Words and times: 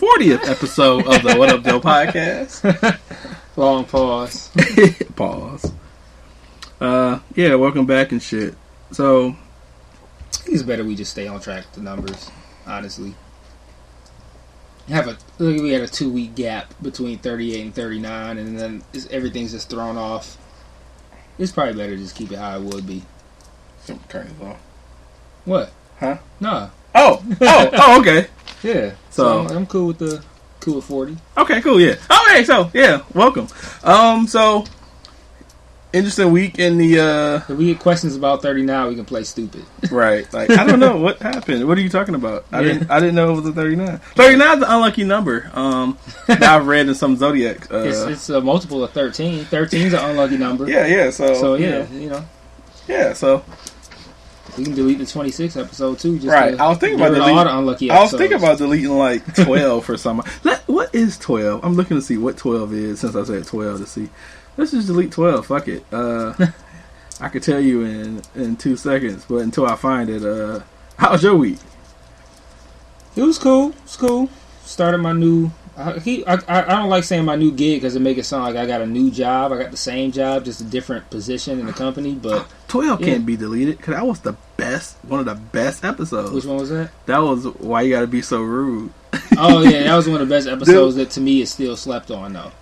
40th 0.00 0.48
episode 0.48 1.06
of 1.06 1.22
the 1.22 1.36
What 1.36 1.50
Up, 1.50 1.62
Doe 1.62 1.78
podcast. 1.78 2.98
Long 3.56 3.84
pause. 3.84 4.50
Pause. 5.16 5.72
Uh, 6.80 7.18
yeah, 7.34 7.54
welcome 7.56 7.84
back 7.84 8.10
and 8.10 8.22
shit. 8.22 8.54
So, 8.92 9.32
I 9.32 9.36
it's 10.46 10.62
better 10.62 10.84
we 10.84 10.94
just 10.94 11.10
stay 11.10 11.26
on 11.26 11.38
track 11.38 11.66
with 11.66 11.74
the 11.74 11.80
numbers, 11.82 12.30
honestly. 12.66 13.14
Have 14.88 15.06
a 15.06 15.18
look. 15.38 15.60
We 15.60 15.72
had 15.72 15.82
a 15.82 15.86
two 15.86 16.10
week 16.10 16.34
gap 16.34 16.72
between 16.80 17.18
thirty 17.18 17.54
eight 17.54 17.60
and 17.60 17.74
thirty 17.74 17.98
nine, 17.98 18.38
and 18.38 18.58
then 18.58 18.82
everything's 19.10 19.52
just 19.52 19.68
thrown 19.68 19.98
off. 19.98 20.38
It's 21.38 21.52
probably 21.52 21.74
better 21.74 21.94
just 21.98 22.16
keep 22.16 22.32
it 22.32 22.38
how 22.38 22.56
it 22.56 22.62
would 22.62 22.86
be. 22.86 23.02
turn 24.08 24.28
it 24.28 24.42
off. 24.42 24.60
What? 25.44 25.72
Huh? 25.98 26.16
Nah. 26.40 26.70
Oh, 26.94 27.22
oh, 27.42 27.70
oh, 27.74 28.00
okay. 28.00 28.28
Yeah. 28.62 28.92
So- 29.10 29.46
So, 29.48 29.54
I'm 29.56 29.66
cool 29.66 29.86
with 29.88 29.98
the 29.98 30.22
cool 30.60 30.76
with 30.76 30.84
forty. 30.84 31.16
Okay, 31.38 31.60
cool, 31.62 31.80
yeah. 31.80 31.94
Oh, 32.10 32.28
hey, 32.32 32.44
so, 32.44 32.70
yeah, 32.74 33.00
welcome. 33.14 33.48
Um, 33.82 34.26
so, 34.26 34.64
interesting 35.92 36.30
week 36.30 36.58
in 36.58 36.76
the, 36.78 37.00
uh, 37.00 37.36
If 37.52 37.56
we 37.58 37.66
get 37.66 37.78
questions 37.80 38.14
about 38.14 38.42
thirty 38.42 38.62
nine, 38.62 38.88
we 38.88 38.94
can 38.94 39.04
play 39.06 39.24
stupid. 39.24 39.64
right, 39.90 40.30
like, 40.32 40.50
I 40.50 40.64
don't 40.64 40.78
know 40.78 40.96
what 40.98 41.18
happened. 41.20 41.66
What 41.66 41.78
are 41.78 41.80
you 41.80 41.88
talking 41.88 42.14
about? 42.14 42.44
I 42.52 42.60
Yeah. 42.60 42.72
didn't, 42.74 42.90
I 42.90 43.00
didn't 43.00 43.14
know 43.14 43.32
it 43.32 43.36
was 43.36 43.46
a 43.46 43.52
39. 43.52 43.98
39 44.14 44.48
is 44.58 44.62
an 44.62 44.70
unlucky 44.70 45.04
number. 45.04 45.50
Um, 45.54 45.98
that 46.28 46.42
I've 46.42 46.66
read 46.66 46.88
in 46.88 46.94
some 46.94 47.16
Zodiac, 47.16 47.72
uh, 47.72 47.78
it's 47.78 47.98
it's 48.00 48.28
a 48.28 48.40
multiple 48.40 48.84
of 48.84 48.92
thirteen. 48.92 49.44
13 49.46 49.86
is 49.88 49.92
an 49.94 50.00
unlucky 50.10 50.36
number. 50.36 50.68
yeah, 50.68 50.86
yeah, 50.86 51.10
so, 51.10 51.34
So 51.34 51.54
you 51.54 51.66
yeah, 51.68 51.88
you 51.90 52.10
know, 52.10 52.24
yeah, 52.86 53.12
so, 53.14 53.42
we 54.56 54.64
can 54.64 54.74
delete 54.74 54.98
the 54.98 55.06
twenty 55.06 55.30
six 55.30 55.56
episode 55.56 55.98
too. 55.98 56.16
Just 56.16 56.28
Right, 56.28 56.58
I 56.58 56.68
was 56.68 56.78
thinking 56.78 56.98
about 57.00 57.14
delete- 57.14 57.30
all 57.36 57.44
the 57.44 57.58
unlucky. 57.58 57.90
I 57.90 58.00
was 58.02 58.12
thinking 58.12 58.38
about 58.38 58.58
deleting 58.58 58.90
like 58.96 59.34
twelve 59.44 59.84
for 59.84 59.96
some. 59.96 60.22
What 60.66 60.94
is 60.94 61.18
twelve? 61.18 61.64
I'm 61.64 61.74
looking 61.74 61.96
to 61.96 62.02
see 62.02 62.16
what 62.16 62.36
twelve 62.36 62.72
is 62.72 63.00
since 63.00 63.16
I 63.16 63.24
said 63.24 63.46
twelve 63.46 63.78
to 63.80 63.86
see. 63.86 64.08
Let's 64.56 64.70
just 64.72 64.86
delete 64.86 65.12
twelve. 65.12 65.46
Fuck 65.46 65.68
it. 65.68 65.84
Uh, 65.92 66.34
I 67.20 67.28
could 67.28 67.42
tell 67.42 67.60
you 67.60 67.82
in 67.82 68.22
in 68.34 68.56
two 68.56 68.76
seconds, 68.76 69.24
but 69.28 69.36
until 69.36 69.66
I 69.66 69.76
find 69.76 70.08
it, 70.08 70.24
uh, 70.24 70.60
how's 70.96 71.22
your 71.22 71.34
week? 71.34 71.58
It 73.16 73.22
was 73.22 73.38
cool. 73.38 73.70
It 73.70 73.82
was 73.82 73.96
cool. 73.96 74.28
Started 74.64 74.98
my 74.98 75.12
new. 75.12 75.50
I, 75.80 75.98
he, 75.98 76.26
I, 76.26 76.34
I 76.34 76.62
I 76.62 76.76
don't 76.80 76.88
like 76.90 77.04
saying 77.04 77.24
my 77.24 77.36
new 77.36 77.50
gig 77.52 77.80
because 77.80 77.96
it 77.96 78.00
make 78.00 78.18
it 78.18 78.24
sound 78.24 78.44
like 78.44 78.56
I 78.56 78.66
got 78.66 78.80
a 78.82 78.86
new 78.86 79.10
job. 79.10 79.52
I 79.52 79.58
got 79.62 79.70
the 79.70 79.76
same 79.76 80.12
job, 80.12 80.44
just 80.44 80.60
a 80.60 80.64
different 80.64 81.08
position 81.10 81.58
in 81.58 81.66
the 81.66 81.72
company. 81.72 82.14
But 82.14 82.46
Twelve 82.68 83.00
Yeah. 83.00 83.06
can't 83.06 83.24
be 83.26 83.36
deleted 83.36 83.78
because 83.78 83.94
that 83.94 84.06
was 84.06 84.20
the 84.20 84.36
best, 84.56 84.96
one 85.02 85.20
of 85.20 85.26
the 85.26 85.34
best 85.36 85.84
episodes. 85.84 86.32
which 86.32 86.44
one 86.44 86.56
was 86.58 86.68
that? 86.70 86.90
That 87.06 87.18
was 87.18 87.44
why 87.46 87.82
you 87.82 87.94
got 87.94 88.00
to 88.02 88.06
be 88.06 88.22
so 88.22 88.42
rude. 88.42 88.92
Oh 89.38 89.62
yeah, 89.62 89.84
that 89.84 89.96
was 89.96 90.08
one 90.08 90.20
of 90.20 90.28
the 90.28 90.34
best 90.34 90.46
episodes 90.56 90.96
that 90.96 91.10
to 91.12 91.20
me 91.20 91.40
is 91.40 91.50
still 91.50 91.76
slept 91.76 92.10
on 92.10 92.32
though. 92.34 92.52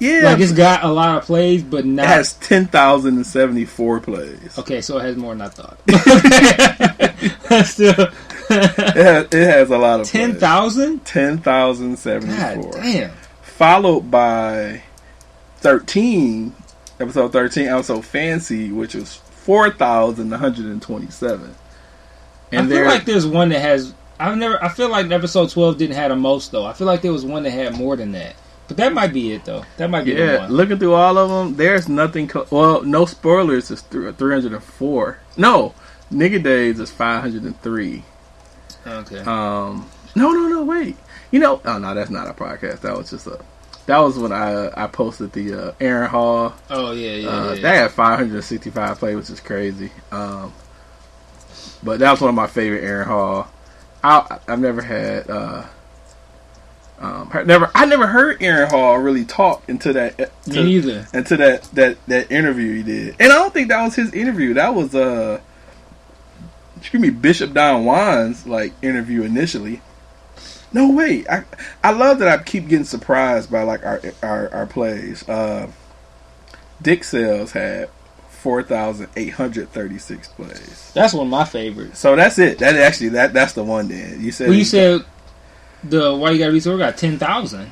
Yeah, 0.00 0.20
Like 0.24 0.40
it's 0.40 0.52
got 0.52 0.82
a 0.84 0.88
lot 0.90 1.18
of 1.18 1.24
plays, 1.24 1.62
but 1.62 1.80
it 1.80 1.86
not. 1.86 2.06
has 2.06 2.32
ten 2.34 2.66
thousand 2.66 3.14
and 3.16 3.26
seventy 3.26 3.64
four 3.64 4.00
plays. 4.00 4.58
okay, 4.58 4.80
so 4.80 4.98
it 4.98 5.02
has 5.02 5.16
more 5.16 5.34
than 5.34 5.42
I 5.42 5.48
thought. 5.48 5.78
still 7.66 8.08
It 8.78 8.96
has, 8.96 9.24
it 9.26 9.32
has 9.50 9.70
a 9.70 9.78
lot 9.78 10.00
of 10.00 10.06
ten 10.06 10.36
thousand. 10.36 11.04
Ten 11.04 11.38
thousand 11.38 11.96
seventy 11.98 12.36
God 12.36 12.72
damn. 12.72 13.10
followed 13.42 14.10
by 14.10 14.82
13 15.58 16.54
episode 17.00 17.32
13 17.32 17.66
episode 17.68 18.04
fancy 18.04 18.70
which 18.70 18.94
was 18.94 19.14
4127 19.14 21.54
I 22.52 22.56
and 22.56 22.68
feel 22.68 22.76
there 22.76 22.86
like 22.86 23.04
there's 23.04 23.26
one 23.26 23.48
that 23.48 23.60
has. 23.60 23.92
I've 24.20 24.38
never. 24.38 24.62
I 24.62 24.68
feel 24.68 24.88
like 24.88 25.10
episode 25.10 25.50
twelve 25.50 25.76
didn't 25.76 25.96
have 25.96 26.10
the 26.10 26.16
most 26.16 26.52
though. 26.52 26.64
I 26.64 26.72
feel 26.72 26.86
like 26.86 27.02
there 27.02 27.12
was 27.12 27.24
one 27.24 27.42
that 27.42 27.50
had 27.50 27.76
more 27.76 27.96
than 27.96 28.12
that. 28.12 28.36
But 28.68 28.76
that 28.76 28.92
might 28.92 29.12
be 29.12 29.32
it 29.32 29.44
though. 29.44 29.64
That 29.76 29.90
might 29.90 30.04
be 30.04 30.14
the 30.14 30.24
yeah 30.24 30.38
one. 30.40 30.52
looking 30.52 30.78
through 30.78 30.94
all 30.94 31.18
of 31.18 31.30
them 31.30 31.56
there's 31.56 31.88
nothing 31.88 32.28
co- 32.28 32.46
well 32.50 32.82
no 32.82 33.06
spoilers 33.06 33.70
is 33.72 33.80
304 33.82 35.18
no 35.36 35.74
nigga 36.12 36.40
days 36.42 36.78
is 36.78 36.92
503 36.92 38.04
Okay. 38.86 39.18
um 39.20 39.88
no 40.14 40.30
no 40.32 40.48
no 40.48 40.62
wait 40.64 40.96
you 41.30 41.38
know 41.40 41.60
oh 41.64 41.78
no 41.78 41.94
that's 41.94 42.10
not 42.10 42.28
a 42.28 42.32
podcast 42.34 42.80
that 42.80 42.96
was 42.96 43.10
just 43.10 43.26
a 43.26 43.38
that 43.86 43.98
was 43.98 44.18
when 44.18 44.32
I 44.32 44.70
I 44.76 44.86
posted 44.86 45.32
the 45.32 45.68
uh, 45.68 45.72
Aaron 45.80 46.08
Hall 46.08 46.54
oh 46.70 46.92
yeah, 46.92 47.12
yeah. 47.12 47.28
Uh, 47.28 47.52
yeah. 47.52 47.60
They 47.60 47.76
had 47.76 47.90
565 47.90 48.98
play, 48.98 49.14
which 49.14 49.28
is 49.28 49.40
crazy. 49.40 49.90
Um, 50.10 50.52
but 51.82 51.98
that 52.00 52.10
was 52.10 52.20
one 52.20 52.30
of 52.30 52.34
my 52.34 52.46
favorite 52.46 52.82
Aaron 52.82 53.06
Hall. 53.06 53.46
I, 54.02 54.38
I've 54.48 54.58
never 54.58 54.80
had, 54.82 55.28
uh, 55.30 55.64
um, 56.98 57.30
never, 57.46 57.70
I 57.74 57.84
never 57.84 58.06
heard 58.06 58.42
Aaron 58.42 58.70
Hall 58.70 58.98
really 58.98 59.24
talk 59.24 59.62
into 59.68 59.92
that, 59.92 60.18
uh, 60.20 60.26
Me 60.46 60.54
to, 60.54 60.62
neither. 60.64 61.06
into 61.12 61.36
that, 61.36 61.62
that, 61.74 61.98
that 62.06 62.30
interview 62.30 62.76
he 62.76 62.82
did. 62.82 63.16
And 63.20 63.32
I 63.32 63.36
don't 63.36 63.52
think 63.52 63.68
that 63.68 63.82
was 63.82 63.94
his 63.94 64.12
interview. 64.14 64.54
That 64.54 64.74
was, 64.74 64.94
uh, 64.94 65.40
excuse 66.84 67.00
me, 67.00 67.08
Bishop 67.08 67.54
Don 67.54 67.84
Juan's, 67.84 68.46
like, 68.46 68.74
interview 68.82 69.22
initially. 69.22 69.80
No 70.70 70.90
way. 70.90 71.24
I 71.30 71.44
I 71.82 71.92
love 71.92 72.18
that 72.18 72.28
I 72.28 72.42
keep 72.42 72.68
getting 72.68 72.84
surprised 72.84 73.50
by 73.50 73.62
like 73.62 73.86
our 73.86 74.02
our, 74.22 74.52
our 74.52 74.66
plays. 74.66 75.26
Uh, 75.26 75.70
Dick 76.82 77.04
Sales 77.04 77.52
had 77.52 77.88
four 78.28 78.62
thousand 78.62 79.08
eight 79.16 79.34
hundred 79.34 79.70
thirty 79.70 79.98
six 79.98 80.28
plays. 80.28 80.90
That's 80.92 81.14
one 81.14 81.28
of 81.28 81.30
my 81.30 81.44
favorites. 81.44 82.00
So 82.00 82.16
that's 82.16 82.38
it. 82.40 82.58
That 82.58 82.74
actually 82.74 83.10
that 83.10 83.32
that's 83.32 83.52
the 83.52 83.62
one. 83.62 83.86
Then 83.86 84.20
you 84.20 84.32
said 84.32 84.48
Well, 84.48 84.58
you 84.58 84.64
said 84.64 85.04
the 85.84 86.12
why 86.14 86.32
you 86.32 86.38
gotta 86.40 86.52
be 86.52 86.60
so 86.60 86.76
got 86.76 86.98
ten 86.98 87.18
thousand. 87.18 87.70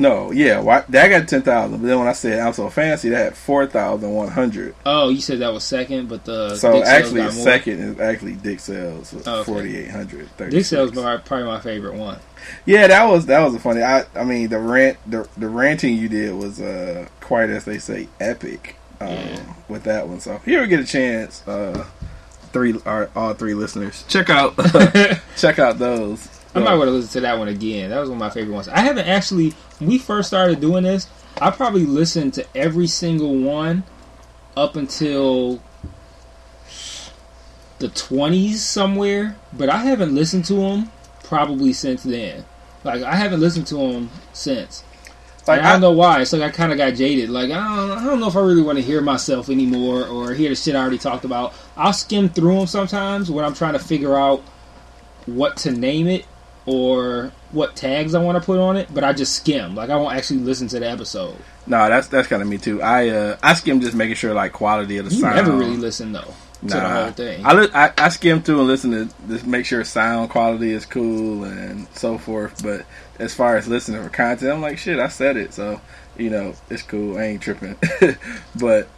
No. 0.00 0.32
Yeah, 0.32 0.60
why, 0.60 0.84
that 0.88 1.08
got 1.08 1.28
ten 1.28 1.42
thousand. 1.42 1.80
But 1.80 1.86
then 1.86 1.98
when 2.00 2.08
I 2.08 2.12
said 2.12 2.40
I'm 2.40 2.52
so 2.52 2.68
fancy, 2.70 3.10
that 3.10 3.16
had 3.24 3.36
four 3.36 3.66
thousand 3.66 4.10
one 4.12 4.28
hundred. 4.28 4.74
Oh, 4.84 5.08
you 5.10 5.20
said 5.20 5.38
that 5.38 5.52
was 5.52 5.62
second, 5.62 6.08
but 6.08 6.24
the 6.24 6.56
So 6.56 6.72
Dick 6.72 6.84
actually, 6.86 7.30
second 7.30 7.78
is 7.80 8.00
actually 8.00 8.34
Dick 8.34 8.58
Sales 8.60 9.12
with 9.12 9.28
Oh, 9.28 9.40
okay. 9.40 9.52
forty 9.52 9.76
eight 9.76 9.90
hundred 9.90 10.28
thirty. 10.30 10.56
Dick 10.56 10.64
Sales 10.64 10.90
was 10.92 11.20
probably 11.24 11.44
my 11.46 11.60
favorite 11.60 11.94
one. 11.94 12.18
Yeah, 12.66 12.86
that 12.88 13.04
was 13.04 13.26
that 13.26 13.40
was 13.40 13.54
a 13.54 13.60
funny. 13.60 13.82
I 13.82 14.04
I 14.16 14.24
mean 14.24 14.48
the 14.48 14.58
rant 14.58 14.98
the 15.06 15.28
the 15.36 15.48
ranting 15.48 15.96
you 15.96 16.08
did 16.08 16.34
was 16.34 16.60
uh 16.60 17.06
quite 17.20 17.50
as 17.50 17.64
they 17.64 17.78
say 17.78 18.08
epic 18.18 18.76
um, 19.00 19.08
Yeah. 19.08 19.54
with 19.68 19.84
that 19.84 20.08
one. 20.08 20.20
So 20.20 20.34
if 20.34 20.46
you 20.46 20.56
ever 20.58 20.66
get 20.66 20.80
a 20.80 20.84
chance, 20.84 21.46
uh, 21.46 21.84
three 22.52 22.74
our, 22.86 23.10
all 23.14 23.34
three 23.34 23.54
listeners 23.54 24.04
check 24.08 24.30
out 24.30 24.54
check 25.36 25.58
out 25.58 25.78
those. 25.78 26.28
I 26.54 26.58
might 26.58 26.74
want 26.74 26.88
to 26.88 26.92
listen 26.92 27.10
to 27.12 27.20
that 27.20 27.38
one 27.38 27.46
again. 27.46 27.90
That 27.90 28.00
was 28.00 28.08
one 28.08 28.16
of 28.16 28.20
my 28.20 28.30
favorite 28.30 28.52
ones. 28.54 28.66
I 28.68 28.80
haven't 28.80 29.06
actually. 29.06 29.54
When 29.80 29.88
we 29.88 29.98
first 29.98 30.28
started 30.28 30.60
doing 30.60 30.84
this, 30.84 31.08
I 31.40 31.50
probably 31.50 31.86
listened 31.86 32.34
to 32.34 32.46
every 32.54 32.86
single 32.86 33.34
one 33.34 33.84
up 34.54 34.76
until 34.76 35.62
the 37.78 37.88
twenties 37.88 38.62
somewhere, 38.62 39.36
but 39.54 39.70
I 39.70 39.78
haven't 39.78 40.14
listened 40.14 40.44
to 40.46 40.54
them 40.54 40.92
probably 41.24 41.72
since 41.72 42.02
then. 42.02 42.44
Like 42.84 43.02
I 43.02 43.14
haven't 43.14 43.40
listened 43.40 43.66
to 43.68 43.76
them 43.76 44.10
since. 44.34 44.84
Like 45.46 45.62
I 45.62 45.70
I, 45.70 45.72
don't 45.72 45.80
know 45.80 45.92
why. 45.92 46.20
It's 46.20 46.34
like 46.34 46.42
I 46.42 46.50
kind 46.50 46.72
of 46.72 46.78
got 46.78 46.94
jaded. 46.94 47.30
Like 47.30 47.50
I 47.50 47.76
don't, 47.76 47.90
I 47.90 48.04
don't 48.04 48.20
know 48.20 48.28
if 48.28 48.36
I 48.36 48.40
really 48.40 48.62
want 48.62 48.76
to 48.76 48.84
hear 48.84 49.00
myself 49.00 49.48
anymore 49.48 50.06
or 50.06 50.34
hear 50.34 50.50
the 50.50 50.54
shit 50.54 50.76
I 50.76 50.80
already 50.80 50.98
talked 50.98 51.24
about. 51.24 51.54
I'll 51.74 51.94
skim 51.94 52.28
through 52.28 52.56
them 52.56 52.66
sometimes 52.66 53.30
when 53.30 53.46
I'm 53.46 53.54
trying 53.54 53.72
to 53.72 53.78
figure 53.78 54.14
out 54.14 54.42
what 55.24 55.56
to 55.58 55.70
name 55.70 56.06
it 56.06 56.26
or 56.66 57.32
what 57.52 57.74
tags 57.76 58.14
I 58.14 58.22
want 58.22 58.40
to 58.40 58.44
put 58.44 58.58
on 58.58 58.76
it. 58.76 58.88
But 58.92 59.04
I 59.04 59.12
just 59.12 59.34
skim. 59.34 59.74
Like 59.74 59.90
I 59.90 59.96
won't 59.96 60.14
actually 60.16 60.40
listen 60.40 60.68
to 60.68 60.80
the 60.80 60.88
episode. 60.90 61.36
no, 61.66 61.88
that's 61.88 62.08
that's 62.08 62.28
kind 62.28 62.42
of 62.42 62.48
me 62.48 62.58
too. 62.58 62.80
I 62.82 63.08
uh 63.08 63.36
I 63.42 63.54
skim 63.54 63.80
just 63.80 63.94
making 63.94 64.16
sure 64.16 64.34
like 64.34 64.52
quality 64.52 64.98
of 64.98 65.08
the 65.08 65.14
You 65.14 65.20
sound. 65.22 65.36
never 65.36 65.52
really 65.52 65.76
listen 65.76 66.12
though 66.12 66.34
to 66.62 66.66
the 66.74 66.80
whole 66.80 67.10
thing. 67.12 67.44
I, 67.46 67.54
li- 67.54 67.70
I 67.72 67.90
I 67.96 68.08
skim 68.10 68.42
through 68.42 68.58
and 68.58 68.68
listen 68.68 68.90
to 68.90 69.08
just 69.28 69.46
make 69.46 69.64
sure 69.64 69.82
sound 69.84 70.28
quality 70.30 70.72
is 70.72 70.84
cool 70.86 71.44
and 71.44 71.86
so 71.94 72.18
forth. 72.18 72.62
But 72.62 72.84
as 73.18 73.34
far 73.34 73.56
as 73.56 73.66
listening 73.66 74.02
for 74.02 74.10
content, 74.10 74.52
I'm 74.52 74.60
like 74.60 74.76
shit. 74.78 74.98
I 74.98 75.08
said 75.08 75.36
it, 75.38 75.54
so 75.54 75.80
you 76.18 76.28
know 76.30 76.54
it's 76.68 76.82
cool. 76.82 77.16
I 77.18 77.22
ain't 77.24 77.42
tripping. 77.42 77.76
but 78.60 78.88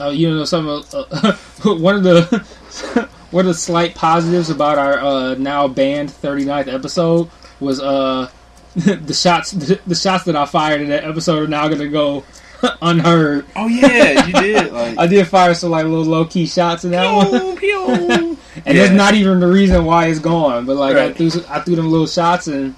Uh, 0.00 0.08
you 0.10 0.28
know, 0.30 0.44
some 0.44 0.66
of, 0.68 0.94
uh, 0.94 1.34
one 1.78 1.96
of 1.96 2.02
the 2.02 3.08
one 3.30 3.44
of 3.46 3.48
the 3.48 3.54
slight 3.54 3.94
positives 3.94 4.50
about 4.50 4.78
our 4.78 4.98
uh, 4.98 5.34
now 5.34 5.66
banned 5.68 6.10
39th 6.10 6.72
episode 6.72 7.30
was 7.60 7.80
uh 7.80 8.28
the 8.76 9.14
shots 9.14 9.52
the, 9.52 9.80
the 9.86 9.94
shots 9.94 10.24
that 10.24 10.36
I 10.36 10.46
fired 10.46 10.80
in 10.82 10.88
that 10.90 11.04
episode 11.04 11.42
are 11.42 11.46
now 11.48 11.68
gonna 11.68 11.88
go 11.88 12.24
unheard. 12.82 13.44
Oh 13.54 13.66
yeah, 13.68 14.26
you 14.26 14.32
did. 14.32 14.72
Like, 14.72 14.98
I 14.98 15.06
did 15.06 15.26
fire 15.28 15.54
some 15.54 15.70
like 15.70 15.84
little 15.84 16.04
low 16.04 16.24
key 16.24 16.46
shots 16.46 16.84
in 16.84 16.90
that 16.92 17.12
one, 17.14 17.56
pew, 17.56 17.86
pew. 17.86 17.88
and 17.94 18.38
Yeah. 18.66 18.72
that's 18.82 18.92
not 18.92 19.14
even 19.14 19.40
the 19.40 19.46
reason 19.46 19.84
why 19.84 20.06
it's 20.06 20.18
gone. 20.18 20.66
But 20.66 20.76
like 20.76 20.96
I 20.96 21.12
threw 21.12 21.30
I 21.48 21.60
threw 21.60 21.76
them 21.76 21.90
little 21.90 22.06
shots 22.06 22.46
and 22.48 22.74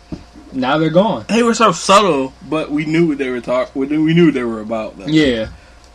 now 0.52 0.78
they're 0.78 0.90
gone. 0.90 1.24
They 1.28 1.42
were 1.42 1.54
so 1.54 1.72
subtle, 1.72 2.32
but 2.48 2.70
we 2.70 2.86
knew 2.86 3.06
what 3.08 3.18
they 3.18 3.30
were 3.30 3.40
talking. 3.40 3.72
We 3.80 3.86
knew, 3.86 4.02
we 4.02 4.14
knew 4.14 4.26
what 4.26 4.34
they 4.34 4.44
were 4.44 4.60
about. 4.60 4.96
Though. 4.98 5.06
Yeah, 5.06 5.48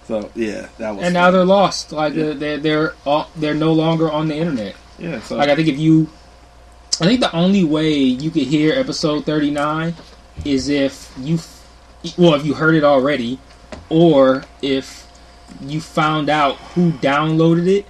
So 0.08 0.30
yeah, 0.36 0.68
that 0.78 0.96
was. 0.96 1.04
and 1.06 1.14
now 1.14 1.32
they're 1.32 1.44
lost. 1.46 1.92
Like 1.92 2.14
Yeah. 2.14 2.26
they're 2.26 2.36
they're 2.36 2.58
they're, 2.58 2.94
all, 3.06 3.30
they're 3.36 3.54
no 3.56 3.74
longer 3.74 4.12
on 4.12 4.28
the 4.28 4.36
internet. 4.36 4.76
yeah. 5.00 5.20
So 5.22 5.36
Like 5.38 5.50
I 5.50 5.56
think 5.56 5.68
if 5.70 5.78
you, 5.80 6.08
I 7.02 7.06
think 7.06 7.20
the 7.22 7.36
only 7.36 7.64
way 7.64 7.94
you 7.94 8.30
could 8.30 8.44
hear 8.44 8.74
episode 8.74 9.26
thirty 9.26 9.52
nine 9.52 9.96
is 10.46 10.70
if 10.70 11.12
you, 11.18 11.40
well, 12.18 12.36
if 12.36 12.46
you 12.46 12.54
heard 12.54 12.76
it 12.76 12.84
already, 12.84 13.40
or 13.90 14.44
if 14.62 15.08
you 15.62 15.82
found 15.82 16.30
out 16.30 16.56
who 16.76 16.92
downloaded 16.92 17.68
it. 17.68 17.86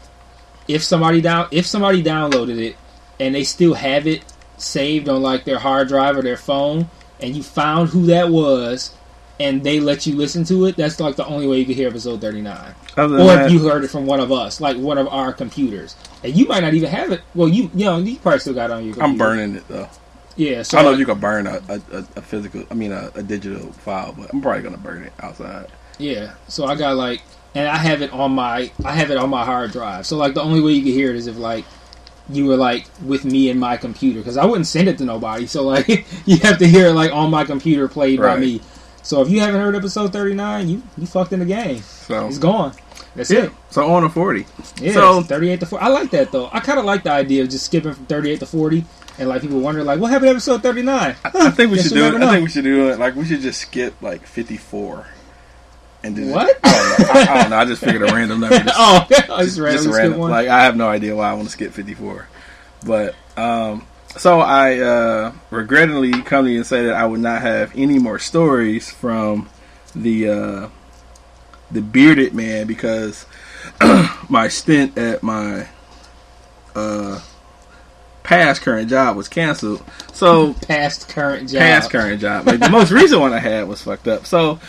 If 0.68 0.84
somebody 0.84 1.20
down, 1.22 1.48
if 1.52 1.66
somebody 1.66 2.02
downloaded 2.02 2.58
it 2.58 2.78
and 3.20 3.36
they 3.36 3.44
still 3.44 3.74
have 3.74 4.08
it 4.08 4.24
saved 4.58 5.10
on 5.10 5.22
like 5.22 5.44
their 5.44 5.60
hard 5.60 5.90
drive 5.90 6.18
or 6.18 6.22
their 6.22 6.38
phone, 6.38 6.90
and 7.20 7.36
you 7.36 7.44
found 7.44 7.90
who 7.90 8.06
that 8.06 8.30
was, 8.30 8.94
and 9.40 9.64
they 9.64 9.80
let 9.80 10.08
you 10.08 10.16
listen 10.16 10.46
to 10.46 10.66
it, 10.66 10.78
that's 10.78 11.00
like 11.00 11.18
the 11.18 11.26
only 11.26 11.48
way 11.48 11.60
you 11.60 11.66
could 11.66 11.76
hear 11.76 11.90
episode 11.90 12.22
thirty 12.22 12.42
nine 12.42 12.74
other 12.98 13.16
or 13.16 13.28
that, 13.28 13.46
if 13.46 13.52
you 13.52 13.68
heard 13.68 13.84
it 13.84 13.90
from 13.90 14.06
one 14.06 14.20
of 14.20 14.32
us, 14.32 14.62
like 14.62 14.78
one 14.78 14.98
of 14.98 15.08
our 15.08 15.34
computers, 15.34 15.96
and 16.24 16.36
you 16.36 16.46
might 16.48 16.62
not 16.62 16.74
even 16.74 16.90
have 16.90 17.12
it. 17.12 17.22
Well, 17.36 17.48
you 17.48 17.70
you 17.74 17.86
know 17.86 17.98
you 17.98 18.18
probably 18.18 18.40
still 18.40 18.54
got 18.54 18.70
it 18.70 18.74
on 18.74 18.86
your. 18.86 18.94
Computer. 18.94 19.12
I'm 19.12 19.18
burning 19.18 19.56
it 19.56 19.68
though. 19.68 19.90
Yeah, 20.36 20.64
so 20.64 20.78
I 20.78 20.82
don't 20.82 20.92
know 20.92 20.94
if 20.94 21.00
you 21.00 21.06
can 21.06 21.20
burn 21.20 21.46
a, 21.46 21.62
a, 21.70 21.98
a, 22.16 22.22
physical, 22.22 22.66
I 22.72 22.74
mean 22.74 22.92
a, 22.92 23.12
a 23.14 23.22
digital 23.22 23.72
file, 23.72 24.16
but 24.18 24.34
I'm 24.34 24.42
probably 24.42 24.64
gonna 24.64 24.78
burn 24.78 25.04
it 25.04 25.14
outside. 25.20 25.68
yeah, 26.00 26.34
so 26.48 26.66
I 26.66 26.76
got 26.76 26.96
like, 26.96 27.22
and 27.54 27.68
I 27.68 27.78
have 27.78 28.02
it 28.02 28.12
on 28.12 28.32
my 28.32 28.72
I 28.84 28.94
have 28.94 29.12
it 29.12 29.18
on 29.18 29.30
my 29.30 29.46
hard 29.46 29.72
drive. 29.72 30.08
So 30.08 30.18
like 30.18 30.34
the 30.34 30.42
only 30.42 30.62
way 30.62 30.72
you 30.72 30.82
can 30.84 30.92
hear 30.92 31.12
it 31.12 31.18
is 31.18 31.28
if 31.28 31.38
like 31.38 31.66
you 32.30 32.46
were 32.46 32.56
like 32.56 32.88
with 33.06 33.26
me 33.26 33.50
and 33.50 33.60
my 33.60 33.78
computer 33.78 34.20
because 34.20 34.38
I 34.38 34.46
wouldn't 34.46 34.68
send 34.68 34.88
it 34.88 34.98
to 35.00 35.06
nobody. 35.06 35.46
So 35.46 35.64
like 35.64 35.88
you 36.26 36.38
have 36.38 36.58
to 36.60 36.68
hear 36.68 36.88
it 36.88 36.94
like 36.94 37.12
on 37.12 37.30
my 37.30 37.44
computer 37.44 37.88
played 37.88 38.20
by 38.20 38.38
me. 38.38 38.62
So 39.04 39.22
if 39.22 39.30
you 39.30 39.42
haven't 39.42 39.62
heard 39.62 39.76
episode 39.76 40.14
thirty 40.14 40.34
nine, 40.34 40.68
you 40.68 40.82
you 40.98 41.06
fucked 41.06 41.34
in 41.34 41.40
the 41.40 41.46
game. 41.46 41.82
So 41.82 42.28
It's 42.28 42.40
gone. 42.40 42.74
That's 43.16 43.30
yeah, 43.30 43.44
it. 43.46 43.52
so 43.70 43.92
on 43.94 44.04
a 44.04 44.10
forty. 44.10 44.46
Yeah, 44.82 44.94
So- 44.94 45.22
38 45.22 45.60
to 45.60 45.66
40. 45.68 45.86
I 45.86 45.88
like 45.90 46.10
that 46.12 46.32
though. 46.32 46.50
I 46.52 46.60
kind 46.60 46.80
of 46.80 46.86
like 46.86 47.04
the 47.04 47.12
idea 47.12 47.44
of 47.44 47.50
just 47.50 47.66
skipping 47.66 47.94
from 47.94 48.06
38 48.08 48.40
to 48.40 48.46
40, 48.48 48.86
and 49.20 49.30
like 49.30 49.42
people 49.42 49.60
wonder 49.60 49.84
like, 49.84 50.00
what 50.00 50.10
happened 50.12 50.28
to 50.30 50.32
episode 50.32 50.64
39? 50.64 51.16
I 51.24 51.52
think 51.52 51.72
we 51.72 51.80
should 51.82 51.94
do 51.94 52.06
it. 52.06 52.12
never 52.14 52.26
I 52.26 52.32
think 52.32 52.44
we 52.46 52.50
should 52.50 52.64
do 52.64 52.90
it. 52.90 52.98
Like 53.00 53.16
we 53.16 53.26
should 53.26 53.42
just 53.42 53.62
skip 53.62 54.02
like 54.02 54.26
54. 54.26 55.06
And 56.06 56.16
do 56.18 56.32
What? 56.32 56.58
I 56.64 56.72
don't 56.72 57.00
know. 57.08 57.14
I, 57.14 57.22
I 57.22 57.42
don't 57.42 57.50
know. 57.52 57.58
I 57.58 57.66
just 57.66 57.82
figured 57.82 58.02
a 58.10 58.14
random 58.14 58.42
number. 58.42 58.60
Just, 58.60 58.76
oh, 58.78 59.08
I 59.36 59.44
just 59.44 59.58
just 59.58 59.88
random. 59.88 60.20
one. 60.20 60.32
Like 60.32 60.50
I 60.50 60.64
have 60.64 60.76
no 60.76 60.90
idea 60.90 61.16
why 61.16 61.30
I 61.30 61.34
want 61.34 61.46
to 61.46 61.52
skip 61.52 61.72
54. 61.72 62.28
But 62.86 63.16
um 63.38 63.86
so 64.18 64.42
I 64.42 64.80
uh 64.80 65.32
regrettably 65.50 66.12
come 66.24 66.44
to 66.46 66.52
you 66.52 66.58
and 66.58 66.66
say 66.68 66.86
that 66.88 66.96
I 66.96 67.06
would 67.06 67.22
not 67.22 67.42
have 67.42 67.72
any 67.76 68.00
more 68.00 68.20
stories 68.20 68.92
from 68.92 69.50
the 69.96 70.28
uh 70.30 70.68
the 71.74 71.82
bearded 71.82 72.34
man 72.34 72.68
because 72.68 73.26
my 74.30 74.48
stint 74.48 74.98
at 74.98 75.24
my 75.24 75.68
uh 76.76 77.20
past 78.24 78.62
current 78.62 78.90
job 78.90 79.16
was 79.18 79.28
canceled. 79.28 79.84
So 80.14 80.54
past 80.54 81.10
current 81.10 81.50
job. 81.50 81.60
past 81.60 81.92
current 81.92 82.22
job. 82.22 82.48
Like 82.48 82.60
the 82.60 82.70
most 82.70 82.92
recent 82.92 83.22
one 83.22 83.34
I 83.34 83.40
had 83.40 83.68
was 83.68 83.82
fucked 83.82 84.08
up. 84.08 84.26
So, 84.26 84.60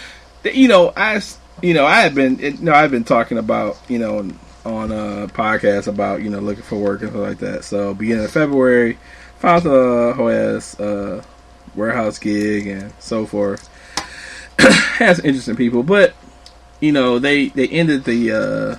you 0.45 0.69
know, 0.69 0.93
I, 0.97 1.21
you 1.63 1.73
know, 1.73 1.87
I 1.87 2.01
had 2.01 2.15
been, 2.15 2.39
you 2.39 2.59
know, 2.59 2.73
I've 2.73 2.91
been 2.91 3.05
talking 3.05 3.39
about, 3.39 3.79
you 3.89 3.99
know, 3.99 4.19
on- 4.19 4.39
a 4.93 5.29
podcast 5.29 5.87
about, 5.87 6.23
you 6.23 6.31
know, 6.31 6.41
looking 6.41 6.63
for 6.65 6.77
work 6.77 7.03
and 7.03 7.11
stuff 7.11 7.23
like 7.23 7.39
that. 7.39 7.65
So, 7.65 7.95
beginning 7.95 8.25
of 8.25 8.31
February, 8.31 8.99
found 9.39 9.67
a 9.67 10.15
whole 10.15 10.31
ass 10.31 10.79
uh, 10.81 11.23
warehouse 11.75 12.19
gig 12.19 12.67
and 12.67 12.93
so 12.99 13.27
forth. 13.27 13.69
Has 14.59 15.21
interesting 15.21 15.57
people, 15.57 15.83
but 15.83 16.15
you 16.81 16.93
know, 16.93 17.19
they 17.19 17.49
they 17.49 17.69
ended 17.69 18.05
the 18.05 18.33
uh, 18.33 18.77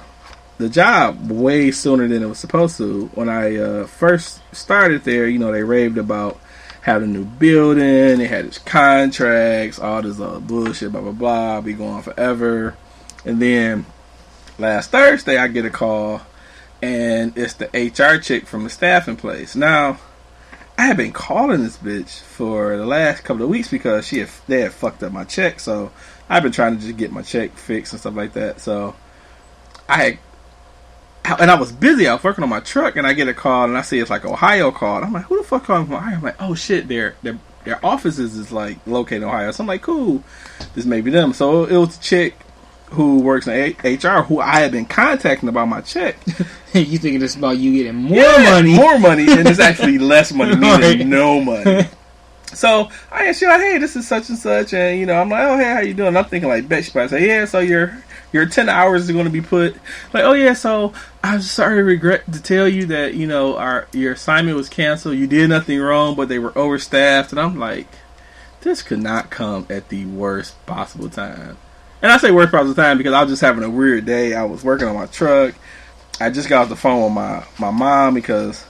the 0.57 0.69
job 0.69 1.29
way 1.29 1.71
sooner 1.71 2.07
than 2.07 2.23
it 2.23 2.27
was 2.27 2.39
supposed 2.39 2.77
to. 2.77 3.07
When 3.13 3.29
I 3.29 3.55
uh, 3.55 3.87
first 3.87 4.41
started 4.53 5.03
there, 5.03 5.27
you 5.27 5.39
know, 5.39 5.51
they 5.51 5.63
raved 5.63 5.97
about 5.97 6.39
having 6.81 7.09
a 7.09 7.13
new 7.13 7.25
building, 7.25 8.19
they 8.19 8.27
had 8.27 8.45
its 8.45 8.59
contracts, 8.59 9.79
all 9.79 10.01
this 10.01 10.19
other 10.19 10.39
bullshit, 10.39 10.91
blah 10.91 11.01
blah 11.01 11.11
blah, 11.11 11.61
be 11.61 11.73
going 11.73 12.03
forever. 12.03 12.75
And 13.25 13.41
then 13.41 13.85
last 14.59 14.91
Thursday, 14.91 15.37
I 15.37 15.47
get 15.47 15.65
a 15.65 15.71
call, 15.71 16.21
and 16.81 17.35
it's 17.35 17.53
the 17.53 17.65
HR 17.73 18.19
chick 18.19 18.45
from 18.45 18.63
the 18.63 18.69
staffing 18.69 19.15
place. 19.15 19.55
Now, 19.55 19.97
I 20.77 20.85
had 20.87 20.97
been 20.97 21.13
calling 21.13 21.63
this 21.63 21.77
bitch 21.77 22.19
for 22.21 22.77
the 22.77 22.85
last 22.85 23.23
couple 23.23 23.43
of 23.43 23.49
weeks 23.49 23.69
because 23.69 24.05
she 24.05 24.19
had, 24.19 24.29
they 24.47 24.61
had 24.61 24.73
fucked 24.73 25.01
up 25.03 25.11
my 25.11 25.23
check, 25.23 25.59
so 25.59 25.91
I've 26.29 26.43
been 26.43 26.51
trying 26.51 26.75
to 26.77 26.81
just 26.81 26.97
get 26.97 27.11
my 27.11 27.21
check 27.21 27.51
fixed 27.57 27.93
and 27.93 27.99
stuff 27.99 28.15
like 28.15 28.33
that. 28.33 28.59
So 28.61 28.95
I 29.87 30.03
had 30.03 30.19
and 31.39 31.49
I 31.49 31.55
was 31.55 31.71
busy. 31.71 32.07
I 32.07 32.13
was 32.13 32.23
working 32.23 32.43
on 32.43 32.49
my 32.49 32.59
truck, 32.59 32.95
and 32.97 33.07
I 33.07 33.13
get 33.13 33.27
a 33.27 33.33
call, 33.33 33.65
and 33.65 33.75
I 33.77 33.81
see 33.81 33.97
it's 33.99 34.11
like 34.11 34.25
Ohio 34.25 34.71
call. 34.71 35.03
I'm 35.03 35.11
like, 35.11 35.25
who 35.25 35.37
the 35.37 35.43
fuck 35.43 35.63
calling 35.65 35.85
from 35.87 35.95
Ohio? 35.95 36.17
I'm 36.17 36.21
like, 36.23 36.35
oh 36.39 36.53
shit, 36.53 36.87
their 36.87 37.15
their 37.23 37.39
their 37.63 37.83
offices 37.83 38.35
is 38.35 38.51
like 38.51 38.77
located 38.85 39.23
in 39.23 39.27
Ohio. 39.29 39.49
So 39.51 39.63
I'm 39.63 39.67
like, 39.67 39.81
cool, 39.81 40.23
this 40.75 40.85
may 40.85 41.01
be 41.01 41.09
them. 41.09 41.33
So 41.33 41.65
it 41.65 41.75
was 41.77 41.97
a 41.97 42.01
chick 42.01 42.35
who 42.91 43.21
works 43.21 43.47
in 43.47 43.53
A- 43.83 43.95
HR 43.95 44.21
who 44.21 44.39
I 44.39 44.59
had 44.59 44.71
been 44.71 44.85
contacting 44.85 45.49
about 45.49 45.67
my 45.67 45.81
check. 45.81 46.17
you 46.73 46.99
thinking 46.99 47.23
it's 47.23 47.33
about 47.35 47.57
you 47.57 47.73
getting 47.73 47.95
more 47.95 48.17
Yeah, 48.19 48.51
money? 48.51 48.75
more 48.75 48.99
money, 48.99 49.25
and 49.27 49.47
it's 49.47 49.59
actually 49.69 49.97
less 49.97 50.31
money, 50.31 50.55
meaning 50.55 51.09
no 51.09 51.41
money. 51.41 51.87
So 52.55 52.89
I 53.11 53.27
asked 53.27 53.41
you 53.41 53.47
like, 53.47 53.61
hey, 53.61 53.77
this 53.77 53.95
is 53.95 54.07
such 54.07 54.29
and 54.29 54.37
such, 54.37 54.73
and 54.73 54.99
you 54.99 55.05
know, 55.05 55.15
I'm 55.15 55.29
like, 55.29 55.43
oh, 55.43 55.57
hey, 55.57 55.73
how 55.73 55.79
you 55.81 55.93
doing? 55.93 56.15
I'm 56.15 56.25
thinking 56.25 56.49
like, 56.49 56.67
bet 56.67 56.85
she 56.85 56.91
probably 56.91 57.09
say, 57.09 57.27
yeah, 57.27 57.45
so 57.45 57.59
your 57.59 58.03
your 58.31 58.45
ten 58.45 58.69
hours 58.69 59.03
is 59.03 59.11
going 59.11 59.25
to 59.25 59.31
be 59.31 59.41
put. 59.41 59.75
Like, 60.13 60.23
oh 60.23 60.33
yeah, 60.33 60.53
so 60.53 60.93
I'm 61.23 61.41
sorry, 61.41 61.77
to 61.77 61.83
regret 61.83 62.31
to 62.31 62.41
tell 62.41 62.67
you 62.67 62.85
that 62.87 63.13
you 63.13 63.27
know 63.27 63.57
our 63.57 63.87
your 63.93 64.13
assignment 64.13 64.57
was 64.57 64.69
canceled. 64.69 65.17
You 65.17 65.27
did 65.27 65.49
nothing 65.49 65.79
wrong, 65.79 66.15
but 66.15 66.29
they 66.29 66.39
were 66.39 66.51
overstaffed, 66.51 67.31
and 67.31 67.39
I'm 67.39 67.59
like, 67.59 67.87
this 68.61 68.81
could 68.81 69.01
not 69.01 69.29
come 69.29 69.65
at 69.69 69.89
the 69.89 70.05
worst 70.05 70.63
possible 70.65 71.09
time. 71.09 71.57
And 72.01 72.11
I 72.11 72.17
say 72.17 72.31
worst 72.31 72.51
possible 72.51 72.75
time 72.75 72.97
because 72.97 73.13
I 73.13 73.21
was 73.21 73.31
just 73.31 73.41
having 73.41 73.63
a 73.63 73.69
weird 73.69 74.05
day. 74.05 74.33
I 74.33 74.43
was 74.43 74.63
working 74.63 74.87
on 74.87 74.95
my 74.95 75.07
truck. 75.07 75.55
I 76.19 76.29
just 76.29 76.49
got 76.49 76.63
off 76.63 76.69
the 76.69 76.75
phone 76.75 77.03
with 77.03 77.13
my 77.13 77.43
my 77.57 77.71
mom 77.71 78.13
because 78.13 78.65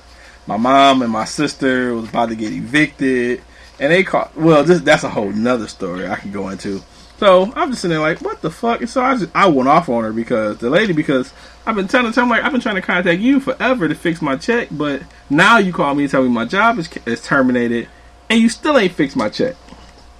my 0.48 0.58
mom 0.58 1.02
and 1.02 1.12
my 1.12 1.26
sister 1.26 1.94
was 1.94 2.10
about 2.10 2.30
to 2.30 2.36
get 2.36 2.54
evicted, 2.54 3.42
and 3.80 3.92
they 3.92 4.04
caught. 4.04 4.36
Well, 4.36 4.64
this 4.64 4.82
that's 4.82 5.04
a 5.04 5.10
whole 5.10 5.32
nother 5.32 5.68
story 5.68 6.08
I 6.08 6.16
can 6.16 6.32
go 6.32 6.50
into. 6.50 6.82
So 7.18 7.52
I'm 7.56 7.70
just 7.70 7.82
sitting 7.82 7.96
there 7.96 8.02
like, 8.02 8.22
what 8.22 8.42
the 8.42 8.52
fuck? 8.52 8.82
And 8.82 8.90
so 8.90 9.02
I 9.02 9.16
just 9.16 9.32
I 9.34 9.48
went 9.48 9.70
off 9.70 9.88
on 9.88 10.04
her 10.04 10.12
because 10.12 10.58
the 10.58 10.70
lady 10.70 10.92
because 10.94 11.34
I've 11.66 11.76
been 11.76 11.88
telling 11.88 12.12
her 12.12 12.22
I'm 12.22 12.30
like 12.30 12.44
I've 12.44 12.52
been 12.52 12.62
trying 12.62 12.76
to 12.76 12.82
contact 12.82 13.22
you 13.22 13.40
forever 13.40 13.88
to 13.88 13.96
fix 13.96 14.22
my 14.22 14.36
check, 14.36 14.68
but 14.72 15.02
now 15.30 15.58
you 15.58 15.72
call 15.72 15.96
me 15.96 16.04
and 16.04 16.12
tell 16.12 16.24
me 16.24 16.30
my 16.30 16.46
job 16.46 16.78
is 16.78 16.90
is 17.06 17.22
terminated, 17.24 17.88
and 18.30 18.42
you 18.42 18.50
still 18.50 18.78
ain't 18.78 18.92
fixed 18.94 19.16
my 19.16 19.30
check. 19.30 19.56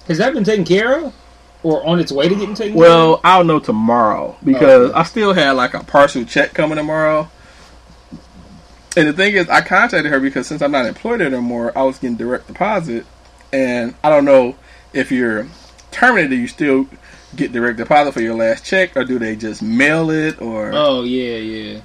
Has 0.08 0.18
that 0.18 0.32
been 0.32 0.44
taken 0.44 0.64
care 0.64 1.04
of, 1.04 1.14
or 1.62 1.84
on 1.86 1.98
its 2.00 2.12
way 2.12 2.28
to 2.28 2.34
getting 2.34 2.54
taken? 2.54 2.74
care 2.74 2.80
Well, 2.80 3.20
I'll 3.24 3.44
know 3.44 3.58
tomorrow 3.58 4.36
because 4.44 4.90
Okay. 4.90 4.98
I 4.98 5.02
still 5.02 5.32
had 5.34 5.50
like 5.52 5.74
a 5.74 5.84
partial 5.84 6.24
check 6.24 6.54
coming 6.54 6.76
tomorrow. 6.76 7.28
And 8.96 9.06
the 9.08 9.12
thing 9.12 9.34
is, 9.34 9.46
I 9.50 9.60
contacted 9.60 10.06
her 10.10 10.18
because 10.20 10.46
since 10.46 10.62
I'm 10.62 10.70
not 10.72 10.86
employed 10.86 11.20
anymore, 11.20 11.70
I 11.76 11.82
was 11.82 11.98
getting 11.98 12.16
direct 12.16 12.46
deposit, 12.46 13.04
and 13.56 13.94
I 14.04 14.10
don't 14.10 14.24
know 14.26 14.54
if 14.92 15.10
you're 15.10 15.46
terminated, 15.90 16.36
you 16.36 16.46
still 16.46 16.88
get 17.34 17.52
direct 17.52 17.78
deposit 17.78 18.12
for 18.12 18.20
your 18.20 18.34
last 18.34 18.64
check, 18.64 18.96
or 18.96 19.04
do 19.04 19.18
they 19.18 19.34
just 19.34 19.62
mail 19.62 20.10
it, 20.10 20.40
or? 20.40 20.72
Oh 20.74 21.02
yeah, 21.04 21.36
yeah. 21.36 21.80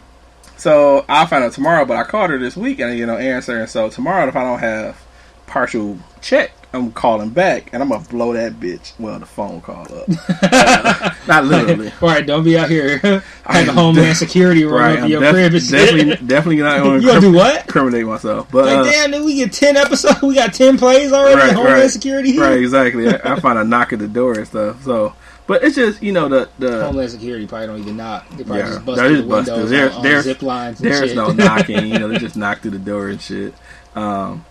so 0.57 1.05
I'll 1.07 1.27
find 1.27 1.43
out 1.43 1.53
tomorrow. 1.53 1.85
But 1.85 1.97
I 1.97 2.03
called 2.03 2.29
her 2.29 2.37
this 2.37 2.57
week, 2.57 2.79
and 2.79 2.97
you 2.97 3.05
know, 3.05 3.17
answer. 3.17 3.59
And 3.59 3.69
so 3.69 3.89
tomorrow, 3.89 4.27
if 4.27 4.35
I 4.35 4.43
don't 4.43 4.59
have 4.59 5.01
partial 5.47 5.97
check, 6.21 6.51
I'm 6.73 6.91
calling 6.93 7.29
back, 7.31 7.69
and 7.73 7.83
I'm 7.83 7.89
gonna 7.89 8.03
blow 8.05 8.31
that 8.33 8.53
bitch. 8.53 8.93
Well, 8.97 9.19
the 9.19 9.25
phone 9.25 9.59
call 9.59 9.81
up, 9.93 10.05
Uh, 10.41 11.09
not 11.27 11.43
literally. 11.45 11.91
All 12.01 12.07
right, 12.09 12.25
don't 12.25 12.43
be 12.45 12.57
out 12.57 12.69
here 12.69 12.99
I 13.45 13.53
having 13.57 13.69
am 13.69 13.75
Homeland 13.75 14.07
def- 14.07 14.17
Security 14.17 14.63
run 14.63 14.73
Right, 14.81 14.99
up 14.99 15.09
your 15.09 15.19
def- 15.19 15.33
crib 15.33 15.51
definitely, 15.53 16.27
definitely 16.27 16.55
not 16.57 16.81
going 16.83 17.01
you 17.01 17.07
gonna 17.09 17.19
do 17.21 17.33
what? 17.33 17.65
incriminate 17.65 18.05
myself. 18.05 18.47
But 18.51 18.65
Like, 18.67 18.77
uh, 18.77 18.83
damn, 18.85 19.11
then 19.11 19.25
we 19.25 19.35
get 19.35 19.51
ten 19.51 19.75
episodes. 19.75 20.21
We 20.21 20.35
got 20.35 20.53
ten 20.53 20.77
plays 20.77 21.11
already. 21.11 21.41
Right, 21.41 21.51
Homeland 21.53 21.81
right. 21.81 21.91
Security 21.91 22.31
here. 22.31 22.41
right, 22.41 22.57
exactly. 22.59 23.07
I, 23.09 23.33
I 23.33 23.39
find 23.41 23.59
a 23.59 23.65
knock 23.65 23.91
at 23.91 23.99
the 23.99 24.07
door 24.07 24.35
and 24.37 24.47
stuff. 24.47 24.81
So, 24.83 25.13
but 25.47 25.63
it's 25.65 25.75
just 25.75 26.01
you 26.01 26.13
know 26.13 26.29
the 26.29 26.47
the 26.57 26.85
Homeland 26.85 27.11
Security 27.11 27.47
probably 27.47 27.67
don't 27.67 27.79
even 27.79 27.97
knock. 27.97 28.29
They 28.29 28.45
probably 28.45 28.59
Yeah, 28.59 28.65
just 28.67 28.85
bust 28.85 29.01
through 29.01 29.17
the 29.17 29.23
busted. 29.27 29.53
windows 29.55 29.69
There- 29.71 29.89
on, 29.89 29.95
on 29.97 30.03
there's- 30.03 30.23
zip 30.23 30.41
lines 30.41 30.79
and 30.79 30.89
there's 30.89 31.07
shit. 31.09 31.15
no 31.17 31.31
knocking. 31.33 31.85
You 31.87 31.99
know, 31.99 32.07
they 32.07 32.17
just 32.17 32.37
knock 32.37 32.59
through 32.61 32.71
the 32.71 32.79
door 32.79 33.09
and 33.09 33.21
shit. 33.21 33.53
Um, 33.93 34.45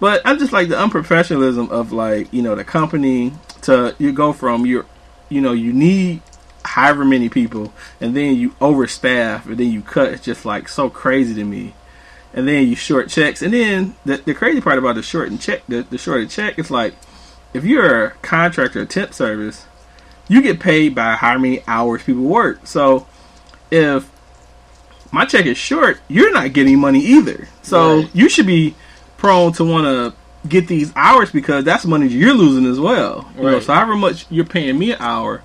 But 0.00 0.22
I'm 0.24 0.38
just 0.38 0.52
like 0.52 0.68
the 0.68 0.76
unprofessionalism 0.76 1.70
of 1.70 1.92
like 1.92 2.32
you 2.32 2.42
know 2.42 2.54
the 2.54 2.64
company 2.64 3.32
to 3.62 3.94
you 3.98 4.12
go 4.12 4.32
from 4.32 4.64
your 4.66 4.86
you 5.28 5.40
know 5.40 5.52
you 5.52 5.72
need 5.72 6.22
however 6.64 7.04
many 7.04 7.28
people 7.28 7.72
and 8.00 8.14
then 8.16 8.36
you 8.36 8.50
overstaff 8.52 9.46
and 9.46 9.58
then 9.58 9.70
you 9.70 9.82
cut. 9.82 10.12
It's 10.12 10.24
just 10.24 10.44
like 10.44 10.68
so 10.68 10.88
crazy 10.90 11.34
to 11.34 11.44
me. 11.44 11.74
And 12.32 12.46
then 12.46 12.68
you 12.68 12.76
short 12.76 13.08
checks 13.08 13.42
and 13.42 13.52
then 13.52 13.94
the, 14.04 14.18
the 14.18 14.34
crazy 14.34 14.60
part 14.60 14.78
about 14.78 14.94
the 14.94 15.02
short 15.02 15.28
and 15.28 15.40
check 15.40 15.62
the, 15.68 15.82
the 15.82 15.98
shorted 15.98 16.30
check 16.30 16.58
is 16.58 16.70
like 16.70 16.94
if 17.52 17.64
you're 17.64 18.04
a 18.06 18.10
contractor 18.22 18.82
or 18.82 18.84
temp 18.86 19.12
service, 19.12 19.66
you 20.28 20.40
get 20.40 20.60
paid 20.60 20.94
by 20.94 21.14
how 21.16 21.36
many 21.36 21.62
hours 21.66 22.04
people 22.04 22.22
work. 22.22 22.66
So 22.66 23.06
if 23.70 24.08
my 25.12 25.24
check 25.24 25.46
is 25.46 25.58
short, 25.58 25.98
you're 26.08 26.32
not 26.32 26.52
getting 26.52 26.78
money 26.78 27.00
either. 27.00 27.48
So 27.62 27.96
Right. 28.02 28.10
you 28.14 28.28
should 28.28 28.46
be 28.46 28.76
prone 29.20 29.52
to 29.52 29.64
want 29.64 29.84
to 29.84 30.48
get 30.48 30.66
these 30.66 30.92
hours 30.96 31.30
because 31.30 31.64
that's 31.64 31.84
money 31.84 32.08
you're 32.08 32.34
losing 32.34 32.66
as 32.66 32.80
well. 32.80 33.30
You 33.36 33.42
know, 33.42 33.60
so 33.60 33.72
however 33.74 33.94
much 33.94 34.26
you're 34.30 34.44
paying 34.46 34.78
me 34.78 34.92
an 34.92 34.98
hour, 35.00 35.42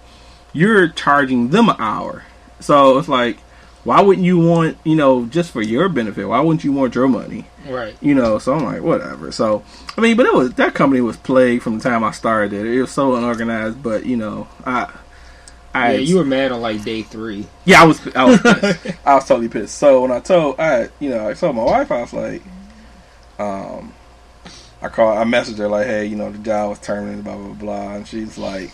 you're 0.53 0.87
charging 0.87 1.49
them 1.49 1.69
an 1.69 1.75
hour. 1.79 2.23
So 2.61 2.97
it's 2.97 3.09
like, 3.09 3.37
why 3.83 4.01
wouldn't 4.01 4.25
you 4.25 4.39
want, 4.39 4.77
you 4.83 4.95
know, 4.95 5.25
just 5.25 5.51
for 5.51 5.61
your 5.61 5.89
benefit? 5.89 6.25
Why 6.25 6.39
wouldn't 6.39 6.63
you 6.63 6.71
want 6.71 6.95
your 6.95 7.07
money? 7.07 7.45
Right. 7.67 7.95
you 8.01 8.15
know. 8.15 8.39
So 8.39 8.53
I'm 8.53 8.63
like, 8.63 8.81
whatever. 8.81 9.31
So 9.31 9.63
I 9.97 10.01
mean, 10.01 10.15
but 10.17 10.25
it 10.25 10.33
was 10.33 10.53
that 10.53 10.73
company 10.73 11.01
was 11.01 11.17
plagued 11.17 11.63
from 11.63 11.77
the 11.77 11.83
time 11.83 12.03
I 12.03 12.11
started. 12.11 12.53
It, 12.53 12.65
it 12.65 12.81
was 12.81 12.91
so 12.91 13.15
unorganized, 13.15 13.83
but 13.83 14.05
you 14.05 14.17
know, 14.17 14.47
I, 14.65 14.91
I, 15.73 15.93
Yeah, 15.93 15.97
you 15.99 16.17
were 16.17 16.25
mad 16.25 16.51
on 16.51 16.61
like 16.61 16.83
day 16.83 17.01
three. 17.03 17.45
yeah, 17.65 17.81
I 17.81 17.85
was, 17.85 18.07
I 18.15 18.23
was, 18.23 18.41
pissed. 18.41 18.97
I 19.05 19.15
was 19.15 19.27
totally 19.27 19.49
pissed. 19.49 19.75
So 19.77 20.01
when 20.03 20.11
I 20.11 20.19
told, 20.19 20.59
I, 20.59 20.89
you 20.99 21.09
know, 21.09 21.27
I 21.27 21.33
told 21.33 21.55
my 21.55 21.63
wife, 21.63 21.91
I 21.91 22.01
was 22.01 22.13
like, 22.13 22.41
um, 23.39 23.93
I 24.81 24.89
called, 24.89 25.17
I 25.17 25.23
messaged 25.23 25.57
her 25.57 25.67
like, 25.67 25.87
hey, 25.87 26.05
you 26.05 26.15
know, 26.15 26.31
the 26.31 26.37
job 26.39 26.69
was 26.69 26.79
terminated, 26.79 27.23
blah 27.23 27.35
blah 27.37 27.53
blah, 27.53 27.93
and 27.95 28.07
she's 28.07 28.37
like, 28.37 28.71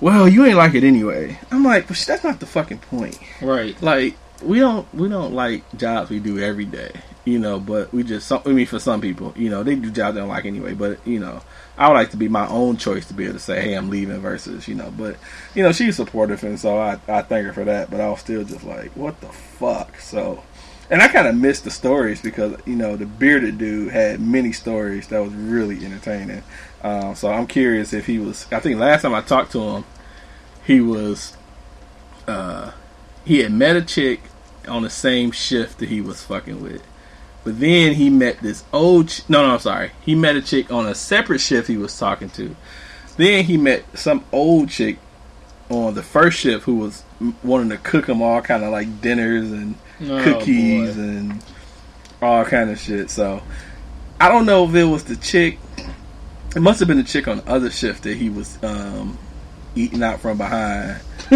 well, 0.00 0.28
you 0.28 0.44
ain't 0.44 0.56
like 0.56 0.74
it 0.74 0.84
anyway. 0.84 1.38
I'm 1.50 1.64
like, 1.64 1.86
but 1.88 1.96
that's 2.06 2.24
not 2.24 2.40
the 2.40 2.46
fucking 2.46 2.78
point 2.78 3.18
Right. 3.40 3.80
like 3.82 4.16
we 4.42 4.58
don't 4.58 4.92
we 4.92 5.08
don't 5.08 5.32
like 5.34 5.62
jobs 5.78 6.10
we 6.10 6.18
do 6.18 6.40
every 6.40 6.64
day, 6.64 6.90
you 7.24 7.38
know. 7.38 7.60
But 7.60 7.92
we 7.92 8.02
just 8.02 8.26
some, 8.26 8.42
I 8.44 8.48
mean 8.50 8.66
for 8.66 8.80
some 8.80 9.00
people, 9.00 9.32
you 9.36 9.48
know, 9.48 9.62
they 9.62 9.76
do 9.76 9.90
jobs 9.92 10.14
they 10.14 10.20
don't 10.20 10.28
like 10.28 10.44
anyway. 10.44 10.74
But 10.74 11.06
you 11.06 11.20
know, 11.20 11.42
I 11.78 11.86
would 11.88 11.94
like 11.94 12.10
to 12.10 12.16
be 12.16 12.28
my 12.28 12.48
own 12.48 12.76
choice 12.76 13.06
to 13.06 13.14
be 13.14 13.24
able 13.24 13.34
to 13.34 13.38
say, 13.38 13.60
hey, 13.60 13.74
I'm 13.74 13.90
leaving 13.90 14.18
versus 14.18 14.66
you 14.66 14.74
know. 14.74 14.92
But 14.96 15.16
you 15.54 15.62
know, 15.62 15.70
she's 15.70 15.94
supportive, 15.94 16.42
and 16.42 16.58
so 16.58 16.78
I 16.78 16.98
I 17.06 17.22
thank 17.22 17.46
her 17.46 17.52
for 17.52 17.64
that. 17.64 17.88
But 17.90 18.00
I 18.00 18.08
was 18.10 18.18
still 18.18 18.42
just 18.42 18.64
like, 18.64 18.90
what 18.96 19.20
the 19.20 19.28
fuck? 19.28 20.00
So. 20.00 20.42
And 20.92 21.00
I 21.00 21.08
kind 21.08 21.26
of 21.26 21.34
missed 21.34 21.64
the 21.64 21.70
stories 21.70 22.20
because 22.20 22.54
you 22.66 22.76
know 22.76 22.96
the 22.96 23.06
bearded 23.06 23.56
dude 23.56 23.92
had 23.92 24.20
many 24.20 24.52
stories 24.52 25.08
that 25.08 25.22
was 25.22 25.32
really 25.32 25.82
entertaining. 25.86 26.42
Um, 26.82 27.14
so 27.14 27.32
I'm 27.32 27.46
curious 27.46 27.94
if 27.94 28.04
he 28.04 28.18
was. 28.18 28.46
I 28.52 28.60
think 28.60 28.78
last 28.78 29.00
time 29.00 29.14
I 29.14 29.22
talked 29.22 29.52
to 29.52 29.60
him, 29.60 29.84
he 30.66 30.82
was 30.82 31.34
uh, 32.28 32.72
he 33.24 33.38
had 33.38 33.52
met 33.52 33.74
a 33.74 33.80
chick 33.80 34.20
on 34.68 34.82
the 34.82 34.90
same 34.90 35.30
shift 35.30 35.78
that 35.78 35.88
he 35.88 36.02
was 36.02 36.22
fucking 36.24 36.62
with. 36.62 36.86
But 37.42 37.58
then 37.58 37.94
he 37.94 38.10
met 38.10 38.40
this 38.40 38.62
old 38.70 39.08
ch- 39.08 39.26
no 39.30 39.46
no 39.46 39.54
I'm 39.54 39.60
sorry. 39.60 39.92
He 40.02 40.14
met 40.14 40.36
a 40.36 40.42
chick 40.42 40.70
on 40.70 40.86
a 40.86 40.94
separate 40.94 41.40
shift 41.40 41.68
he 41.68 41.78
was 41.78 41.98
talking 41.98 42.28
to. 42.30 42.54
Then 43.16 43.44
he 43.44 43.56
met 43.56 43.98
some 43.98 44.26
old 44.30 44.68
chick 44.68 44.98
on 45.70 45.94
the 45.94 46.02
first 46.02 46.38
shift 46.38 46.64
who 46.64 46.74
was 46.74 47.02
wanting 47.42 47.70
to 47.70 47.78
cook 47.78 48.10
him 48.10 48.20
all 48.20 48.42
kind 48.42 48.62
of 48.62 48.70
like 48.72 49.00
dinners 49.00 49.50
and 49.50 49.76
Oh, 50.00 50.24
cookies 50.24 50.96
boy. 50.96 51.02
and 51.02 51.44
all 52.20 52.44
kind 52.44 52.70
of 52.70 52.78
shit. 52.78 53.10
So 53.10 53.42
I 54.20 54.28
don't 54.28 54.46
know 54.46 54.68
if 54.68 54.74
it 54.74 54.84
was 54.84 55.04
the 55.04 55.16
chick. 55.16 55.58
It 56.54 56.60
must 56.60 56.80
have 56.80 56.88
been 56.88 56.98
the 56.98 57.04
chick 57.04 57.28
on 57.28 57.38
the 57.38 57.48
other 57.48 57.70
shift 57.70 58.04
that 58.04 58.16
he 58.16 58.30
was 58.30 58.62
um, 58.62 59.18
eating 59.74 60.02
out 60.02 60.20
from 60.20 60.38
behind. 60.38 61.00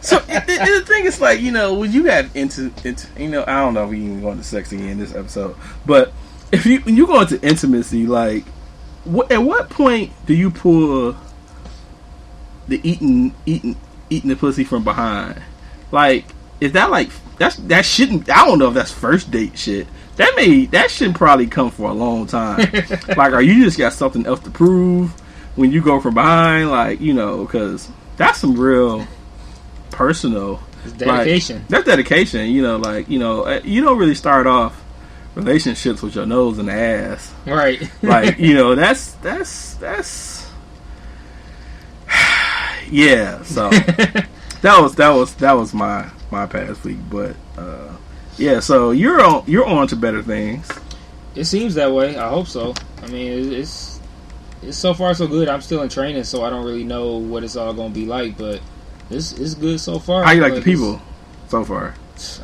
so 0.00 0.18
it, 0.28 0.44
it, 0.48 0.80
the 0.80 0.84
thing 0.86 1.04
is 1.04 1.20
like 1.20 1.40
you 1.40 1.50
know 1.50 1.74
when 1.74 1.92
you 1.92 2.04
got 2.04 2.34
into 2.36 2.72
into 2.84 3.08
you 3.18 3.28
know 3.28 3.42
I 3.46 3.60
don't 3.60 3.74
know 3.74 3.84
if 3.84 3.90
we 3.90 3.98
even 3.98 4.20
go 4.20 4.30
into 4.30 4.44
sex 4.44 4.72
again 4.72 4.88
in 4.88 4.98
this 4.98 5.14
episode, 5.14 5.56
but 5.84 6.12
if 6.52 6.66
you 6.66 6.80
when 6.80 6.96
you 6.96 7.06
go 7.06 7.20
into 7.20 7.40
intimacy, 7.42 8.06
like 8.06 8.44
what 9.04 9.30
at 9.32 9.42
what 9.42 9.68
point 9.70 10.12
do 10.26 10.34
you 10.34 10.50
pull 10.50 11.16
the 12.68 12.80
eating 12.88 13.34
eating 13.46 13.76
eating 14.10 14.30
the 14.30 14.36
pussy 14.36 14.64
from 14.64 14.84
behind? 14.84 15.42
Like 15.90 16.26
is 16.60 16.72
that 16.72 16.90
like 16.90 17.10
that's 17.38 17.56
that 17.56 17.84
shouldn't 17.84 18.28
I 18.30 18.44
don't 18.44 18.58
know 18.58 18.68
if 18.68 18.74
that's 18.74 18.92
first 18.92 19.30
date 19.30 19.58
shit. 19.58 19.86
That 20.16 20.34
may 20.36 20.66
that 20.66 20.90
shouldn't 20.90 21.16
probably 21.16 21.46
come 21.46 21.70
for 21.70 21.88
a 21.90 21.94
long 21.94 22.26
time. 22.26 22.58
like, 23.16 23.32
are 23.32 23.40
you 23.42 23.64
just 23.64 23.78
got 23.78 23.92
something 23.94 24.26
else 24.26 24.40
to 24.40 24.50
prove 24.50 25.10
when 25.56 25.72
you 25.72 25.80
go 25.82 26.00
from 26.00 26.14
behind? 26.14 26.70
Like, 26.70 27.00
you 27.00 27.14
know, 27.14 27.44
because 27.44 27.88
that's 28.16 28.38
some 28.38 28.58
real 28.58 29.06
personal 29.90 30.60
It's 30.84 30.92
dedication. 30.92 31.58
like, 31.60 31.68
that's 31.68 31.86
dedication. 31.86 32.50
You 32.50 32.62
know, 32.62 32.76
like 32.76 33.08
you 33.08 33.18
know, 33.18 33.42
uh, 33.46 33.60
you 33.64 33.82
don't 33.82 33.96
really 33.98 34.14
start 34.14 34.46
off 34.46 34.82
relationships 35.34 36.02
with 36.02 36.14
your 36.14 36.26
nose 36.26 36.58
and 36.58 36.68
ass. 36.68 37.32
right. 37.46 37.90
Like 38.02 38.38
you 38.38 38.52
know, 38.60 38.74
that's 38.74 39.12
that's 39.22 39.74
that's 39.76 40.46
yeah. 42.90 43.42
So 43.44 43.70
that 44.60 44.78
was 44.80 44.94
that 44.96 45.10
was 45.10 45.34
that 45.36 45.52
was 45.52 45.72
my 45.72 46.10
my 46.30 46.46
past 46.46 46.84
week, 46.84 46.98
but 47.10 47.36
uh, 47.58 47.96
yeah. 48.38 48.60
So 48.60 48.90
you're 48.90 49.20
on 49.20 49.44
you're 49.46 49.66
on 49.66 49.86
to 49.88 49.96
better 49.96 50.22
things. 50.22 50.68
It 51.34 51.44
seems 51.44 51.74
that 51.74 51.92
way. 51.92 52.16
I 52.16 52.28
hope 52.28 52.46
so. 52.48 52.74
I 53.02 53.06
mean, 53.08 53.32
it- 53.32 53.52
it's 53.52 54.00
it's 54.62 54.76
so 54.76 54.92
far 54.94 55.14
so 55.14 55.26
good. 55.26 55.48
I'm 55.48 55.62
still 55.62 55.82
in 55.82 55.88
training, 55.88 56.24
so 56.24 56.44
I 56.44 56.50
don't 56.50 56.64
really 56.64 56.84
know 56.84 57.16
what 57.16 57.44
it's 57.44 57.56
all 57.56 57.72
going 57.72 57.92
to 57.92 57.98
be 57.98 58.06
like, 58.06 58.36
but 58.36 58.60
it's 59.10 59.32
it's 59.32 59.54
good 59.54 59.80
so 59.80 59.98
far. 59.98 60.22
How 60.24 60.32
you 60.32 60.42
like 60.42 60.54
the 60.54 60.60
people 60.62 61.00
so 61.48 61.64
far? 61.64 61.94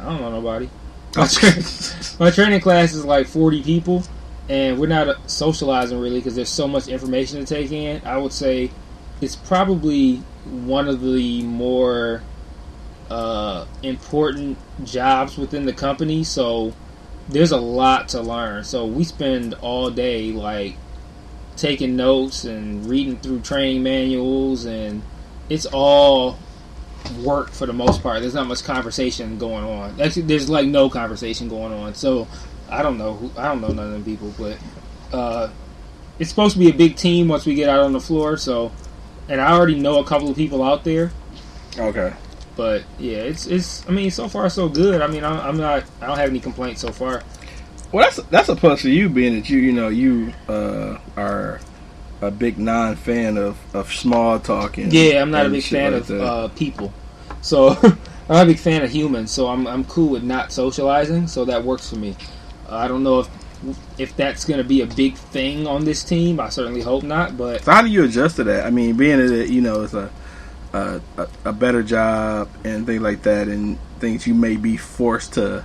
I 0.01 0.05
don't 0.07 0.21
know 0.21 0.31
nobody. 0.31 0.71
My, 1.17 1.27
tra- 1.27 1.63
my 2.21 2.31
training 2.31 2.61
class 2.61 2.93
is 2.95 3.05
like 3.05 3.27
40 3.27 3.63
people, 3.63 4.03
and 4.49 4.79
we're 4.79 4.87
not 4.87 5.09
uh, 5.09 5.15
socializing 5.27 5.99
really 6.01 6.19
because 6.19 6.35
there's 6.35 6.49
so 6.49 6.67
much 6.69 6.89
information 6.89 7.45
to 7.45 7.47
take 7.47 7.71
in. 7.73 8.01
I 8.07 8.17
would 8.19 8.33
say 8.33 8.71
it's 9.21 9.37
probably 9.37 10.17
one 10.47 10.89
of 10.89 11.01
the 11.03 11.43
more 11.43 12.23
uh, 13.11 13.67
important 13.83 14.59
jobs 14.85 15.37
within 15.37 15.67
the 15.67 15.73
company. 15.73 16.25
So 16.25 16.73
there's 17.29 17.53
a 17.53 17.57
lot 17.59 18.09
to 18.11 18.21
learn. 18.21 18.65
So 18.65 18.87
we 18.87 19.05
spend 19.05 19.55
all 19.55 19.91
day 19.91 20.33
like 20.33 20.77
taking 21.57 21.97
notes 21.97 22.45
and 22.45 22.87
reading 22.87 23.17
through 23.19 23.41
training 23.41 23.83
manuals, 23.83 24.65
and 24.65 25.03
it's 25.49 25.67
all 25.67 26.39
work 27.23 27.51
for 27.51 27.67
the 27.67 27.73
most 27.73 28.03
part. 28.03 28.21
There's 28.21 28.35
not 28.35 28.47
much 28.47 28.65
conversation 28.65 29.39
going 29.39 29.65
on. 29.65 30.01
Actually, 30.01 30.23
there's 30.23 30.51
like 30.51 30.67
no 30.67 30.91
conversation 30.91 31.49
going 31.49 31.73
on. 31.73 31.95
So 31.95 32.29
I 32.69 32.83
don't 32.83 32.99
know. 32.99 33.15
Who, 33.15 33.31
I 33.39 33.47
don't 33.47 33.61
know 33.61 33.69
none 33.69 33.87
of 33.87 33.93
them 33.93 34.05
people, 34.05 34.33
but 34.39 34.59
uh, 35.13 35.51
it's 36.19 36.31
supposed 36.31 36.55
to 36.55 36.59
be 36.59 36.69
a 36.69 36.75
big 36.75 36.97
team 36.97 37.29
once 37.29 37.47
we 37.47 37.55
get 37.55 37.69
out 37.69 37.81
on 37.81 37.93
the 37.93 38.01
floor. 38.01 38.37
So, 38.37 38.73
and 39.29 39.41
I 39.41 39.53
already 39.53 39.79
know 39.79 39.99
a 39.99 40.05
couple 40.05 40.29
of 40.31 40.37
people 40.37 40.63
out 40.63 40.85
there. 40.85 41.13
okay. 41.79 42.13
But 42.57 42.85
yeah, 42.99 43.19
it's 43.19 43.47
it's. 43.47 43.87
I 43.89 43.93
mean, 43.93 44.11
so 44.11 44.29
far 44.29 44.49
so 44.49 44.69
good. 44.69 45.03
I 45.03 45.07
mean, 45.07 45.25
I'm, 45.25 45.39
I'm 45.41 45.57
not. 45.59 45.85
I 46.01 46.07
don't 46.07 46.17
have 46.17 46.31
any 46.31 46.41
complaints 46.41 46.81
so 46.81 46.91
far. 46.91 47.23
Well, 47.93 48.05
that's 48.05 48.17
that's 48.29 48.49
a 48.49 48.57
plus 48.57 48.83
for 48.83 48.89
you, 48.89 49.09
being 49.09 49.35
that 49.37 49.49
you 49.49 49.59
you 49.59 49.73
know 49.73 49.89
you 49.89 50.33
uh, 50.49 50.99
are 51.17 51.61
a 52.21 52.31
big 52.31 52.59
non 52.59 52.97
fan 52.97 53.37
of, 53.37 53.59
of 53.75 53.93
small 53.93 54.39
talk. 54.39 54.79
And, 54.79 54.93
Yeah, 54.93 55.23
I'm 55.23 55.31
not 55.31 55.47
a 55.47 55.51
big 55.51 55.65
fan 55.65 55.93
like 55.93 56.09
of 56.09 56.21
uh, 56.21 56.49
people. 56.49 56.93
So 57.43 57.69
I'm 57.83 57.99
not 58.29 58.45
a 58.45 58.47
big 58.47 58.59
fan 58.59 58.83
of 58.83 58.91
humans. 58.91 59.31
So 59.31 59.49
I'm 59.49 59.67
I'm 59.67 59.85
cool 59.85 60.11
with 60.11 60.25
not 60.25 60.53
socializing. 60.53 61.27
So 61.29 61.45
that 61.45 61.63
works 61.63 61.91
for 61.91 61.97
me. 61.97 62.17
Uh, 62.69 62.77
I 62.77 62.89
don't 62.89 63.03
know 63.03 63.21
if 63.21 63.29
if 63.99 64.17
that's 64.17 64.45
going 64.45 64.59
to 64.59 64.65
be 64.65 64.83
a 64.83 64.87
big 64.87 65.17
thing 65.17 65.67
on 65.67 65.85
this 65.85 66.05
team. 66.05 66.41
I 66.41 66.49
certainly 66.49 66.83
hope 66.83 67.03
not. 67.03 67.37
But 67.37 67.65
So 67.65 67.73
how 67.73 67.83
do 67.83 67.89
you 67.89 68.05
adjust 68.05 68.37
to 68.37 68.45
that? 68.45 68.67
I 68.67 68.71
mean, 68.71 68.97
being 68.97 69.19
that 69.19 69.51
you 69.51 69.61
know 69.61 69.83
it's 69.83 69.95
a 69.95 70.11
a, 71.17 71.29
a 71.45 71.53
better 71.53 71.83
job 71.83 72.49
and 72.65 72.87
things 72.87 73.03
like 73.03 73.23
that, 73.23 73.49
and 73.49 73.79
things 74.01 74.27
you 74.27 74.35
may 74.35 74.57
be 74.57 74.77
forced 74.77 75.35
to 75.35 75.65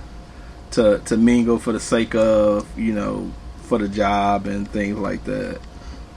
to 0.72 1.00
to 1.04 1.16
mingle 1.16 1.58
for 1.58 1.72
the 1.72 1.80
sake 1.80 2.14
of 2.14 2.66
you 2.78 2.92
know 2.92 3.30
for 3.62 3.78
the 3.78 3.88
job 3.88 4.46
and 4.46 4.68
things 4.68 4.98
like 4.98 5.24
that. 5.24 5.60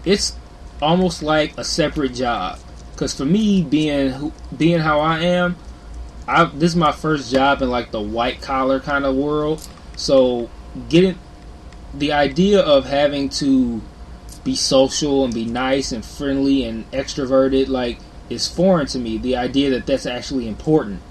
it's 0.04 0.36
almost 0.82 1.24
like 1.24 1.58
a 1.58 1.64
separate 1.64 2.14
job. 2.14 2.60
Because 2.92 3.14
for 3.14 3.26
me, 3.26 3.62
being 3.62 4.32
being 4.56 4.80
how 4.80 5.00
I 5.00 5.20
am, 5.20 5.58
I 6.28 6.46
this 6.46 6.72
is 6.72 6.76
my 6.76 6.92
first 6.92 7.32
job 7.32 7.62
in 7.62 7.70
like 7.70 7.92
the 7.92 8.02
white 8.02 8.42
collar 8.42 8.80
kind 8.80 9.06
of 9.06 9.16
world. 9.16 9.68
So 9.96 10.50
getting 10.90 11.18
the 11.94 12.14
idea 12.14 12.60
of 12.60 12.86
having 12.86 13.30
to 13.30 13.82
be 14.44 14.56
social 14.56 15.26
and 15.26 15.34
be 15.34 15.46
nice 15.46 15.92
and 15.92 16.06
friendly 16.06 16.66
and 16.66 16.90
extroverted 16.92 17.68
like 17.68 18.00
is 18.30 18.48
foreign 18.48 18.88
to 18.88 19.00
me. 19.00 19.18
The 19.18 19.36
idea 19.36 19.70
that 19.72 19.86
that's 19.86 20.06
actually 20.06 20.48
important. 20.48 21.02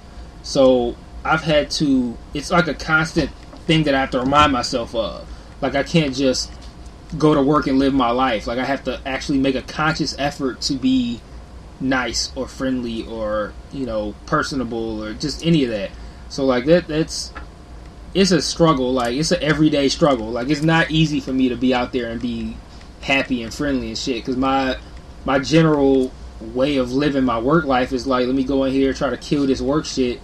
So 0.42 0.96
I've 1.24 1.42
had 1.42 1.70
to. 1.72 2.16
It's 2.32 2.50
like 2.50 2.68
a 2.68 2.74
constant 2.74 3.30
thing 3.66 3.84
that 3.84 3.94
I 3.94 4.00
have 4.00 4.10
to 4.10 4.20
remind 4.20 4.52
myself 4.52 4.94
of. 4.94 5.28
Like 5.60 5.74
I 5.74 5.82
can't 5.82 6.14
just 6.14 6.52
go 7.16 7.34
to 7.34 7.42
work 7.42 7.66
and 7.66 7.78
live 7.78 7.94
my 7.94 8.10
life. 8.10 8.46
Like 8.46 8.58
I 8.58 8.64
have 8.64 8.84
to 8.84 9.00
actually 9.06 9.38
make 9.38 9.54
a 9.54 9.62
conscious 9.62 10.14
effort 10.18 10.60
to 10.62 10.74
be 10.74 11.20
nice 11.80 12.32
or 12.36 12.46
friendly 12.46 13.06
or 13.06 13.52
you 13.72 13.84
know 13.84 14.14
personable 14.26 15.02
or 15.02 15.14
just 15.14 15.44
any 15.44 15.64
of 15.64 15.70
that. 15.70 15.90
So 16.28 16.44
like 16.44 16.64
that 16.66 16.88
that's 16.88 17.32
it's 18.14 18.30
a 18.30 18.42
struggle. 18.42 18.92
Like 18.92 19.16
it's 19.16 19.32
an 19.32 19.42
everyday 19.42 19.88
struggle. 19.88 20.30
Like 20.30 20.48
it's 20.48 20.62
not 20.62 20.90
easy 20.90 21.20
for 21.20 21.32
me 21.32 21.48
to 21.48 21.56
be 21.56 21.74
out 21.74 21.92
there 21.92 22.10
and 22.10 22.20
be 22.20 22.56
happy 23.00 23.42
and 23.42 23.52
friendly 23.52 23.88
and 23.88 23.98
shit 23.98 24.16
because 24.16 24.36
my 24.36 24.78
my 25.24 25.38
general 25.38 26.12
way 26.40 26.76
of 26.76 26.92
living 26.92 27.24
my 27.24 27.38
work 27.38 27.64
life 27.64 27.92
is 27.92 28.06
like 28.06 28.26
let 28.26 28.34
me 28.34 28.44
go 28.44 28.64
in 28.64 28.72
here 28.72 28.92
try 28.92 29.08
to 29.08 29.16
kill 29.16 29.46
this 29.46 29.60
work 29.60 29.84
shit 29.84 30.20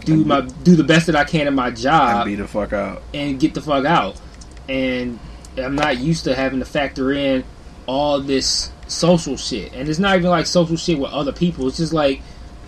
do 0.00 0.24
my 0.24 0.40
do 0.40 0.76
the 0.76 0.84
best 0.84 1.06
that 1.06 1.16
I 1.16 1.24
can 1.24 1.46
in 1.46 1.54
my 1.54 1.70
job 1.70 2.26
and 2.26 2.36
be 2.36 2.42
the 2.42 2.48
fuck 2.48 2.72
out. 2.72 3.02
and 3.12 3.38
get 3.38 3.54
the 3.54 3.60
fuck 3.60 3.84
out. 3.84 4.20
And 4.68 5.18
I'm 5.56 5.74
not 5.74 5.98
used 5.98 6.24
to 6.24 6.34
having 6.34 6.60
to 6.60 6.64
factor 6.64 7.12
in 7.12 7.44
all 7.86 8.20
this 8.20 8.70
social 8.86 9.36
shit. 9.36 9.72
And 9.72 9.88
it's 9.88 9.98
not 9.98 10.16
even 10.16 10.30
like 10.30 10.46
social 10.46 10.76
shit 10.76 10.98
with 10.98 11.10
other 11.10 11.32
people. 11.32 11.68
It's 11.68 11.76
just 11.76 11.92
like 11.92 12.22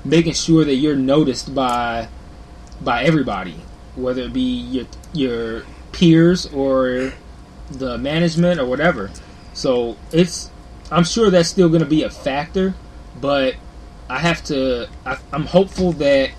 making 0.05 0.35
sure 0.35 0.65
that 0.65 0.75
you're 0.75 0.97
noticed 0.97 1.55
by 1.55 2.09
by 2.81 3.05
everybody, 3.05 3.57
whether 3.97 4.23
it 4.23 4.33
be 4.33 4.41
your 4.41 4.87
your 5.13 5.63
peers 5.93 6.47
or 6.47 7.13
the 7.71 7.97
management 7.99 8.61
or 8.61 8.67
whatever. 8.67 9.11
So 9.55 9.97
it's 10.13 10.51
I'm 10.91 11.05
sure 11.05 11.31
that's 11.31 11.49
still 11.49 11.69
going 11.69 11.83
to 11.83 11.89
be 11.89 12.03
a 12.03 12.11
factor, 12.11 12.75
but 13.21 13.55
I 14.09 14.19
have 14.19 14.45
to. 14.45 14.89
I, 15.05 15.19
I'm 15.33 15.47
hopeful 15.47 15.93
that 15.93 16.31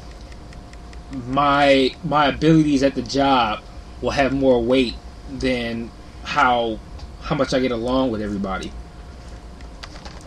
my 1.27 1.95
my 2.03 2.27
abilities 2.27 2.83
at 2.83 2.95
the 2.95 3.01
job 3.01 3.61
will 4.01 4.11
have 4.11 4.33
more 4.33 4.61
weight 4.61 4.95
than 5.29 5.89
how 6.23 6.79
how 7.21 7.35
much 7.35 7.53
I 7.53 7.59
get 7.59 7.71
along 7.71 8.11
with 8.11 8.21
everybody. 8.21 8.71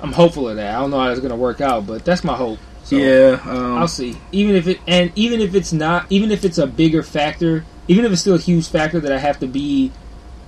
I'm 0.01 0.13
hopeful 0.13 0.49
of 0.49 0.57
that. 0.57 0.75
I 0.75 0.81
don't 0.81 0.91
know 0.91 1.01
how 1.01 1.11
it's 1.11 1.21
going 1.21 1.31
to 1.31 1.37
work 1.37 1.61
out, 1.61 1.87
but 1.87 2.05
that's 2.05 2.23
my 2.23 2.35
hope. 2.37 2.59
So 2.85 2.97
yeah, 2.97 3.41
um, 3.45 3.79
I'll 3.79 3.89
see. 3.89 4.17
Even 4.33 4.57
if 4.57 4.67
it 4.67 4.81
and 4.87 5.13
even 5.15 5.41
if 5.41 5.55
it's 5.55 5.73
not, 5.73 6.07
even 6.11 6.31
if 6.31 6.45
it's 6.45 6.59
a 6.59 6.67
bigger 6.67 7.03
factor, 7.03 7.65
even 7.87 8.05
if 8.05 8.13
it's 8.13 8.21
still 8.21 8.37
a 8.37 8.39
huge 8.39 8.69
factor 8.69 9.01
that 9.01 9.13
I 9.13 9.19
have 9.19 9.39
to 9.41 9.47
be 9.47 9.93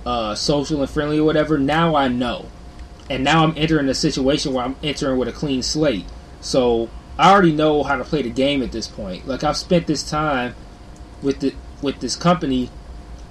uh, 0.05 0.35
social 0.35 0.81
and 0.81 0.89
friendly 0.89 1.19
or 1.19 1.23
whatever. 1.23 1.57
Now 1.57 1.95
I 1.95 2.07
know, 2.07 2.47
and 3.11 3.25
now 3.25 3.43
I'm 3.43 3.53
entering 3.57 3.89
a 3.89 3.93
situation 3.93 4.53
where 4.53 4.63
I'm 4.63 4.77
entering 4.81 5.17
with 5.17 5.27
a 5.27 5.33
clean 5.33 5.61
slate. 5.63 6.05
So 6.39 6.89
I 7.17 7.29
already 7.29 7.51
know 7.51 7.83
how 7.83 7.97
to 7.97 8.05
play 8.05 8.21
the 8.21 8.29
game 8.29 8.63
at 8.63 8.71
this 8.71 8.87
point. 8.87 9.27
Like 9.27 9.43
I've 9.43 9.57
spent 9.57 9.85
this 9.85 10.09
time 10.09 10.55
with 11.21 11.41
the 11.41 11.53
with 11.81 11.99
this 11.99 12.15
company 12.15 12.69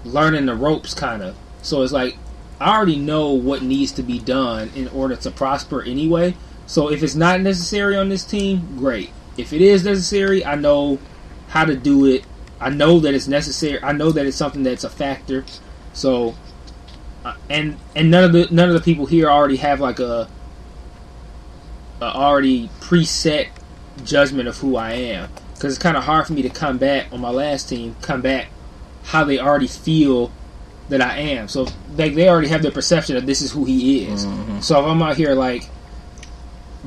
learning 0.05 0.45
the 0.47 0.55
ropes, 0.55 0.93
kind 0.93 1.23
of. 1.23 1.35
So 1.63 1.81
it's 1.83 1.95
like 1.95 2.19
I 2.61 2.77
already 2.77 2.97
know 2.97 3.31
what 3.31 3.63
needs 3.63 3.91
to 3.93 4.03
be 4.03 4.19
done 4.19 4.71
in 4.77 4.87
order 4.89 5.17
to 5.17 5.31
prosper 5.31 5.83
anyway. 5.83 6.37
So 6.67 6.91
if 6.91 7.03
it's 7.03 7.15
not 7.15 7.41
necessary 7.41 7.97
on 7.97 8.11
this 8.11 8.25
team, 8.25 8.77
great. 8.77 9.11
If 9.39 9.55
it 9.55 9.63
is 9.63 9.83
necessary, 9.83 10.45
I 10.45 10.57
know 10.57 10.99
how 11.49 11.65
to 11.65 11.75
do 11.75 12.05
it. 12.05 12.27
I 12.61 12.69
know 12.69 13.01
that 13.01 13.15
it's 13.15 13.29
necessary. 13.29 13.83
I 13.83 13.93
know 13.93 14.13
that 14.13 14.27
it's 14.27 14.37
something 14.37 14.63
that's 14.63 14.85
a 14.85 14.91
factor. 14.91 15.47
So 15.95 16.35
uh, 17.25 17.35
and 17.49 17.79
and 17.95 18.11
none 18.11 18.25
of 18.25 18.33
the 18.33 18.49
none 18.51 18.69
of 18.69 18.75
the 18.75 18.81
people 18.81 19.07
here 19.07 19.31
already 19.31 19.57
have 19.57 19.81
like 19.81 19.99
a, 19.99 20.29
a 22.01 22.05
already 22.05 22.69
preset 22.81 23.49
judgment 24.05 24.49
of 24.49 24.57
who 24.59 24.77
I 24.77 24.93
am 24.93 25.29
because 25.55 25.75
it's 25.75 25.83
kind 25.83 25.97
of 25.97 26.05
hard 26.05 26.27
for 26.27 26.33
me 26.33 26.43
to 26.43 26.49
come 26.49 26.79
back 26.79 27.13
on 27.13 27.21
my 27.21 27.31
last 27.31 27.69
team, 27.69 27.95
come 28.01 28.23
back 28.23 28.49
how 29.05 29.25
they 29.25 29.39
already 29.39 29.67
feel 29.67 30.33
that 30.89 31.01
I 31.01 31.19
am. 31.19 31.49
So 31.49 31.67
they 31.95 32.09
they 32.11 32.29
already 32.29 32.49
have 32.49 32.63
their 32.63 32.71
perception 32.73 33.17
of 33.17 33.27
this 33.27 33.43
is 33.43 33.53
who 33.53 33.65
he 33.65 34.05
is. 34.07 34.27
Mhm. 34.27 34.63
So 34.63 34.81
if 34.81 34.87
I'm 34.87 35.03
out 35.03 35.17
here 35.17 35.35
like 35.35 35.69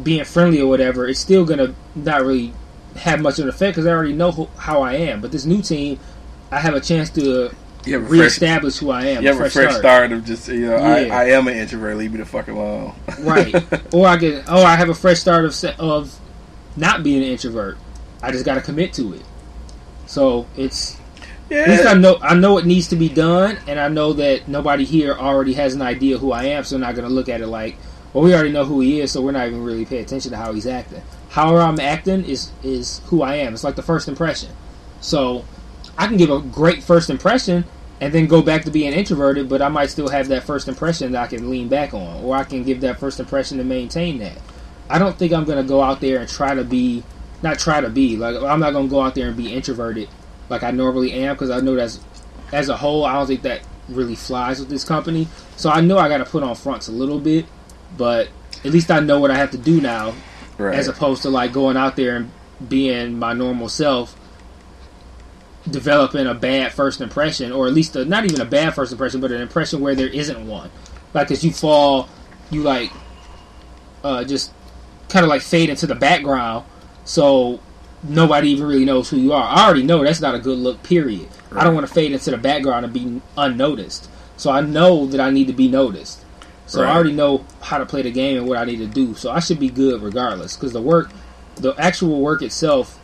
being 0.02 0.24
friendly 0.24 0.60
or 0.60 0.68
whatever, 0.68 1.08
it's 1.08 1.20
still 1.20 1.46
gonna 1.46 1.76
not 1.96 2.22
really 2.22 2.54
have 2.98 3.22
much 3.22 3.40
of 3.40 3.46
an 3.46 3.50
effect 3.50 3.76
because 3.76 3.86
I 3.86 3.92
already 3.92 4.14
know 4.14 4.32
who, 4.32 4.50
how 4.58 4.82
I 4.82 4.94
am. 4.96 5.22
But 5.22 5.32
this 5.32 5.46
new 5.46 5.62
team, 5.62 6.00
I 6.52 6.60
have 6.60 6.74
a 6.74 6.82
chance 6.82 7.10
to 7.12 7.52
you 7.86 7.94
have 7.94 8.04
a 8.04 8.08
fresh, 8.08 8.20
reestablish 8.20 8.78
who 8.78 8.92
I 8.92 9.06
am. 9.08 9.24
you 9.24 9.30
have 9.30 9.42
a 9.42 9.50
fresh 9.50 9.76
start. 9.76 10.12
of 10.12 10.26
just 10.26 10.48
you 10.48 10.68
know 10.68 10.76
I, 10.76 11.00
Yeah. 11.02 11.18
I 11.18 11.24
am 11.30 11.48
an 11.48 11.56
introvert. 11.56 11.98
Leave 11.98 12.12
me 12.12 12.18
the 12.18 12.26
fuck 12.26 12.48
alone. 12.48 12.96
right? 13.20 13.54
or 13.94 14.08
I 14.08 14.18
get, 14.18 14.46
oh, 14.48 14.64
I 14.64 14.76
have 14.76 14.90
a 14.90 14.96
fresh 14.96 15.20
start 15.20 15.46
of 15.46 15.64
of 15.80 16.20
not 16.76 17.04
being 17.04 17.24
an 17.24 17.30
introvert. 17.30 17.78
I 18.22 18.32
just 18.32 18.46
got 18.46 18.56
to 18.56 18.62
commit 18.62 18.94
to 18.94 19.14
it. 19.14 19.24
So 20.06 20.48
it's 20.56 20.98
at 21.52 21.70
least 21.70 21.86
I 21.86 21.94
know 21.94 22.18
I 22.22 22.36
know 22.36 22.58
it 22.58 22.66
needs 22.66 22.88
to 22.90 22.96
be 22.96 23.10
done, 23.10 23.58
and 23.68 23.80
I 23.80 23.90
know 23.90 24.14
that 24.14 24.48
nobody 24.48 24.86
here 24.86 25.14
already 25.14 25.54
has 25.54 25.74
an 25.74 25.82
idea 25.82 26.18
who 26.18 26.32
I 26.32 26.46
am, 26.46 26.64
so 26.64 26.78
they're 26.78 26.88
not 26.88 26.96
going 26.96 27.08
to 27.08 27.14
look 27.14 27.30
at 27.30 27.42
it 27.42 27.48
like, 27.48 27.78
well, 28.14 28.24
we 28.24 28.34
already 28.34 28.52
know 28.52 28.66
who 28.66 28.80
he 28.80 29.02
is, 29.02 29.12
so 29.12 29.22
we're 29.22 29.32
not 29.32 29.48
even 29.48 29.64
really 29.64 29.86
paying 29.86 30.04
attention 30.04 30.32
to 30.32 30.38
how 30.38 30.54
he's 30.54 30.68
acting. 30.68 31.02
However, 31.30 31.60
I'm 31.62 31.80
acting 31.80 32.26
is 32.26 32.52
is 32.64 33.02
who 33.06 33.22
I 33.22 33.36
am. 33.36 33.54
It's 33.54 33.64
like 33.64 33.76
the 33.76 33.84
first 33.84 34.08
impression. 34.08 34.50
So 35.02 35.46
I 35.98 36.08
can 36.08 36.18
give 36.18 36.30
a 36.30 36.40
great 36.40 36.82
first 36.84 37.10
impression 37.10 37.66
and 38.04 38.12
then 38.12 38.28
go 38.28 38.42
back 38.42 38.66
to 38.66 38.70
being 38.70 38.92
introverted, 38.92 39.48
but 39.48 39.62
I 39.62 39.70
might 39.70 39.90
still 39.90 40.10
have 40.10 40.28
that 40.28 40.44
first 40.44 40.68
impression 40.68 41.14
that 41.14 41.24
I 41.24 41.28
can 41.28 41.50
lean 41.50 41.70
back 41.70 41.94
on, 41.94 42.22
or 42.22 42.36
I 42.36 42.44
can 42.44 42.66
give 42.66 42.82
that 42.82 43.00
first 43.00 43.18
impression 43.18 43.60
to 43.60 43.64
maintain 43.64 44.18
that. 44.18 44.38
I 44.90 45.00
don't 45.00 45.18
think 45.18 45.32
I'm 45.32 45.46
going 45.46 45.58
to 45.58 45.64
go 45.64 45.82
out 45.82 46.02
there 46.02 46.20
and 46.20 46.28
try 46.28 46.54
to 46.54 46.66
be, 46.66 47.06
not 47.42 47.60
try 47.60 47.80
to 47.80 47.90
be, 47.90 48.18
like, 48.18 48.36
I'm 48.36 48.60
not 48.60 48.74
going 48.74 48.88
to 48.88 48.92
go 48.92 49.00
out 49.00 49.16
there 49.16 49.30
and 49.30 49.38
be 49.38 49.54
introverted 49.54 50.10
like 50.50 50.64
I 50.64 50.72
normally 50.72 51.14
am 51.14 51.36
because 51.36 51.50
I 51.50 51.62
know 51.62 51.76
that's, 51.76 52.02
as 52.52 52.68
a 52.68 52.76
whole, 52.76 53.06
I 53.06 53.14
don't 53.14 53.26
think 53.26 53.44
that 53.44 53.62
really 53.88 54.16
flies 54.16 54.60
with 54.60 54.68
this 54.68 54.84
company. 54.84 55.30
So 55.56 55.70
I 55.70 55.80
know 55.80 55.98
I 55.98 56.10
got 56.10 56.18
to 56.18 56.26
put 56.26 56.44
on 56.44 56.56
fronts 56.56 56.90
a 56.90 56.92
little 56.92 57.22
bit, 57.22 57.46
but 57.96 58.28
at 58.66 58.72
least 58.72 58.92
I 58.92 59.00
know 59.00 59.22
what 59.22 59.32
I 59.32 59.36
have 59.36 59.52
to 59.52 59.58
do 59.58 59.80
now 59.80 60.14
right. 60.58 60.76
as 60.76 60.90
opposed 60.90 61.22
to 61.22 61.30
like 61.30 61.54
going 61.54 61.78
out 61.78 61.96
there 61.96 62.18
and 62.18 62.32
being 62.68 63.18
my 63.18 63.32
normal 63.32 63.70
self 63.70 64.14
developing 65.70 66.28
a 66.28 66.34
bad 66.34 66.74
first 66.74 67.00
impression 67.02 67.52
or 67.52 67.68
at 67.68 67.74
least 67.74 67.96
a, 67.96 68.04
not 68.06 68.26
even 68.26 68.42
a 68.42 68.46
bad 68.46 68.74
first 68.74 68.92
impression 68.92 69.22
but 69.22 69.32
an 69.32 69.42
impression 69.42 69.80
where 69.80 69.96
there 69.96 70.08
isn't 70.08 70.46
one. 70.48 70.70
Like 71.14 71.32
as 71.32 71.44
you 71.44 71.52
fall 71.52 72.10
you 72.52 72.62
like 72.64 72.92
uh, 74.04 74.24
just 74.24 74.52
kind 75.10 75.24
of 75.24 75.30
like 75.30 75.42
fade 75.42 75.70
into 75.70 75.88
the 75.88 75.96
background 75.96 76.66
so 77.06 77.60
nobody 78.04 78.50
even 78.50 78.66
really 78.68 78.86
knows 78.86 79.10
who 79.10 79.18
you 79.18 79.32
are. 79.34 79.44
I 79.44 79.66
already 79.66 79.84
know 79.84 80.04
that's 80.04 80.20
not 80.22 80.36
a 80.36 80.40
good 80.40 80.58
look 80.58 80.84
period. 80.84 81.30
I 81.52 81.64
don't 81.64 81.74
want 81.74 81.88
to 81.88 81.94
fade 81.94 82.12
into 82.12 82.32
the 82.32 82.38
background 82.38 82.86
and 82.86 82.94
be 82.94 83.22
unnoticed. 83.38 84.10
So 84.36 84.52
i 84.52 84.62
know 84.62 85.06
that 85.06 85.20
i 85.22 85.30
need 85.30 85.48
to 85.48 85.54
be 85.54 85.68
noticed. 85.70 86.26
So 86.66 86.82
Right. 86.82 86.90
i 86.90 86.94
already 86.96 87.14
know 87.14 87.46
how 87.62 87.78
to 87.78 87.86
play 87.86 88.02
the 88.02 88.12
game 88.12 88.38
and 88.38 88.48
what 88.48 88.58
i 88.58 88.66
need 88.66 88.78
to 88.78 88.88
do. 88.88 89.14
So 89.16 89.32
i 89.32 89.40
should 89.40 89.60
be 89.60 89.70
good 89.70 90.02
regardless 90.02 90.56
because 90.58 90.74
the 90.74 90.82
work 90.82 91.12
the 91.56 91.74
actual 91.78 92.20
work 92.20 92.42
itself 92.42 93.00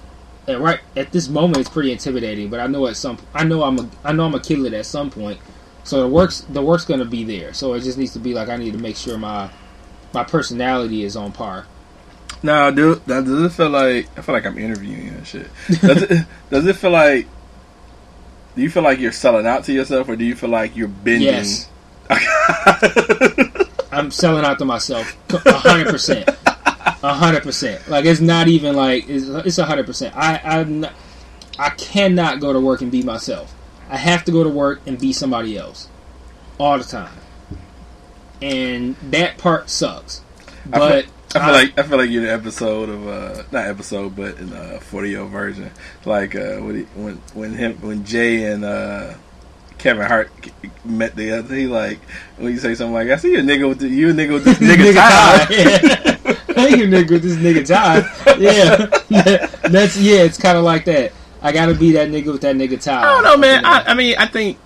at 0.50 0.60
right 0.60 0.80
at 0.96 1.12
this 1.12 1.30
moment 1.30 1.58
it's 1.58 1.70
pretty 1.70 1.92
intimidating 1.92 2.50
but 2.50 2.60
i 2.60 2.68
know 2.68 2.88
at 2.88 2.96
some 2.96 3.18
i 3.34 3.44
know 3.44 3.64
i'm 3.64 3.80
a 3.80 3.90
i 4.04 4.12
know 4.12 4.26
i'm 4.26 4.36
a 4.36 4.40
kill 4.40 4.66
it 4.66 4.74
at 4.74 4.86
some 4.86 5.10
point 5.10 5.40
so 5.84 6.02
the 6.02 6.08
work's 6.08 6.42
the 6.50 6.62
work's 6.62 6.86
gonna 6.86 7.06
be 7.06 7.24
there 7.24 7.54
so 7.54 7.74
it 7.74 7.82
just 7.82 7.98
needs 7.98 8.14
to 8.14 8.20
be 8.20 8.34
like 8.34 8.50
i 8.50 8.58
need 8.58 8.74
to 8.74 8.80
make 8.80 8.96
sure 8.96 9.18
my 9.18 9.50
my 10.14 10.24
personality 10.24 11.04
is 11.04 11.16
on 11.16 11.32
par 11.32 11.66
Now, 12.42 12.72
do 12.72 13.02
now, 13.06 13.22
does 13.22 13.42
it 13.44 13.52
feel 13.52 13.70
like 13.70 14.08
I 14.18 14.22
feel 14.22 14.34
like 14.34 14.46
I'm 14.46 14.58
interviewing 14.58 15.06
you 15.06 15.12
and 15.12 15.28
shit? 15.28 15.48
Does 15.82 16.04
it 16.04 16.26
does 16.50 16.66
it 16.66 16.76
feel 16.78 16.92
like 16.92 17.28
do 18.56 18.62
you 18.62 18.70
feel 18.70 18.84
like 18.84 19.00
you're 19.00 19.12
selling 19.12 19.46
out 19.46 19.66
to 19.66 19.74
yourself, 19.74 20.10
or 20.10 20.16
do 20.16 20.24
you 20.26 20.36
feel 20.36 20.50
like 20.50 20.76
you're 20.76 20.88
bending? 20.88 21.28
Yes. 21.28 21.70
i'm 23.92 24.10
selling 24.12 24.44
out 24.44 24.58
to 24.58 24.66
myself 24.66 25.16
a 25.46 25.52
hundred 25.54 25.88
percent 25.88 26.28
hundred 26.92 27.44
percent. 27.44 27.88
Like 27.88 28.06
it's 28.06 28.22
not 28.22 28.48
even 28.48 28.76
like 28.76 29.08
it's 29.10 29.28
it's 29.28 29.58
a 29.58 29.66
hundred 29.66 29.86
percent. 29.86 30.16
I 30.16 30.40
i'm 30.44 30.82
not, 30.82 30.94
i 31.58 31.70
cannot 31.72 32.40
go 32.40 32.54
to 32.54 32.60
work 32.60 32.82
and 32.82 32.92
be 32.92 33.04
myself. 33.04 33.54
I 33.90 33.98
have 33.98 34.24
to 34.26 34.32
go 34.32 34.44
to 34.44 34.50
work 34.50 34.82
and 34.86 35.00
be 35.00 35.14
somebody 35.14 35.58
else. 35.58 35.88
All 36.60 36.78
the 36.78 36.84
time. 36.84 37.18
And 38.42 38.96
that 39.12 39.38
part 39.38 39.70
sucks. 39.70 40.22
But 40.66 41.08
I 41.36 41.46
feel 41.46 41.54
like 41.54 41.80
I 41.80 41.84
feel 41.84 41.98
like 41.98 42.10
you're 42.10 42.24
the 42.24 42.32
episode 42.32 42.90
of 42.90 43.08
uh 43.08 43.44
not 43.52 43.68
episode, 43.68 44.16
but 44.16 44.38
in 44.38 44.50
the 44.50 44.80
forty 44.82 45.12
year 45.12 45.26
version, 45.26 45.72
like 46.06 46.36
uh 46.36 46.58
when 46.58 46.86
when 46.96 47.16
when 47.34 47.54
him 47.54 47.78
when 47.82 48.06
Jay 48.06 48.52
and 48.52 48.64
uh 48.64 49.14
Kevin 49.78 50.06
Hart 50.06 50.32
met 50.84 51.16
the 51.16 51.32
other, 51.32 51.56
he 51.56 51.68
like 51.68 52.00
when 52.38 52.52
you 52.52 52.60
say 52.60 52.76
something 52.76 52.94
like, 52.94 53.10
"I 53.10 53.16
see 53.16 53.32
you 53.32 53.40
a 53.40 53.42
nigga 53.42 53.68
with 53.68 53.80
the, 53.80 53.88
you 53.88 54.10
a 54.10 54.14
nigga 54.14 54.34
with 54.34 54.44
this 54.46 54.58
nigga, 54.60 54.94
tie." 54.94 56.16
You 56.68 56.88
nigga 56.88 57.12
with 57.12 57.24
this 57.24 57.38
nigga 57.38 57.66
tie. 57.66 58.38
Yeah. 58.38 58.86
That's 59.70 59.98
yeah, 59.98 60.22
it's 60.22 60.40
kinda 60.40 60.62
like 60.62 60.86
that. 60.86 61.14
I 61.42 61.52
gotta 61.52 61.74
be 61.74 61.94
that 61.94 62.10
nigga 62.10 62.32
with 62.32 62.42
that 62.42 62.56
nigga 62.56 62.82
tie. 62.82 63.02
I 63.02 63.06
don't 63.06 63.24
know, 63.24 63.38
man. 63.38 63.66
I, 63.66 63.84
I 63.88 63.94
mean, 63.94 64.16
I 64.18 64.28
think, 64.28 64.58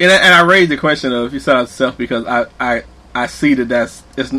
and 0.00 0.10
I, 0.10 0.16
and 0.16 0.34
I 0.34 0.42
raised 0.42 0.70
the 0.70 0.76
question 0.76 1.12
of 1.12 1.32
you 1.34 1.40
out 1.40 1.60
yourself 1.60 1.98
because 1.98 2.24
I, 2.26 2.46
I, 2.58 2.84
I 3.14 3.26
see 3.26 3.54
that 3.54 3.68
that's 3.68 4.02
it's, 4.16 4.32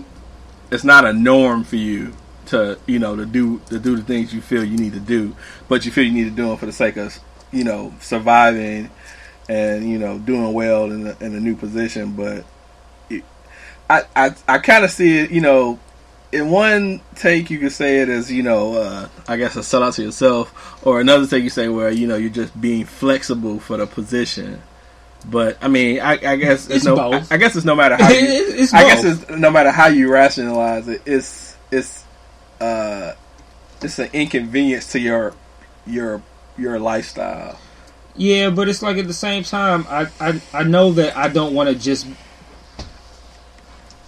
it's 0.71 0.83
not 0.83 1.05
a 1.05 1.13
norm 1.13 1.63
for 1.63 1.75
you 1.75 2.13
to, 2.47 2.77
you 2.87 2.99
know, 2.99 3.15
to 3.15 3.25
do 3.25 3.59
to 3.69 3.79
do 3.79 3.95
the 3.95 4.03
things 4.03 4.33
you 4.33 4.41
feel 4.41 4.63
you 4.63 4.77
need 4.77 4.93
to 4.93 4.99
do, 4.99 5.35
but 5.67 5.85
you 5.85 5.91
feel 5.91 6.05
you 6.05 6.11
need 6.11 6.25
to 6.25 6.35
do 6.35 6.47
them 6.47 6.57
for 6.57 6.65
the 6.65 6.71
sake 6.71 6.97
of, 6.97 7.17
you 7.51 7.63
know, 7.63 7.93
surviving 7.99 8.89
and 9.47 9.87
you 9.89 9.99
know 9.99 10.17
doing 10.17 10.53
well 10.53 10.91
in 10.91 11.07
a, 11.07 11.17
in 11.23 11.35
a 11.35 11.39
new 11.39 11.55
position. 11.55 12.13
But 12.13 12.45
it, 13.09 13.23
I 13.89 14.03
I, 14.15 14.35
I 14.47 14.57
kind 14.57 14.83
of 14.83 14.91
see 14.91 15.19
it. 15.19 15.31
You 15.31 15.41
know, 15.41 15.79
in 16.35 16.49
one 16.49 17.01
take 17.15 17.49
you 17.49 17.57
could 17.59 17.71
say 17.71 17.99
it 18.01 18.09
as 18.09 18.31
you 18.31 18.43
know, 18.43 18.75
uh, 18.75 19.07
I 19.27 19.37
guess 19.37 19.55
a 19.55 19.59
sellout 19.59 19.95
to 19.95 20.03
yourself, 20.03 20.85
or 20.85 20.99
another 21.01 21.25
take 21.27 21.43
you 21.43 21.49
say 21.49 21.67
where 21.69 21.89
you 21.89 22.05
know 22.07 22.15
you're 22.17 22.29
just 22.29 22.59
being 22.59 22.85
flexible 22.85 23.59
for 23.59 23.77
the 23.77 23.87
position. 23.87 24.61
But 25.27 25.57
I 25.61 25.67
mean, 25.69 25.99
I, 26.01 26.11
I 26.13 26.35
guess 26.35 26.65
it's, 26.67 26.75
It's 26.75 26.85
no. 26.85 26.95
both. 26.95 27.31
I, 27.31 27.35
I 27.35 27.37
guess 27.39 27.55
it's 27.55 27.65
no 27.65 27.73
matter 27.75 27.95
how. 27.95 28.09
You, 28.11 28.17
It- 28.17 28.59
it's 28.59 28.73
I 28.73 28.83
guess 28.83 29.03
it's 29.03 29.29
no 29.29 29.49
matter 29.49 29.71
how 29.71 29.87
you 29.87 30.11
rationalize 30.11 30.87
it. 30.87 31.01
It's 31.05 31.55
it's 31.71 32.03
uh 32.61 33.13
it's 33.81 33.97
an 33.99 34.09
inconvenience 34.13 34.91
to 34.91 34.99
your 34.99 35.33
your 35.87 36.21
your 36.57 36.79
lifestyle. 36.79 37.57
Yeah, 38.15 38.49
but 38.51 38.69
it's 38.69 38.81
like 38.81 38.97
at 38.97 39.07
the 39.07 39.13
same 39.13 39.43
time, 39.43 39.85
I 39.89 40.07
I, 40.19 40.41
I 40.53 40.63
know 40.63 40.91
that 40.93 41.17
I 41.17 41.27
don't 41.27 41.53
want 41.55 41.69
to 41.69 41.75
just. 41.75 42.05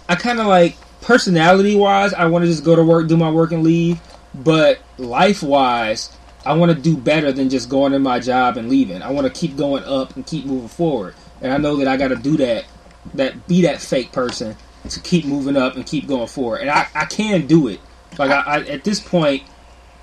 I 0.08 0.14
kind 0.14 0.40
of 0.40 0.46
like 0.46 0.76
personality 1.08 1.74
wise, 1.74 2.12
I 2.12 2.26
want 2.26 2.44
to 2.44 2.50
just 2.50 2.62
go 2.62 2.76
to 2.76 2.84
work, 2.84 3.08
do 3.08 3.16
my 3.16 3.30
work, 3.30 3.50
and 3.50 3.62
leave. 3.62 3.98
But 4.34 4.78
life 4.98 5.42
wise, 5.42 6.14
I 6.44 6.52
want 6.52 6.70
to 6.70 6.78
do 6.78 6.98
better 6.98 7.32
than 7.32 7.48
just 7.48 7.70
going 7.70 7.94
in 7.94 8.02
my 8.02 8.20
job 8.20 8.58
and 8.58 8.68
leaving. 8.68 9.00
I 9.00 9.10
want 9.10 9.26
to 9.26 9.32
keep 9.32 9.56
going 9.56 9.82
up 9.84 10.14
and 10.16 10.26
keep 10.26 10.44
moving 10.44 10.68
forward. 10.68 11.14
And 11.40 11.50
I 11.50 11.56
know 11.56 11.76
that 11.76 11.88
I 11.88 11.96
got 11.96 12.08
to 12.08 12.16
do 12.16 12.36
that, 12.36 12.66
that 13.14 13.48
be 13.48 13.62
that 13.62 13.80
fake 13.80 14.12
person 14.12 14.54
to 14.90 15.00
keep 15.00 15.24
moving 15.24 15.56
up 15.56 15.76
and 15.76 15.86
keep 15.86 16.06
going 16.06 16.26
forward. 16.26 16.60
And 16.60 16.68
I, 16.68 16.86
I 16.94 17.06
can 17.06 17.46
do 17.46 17.68
it. 17.68 17.80
Like 18.18 18.30
I, 18.30 18.40
I 18.40 18.60
at 18.66 18.84
this 18.84 19.00
point, 19.00 19.44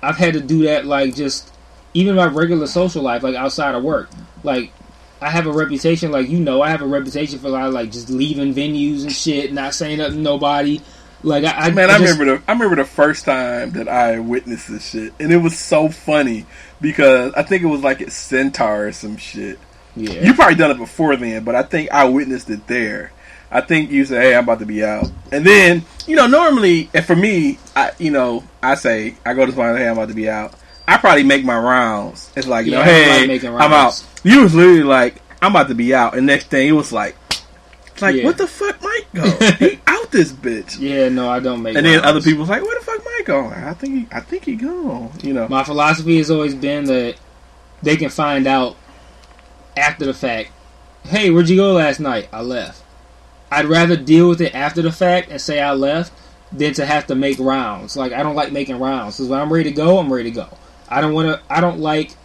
I've 0.02 0.16
had 0.16 0.34
to 0.34 0.40
do 0.40 0.64
that 0.64 0.86
like 0.86 1.14
just 1.14 1.54
even 1.94 2.16
my 2.16 2.26
regular 2.26 2.66
social 2.66 3.02
life, 3.02 3.22
like 3.22 3.36
outside 3.36 3.76
of 3.76 3.84
work. 3.84 4.10
Like 4.42 4.72
I 5.20 5.30
have 5.30 5.46
a 5.46 5.52
reputation, 5.52 6.10
like 6.10 6.28
you 6.28 6.40
know, 6.40 6.62
I 6.62 6.70
have 6.70 6.82
a 6.82 6.86
reputation 6.86 7.38
for 7.38 7.48
like, 7.48 7.72
like 7.72 7.92
just 7.92 8.10
leaving 8.10 8.54
venues 8.54 9.02
and 9.02 9.12
shit, 9.12 9.52
not 9.52 9.72
saying 9.72 9.98
nothing 9.98 10.16
to 10.16 10.20
nobody. 10.20 10.80
Like 11.22 11.44
I, 11.44 11.50
I 11.66 11.70
Man, 11.70 11.90
I 11.90 11.98
just- 11.98 12.18
remember 12.18 12.36
the 12.38 12.42
I 12.50 12.52
remember 12.52 12.76
the 12.76 12.84
first 12.84 13.24
time 13.24 13.72
that 13.72 13.88
I 13.88 14.18
witnessed 14.18 14.68
this 14.70 14.90
shit, 14.90 15.12
and 15.18 15.32
it 15.32 15.38
was 15.38 15.58
so 15.58 15.88
funny 15.88 16.46
because 16.80 17.32
I 17.34 17.42
think 17.42 17.62
it 17.62 17.66
was 17.66 17.82
like 17.82 18.00
at 18.02 18.12
Centaur 18.12 18.88
or 18.88 18.92
some 18.92 19.16
shit. 19.16 19.58
Yeah, 19.96 20.20
You 20.22 20.34
probably 20.34 20.56
done 20.56 20.70
it 20.72 20.76
before 20.78 21.16
then, 21.16 21.42
but 21.42 21.54
I 21.54 21.62
think 21.62 21.90
I 21.90 22.04
witnessed 22.04 22.50
it 22.50 22.66
there. 22.66 23.12
I 23.50 23.62
think 23.62 23.90
you 23.90 24.04
say, 24.04 24.16
"Hey, 24.20 24.34
I'm 24.34 24.44
about 24.44 24.58
to 24.58 24.66
be 24.66 24.84
out," 24.84 25.10
and 25.32 25.44
then 25.46 25.84
you 26.06 26.16
know, 26.16 26.26
normally, 26.26 26.90
and 26.92 27.04
for 27.04 27.16
me, 27.16 27.58
I 27.74 27.92
you 27.98 28.10
know, 28.10 28.44
I 28.62 28.74
say 28.74 29.14
I 29.24 29.32
go 29.34 29.46
to 29.46 29.52
somebody, 29.52 29.78
"Hey, 29.78 29.86
I'm 29.88 29.94
about 29.96 30.08
to 30.08 30.14
be 30.14 30.28
out." 30.28 30.52
I 30.88 30.98
probably 30.98 31.24
make 31.24 31.44
my 31.44 31.58
rounds. 31.58 32.30
It's 32.36 32.46
like, 32.46 32.66
you 32.66 32.72
Yeah, 32.72 32.78
know, 32.78 32.84
I 32.84 33.26
hey, 33.38 33.48
I'm 33.48 33.72
out. 33.72 34.04
You 34.22 34.42
was 34.42 34.54
literally 34.54 34.84
like, 34.84 35.16
I'm 35.42 35.50
about 35.50 35.66
to 35.68 35.74
be 35.74 35.92
out, 35.94 36.16
and 36.16 36.26
next 36.26 36.48
thing 36.48 36.68
it 36.68 36.72
was 36.72 36.92
like, 36.92 37.16
like, 38.00 38.14
Yeah. 38.16 38.24
what 38.24 38.36
the 38.38 38.46
fuck, 38.46 38.80
Mike 38.82 39.06
go? 39.14 39.22
he 39.58 39.80
out 40.06 40.12
this 40.12 40.32
bitch. 40.32 40.78
yeah, 40.80 41.08
no, 41.08 41.28
I 41.28 41.40
don't 41.40 41.62
make. 41.62 41.76
And 41.76 41.84
then 41.84 42.04
other 42.04 42.20
people's 42.20 42.48
like, 42.48 42.62
where 42.62 42.78
the 42.78 42.84
fuck 42.84 43.04
Mike 43.04 43.26
go? 43.26 43.46
I 43.48 43.74
think 43.74 43.94
he, 43.94 44.16
I 44.16 44.20
think 44.20 44.44
he 44.44 44.56
gone. 44.56 45.10
You 45.22 45.32
know, 45.34 45.48
My 45.48 45.64
philosophy 45.64 46.18
has 46.18 46.30
always 46.30 46.54
been 46.54 46.84
that 46.84 47.16
they 47.82 47.96
can 47.96 48.10
find 48.10 48.46
out 48.46 48.76
after 49.76 50.04
the 50.06 50.14
fact. 50.14 50.50
Hey, 51.04 51.30
where'd 51.30 51.48
you 51.48 51.56
go 51.56 51.72
last 51.74 52.00
night? 52.00 52.28
I 52.32 52.40
left. 52.40 52.82
I'd 53.50 53.66
rather 53.66 53.96
deal 53.96 54.28
with 54.28 54.40
it 54.40 54.54
after 54.54 54.82
the 54.82 54.90
fact 54.90 55.30
and 55.30 55.40
say 55.40 55.60
I 55.60 55.72
left 55.72 56.12
than 56.50 56.74
to 56.74 56.86
have 56.86 57.06
to 57.08 57.14
make 57.14 57.38
rounds. 57.38 57.96
Like 57.96 58.12
I 58.12 58.22
don't 58.22 58.34
like 58.34 58.50
making 58.50 58.78
rounds. 58.78 59.16
Because 59.16 59.28
when 59.28 59.40
I'm 59.40 59.52
ready 59.52 59.70
to 59.70 59.76
go, 59.76 59.98
I'm 59.98 60.12
ready 60.12 60.30
to 60.30 60.34
go. 60.34 60.48
I 60.88 61.00
don't 61.00 61.12
want 61.12 61.28
to. 61.28 61.40
I 61.52 61.60
don't 61.60 61.78
like 61.78 62.16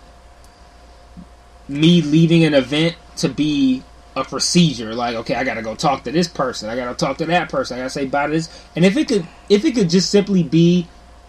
me 1.68 2.02
leaving 2.02 2.44
an 2.44 2.54
event 2.54 2.96
to 3.18 3.30
be 3.30 3.84
a 4.16 4.24
procedure. 4.24 4.94
Like 4.94 5.16
okay, 5.18 5.36
I 5.36 5.44
gotta 5.44 5.62
go 5.62 5.76
talk 5.76 6.04
to 6.04 6.12
this 6.12 6.28
person. 6.28 6.70
I 6.70 6.76
gotta 6.76 6.96
talk 6.96 7.18
to 7.20 7.26
that 7.28 7.50
person. 7.50 7.78
I 7.78 7.82
gotta 7.82 7.90
say 7.90 8.06
bye 8.06 8.28
to 8.28 8.34
this. 8.34 8.50
And 8.76 8.86
if 8.86 8.98
it 8.98 9.08
could, 9.08 9.26
if 9.50 9.66
it 9.66 9.76
could 9.76 9.90
just 9.90 10.10
simply 10.10 10.44
be, 10.44 10.88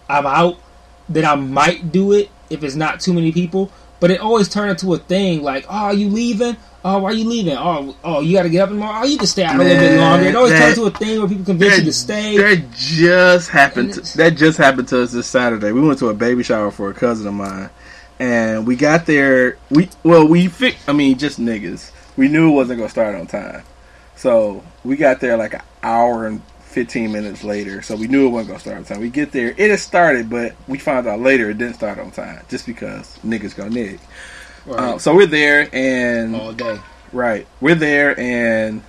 I'm 0.09 0.25
out 0.25 0.57
then 1.09 1.25
I 1.25 1.35
might 1.35 1.91
do 1.91 2.13
it 2.13 2.29
if 2.49 2.63
it's 2.63 2.75
not 2.75 2.99
too 2.99 3.13
many 3.13 3.31
people. 3.31 3.71
But 3.99 4.11
it 4.11 4.19
always 4.19 4.49
turned 4.49 4.71
into 4.71 4.93
a 4.93 4.97
thing 4.97 5.43
like, 5.43 5.65
oh, 5.69 5.85
are 5.85 5.93
you 5.93 6.09
leaving? 6.09 6.57
Oh, 6.83 6.99
why 6.99 7.11
are 7.11 7.13
you 7.13 7.23
leaving? 7.23 7.55
Oh, 7.55 7.95
oh, 8.03 8.19
you 8.19 8.35
got 8.35 8.43
to 8.43 8.49
get 8.49 8.63
up 8.63 8.69
tomorrow. 8.69 9.01
Oh, 9.01 9.05
you 9.05 9.17
can 9.17 9.27
stay 9.27 9.45
out 9.45 9.55
a 9.55 9.59
little 9.59 9.77
bit 9.77 9.97
longer. 9.97 10.27
It 10.27 10.35
always 10.35 10.51
that- 10.51 10.59
turns 10.59 10.77
into 10.77 10.93
a 10.93 10.97
thing 10.97 11.19
where 11.19 11.29
people 11.29 11.45
convince 11.45 11.77
you 11.77 11.85
to 11.85 11.93
stay. 11.93 12.37
That 12.37 12.69
just 12.71 13.49
happened. 13.49 13.93
To, 13.93 14.17
that 14.17 14.31
just 14.31 14.57
happened 14.57 14.89
to 14.89 15.03
us 15.03 15.13
this 15.13 15.27
Saturday. 15.27 15.71
We 15.71 15.79
went 15.79 15.99
to 15.99 16.09
a 16.09 16.13
baby 16.13 16.43
shower 16.43 16.69
for 16.71 16.89
a 16.89 16.93
cousin 16.93 17.27
of 17.27 17.33
mine, 17.33 17.69
and 18.19 18.67
we 18.67 18.75
got 18.75 19.05
there. 19.05 19.57
We 19.69 19.87
well, 20.03 20.27
we 20.27 20.49
fi- 20.49 20.75
I 20.85 20.91
mean, 20.91 21.17
just 21.17 21.39
niggas. 21.39 21.89
We 22.15 22.27
knew 22.27 22.51
it 22.51 22.55
wasn't 22.55 22.79
gonna 22.79 22.89
start 22.89 23.15
on 23.15 23.27
time, 23.27 23.63
so 24.15 24.63
we 24.83 24.95
got 24.95 25.19
there 25.19 25.37
like 25.37 25.53
an 25.53 25.61
hour 25.81 26.27
and 26.27 26.41
fifteen 26.61 27.11
minutes 27.11 27.43
later. 27.43 27.81
So 27.81 27.95
we 27.95 28.07
knew 28.07 28.27
it 28.27 28.29
wasn't 28.29 28.49
gonna 28.49 28.59
start 28.59 28.77
on 28.77 28.83
time. 28.83 28.99
We 29.01 29.09
get 29.09 29.31
there, 29.31 29.53
it 29.57 29.69
had 29.71 29.79
started, 29.79 30.29
but 30.29 30.55
we 30.67 30.77
found 30.77 31.07
out 31.07 31.19
later 31.19 31.49
it 31.49 31.57
didn't 31.57 31.75
start 31.75 31.99
on 31.99 32.11
time, 32.11 32.41
just 32.49 32.65
because 32.65 33.17
niggas 33.25 33.55
go 33.55 33.67
nig. 33.67 33.99
Right. 34.65 34.79
Uh, 34.79 34.97
so 34.99 35.15
we're 35.15 35.25
there, 35.25 35.69
and 35.73 36.35
all 36.35 36.53
day. 36.53 36.79
Right. 37.13 37.45
We're 37.61 37.75
there 37.75 38.19
and 38.19 38.81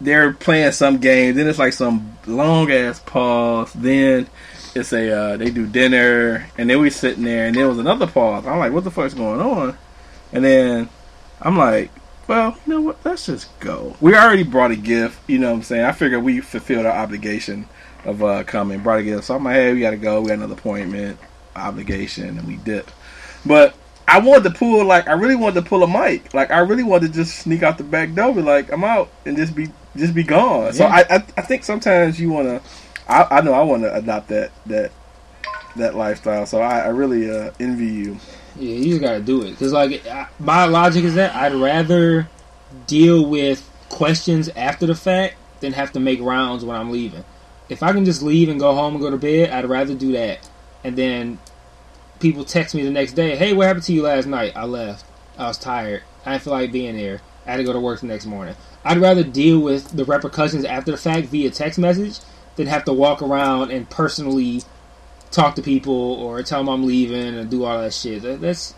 they're 0.00 0.32
playing 0.32 0.72
some 0.72 0.98
game. 0.98 1.34
Then 1.36 1.46
it's 1.46 1.58
like 1.58 1.74
some 1.74 2.16
long 2.26 2.72
ass 2.72 2.98
pause. 3.00 3.72
Then 3.74 4.26
it's 4.74 4.92
a 4.92 5.12
uh, 5.12 5.36
they 5.36 5.50
do 5.50 5.66
dinner 5.66 6.48
and 6.56 6.68
then 6.68 6.80
we 6.80 6.90
sitting 6.90 7.24
there 7.24 7.46
and 7.46 7.54
there 7.54 7.68
was 7.68 7.78
another 7.78 8.06
pause. 8.06 8.46
I'm 8.46 8.58
like, 8.58 8.72
what 8.72 8.84
the 8.84 8.90
fuck's 8.90 9.14
going 9.14 9.40
on? 9.40 9.76
And 10.32 10.44
then 10.44 10.88
I'm 11.40 11.56
like, 11.56 11.90
well, 12.28 12.56
you 12.66 12.74
know 12.74 12.80
what? 12.80 13.04
Let's 13.04 13.26
just 13.26 13.58
go. 13.60 13.96
We 14.00 14.14
already 14.14 14.42
brought 14.42 14.70
a 14.70 14.76
gift. 14.76 15.18
You 15.28 15.38
know 15.38 15.50
what 15.50 15.56
I'm 15.56 15.62
saying? 15.62 15.84
I 15.84 15.92
figured 15.92 16.22
we 16.22 16.40
fulfilled 16.40 16.86
our 16.86 16.96
obligation 16.96 17.68
of 18.04 18.22
uh, 18.22 18.44
coming. 18.44 18.80
Brought 18.80 19.00
a 19.00 19.04
gift. 19.04 19.24
So 19.24 19.36
I'm 19.36 19.44
like, 19.44 19.54
hey, 19.54 19.72
we 19.72 19.80
got 19.80 19.90
to 19.90 19.96
go. 19.96 20.20
We 20.20 20.28
got 20.28 20.34
another 20.34 20.54
appointment, 20.54 21.18
obligation, 21.54 22.38
and 22.38 22.46
we 22.46 22.56
dip. 22.56 22.90
But 23.44 23.74
I 24.08 24.18
wanted 24.20 24.44
to 24.52 24.58
pull 24.58 24.84
like 24.84 25.08
I 25.08 25.12
really 25.12 25.36
wanted 25.36 25.62
to 25.62 25.68
pull 25.68 25.82
a 25.82 25.88
mic. 25.88 26.32
Like 26.32 26.50
I 26.50 26.58
really 26.58 26.82
wanted 26.82 27.08
to 27.08 27.12
just 27.12 27.38
sneak 27.38 27.62
out 27.62 27.78
the 27.78 27.84
back 27.84 28.14
door, 28.14 28.34
be 28.34 28.42
like 28.42 28.72
I'm 28.72 28.84
out, 28.84 29.10
and 29.24 29.36
just 29.36 29.54
be 29.54 29.68
just 29.96 30.14
be 30.14 30.22
gone. 30.22 30.72
So 30.72 30.84
I, 30.84 31.04
I 31.10 31.14
I 31.36 31.42
think 31.42 31.64
sometimes 31.64 32.20
you 32.20 32.30
want 32.30 32.46
to. 32.48 32.70
I, 33.08 33.38
I 33.38 33.40
know 33.40 33.52
I 33.52 33.62
want 33.62 33.82
to 33.82 33.94
adopt 33.94 34.28
that 34.28 34.52
that 34.66 34.92
that 35.76 35.94
lifestyle. 35.94 36.46
So 36.46 36.60
I, 36.60 36.80
I 36.80 36.88
really 36.88 37.30
uh, 37.30 37.52
envy 37.58 37.86
you. 37.86 38.18
Yeah, 38.58 38.74
you 38.74 38.90
just 38.90 39.00
gotta 39.02 39.20
do 39.20 39.42
it. 39.42 39.58
Cause 39.58 39.72
like 39.72 40.06
I- 40.06 40.28
my 40.38 40.64
logic 40.64 41.04
is 41.04 41.14
that 41.14 41.34
I'd 41.34 41.54
rather 41.54 42.28
deal 42.86 43.24
with 43.24 43.68
questions 43.88 44.48
after 44.56 44.86
the 44.86 44.94
fact 44.94 45.34
than 45.60 45.72
have 45.72 45.92
to 45.92 46.00
make 46.00 46.20
rounds 46.20 46.64
when 46.64 46.76
I'm 46.76 46.90
leaving. 46.90 47.24
If 47.68 47.82
I 47.82 47.92
can 47.92 48.04
just 48.04 48.22
leave 48.22 48.48
and 48.48 48.60
go 48.60 48.74
home 48.74 48.94
and 48.94 49.02
go 49.02 49.10
to 49.10 49.16
bed, 49.16 49.50
I'd 49.50 49.68
rather 49.68 49.94
do 49.94 50.12
that. 50.12 50.38
And 50.84 50.96
then 50.96 51.38
people 52.20 52.44
text 52.44 52.74
me 52.74 52.82
the 52.82 52.90
next 52.90 53.12
day, 53.12 53.36
"Hey, 53.36 53.52
what 53.52 53.66
happened 53.66 53.84
to 53.84 53.92
you 53.92 54.02
last 54.02 54.26
night?" 54.26 54.52
I 54.56 54.64
left. 54.64 55.04
I 55.38 55.48
was 55.48 55.58
tired. 55.58 56.02
I 56.24 56.32
didn't 56.32 56.44
feel 56.44 56.52
like 56.52 56.72
being 56.72 56.96
there. 56.96 57.20
I 57.46 57.52
had 57.52 57.56
to 57.58 57.64
go 57.64 57.72
to 57.72 57.80
work 57.80 58.00
the 58.00 58.06
next 58.06 58.26
morning. 58.26 58.54
I'd 58.84 58.98
rather 58.98 59.22
deal 59.22 59.58
with 59.58 59.96
the 59.96 60.04
repercussions 60.04 60.64
after 60.64 60.92
the 60.92 60.96
fact 60.96 61.26
via 61.28 61.50
text 61.50 61.78
message 61.78 62.18
than 62.56 62.68
have 62.68 62.84
to 62.84 62.92
walk 62.92 63.20
around 63.20 63.70
and 63.70 63.88
personally 63.90 64.62
talk 65.30 65.54
to 65.56 65.62
people 65.62 65.92
or 65.94 66.42
tell 66.42 66.60
them 66.60 66.68
I'm 66.68 66.86
leaving 66.86 67.36
and 67.36 67.50
do 67.50 67.64
all 67.64 67.80
that 67.80 67.92
shit. 67.94 68.22
That, 68.22 68.40
that's, 68.40 68.74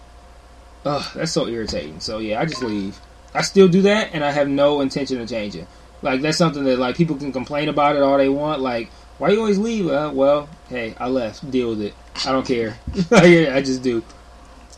ugh, 0.84 1.04
that's 1.14 1.32
so 1.32 1.46
irritating. 1.46 2.00
So 2.00 2.18
yeah, 2.18 2.40
I 2.40 2.46
just 2.46 2.62
leave. 2.62 2.98
I 3.34 3.42
still 3.42 3.68
do 3.68 3.82
that, 3.82 4.10
and 4.14 4.24
I 4.24 4.30
have 4.32 4.48
no 4.48 4.80
intention 4.80 5.20
of 5.20 5.28
changing. 5.28 5.66
Like 6.02 6.20
that's 6.22 6.38
something 6.38 6.64
that 6.64 6.78
like 6.78 6.96
people 6.96 7.16
can 7.16 7.32
complain 7.32 7.68
about 7.68 7.96
it 7.96 8.02
all 8.02 8.16
they 8.18 8.28
want. 8.28 8.60
Like, 8.60 8.90
why 9.18 9.30
you 9.30 9.40
always 9.40 9.58
leave? 9.58 9.88
Uh, 9.88 10.10
well, 10.14 10.48
hey, 10.68 10.94
I 10.98 11.08
left. 11.08 11.48
Deal 11.50 11.70
with 11.70 11.82
it. 11.82 11.94
I 12.26 12.32
don't 12.32 12.46
care. 12.46 12.78
I 13.12 13.60
just 13.62 13.82
do. 13.82 14.02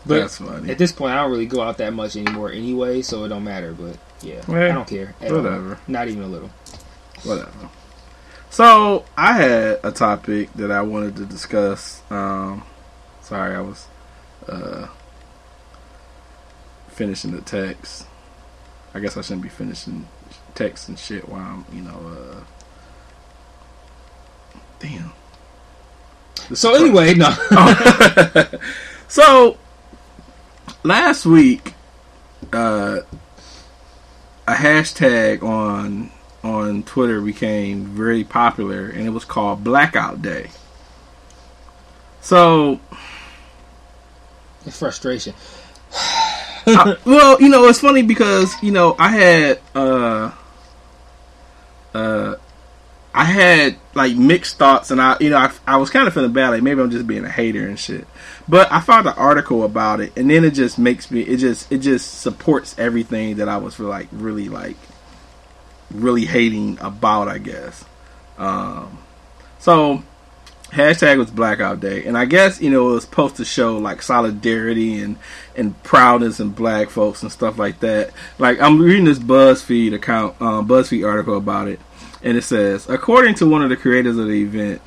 But 0.06 0.20
That's 0.20 0.38
funny. 0.38 0.70
at 0.70 0.78
this 0.78 0.92
point, 0.92 1.12
I 1.12 1.16
don't 1.22 1.30
really 1.30 1.44
go 1.46 1.60
out 1.60 1.76
that 1.78 1.92
much 1.92 2.16
anymore 2.16 2.50
anyway, 2.50 3.02
so 3.02 3.24
it 3.24 3.28
don't 3.28 3.44
matter. 3.44 3.72
But 3.74 3.98
yeah, 4.22 4.40
Yeah, 4.48 4.64
I 4.64 4.68
don't 4.72 4.88
care. 4.88 5.14
at 5.20 5.30
all. 5.30 5.42
whatever. 5.42 5.78
Not 5.86 6.08
even 6.08 6.22
a 6.22 6.26
little. 6.26 6.50
Whatever. 7.22 7.50
So 8.50 9.04
I 9.16 9.34
had 9.34 9.78
a 9.84 9.92
topic 9.92 10.52
that 10.54 10.72
I 10.72 10.82
wanted 10.82 11.14
to 11.16 11.24
discuss. 11.24 12.02
Um, 12.10 12.64
sorry, 13.22 13.54
I 13.54 13.60
was 13.60 13.86
uh, 14.48 14.88
finishing 16.88 17.30
the 17.30 17.42
text. 17.42 18.06
I 18.92 18.98
guess 18.98 19.16
I 19.16 19.20
shouldn't 19.20 19.42
be 19.42 19.48
finishing 19.48 20.08
text 20.56 20.88
and 20.88 20.98
shit 20.98 21.28
while 21.28 21.40
I'm, 21.40 21.64
you 21.72 21.82
know. 21.82 21.94
Uh, 21.94 22.40
damn. 24.80 25.12
This 26.48 26.58
So 26.58 26.74
anyway, 26.74 27.14
no. 27.14 27.30
so 29.08 29.56
last 30.82 31.24
week, 31.24 31.74
uh, 32.52 32.98
a 34.48 34.54
hashtag 34.54 35.44
on 35.44 36.10
on 36.42 36.82
Twitter 36.84 37.20
became 37.20 37.84
very 37.86 38.24
popular, 38.24 38.86
and 38.88 39.06
it 39.06 39.10
was 39.10 39.24
called 39.24 39.62
Blackout 39.62 40.22
Day. 40.22 40.50
So, 42.20 42.80
frustration. 44.70 45.34
I- 46.66 46.96
well, 47.04 47.40
you 47.40 47.48
know, 47.48 47.64
it's 47.66 47.80
funny 47.80 48.02
because 48.02 48.54
you 48.62 48.72
know 48.72 48.94
I 48.98 49.08
had 49.08 49.60
uh, 49.74 50.30
uh, 51.94 52.34
I 53.14 53.24
had 53.24 53.76
like 53.94 54.16
mixed 54.16 54.56
thoughts, 54.58 54.90
and 54.90 55.00
I, 55.00 55.16
you 55.20 55.30
know, 55.30 55.38
I, 55.38 55.52
I 55.66 55.76
was 55.78 55.90
kind 55.90 56.06
of 56.06 56.14
feeling 56.14 56.32
bad. 56.32 56.50
Like 56.50 56.62
maybe 56.62 56.80
I'm 56.80 56.90
just 56.90 57.06
being 57.06 57.24
a 57.24 57.30
hater 57.30 57.66
and 57.66 57.78
shit. 57.78 58.06
But 58.48 58.70
I 58.72 58.80
found 58.80 59.06
an 59.06 59.14
article 59.16 59.64
about 59.64 60.00
it, 60.00 60.12
and 60.16 60.30
then 60.30 60.44
it 60.44 60.52
just 60.52 60.78
makes 60.78 61.10
me. 61.10 61.22
It 61.22 61.38
just 61.38 61.70
it 61.72 61.78
just 61.78 62.20
supports 62.20 62.78
everything 62.78 63.36
that 63.36 63.48
I 63.48 63.56
was 63.56 63.78
like 63.80 64.08
really 64.12 64.48
like 64.48 64.76
really 65.90 66.26
hating 66.26 66.78
about. 66.80 67.28
I 67.28 67.38
guess. 67.38 67.84
Um, 68.38 68.98
so 69.58 70.02
hashtag 70.70 71.18
was 71.18 71.30
Blackout 71.30 71.80
Day, 71.80 72.04
and 72.04 72.16
I 72.16 72.24
guess 72.24 72.60
you 72.60 72.70
know 72.70 72.90
it 72.90 72.92
was 72.92 73.04
supposed 73.04 73.36
to 73.36 73.44
show 73.44 73.76
like 73.78 74.02
solidarity 74.02 75.00
and 75.00 75.18
and 75.56 75.80
proudness 75.82 76.40
and 76.40 76.54
black 76.54 76.90
folks 76.90 77.22
and 77.22 77.30
stuff 77.30 77.58
like 77.58 77.80
that. 77.80 78.12
Like 78.38 78.60
I'm 78.60 78.80
reading 78.80 79.04
this 79.04 79.18
BuzzFeed 79.18 79.94
account, 79.94 80.40
um, 80.40 80.66
BuzzFeed 80.66 81.06
article 81.06 81.36
about 81.36 81.68
it, 81.68 81.80
and 82.22 82.36
it 82.36 82.42
says, 82.42 82.88
according 82.88 83.34
to 83.36 83.46
one 83.46 83.62
of 83.62 83.70
the 83.70 83.76
creators 83.76 84.16
of 84.16 84.26
the 84.26 84.42
event, 84.42 84.80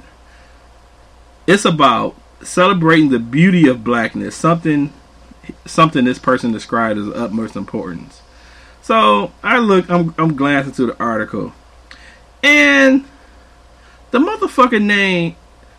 it's 1.47 1.65
about 1.65 2.15
celebrating 2.41 3.09
the 3.09 3.19
beauty 3.19 3.67
of 3.67 3.83
blackness, 3.83 4.35
something 4.35 4.91
something 5.65 6.05
this 6.05 6.19
person 6.19 6.51
described 6.51 6.99
as 6.99 7.07
utmost 7.09 7.55
importance. 7.55 8.21
So 8.83 9.31
I 9.41 9.59
look, 9.59 9.89
I'm 9.89 10.13
I'm 10.17 10.35
glancing 10.35 10.73
through 10.73 10.87
the 10.87 11.01
article, 11.01 11.53
and 12.43 13.05
the 14.11 14.19
motherfucking 14.19 14.83
name 14.83 15.37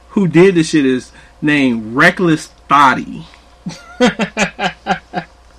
who 0.08 0.26
did 0.26 0.54
this 0.54 0.70
shit 0.70 0.86
is 0.86 1.12
named 1.42 1.94
Reckless 1.94 2.46
Thotty. 2.46 3.26
now 4.00 4.08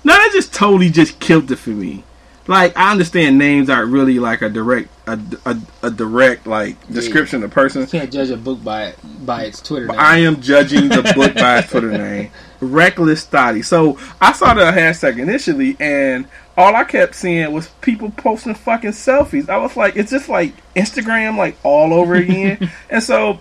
that 0.02 0.30
just 0.32 0.52
totally 0.52 0.90
just 0.90 1.20
killed 1.20 1.50
it 1.52 1.56
for 1.56 1.70
me. 1.70 2.02
Like 2.48 2.76
I 2.76 2.90
understand 2.90 3.38
names 3.38 3.70
aren't 3.70 3.92
really 3.92 4.18
like 4.18 4.42
a 4.42 4.48
direct 4.48 4.88
a, 5.06 5.18
a, 5.44 5.56
a 5.84 5.90
direct 5.90 6.48
like 6.48 6.84
description 6.92 7.44
of 7.44 7.50
the 7.50 7.54
person. 7.54 7.82
You 7.82 7.86
can't 7.86 8.12
judge 8.12 8.30
a 8.30 8.36
book 8.36 8.62
by 8.64 8.94
by 9.20 9.44
its 9.44 9.62
Twitter. 9.62 9.86
But 9.86 9.94
name. 9.94 10.02
I 10.02 10.16
am 10.18 10.40
judging 10.40 10.88
the 10.88 11.12
book 11.14 11.34
by 11.36 11.60
its 11.60 11.70
Twitter 11.70 11.92
name. 11.92 12.32
Reckless 12.60 13.24
Thotty. 13.24 13.62
So 13.62 13.98
I 14.20 14.32
saw 14.32 14.52
the 14.54 14.62
hashtag 14.62 15.20
initially 15.20 15.76
and 15.78 16.26
all 16.56 16.74
I 16.74 16.84
kept 16.84 17.14
seeing 17.14 17.52
was 17.52 17.68
people 17.80 18.10
posting 18.10 18.54
fucking 18.54 18.90
selfies. 18.90 19.48
I 19.48 19.58
was 19.58 19.76
like, 19.76 19.96
it's 19.96 20.10
just 20.10 20.28
like 20.28 20.54
Instagram 20.74 21.36
like 21.36 21.56
all 21.62 21.92
over 21.92 22.14
again. 22.14 22.70
and 22.90 23.02
so 23.02 23.40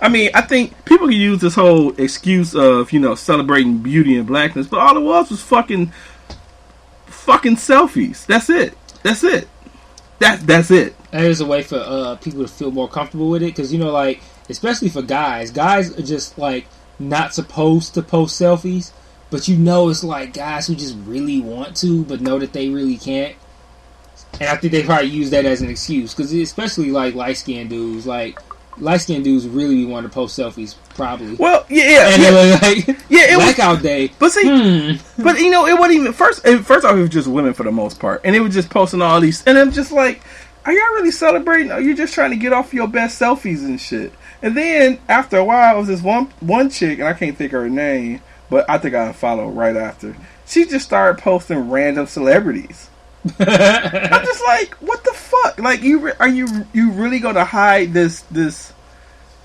I 0.00 0.08
mean, 0.08 0.30
I 0.34 0.42
think 0.42 0.84
people 0.84 1.08
can 1.08 1.16
use 1.16 1.40
this 1.40 1.54
whole 1.54 1.92
excuse 2.00 2.54
of, 2.54 2.92
you 2.92 3.00
know, 3.00 3.14
celebrating 3.14 3.78
beauty 3.78 4.16
and 4.16 4.26
blackness, 4.26 4.66
but 4.66 4.80
all 4.80 4.96
it 4.96 5.00
was 5.00 5.30
was 5.30 5.42
fucking 5.42 5.92
fucking 7.06 7.56
selfies. 7.56 8.26
That's 8.26 8.50
it. 8.50 8.76
That's 9.02 9.24
it. 9.24 9.48
That 10.18 10.40
that's 10.40 10.70
it. 10.70 10.94
That 11.10 11.24
is 11.24 11.40
a 11.40 11.46
way 11.46 11.62
for 11.62 11.76
uh, 11.76 12.16
people 12.16 12.42
to 12.42 12.48
feel 12.48 12.70
more 12.70 12.88
comfortable 12.88 13.30
with 13.30 13.42
it 13.42 13.46
because 13.46 13.72
you 13.72 13.78
know, 13.78 13.90
like 13.90 14.20
especially 14.48 14.90
for 14.90 15.02
guys, 15.02 15.50
guys 15.50 15.98
are 15.98 16.02
just 16.02 16.36
like 16.36 16.66
not 16.98 17.32
supposed 17.32 17.94
to 17.94 18.02
post 18.02 18.40
selfies, 18.40 18.92
but 19.30 19.48
you 19.48 19.56
know, 19.56 19.88
it's 19.88 20.04
like 20.04 20.32
guys 20.34 20.66
who 20.66 20.74
just 20.74 20.96
really 21.04 21.40
want 21.40 21.76
to, 21.78 22.04
but 22.04 22.20
know 22.20 22.38
that 22.38 22.52
they 22.52 22.68
really 22.68 22.96
can't. 22.96 23.34
And 24.34 24.48
I 24.48 24.56
think 24.56 24.72
they 24.72 24.82
probably 24.84 25.08
use 25.08 25.30
that 25.30 25.44
as 25.44 25.60
an 25.62 25.68
excuse 25.70 26.14
because 26.14 26.32
especially 26.32 26.90
like 26.90 27.14
light 27.14 27.36
skinned 27.36 27.70
dudes, 27.70 28.06
like 28.06 28.38
light 28.78 28.98
skinned 28.98 29.24
dudes 29.24 29.46
really 29.48 29.84
want 29.84 30.06
to 30.06 30.12
post 30.12 30.38
selfies, 30.38 30.76
probably. 30.94 31.34
Well, 31.34 31.66
yeah, 31.68 31.84
yeah, 31.84 32.08
and 32.08 32.22
yeah. 32.22 32.58
like, 32.62 32.86
Yeah, 33.08 33.32
it 33.32 33.36
was- 33.36 33.54
blackout 33.56 33.82
day. 33.82 34.10
But 34.18 34.30
see, 34.32 34.46
Hmm. 34.96 35.22
but 35.22 35.38
you 35.40 35.50
know, 35.50 35.66
it 35.66 35.78
wasn't 35.78 36.00
even 36.00 36.12
first. 36.12 36.46
First 36.46 36.84
off, 36.84 36.96
it 36.96 37.00
was 37.00 37.10
just 37.10 37.28
women 37.28 37.52
for 37.54 37.64
the 37.64 37.72
most 37.72 37.98
part, 37.98 38.20
and 38.24 38.34
it 38.36 38.40
was 38.40 38.54
just 38.54 38.70
posting 38.70 39.02
all 39.02 39.20
these, 39.20 39.44
and 39.46 39.58
I'm 39.58 39.72
just 39.72 39.90
like, 39.92 40.22
are 40.64 40.72
y'all 40.72 40.94
really 40.94 41.10
celebrating? 41.10 41.72
Are 41.72 41.80
you 41.80 41.94
just 41.96 42.14
trying 42.14 42.30
to 42.30 42.36
get 42.36 42.52
off 42.52 42.72
your 42.72 42.86
best 42.88 43.20
selfies 43.20 43.64
and 43.64 43.80
shit? 43.80 44.12
And 44.42 44.56
then 44.56 44.98
after 45.08 45.36
a 45.38 45.44
while, 45.44 45.74
it 45.74 45.78
was 45.78 45.88
this 45.88 46.02
one 46.02 46.26
one 46.40 46.70
chick, 46.70 46.98
and 47.00 47.08
I 47.08 47.12
can't 47.14 47.36
think 47.36 47.52
of 47.52 47.60
her 47.62 47.68
name, 47.70 48.22
but 48.50 48.68
I 48.68 48.78
think 48.78 48.94
I 48.94 49.06
unfollowed 49.06 49.56
right 49.56 49.76
after. 49.76 50.14
She 50.46 50.66
just 50.66 50.84
started 50.84 51.22
posting 51.22 51.70
random 51.70 52.06
celebrities. 52.06 52.90
I'm 53.38 54.24
just 54.24 54.44
like, 54.44 54.74
what 54.74 55.04
the 55.04 55.12
fuck? 55.12 55.58
Like, 55.58 55.82
you 55.82 56.00
re- 56.00 56.12
are 56.18 56.28
you 56.28 56.66
you 56.72 56.90
really 56.90 57.20
gonna 57.20 57.44
hide 57.44 57.92
this 57.92 58.22
this 58.22 58.72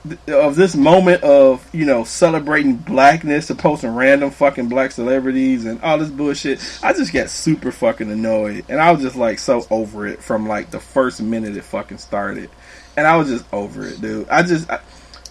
th- 0.07 0.19
of 0.29 0.55
this 0.55 0.75
moment 0.75 1.23
of 1.23 1.67
you 1.73 1.85
know 1.85 2.05
celebrating 2.05 2.77
blackness 2.77 3.49
and 3.49 3.59
posting 3.59 3.93
random 3.93 4.31
fucking 4.31 4.69
black 4.69 4.91
celebrities 4.91 5.65
and 5.65 5.81
all 5.81 5.97
this 5.97 6.09
bullshit? 6.09 6.61
I 6.81 6.93
just 6.93 7.11
get 7.11 7.29
super 7.29 7.71
fucking 7.71 8.09
annoyed, 8.09 8.65
and 8.69 8.79
I 8.79 8.91
was 8.91 9.01
just 9.01 9.17
like 9.17 9.39
so 9.39 9.67
over 9.69 10.07
it 10.07 10.23
from 10.23 10.47
like 10.47 10.71
the 10.71 10.79
first 10.79 11.21
minute 11.21 11.57
it 11.57 11.65
fucking 11.65 11.97
started, 11.97 12.49
and 12.95 13.05
I 13.05 13.17
was 13.17 13.27
just 13.27 13.45
over 13.51 13.85
it, 13.85 13.99
dude. 13.99 14.29
I 14.29 14.41
just, 14.43 14.69
I, 14.69 14.79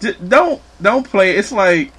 just 0.00 0.28
don't 0.28 0.60
don't 0.80 1.08
play. 1.08 1.36
It's 1.36 1.50
like. 1.50 1.92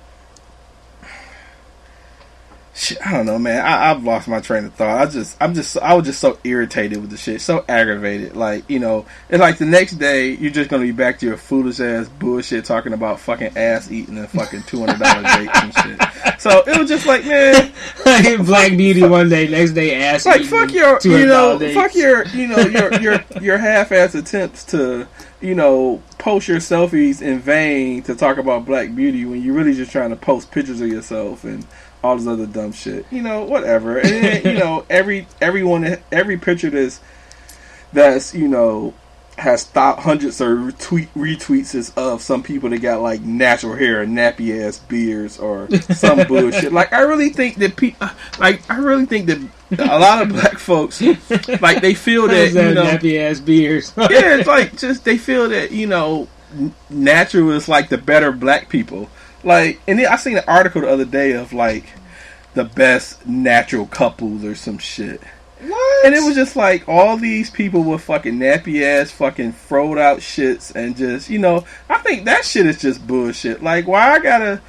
I 3.06 3.14
don't 3.14 3.26
know, 3.26 3.40
man. 3.40 3.66
I, 3.66 3.92
I've 3.92 4.04
lost 4.04 4.28
my 4.28 4.42
train 4.42 4.66
of 4.66 4.74
thought. 4.74 5.00
I 5.00 5.10
just, 5.10 5.38
I'm 5.40 5.54
just, 5.54 5.78
I 5.78 5.94
was 5.94 6.06
just 6.06 6.20
so 6.20 6.38
irritated 6.44 7.00
with 7.00 7.10
the 7.10 7.16
shit, 7.16 7.40
so 7.40 7.64
aggravated. 7.70 8.36
Like, 8.36 8.70
you 8.70 8.80
know, 8.80 9.06
it's 9.30 9.40
like 9.40 9.58
the 9.58 9.66
next 9.66 9.94
day 9.94 10.32
you're 10.32 10.52
just 10.52 10.70
gonna 10.70 10.84
be 10.84 10.92
back 10.92 11.20
to 11.20 11.26
your 11.26 11.38
foolish 11.38 11.80
ass 11.80 12.10
bullshit 12.10 12.66
talking 12.66 12.92
about 12.92 13.22
fucking 13.22 13.58
ass 13.58 13.90
eating 13.90 14.18
and 14.18 14.30
fucking 14.30 14.64
two 14.64 14.80
hundred 14.80 15.00
dollar 15.00 15.24
dates 15.38 15.58
and 15.62 15.74
shit. 15.74 16.42
So 16.42 16.64
it 16.68 16.78
was 16.78 16.90
just 16.90 17.06
like, 17.06 17.26
man, 17.26 17.72
like 18.06 18.46
Black 18.46 18.72
Beauty 18.76 19.04
one 19.04 19.30
day, 19.30 19.48
next 19.48 19.72
day 19.72 19.96
ass. 19.96 20.26
like 20.26 20.42
eating, 20.42 20.50
fuck 20.50 20.74
your, 20.74 21.00
you 21.04 21.26
know, 21.26 21.58
dates. 21.58 21.76
fuck 21.76 21.96
your, 21.96 22.28
you 22.28 22.48
know, 22.48 22.58
your 22.58 22.94
your 23.00 23.24
your 23.42 23.58
half 23.58 23.94
ass 23.94 24.16
attempts 24.16 24.66
to, 24.66 25.08
you 25.40 25.56
know, 25.56 26.04
post 26.18 26.50
your 26.50 26.58
selfies 26.58 27.22
in 27.22 27.40
vain 27.40 28.04
to 28.04 28.16
talk 28.16 28.38
about 28.38 28.66
black 28.66 28.94
beauty 28.94 29.24
when 29.24 29.42
you're 29.42 29.56
really 29.56 29.74
just 29.74 29.92
trying 29.94 30.10
to 30.10 30.16
post 30.18 30.52
pictures 30.52 30.82
of 30.82 30.90
yourself 30.90 31.46
and 31.46 31.66
all 32.06 32.18
this 32.18 32.28
other 32.28 32.46
dumb 32.46 32.72
shit. 32.72 33.06
You 33.12 33.22
know, 33.22 33.44
whatever. 33.44 33.98
And 33.98 34.10
then, 34.10 34.44
you 34.46 34.54
know, 34.54 34.86
every 34.90 35.28
everyone 35.42 35.98
every 36.12 36.38
picture 36.38 36.70
that's 36.70 37.00
that's 37.94 38.34
you 38.34 38.48
know 38.48 38.94
has 39.38 39.66
thou- 39.66 39.96
hundreds 39.98 40.40
of 40.40 40.78
tweet 40.80 41.14
retweets 41.14 41.76
is 41.76 41.92
of 41.98 42.22
some 42.22 42.42
people 42.42 42.70
that 42.70 42.78
got 42.82 43.02
like 43.02 43.20
natural 43.22 43.76
hair 43.76 44.02
and 44.02 44.18
nappy 44.18 44.66
ass 44.66 44.80
beards 44.80 45.38
or 45.38 45.70
some 45.94 46.26
bullshit. 46.28 46.72
Like 46.72 46.94
I 46.94 47.02
really 47.02 47.30
think 47.30 47.58
that 47.58 47.76
people 47.76 48.08
uh, 48.08 48.14
like 48.40 48.62
I 48.72 48.78
really 48.78 49.06
think 49.06 49.26
that 49.28 49.40
a 49.78 50.00
lot 50.00 50.22
of 50.22 50.30
black 50.30 50.58
folks 50.58 51.02
like 51.62 51.82
they 51.82 51.94
feel 51.94 52.28
that 52.28 52.54
Those 52.54 52.56
you 52.56 52.74
know 52.76 52.84
nappy 52.86 53.20
ass 53.20 53.42
beards. 53.42 53.94
yeah, 53.98 54.38
it's 54.38 54.48
like 54.48 54.78
just 54.78 55.04
they 55.04 55.18
feel 55.18 55.50
that 55.50 55.72
you 55.72 55.88
know 55.88 56.30
natural 56.90 57.52
is 57.52 57.68
like 57.68 57.90
the 57.90 57.98
better 57.98 58.32
black 58.32 58.70
people. 58.70 59.10
Like, 59.44 59.80
and 59.88 60.00
then 60.00 60.08
I 60.08 60.16
seen 60.16 60.38
an 60.38 60.44
article 60.48 60.82
the 60.82 60.90
other 60.90 61.06
day 61.06 61.34
of 61.34 61.54
like 61.54 61.84
the 62.56 62.64
best 62.64 63.26
natural 63.28 63.86
couples 63.86 64.44
or 64.44 64.56
some 64.56 64.78
shit, 64.78 65.22
what? 65.60 66.06
and 66.06 66.16
it 66.16 66.24
was 66.24 66.36
just 66.36 66.56
like 66.56 66.88
all 66.88 67.18
these 67.18 67.50
people 67.50 67.84
with 67.84 68.02
fucking 68.02 68.36
nappy 68.36 68.82
ass, 68.82 69.12
fucking 69.12 69.54
froed 69.54 70.00
out 70.00 70.20
shits, 70.20 70.74
and 70.74 70.98
just 70.98 71.30
you 71.30 71.40
know, 71.40 71.66
I 71.90 72.00
think 72.00 72.26
that 72.26 72.46
shit 72.46 72.66
is 72.66 72.82
just 72.82 73.06
bullshit. 73.06 73.62
Like, 73.62 73.88
why 73.88 74.14
I 74.14 74.20
gotta. 74.20 74.62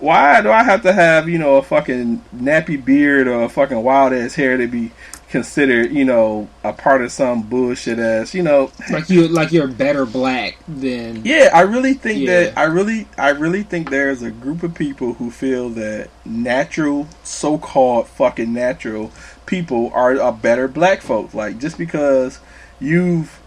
Why 0.00 0.42
do 0.42 0.50
I 0.50 0.64
have 0.64 0.82
to 0.82 0.92
have, 0.92 1.28
you 1.28 1.38
know, 1.38 1.54
a 1.54 1.62
fucking 1.62 2.22
nappy 2.34 2.84
beard 2.84 3.28
or 3.28 3.44
a 3.44 3.48
fucking 3.48 3.80
wild 3.80 4.12
ass 4.12 4.34
hair 4.34 4.56
to 4.56 4.66
be 4.66 4.90
considered, 5.34 5.90
you 5.92 6.04
know, 6.04 6.48
a 6.62 6.72
part 6.72 7.02
of 7.02 7.10
some 7.10 7.42
bullshit 7.42 7.98
ass, 7.98 8.34
you 8.34 8.42
know, 8.44 8.70
like 8.88 9.10
you, 9.10 9.26
like 9.26 9.50
you're 9.50 9.66
better 9.66 10.06
black 10.06 10.56
than. 10.68 11.22
yeah, 11.24 11.50
I 11.52 11.62
really 11.62 11.94
think 11.94 12.20
Yeah. 12.20 12.44
that 12.44 12.56
I 12.56 12.62
really 12.66 13.08
I 13.18 13.30
really 13.30 13.64
think 13.64 13.90
there's 13.90 14.22
a 14.22 14.30
group 14.30 14.62
of 14.62 14.76
people 14.76 15.14
who 15.14 15.32
feel 15.32 15.70
that 15.70 16.08
natural, 16.24 17.08
so-called 17.24 18.06
fucking 18.06 18.52
natural 18.52 19.10
people 19.44 19.90
are 19.92 20.12
a 20.12 20.30
better 20.30 20.68
black 20.68 21.00
folk. 21.00 21.34
Like 21.34 21.58
just 21.58 21.78
because 21.78 22.38
you've 22.78 23.40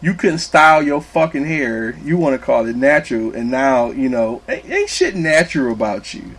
you 0.00 0.14
couldn't 0.14 0.38
style 0.38 0.82
your 0.82 1.02
fucking 1.02 1.44
hair, 1.44 1.94
you 2.02 2.16
want 2.16 2.40
to 2.40 2.44
call 2.44 2.64
it 2.66 2.74
natural, 2.74 3.34
and 3.34 3.50
now 3.50 3.90
you 3.90 4.08
know 4.08 4.40
ain't, 4.48 4.70
ain't 4.70 4.88
shit 4.88 5.14
natural 5.14 5.74
about 5.74 6.14
you. 6.14 6.30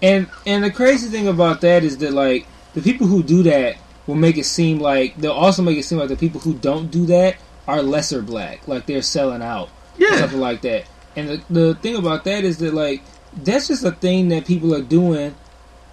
And 0.00 0.26
and 0.46 0.64
the 0.64 0.70
crazy 0.70 1.10
thing 1.10 1.28
about 1.28 1.60
that 1.60 1.84
is 1.84 1.98
that 1.98 2.14
like 2.14 2.46
the 2.72 2.80
people 2.80 3.06
who 3.06 3.22
do 3.22 3.42
that 3.42 3.76
will 4.08 4.16
make 4.16 4.38
it 4.38 4.44
seem 4.44 4.80
like 4.80 5.14
they'll 5.16 5.32
also 5.32 5.62
make 5.62 5.78
it 5.78 5.84
seem 5.84 5.98
like 5.98 6.08
the 6.08 6.16
people 6.16 6.40
who 6.40 6.54
don't 6.54 6.90
do 6.90 7.06
that 7.06 7.36
are 7.68 7.82
lesser 7.82 8.22
black, 8.22 8.66
like 8.66 8.86
they're 8.86 9.02
selling 9.02 9.42
out, 9.42 9.68
or 9.68 9.72
Yeah, 9.96 10.16
something 10.16 10.40
like 10.40 10.62
that. 10.62 10.86
And 11.14 11.28
the 11.28 11.44
the 11.50 11.74
thing 11.76 11.94
about 11.96 12.24
that 12.24 12.42
is 12.44 12.58
that 12.58 12.74
like 12.74 13.02
that's 13.32 13.68
just 13.68 13.84
a 13.84 13.92
thing 13.92 14.28
that 14.30 14.46
people 14.46 14.74
are 14.74 14.82
doing 14.82 15.36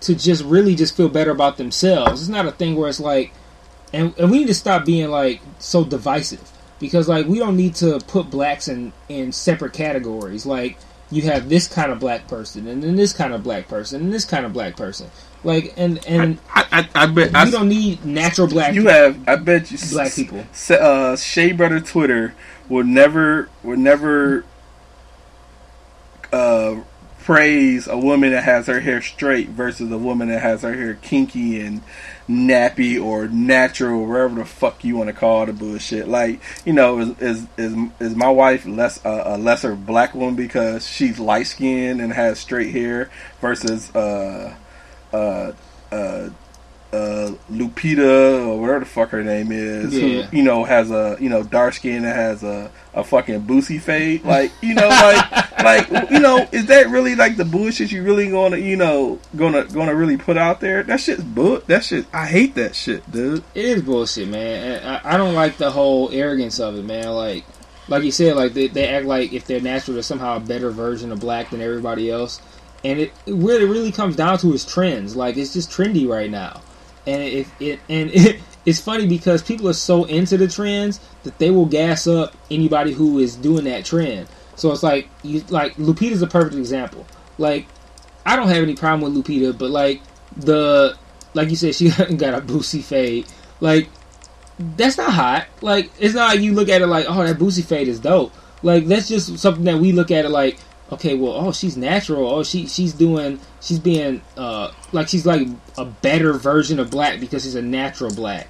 to 0.01 0.15
just 0.15 0.43
really 0.45 0.75
just 0.75 0.95
feel 0.95 1.09
better 1.09 1.31
about 1.31 1.57
themselves. 1.57 2.21
It's 2.21 2.29
not 2.29 2.45
a 2.45 2.51
thing 2.51 2.75
where 2.75 2.89
it's 2.89 2.99
like, 3.01 3.33
and 3.93 4.17
and 4.17 4.31
we 4.31 4.39
need 4.39 4.47
to 4.47 4.53
stop 4.55 4.85
being 4.85 5.09
like 5.09 5.41
so 5.59 5.83
divisive 5.83 6.51
because 6.79 7.09
like 7.09 7.25
we 7.27 7.39
don't 7.39 7.57
need 7.57 7.75
to 7.75 7.99
put 8.07 8.29
blacks 8.29 8.69
in 8.69 8.93
in 9.09 9.33
separate 9.33 9.73
categories. 9.73 10.45
Like 10.45 10.77
you 11.11 11.21
have 11.23 11.49
this 11.49 11.67
kind 11.67 11.91
of 11.91 11.99
black 11.99 12.27
person, 12.27 12.67
and 12.67 12.81
then 12.83 12.95
this 12.95 13.13
kind 13.13 13.33
of 13.33 13.43
black 13.43 13.67
person, 13.67 14.01
and 14.01 14.13
this 14.13 14.25
kind 14.25 14.45
of 14.45 14.53
black 14.53 14.75
person. 14.75 15.09
Like, 15.43 15.73
and 15.77 16.03
and 16.07 16.39
I, 16.53 16.87
I, 16.95 17.03
I 17.03 17.05
bet 17.07 17.31
you 17.31 17.37
I, 17.37 17.51
don't 17.51 17.69
need 17.69 18.03
natural 18.03 18.47
black. 18.47 18.73
you 18.73 18.87
have. 18.87 19.17
I 19.27 19.35
bet 19.35 19.71
you 19.71 19.77
Black 19.91 20.07
s- 20.07 20.15
people. 20.15 20.39
s- 20.51 20.71
Uh, 20.71 21.15
Shea 21.15 21.51
Butter 21.51 21.79
Twitter 21.79 22.33
would 22.67 22.87
never 22.87 23.49
would 23.63 23.77
never 23.79 24.43
uh, 26.33 26.77
praise 27.19 27.87
a 27.87 27.97
woman 27.97 28.31
that 28.31 28.43
has 28.43 28.67
her 28.67 28.79
hair 28.79 29.01
straight 29.01 29.49
versus 29.49 29.91
a 29.91 29.97
woman 29.97 30.29
that 30.29 30.41
has 30.41 30.61
her 30.63 30.73
hair 30.73 30.95
kinky 30.95 31.59
and 31.61 31.81
nappy 32.27 33.03
or 33.03 33.27
natural, 33.27 34.05
wherever 34.05 34.35
the 34.35 34.45
fuck 34.45 34.83
you 34.83 34.97
want 34.97 35.07
to 35.07 35.13
call 35.13 35.45
the 35.45 35.53
bullshit. 35.53 36.07
Like, 36.07 36.41
you 36.65 36.73
know, 36.73 36.99
is 36.99 37.19
is 37.19 37.47
is, 37.57 37.75
is 37.99 38.15
my 38.15 38.29
wife 38.29 38.65
less 38.65 39.03
uh, 39.05 39.23
a 39.25 39.37
lesser 39.37 39.75
black 39.75 40.15
woman 40.15 40.35
because 40.35 40.87
she's 40.87 41.19
light 41.19 41.47
skinned 41.47 42.01
and 42.01 42.13
has 42.13 42.39
straight 42.39 42.71
hair 42.71 43.09
versus 43.41 43.93
uh 43.95 44.55
uh 45.13 45.51
uh 45.91 46.29
uh, 46.95 47.31
Lupita 47.51 48.45
or 48.47 48.59
whatever 48.59 48.79
the 48.79 48.85
fuck 48.85 49.09
her 49.09 49.23
name 49.23 49.51
is, 49.51 49.93
Yeah. 49.93 50.23
who 50.23 50.37
you 50.37 50.43
know 50.43 50.63
has 50.63 50.91
a 50.91 51.17
you 51.19 51.29
know 51.29 51.43
dark 51.43 51.73
skin 51.73 52.03
that 52.03 52.15
has 52.15 52.43
a 52.43 52.71
a 52.93 53.03
fucking 53.03 53.41
boosie 53.41 53.81
fade, 53.81 54.23
like 54.23 54.51
you 54.61 54.73
know 54.73 54.87
like 54.87 55.59
like 55.63 56.09
you 56.11 56.19
know 56.19 56.47
is 56.51 56.67
that 56.67 56.87
really 56.89 57.15
like 57.15 57.35
the 57.37 57.43
bullshit 57.45 57.91
you 57.91 58.03
really 58.03 58.29
gonna 58.29 58.57
you 58.57 58.75
know 58.77 59.19
gonna 59.35 59.65
gonna 59.65 59.93
really 59.95 60.17
put 60.17 60.37
out 60.37 60.61
there? 60.61 60.83
That 60.83 60.99
shit's 61.01 61.23
bull. 61.23 61.61
That 61.67 61.83
shit. 61.83 62.05
I 62.13 62.25
hate 62.27 62.55
that 62.55 62.75
shit, 62.75 63.09
dude. 63.11 63.43
It 63.53 63.65
is 63.65 63.81
bullshit, 63.81 64.29
man. 64.29 64.83
I, 64.85 65.15
I 65.15 65.17
don't 65.17 65.33
like 65.35 65.57
the 65.57 65.71
whole 65.71 66.09
arrogance 66.11 66.59
of 66.59 66.77
it, 66.77 66.83
man. 66.85 67.07
Like, 67.09 67.43
like 67.87 68.03
you 68.03 68.11
said, 68.11 68.35
like 68.35 68.53
they, 68.53 68.67
they 68.67 68.87
act 68.87 69.05
like 69.05 69.33
if 69.33 69.45
they're 69.45 69.59
natural, 69.61 69.95
they're 69.95 70.03
somehow 70.03 70.37
a 70.37 70.39
better 70.39 70.71
version 70.71 71.11
of 71.11 71.19
black 71.19 71.49
than 71.49 71.61
everybody 71.61 72.09
else. 72.09 72.41
And 72.85 72.99
it, 72.99 73.11
it 73.25 73.33
what 73.33 73.61
it 73.61 73.65
really 73.65 73.91
comes 73.91 74.15
down 74.15 74.37
to 74.39 74.53
is 74.53 74.63
trends. 74.63 75.15
Like 75.15 75.35
it's 75.37 75.51
just 75.53 75.69
trendy 75.71 76.07
right 76.07 76.29
now, 76.31 76.61
and 77.07 77.21
it, 77.21 77.47
it 77.59 77.79
and 77.89 78.09
it, 78.11 78.41
it's 78.65 78.79
funny 78.79 79.07
because 79.07 79.43
people 79.43 79.67
are 79.69 79.73
so 79.73 80.05
into 80.05 80.37
the 80.37 80.47
trends 80.47 80.99
that 81.23 81.37
they 81.39 81.51
will 81.51 81.65
gas 81.65 82.07
up 82.07 82.35
anybody 82.49 82.93
who 82.93 83.19
is 83.19 83.35
doing 83.35 83.65
that 83.65 83.85
trend. 83.85 84.27
So 84.55 84.71
it's 84.71 84.83
like 84.83 85.09
you 85.23 85.41
like 85.49 85.75
Lupita's 85.75 86.21
a 86.21 86.27
perfect 86.27 86.55
example. 86.55 87.05
Like 87.37 87.67
I 88.25 88.35
don't 88.35 88.47
have 88.47 88.63
any 88.63 88.75
problem 88.75 89.13
with 89.13 89.25
Lupita, 89.25 89.57
but 89.57 89.69
like 89.69 90.01
the 90.37 90.97
like 91.33 91.49
you 91.49 91.55
said, 91.55 91.75
she 91.75 91.89
got 92.17 92.33
a 92.33 92.41
boosie 92.41 92.83
fade. 92.83 93.27
Like 93.59 93.89
that's 94.57 94.97
not 94.97 95.11
hot. 95.11 95.47
Like 95.61 95.91
it's 95.99 96.15
not 96.15 96.29
like 96.29 96.39
you 96.39 96.53
look 96.53 96.69
at 96.69 96.81
it 96.81 96.87
like, 96.87 97.05
oh, 97.07 97.23
that 97.23 97.37
boosie 97.37 97.63
fade 97.63 97.87
is 97.87 97.99
dope. 97.99 98.33
Like 98.63 98.87
that's 98.87 99.07
just 99.07 99.37
something 99.37 99.65
that 99.65 99.77
we 99.77 99.91
look 99.91 100.11
at 100.11 100.25
it 100.25 100.29
like, 100.29 100.57
okay, 100.91 101.15
well, 101.15 101.33
oh, 101.33 101.51
she's 101.51 101.77
natural. 101.77 102.27
Oh, 102.27 102.43
she 102.43 102.67
she's 102.67 102.93
doing, 102.93 103.39
she's 103.61 103.79
being, 103.79 104.21
uh, 104.37 104.71
like 104.91 105.07
she's 105.07 105.25
like 105.25 105.47
a 105.77 105.85
better 105.85 106.33
version 106.33 106.79
of 106.79 106.89
black 106.89 107.19
because 107.19 107.43
she's 107.43 107.55
a 107.55 107.61
natural 107.61 108.13
black. 108.13 108.49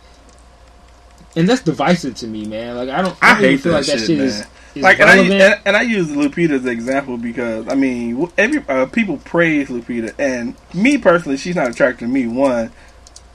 And 1.35 1.49
that's 1.49 1.61
divisive 1.61 2.15
to 2.15 2.27
me, 2.27 2.45
man. 2.45 2.75
Like 2.75 2.89
I 2.89 3.01
don't, 3.01 3.17
I 3.21 3.37
really 3.37 3.51
hate 3.51 3.61
feel 3.61 3.71
that 3.73 3.79
like 3.79 3.87
that 3.87 3.99
shit, 3.99 4.07
shit 4.07 4.19
is, 4.19 4.39
is 4.75 4.83
like 4.83 4.99
and 4.99 5.09
I, 5.09 5.17
and, 5.17 5.61
and 5.65 5.77
I 5.77 5.81
use 5.81 6.07
Lupita 6.07 6.51
as 6.51 6.65
example 6.65 7.17
because 7.17 7.67
I 7.67 7.75
mean 7.75 8.29
every 8.37 8.63
uh, 8.67 8.85
people 8.87 9.17
praise 9.17 9.69
Lupita 9.69 10.13
and 10.19 10.55
me 10.73 10.97
personally 10.97 11.37
she's 11.37 11.55
not 11.55 11.69
attracted 11.69 12.05
to 12.05 12.11
me 12.11 12.27
one 12.27 12.71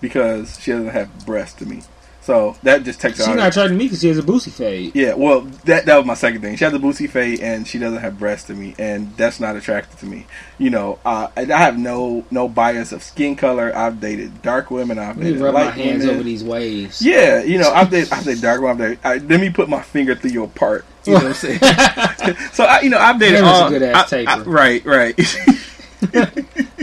because 0.00 0.58
she 0.60 0.72
doesn't 0.72 0.88
have 0.88 1.26
breasts 1.26 1.58
to 1.58 1.66
me 1.66 1.82
so 2.30 2.56
that 2.62 2.84
just 2.84 3.00
takes 3.00 3.18
she's 3.18 3.26
not 3.28 3.48
attracted 3.48 3.70
to 3.70 3.74
me 3.74 3.84
because 3.86 4.00
she 4.00 4.08
has 4.08 4.18
a 4.18 4.22
boosie 4.22 4.50
fade. 4.52 4.94
yeah 4.94 5.14
well 5.14 5.40
that 5.64 5.84
that 5.86 5.96
was 5.96 6.06
my 6.06 6.14
second 6.14 6.40
thing 6.42 6.56
she 6.56 6.64
has 6.64 6.72
a 6.72 6.78
boosie 6.78 7.08
fade 7.10 7.40
and 7.40 7.66
she 7.66 7.78
doesn't 7.78 8.00
have 8.00 8.18
breasts 8.18 8.46
to 8.46 8.54
me 8.54 8.74
and 8.78 9.14
that's 9.16 9.40
not 9.40 9.56
attractive 9.56 9.98
to 9.98 10.06
me 10.06 10.26
you 10.58 10.70
know 10.70 10.98
uh, 11.04 11.28
I 11.36 11.42
have 11.44 11.78
no 11.78 12.24
no 12.30 12.48
bias 12.48 12.92
of 12.92 13.02
skin 13.02 13.34
color 13.36 13.74
I've 13.74 14.00
dated 14.00 14.42
dark 14.42 14.70
women 14.70 14.98
I've 14.98 15.16
Let 15.16 15.18
me 15.18 15.24
dated 15.24 15.40
rub 15.42 15.54
my 15.54 15.64
light 15.64 15.74
hands 15.74 16.00
women. 16.02 16.14
over 16.14 16.22
these 16.24 16.44
waves. 16.44 17.00
Yeah, 17.02 17.42
you 17.42 17.58
know, 17.58 17.70
I've 17.72 17.90
dated, 17.90 18.12
I've 18.12 18.24
dated 18.24 18.42
dark 18.42 18.60
women. 18.60 18.80
I've 18.82 18.88
dated, 19.02 19.04
I, 19.04 19.16
let 19.26 19.40
me 19.40 19.50
put 19.50 19.68
my 19.68 19.80
finger 19.82 20.14
through 20.14 20.30
your 20.32 20.48
part. 20.48 20.84
You 21.06 21.14
know 21.14 21.18
what 21.20 21.26
I'm 21.28 21.34
saying? 21.34 21.58
so 22.52 22.64
I, 22.64 22.80
you 22.82 22.90
know, 22.90 22.98
I've 22.98 23.18
dated 23.18 23.38
That 23.38 23.42
was 23.42 23.60
a 23.60 23.64
all. 23.64 23.70
good-ass 23.70 24.12
I- 24.12 24.24
I- 24.28 24.42
right, 24.42 24.84
right. 24.84 25.18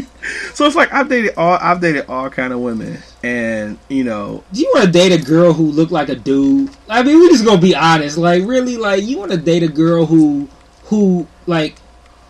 so 0.58 0.65
it's 0.65 0.76
like 0.76 0.91
I've 0.91 1.08
dated 1.08 1.36
all. 1.38 1.60
I've 1.62 1.80
dated 1.80 2.08
all 2.10 2.32
kind 2.32 2.52
of 2.52 2.62
women, 2.62 2.98
and 3.22 3.78
you 3.89 4.04
know, 4.04 4.43
Do 4.52 4.60
you 4.60 4.72
want 4.74 4.88
to 4.88 4.91
date 4.91 5.12
a 5.12 5.24
girl 5.24 5.54
who 5.54 5.65
look 5.65 5.91
like 5.91 6.10
a 6.10 6.15
dude? 6.15 6.72
I 6.89 7.04
mean, 7.04 7.20
we're 7.20 7.30
just 7.30 7.46
gonna 7.46 7.62
be 7.62 7.76
honest. 7.76 8.17
Like, 8.17 8.43
really, 8.43 8.76
like, 8.76 9.04
you 9.04 9.20
want 9.20 9.30
to 9.30 9.38
date 9.38 9.62
a 9.62 9.67
girl 9.67 10.08
who, 10.08 10.50
who, 10.86 11.28
like, 11.46 11.78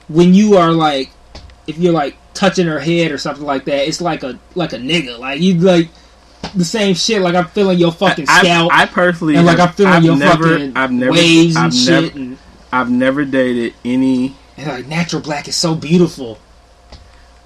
when 0.09 0.33
you 0.33 0.57
are 0.57 0.73
like, 0.73 1.09
if 1.67 1.77
you're 1.77 1.93
like 1.93 2.17
touching 2.33 2.67
her 2.67 2.81
head 2.81 3.13
or 3.13 3.17
something 3.17 3.45
like 3.45 3.63
that, 3.63 3.87
it's 3.87 4.01
like 4.01 4.23
a 4.23 4.37
like 4.55 4.73
a 4.73 4.77
nigga. 4.77 5.17
Like 5.17 5.39
you 5.39 5.53
like 5.53 5.87
the 6.53 6.65
same 6.65 6.95
shit. 6.95 7.21
Like 7.21 7.33
I'm 7.33 7.47
feeling 7.47 7.79
your 7.79 7.93
fucking 7.93 8.25
I, 8.27 8.39
scalp, 8.41 8.73
I 8.73 8.87
personally, 8.87 9.37
and 9.37 9.45
like 9.45 9.59
I'm 9.59 9.71
feeling 9.71 9.93
I've 9.93 10.03
your 10.03 10.17
never, 10.17 10.49
fucking 10.49 10.75
I've 10.75 10.91
never, 10.91 11.11
waves 11.13 11.55
and 11.55 11.65
I've 11.67 11.73
shit. 11.73 12.03
Never, 12.03 12.17
and, 12.17 12.37
I've 12.73 12.91
never 12.91 13.23
dated 13.23 13.73
any. 13.85 14.35
and 14.57 14.67
like 14.67 14.87
natural 14.87 15.21
black 15.21 15.47
is 15.47 15.55
so 15.55 15.75
beautiful. 15.75 16.39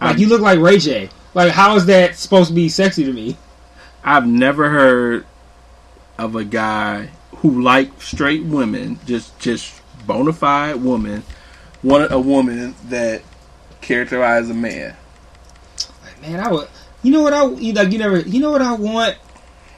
Like 0.01 0.11
I've- 0.11 0.21
you 0.21 0.27
look 0.27 0.41
like 0.41 0.59
Ray 0.59 0.77
J. 0.79 1.09
Like 1.33 1.51
how 1.51 1.75
is 1.75 1.85
that 1.85 2.17
supposed 2.17 2.49
to 2.49 2.53
be 2.55 2.67
sexy 2.69 3.03
to 3.05 3.13
me? 3.13 3.37
I've 4.03 4.27
never 4.27 4.69
heard 4.69 5.25
of 6.17 6.35
a 6.35 6.43
guy 6.43 7.09
who 7.37 7.61
liked 7.61 8.01
straight 8.01 8.43
women, 8.43 8.99
just 9.05 9.37
just 9.39 9.79
bona 10.07 10.33
fide 10.33 10.77
woman, 10.83 11.23
wanted 11.83 12.11
a 12.11 12.19
woman 12.19 12.75
that 12.89 13.21
characterized 13.81 14.49
a 14.51 14.53
man. 14.53 14.95
Like, 16.03 16.21
man, 16.21 16.39
I 16.39 16.51
would. 16.51 16.67
You 17.03 17.11
know 17.11 17.21
what 17.21 17.33
I 17.33 17.45
you 17.47 17.73
like? 17.73 17.91
You 17.91 17.97
never. 17.99 18.19
You 18.19 18.39
know 18.41 18.51
what 18.51 18.61
I 18.61 18.73
want? 18.73 19.15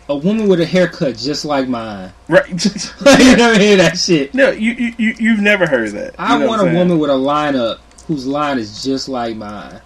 A 0.10 0.16
woman 0.16 0.50
with 0.50 0.60
a 0.60 0.66
haircut 0.66 1.16
just 1.18 1.46
like 1.46 1.68
mine. 1.70 2.12
Right? 2.28 2.48
you 3.06 3.36
never 3.38 3.58
hear 3.60 3.78
that 3.78 3.98
shit. 3.98 4.34
no, 4.34 4.50
you 4.52 4.72
you 4.74 4.94
you- 4.98 5.16
you've 5.20 5.40
never 5.40 5.66
heard 5.68 5.92
that. 5.92 6.08
You 6.14 6.14
I 6.18 6.40
know 6.40 6.48
want 6.48 6.62
a 6.62 6.74
woman 6.74 7.00
with 7.00 7.10
a 7.10 7.14
lineup 7.14 7.80
whose 8.08 8.26
line 8.28 8.58
is 8.60 8.84
just 8.84 9.08
like 9.08 9.38
mine. 9.38 9.80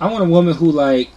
I 0.00 0.10
want 0.10 0.22
a 0.24 0.28
woman 0.28 0.54
who 0.54 0.70
like. 0.72 1.10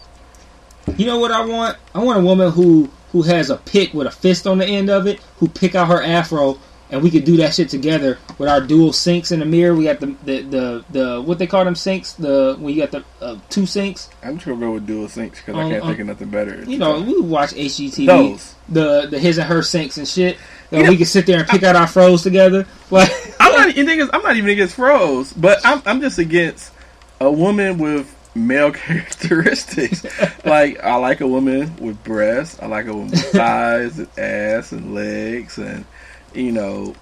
You 0.98 1.06
know 1.06 1.18
what 1.20 1.32
I 1.32 1.46
want? 1.46 1.78
I 1.96 2.04
want 2.04 2.20
a 2.20 2.24
woman 2.24 2.52
who 2.52 2.90
who 3.12 3.22
has 3.24 3.50
a 3.50 3.58
pick 3.58 3.94
with 3.94 4.08
a 4.08 4.12
fist 4.12 4.46
on 4.48 4.58
the 4.58 4.66
end 4.66 4.90
of 4.90 5.08
it, 5.08 5.20
who 5.38 5.48
pick 5.48 5.76
out 5.76 5.88
her 5.88 6.02
afro, 6.04 6.60
and 6.92 7.02
we 7.02 7.10
could 7.10 7.24
do 7.24 7.38
that 7.38 7.54
shit 7.54 7.70
together 7.70 8.18
with 8.38 8.50
our 8.50 8.60
dual 8.60 8.92
sinks 8.92 9.32
in 9.32 9.40
the 9.40 9.46
mirror. 9.46 9.74
We 9.76 9.86
got 9.86 10.02
the 10.02 10.08
the 10.26 10.42
the, 10.42 10.86
the 10.92 11.22
what 11.22 11.40
they 11.40 11.48
call 11.48 11.64
them 11.64 11.76
sinks. 11.76 12.14
The 12.14 12.58
when 12.60 12.74
you 12.76 12.82
got 12.86 12.92
the 12.92 13.04
uh, 13.26 13.38
two 13.50 13.66
sinks. 13.66 14.10
I'm 14.22 14.36
just 14.36 14.46
gonna 14.46 14.60
go 14.60 14.72
with 14.74 14.86
dual 14.86 15.08
sinks 15.08 15.40
because 15.40 15.56
Um, 15.56 15.68
I 15.68 15.70
can't 15.70 15.84
um, 15.84 15.88
think 15.90 16.00
of 16.02 16.08
nothing 16.08 16.30
better. 16.30 16.64
You 16.66 16.78
know, 16.78 17.00
we 17.02 17.22
watch 17.22 17.52
HGTV. 17.52 18.06
those. 18.06 18.56
the 18.68 19.08
the 19.10 19.20
his 19.20 19.38
and 19.38 19.48
her 19.48 19.62
sinks 19.62 19.98
and 19.98 20.08
shit. 20.08 20.38
You 20.72 20.84
know- 20.84 20.90
we 20.90 20.98
could 20.98 21.08
sit 21.08 21.26
there 21.26 21.40
and 21.40 21.48
pick 21.48 21.64
out 21.64 21.78
our 21.78 21.88
froze 21.88 22.24
together. 22.24 22.68
Like 22.92 23.10
I'm 23.40 23.54
not. 23.54 23.74
The 23.74 23.86
thing 23.86 24.00
is, 24.00 24.10
I'm 24.12 24.22
not 24.22 24.36
even 24.36 24.50
against 24.50 24.76
froze, 24.76 25.32
but 25.32 25.60
I'm 25.66 25.82
I'm 25.86 26.02
just 26.02 26.20
against 26.20 26.74
a 27.22 27.32
woman 27.32 27.78
with 27.78 28.14
male 28.36 28.72
characteristics. 28.74 30.06
like 30.46 30.84
I 30.84 30.96
like 30.96 31.22
a 31.22 31.28
woman 31.28 31.76
with 31.78 32.04
breasts. 32.04 32.60
I 32.62 32.68
like 32.68 32.88
a 32.88 32.94
woman 32.94 33.12
with 33.12 33.32
thighs 33.32 34.00
and 34.00 34.10
ass 34.18 34.72
and 34.72 34.94
legs 34.94 35.58
and 35.58 35.86
you 36.34 36.52
know, 36.52 36.96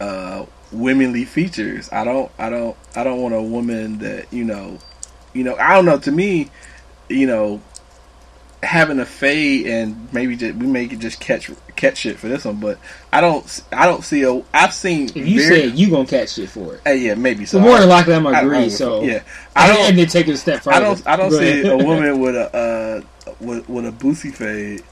uh, 0.00 0.46
womanly 0.72 1.24
features. 1.24 1.90
I 1.92 2.04
don't. 2.04 2.30
I 2.38 2.50
don't. 2.50 2.76
I 2.94 3.04
don't 3.04 3.20
want 3.20 3.34
a 3.34 3.42
woman 3.42 3.98
that 3.98 4.32
you 4.32 4.44
know. 4.44 4.78
You 5.32 5.44
know. 5.44 5.56
I 5.56 5.74
don't 5.74 5.84
know. 5.84 5.98
To 5.98 6.12
me, 6.12 6.50
you 7.08 7.26
know. 7.26 7.60
Having 8.62 9.00
a 9.00 9.06
fade 9.06 9.66
and 9.66 10.08
maybe 10.12 10.34
just, 10.34 10.56
we 10.56 10.66
may 10.66 10.86
just 10.88 11.20
catch 11.20 11.50
catch 11.76 11.98
shit 11.98 12.18
for 12.18 12.26
this 12.26 12.44
one, 12.46 12.56
but 12.56 12.78
I 13.12 13.20
don't 13.20 13.62
I 13.70 13.84
don't 13.86 14.02
see 14.02 14.22
a 14.22 14.42
I've 14.54 14.72
seen 14.72 15.10
if 15.10 15.16
you 15.28 15.42
very- 15.46 15.68
said 15.70 15.78
you 15.78 15.90
gonna 15.90 16.06
catch 16.06 16.30
shit 16.34 16.48
for 16.48 16.74
it, 16.76 16.80
Hey, 16.84 16.96
yeah, 16.98 17.14
maybe 17.14 17.44
so. 17.44 17.60
more 17.60 17.78
than 17.78 17.88
likely 17.88 18.14
I'm 18.14 18.22
gonna 18.22 18.36
I- 18.38 18.40
agree. 18.40 18.56
I- 18.58 18.68
so 18.68 19.02
yeah, 19.02 19.22
I 19.54 19.68
and, 19.68 19.76
don't. 19.76 19.88
and 19.90 19.98
then 19.98 20.06
take 20.08 20.26
it 20.28 20.32
a 20.32 20.36
step 20.38 20.62
further. 20.62 20.76
I 20.76 20.80
don't. 20.80 21.06
I 21.06 21.16
don't 21.16 21.30
see 21.32 21.66
a 21.68 21.76
woman 21.84 22.18
with 22.18 22.34
a 22.34 22.56
uh, 22.56 23.32
with, 23.40 23.68
with 23.68 23.86
a 23.86 23.92
boosie 23.92 24.34
fade 24.34 24.82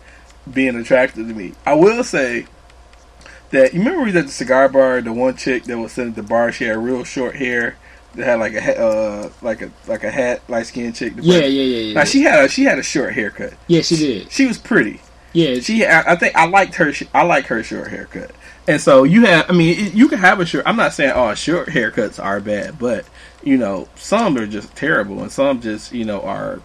being 0.53 0.77
attracted 0.77 1.27
to 1.27 1.35
me. 1.35 1.55
I 1.65 1.73
will 1.73 2.05
say 2.05 2.47
that 3.51 3.73
you 3.73 3.79
remember 3.81 4.01
we 4.01 4.07
was 4.09 4.17
at 4.17 4.27
the 4.27 4.33
cigar 4.33 4.69
bar. 4.69 5.01
The 5.01 5.13
one 5.13 5.37
chick 5.37 5.65
that 5.65 5.79
was 5.79 5.93
sitting 5.93 6.11
at 6.11 6.17
the 6.17 6.23
bar, 6.23 6.53
she 6.53 6.65
had 6.65 6.77
real 6.77 7.03
short 7.03 7.37
hair. 7.37 7.77
That 8.15 8.25
had 8.27 8.41
like 8.41 8.55
a 8.55 8.81
uh, 8.81 9.31
like 9.43 9.63
a 9.63 9.71
like 9.87 10.05
a 10.05 10.11
hat, 10.11 10.43
light 10.49 10.67
skinned 10.67 10.95
chick. 10.95 11.15
yeah, 11.17 11.41
yeah, 11.41 11.47
yeah, 11.47 11.79
yeah. 11.79 11.95
Now 11.95 12.05
she 12.05 12.23
had 12.23 12.45
a 12.45 12.49
she 12.49 12.65
had 12.65 12.79
a 12.79 12.83
short 12.83 13.13
haircut. 13.15 13.55
yeah, 13.67 13.83
she 13.83 13.97
did. 13.97 14.31
She 14.31 14.47
was 14.47 14.59
pretty. 14.59 15.01
Yeah, 15.33 15.59
She, 15.59 15.85
I, 15.85 16.13
I 16.13 16.17
think 16.17 16.37
I 16.37 16.47
liked 16.47 16.77
her. 16.77 16.93
I 17.13 17.25
like 17.25 17.47
her 17.47 17.61
short 17.65 17.89
haircut. 17.89 18.31
And 18.69 18.81
so 18.81 19.03
you 19.03 19.27
have, 19.27 19.51
I 19.51 19.53
mean, 19.53 19.91
you 19.93 20.07
can 20.07 20.21
have 20.21 20.39
a 20.39 20.47
short. 20.47 20.65
I'm 20.65 20.77
not 20.77 20.93
saying 20.93 21.11
all 21.11 21.35
short 21.35 21.69
haircuts 21.69 22.23
are 22.23 22.39
bad, 22.41 22.79
but 22.79 23.05
you 23.43 23.57
know, 23.57 23.89
some 23.97 24.37
are 24.37 24.47
just 24.47 24.77
terrible, 24.77 25.23
and 25.23 25.33
some 25.33 25.61
just 25.61 25.93
you 25.93 26.05
know 26.05 26.23
are 26.23 26.61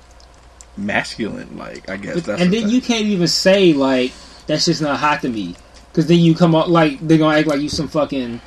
masculine. 0.77 1.57
Like 1.57 1.89
I 1.89 1.97
guess 1.97 2.21
that's. 2.21 2.41
and 2.41 2.53
then 2.53 2.69
you 2.69 2.79
can't 2.81 3.05
even 3.05 3.27
say 3.27 3.73
like 3.73 4.13
that's 4.47 4.65
just 4.65 4.81
not 4.81 4.99
hot 4.99 5.21
to 5.23 5.29
me, 5.29 5.55
because 5.91 6.07
then 6.07 6.19
you 6.19 6.35
come 6.35 6.53
up 6.55 6.67
like 6.67 6.99
they're 6.99 7.17
gonna 7.17 7.37
act 7.39 7.47
like 7.47 7.61
you 7.61 7.69
some 7.69 7.87
fucking 7.87 8.39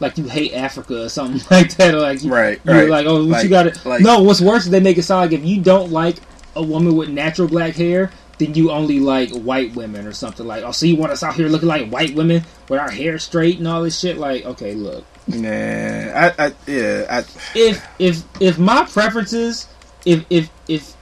like 0.00 0.16
you 0.18 0.24
hate 0.24 0.52
Africa 0.54 1.04
or 1.04 1.08
something 1.08 1.40
like 1.50 1.74
that, 1.76 1.94
or 1.94 2.00
like 2.00 2.22
you, 2.22 2.30
Right, 2.32 2.60
you're 2.64 2.74
right. 2.74 2.88
like 2.88 3.06
oh 3.06 3.20
what 3.20 3.28
Like- 3.28 3.44
you 3.44 3.50
got 3.50 3.72
to 3.74 3.88
like- 3.88 4.00
no. 4.02 4.22
What's 4.22 4.40
worse 4.40 4.64
is 4.64 4.70
they 4.70 4.80
make 4.80 4.98
it 4.98 5.02
sound 5.02 5.30
like 5.30 5.38
if 5.40 5.44
you 5.46 5.60
don't 5.60 5.90
like 5.90 6.16
a 6.56 6.62
woman 6.62 6.96
with 6.96 7.08
natural 7.08 7.48
black 7.48 7.74
hair, 7.74 8.10
then 8.38 8.54
you 8.54 8.70
only 8.70 9.00
like 9.00 9.30
white 9.30 9.74
women 9.74 10.06
or 10.06 10.12
something 10.12 10.46
like 10.46 10.62
oh 10.64 10.70
so 10.72 10.86
you 10.86 10.96
want 10.96 11.10
us 11.12 11.22
out 11.22 11.34
here 11.34 11.48
looking 11.48 11.68
like 11.68 11.88
white 11.90 12.14
women 12.14 12.44
with 12.68 12.78
our 12.80 12.90
hair 12.90 13.18
straight 13.18 13.58
and 13.58 13.66
all 13.68 13.82
this 13.82 13.98
shit. 13.98 14.16
Like 14.18 14.44
okay, 14.44 14.74
look 14.74 15.04
Nah, 15.26 15.48
I, 15.48 16.32
I 16.38 16.52
yeah, 16.66 17.04
I, 17.10 17.18
if 17.54 17.86
if 17.98 18.22
if 18.40 18.58
my 18.58 18.84
preferences 18.86 19.66
if 20.06 20.24
if 20.30 20.48
if 20.68 20.94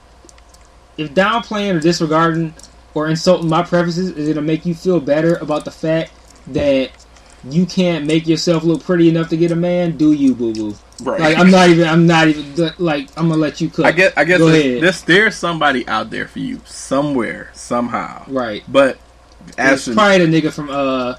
if 0.97 1.12
downplaying 1.14 1.76
or 1.76 1.80
disregarding 1.80 2.55
or 2.94 3.09
insulting 3.09 3.49
my 3.49 3.62
preferences 3.62 4.11
is 4.11 4.28
gonna 4.28 4.40
make 4.42 4.64
you 4.66 4.74
feel 4.74 4.99
better 5.01 5.36
about 5.36 5.64
the 5.64 5.70
fact 5.70 6.11
that 6.49 6.90
you 7.51 7.66
can't 7.66 8.07
make 8.07 8.26
yourself 8.26 8.64
look 8.64 8.82
pretty 8.84 9.09
enough 9.09 9.28
to 9.30 9.36
get 9.36 9.51
a 9.53 9.57
man, 9.57 9.97
do 9.97 10.12
you, 10.12 10.34
boo 10.34 10.53
boo? 10.55 10.74
right. 11.03 11.20
Like 11.20 11.38
I'm 11.38 11.51
not 11.51 11.68
even 11.68 11.86
I'm 11.88 12.07
not 12.07 12.28
even 12.28 12.72
like 12.78 13.09
I'm 13.16 13.28
gonna 13.28 13.40
let 13.40 13.61
you 13.61 13.68
cook. 13.68 13.84
I 13.84 13.92
guess 13.92 14.12
I 14.16 14.24
guess 14.24 14.38
Go 14.38 14.49
there's, 14.49 14.64
ahead. 14.64 14.82
there's 14.82 15.03
there's 15.03 15.34
somebody 15.36 15.86
out 15.88 16.11
there 16.11 16.26
for 16.26 16.38
you 16.38 16.61
somewhere 16.64 17.51
somehow. 17.53 18.24
right. 18.28 18.64
But 18.66 18.99
It's 19.49 19.59
as 19.59 19.84
for 19.84 19.94
probably 19.94 20.24
the 20.26 20.40
nigga 20.42 20.53
from 20.53 20.70
uh 20.70 21.16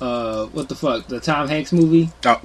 uh 0.00 0.46
what 0.46 0.68
the 0.68 0.74
fuck 0.74 1.06
the 1.06 1.18
Tom 1.20 1.48
Hanks 1.48 1.72
movie. 1.72 2.10
oh. 2.26 2.40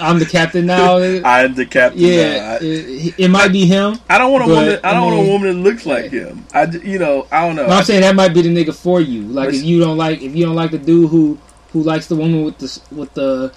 I'm 0.00 0.18
the 0.18 0.28
captain 0.30 0.66
now. 0.66 0.98
I'm 0.98 1.54
the 1.54 1.66
captain. 1.66 2.00
Yeah, 2.00 2.58
it, 2.60 3.14
it 3.18 3.28
might 3.28 3.52
be 3.52 3.66
him. 3.66 3.98
I 4.08 4.18
don't 4.18 4.32
want 4.32 4.44
a 4.44 4.48
woman. 4.48 4.80
I 4.82 4.92
don't 4.94 5.12
I 5.12 5.16
want 5.16 5.28
a 5.28 5.30
woman 5.32 5.48
that 5.48 5.68
looks 5.68 5.86
like 5.86 6.10
him. 6.10 6.44
I 6.52 6.64
you 6.64 6.98
know 6.98 7.26
I 7.30 7.46
don't 7.46 7.56
know. 7.56 7.66
No, 7.66 7.76
I'm 7.76 7.84
saying 7.84 8.00
that 8.00 8.14
might 8.16 8.34
be 8.34 8.42
the 8.42 8.48
nigga 8.48 8.74
for 8.74 9.00
you. 9.00 9.22
Like 9.22 9.54
if 9.54 9.62
you 9.62 9.78
don't 9.80 9.96
like 9.96 10.22
if 10.22 10.34
you 10.34 10.44
don't 10.44 10.56
like 10.56 10.70
the 10.72 10.78
dude 10.78 11.10
who 11.10 11.38
who 11.72 11.82
likes 11.82 12.06
the 12.06 12.16
woman 12.16 12.44
with 12.44 12.58
the 12.58 12.80
with 12.94 13.12
the 13.14 13.52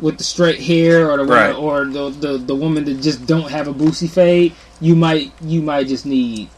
with 0.00 0.18
the 0.18 0.24
straight 0.24 0.60
hair 0.60 1.10
or 1.10 1.18
the 1.18 1.24
Right. 1.24 1.54
or 1.54 1.84
the, 1.84 2.10
the 2.10 2.38
the 2.38 2.54
woman 2.54 2.84
that 2.84 3.00
just 3.00 3.26
don't 3.26 3.50
have 3.50 3.68
a 3.68 3.74
boosie 3.74 4.10
fade, 4.10 4.54
you 4.80 4.96
might 4.96 5.32
you 5.42 5.62
might 5.62 5.86
just 5.86 6.04
need 6.06 6.48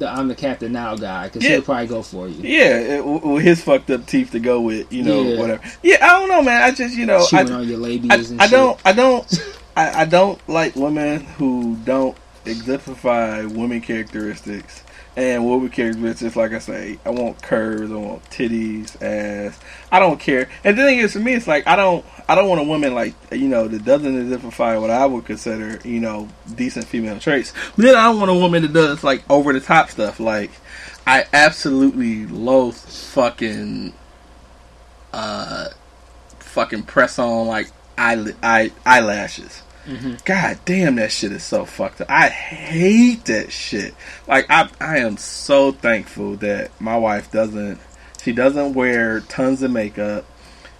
the 0.00 0.08
I'm 0.10 0.26
the 0.28 0.34
captain 0.34 0.72
now 0.72 0.96
guy 0.96 1.28
because 1.28 1.44
Yeah. 1.44 1.50
he'll 1.50 1.62
probably 1.62 1.86
go 1.86 2.02
for 2.02 2.26
you. 2.28 2.40
yeah, 2.42 2.64
eh, 2.64 2.96
it, 2.98 3.04
with 3.04 3.44
his 3.44 3.62
fucked 3.62 3.90
up 3.90 4.06
teeth 4.06 4.32
to 4.32 4.40
go 4.40 4.60
with, 4.60 4.92
you 4.92 5.02
know, 5.04 5.22
Yeah. 5.22 5.38
whatever. 5.38 5.62
Yeah, 5.82 5.96
I 6.02 6.18
don't 6.18 6.28
know, 6.28 6.42
man. 6.42 6.62
I 6.62 6.72
just 6.72 6.96
you 6.96 7.06
know, 7.06 7.24
I, 7.32 7.42
on 7.42 7.68
your 7.68 7.78
labias 7.78 8.38
I, 8.40 8.44
I 8.44 8.48
don't, 8.48 8.80
I 8.84 8.92
don't, 8.92 9.40
I, 9.76 10.02
I 10.02 10.04
don't 10.04 10.40
like 10.48 10.74
women 10.74 11.20
who 11.20 11.76
don't 11.84 12.16
exemplify 12.46 13.44
women 13.44 13.80
characteristics. 13.80 14.82
And 15.16 15.44
women 15.44 15.68
characteristics, 15.70 16.36
like 16.36 16.52
I 16.52 16.60
say, 16.60 16.98
I 17.04 17.10
want 17.10 17.42
curves, 17.42 17.90
I 17.90 17.96
want 17.96 18.22
titties, 18.30 18.96
ass. 19.02 19.58
I 19.90 19.98
don't 19.98 20.20
care. 20.20 20.48
And 20.62 20.78
the 20.78 20.82
thing 20.82 20.98
is, 20.98 21.12
for 21.12 21.18
me, 21.18 21.34
it's 21.34 21.48
like 21.48 21.66
I 21.66 21.74
don't, 21.74 22.04
I 22.28 22.36
don't 22.36 22.48
want 22.48 22.60
a 22.60 22.64
woman 22.64 22.94
like 22.94 23.14
you 23.32 23.48
know 23.48 23.66
that 23.66 23.84
doesn't 23.84 24.20
exemplify 24.20 24.78
what 24.78 24.90
I 24.90 25.04
would 25.06 25.24
consider 25.24 25.80
you 25.86 25.98
know 25.98 26.28
decent 26.54 26.86
female 26.86 27.18
traits. 27.18 27.52
But 27.74 27.86
then 27.86 27.96
I 27.96 28.04
don't 28.04 28.18
want 28.20 28.30
a 28.30 28.34
woman 28.34 28.62
that 28.62 28.72
does 28.72 29.02
like 29.02 29.28
over 29.28 29.52
the 29.52 29.60
top 29.60 29.90
stuff. 29.90 30.20
Like 30.20 30.52
I 31.06 31.24
absolutely 31.32 32.26
loathe 32.26 32.76
fucking 32.76 33.92
uh 35.12 35.68
fucking 36.38 36.84
press 36.84 37.18
on 37.18 37.48
like 37.48 37.68
eyel- 37.98 38.36
eye 38.42 38.70
eyelashes. 38.86 39.62
Mhm. 39.86 40.24
God 40.24 40.58
damn, 40.64 40.96
that 40.96 41.10
shit 41.10 41.32
is 41.32 41.42
so 41.42 41.64
fucked 41.64 42.00
up. 42.02 42.10
I 42.10 42.28
hate 42.28 43.24
that 43.26 43.50
shit. 43.52 43.94
Like 44.26 44.46
I, 44.50 44.68
I 44.80 44.98
am 44.98 45.16
so 45.16 45.72
thankful 45.72 46.36
that 46.36 46.70
my 46.80 46.96
wife 46.96 47.30
doesn't. 47.30 47.80
She 48.22 48.32
doesn't 48.32 48.74
wear 48.74 49.20
tons 49.20 49.62
of 49.62 49.70
makeup. 49.70 50.26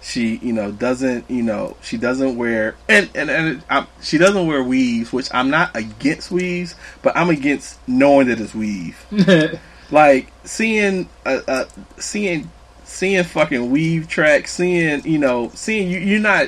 She, 0.03 0.37
you 0.37 0.51
know, 0.53 0.71
doesn't, 0.71 1.29
you 1.29 1.43
know, 1.43 1.77
she 1.81 1.97
doesn't 1.97 2.35
wear, 2.35 2.75
and 2.89 3.09
and 3.13 3.29
and 3.29 3.63
I, 3.69 3.85
she 4.01 4.17
doesn't 4.17 4.47
wear 4.47 4.63
weaves, 4.63 5.13
which 5.13 5.27
I'm 5.31 5.49
not 5.51 5.75
against 5.75 6.31
weaves, 6.31 6.75
but 7.03 7.15
I'm 7.15 7.29
against 7.29 7.77
knowing 7.87 8.27
that 8.27 8.39
it's 8.39 8.55
weave 8.55 8.97
like 9.91 10.31
seeing 10.43 11.07
uh, 11.25 11.41
uh 11.47 11.65
seeing 11.97 12.49
seeing 12.83 13.23
fucking 13.23 13.69
weave 13.69 14.07
tracks 14.07 14.53
seeing 14.53 15.05
you 15.05 15.17
know 15.19 15.51
seeing 15.53 15.89
you 15.89 15.99
you're 15.99 16.19
not 16.19 16.47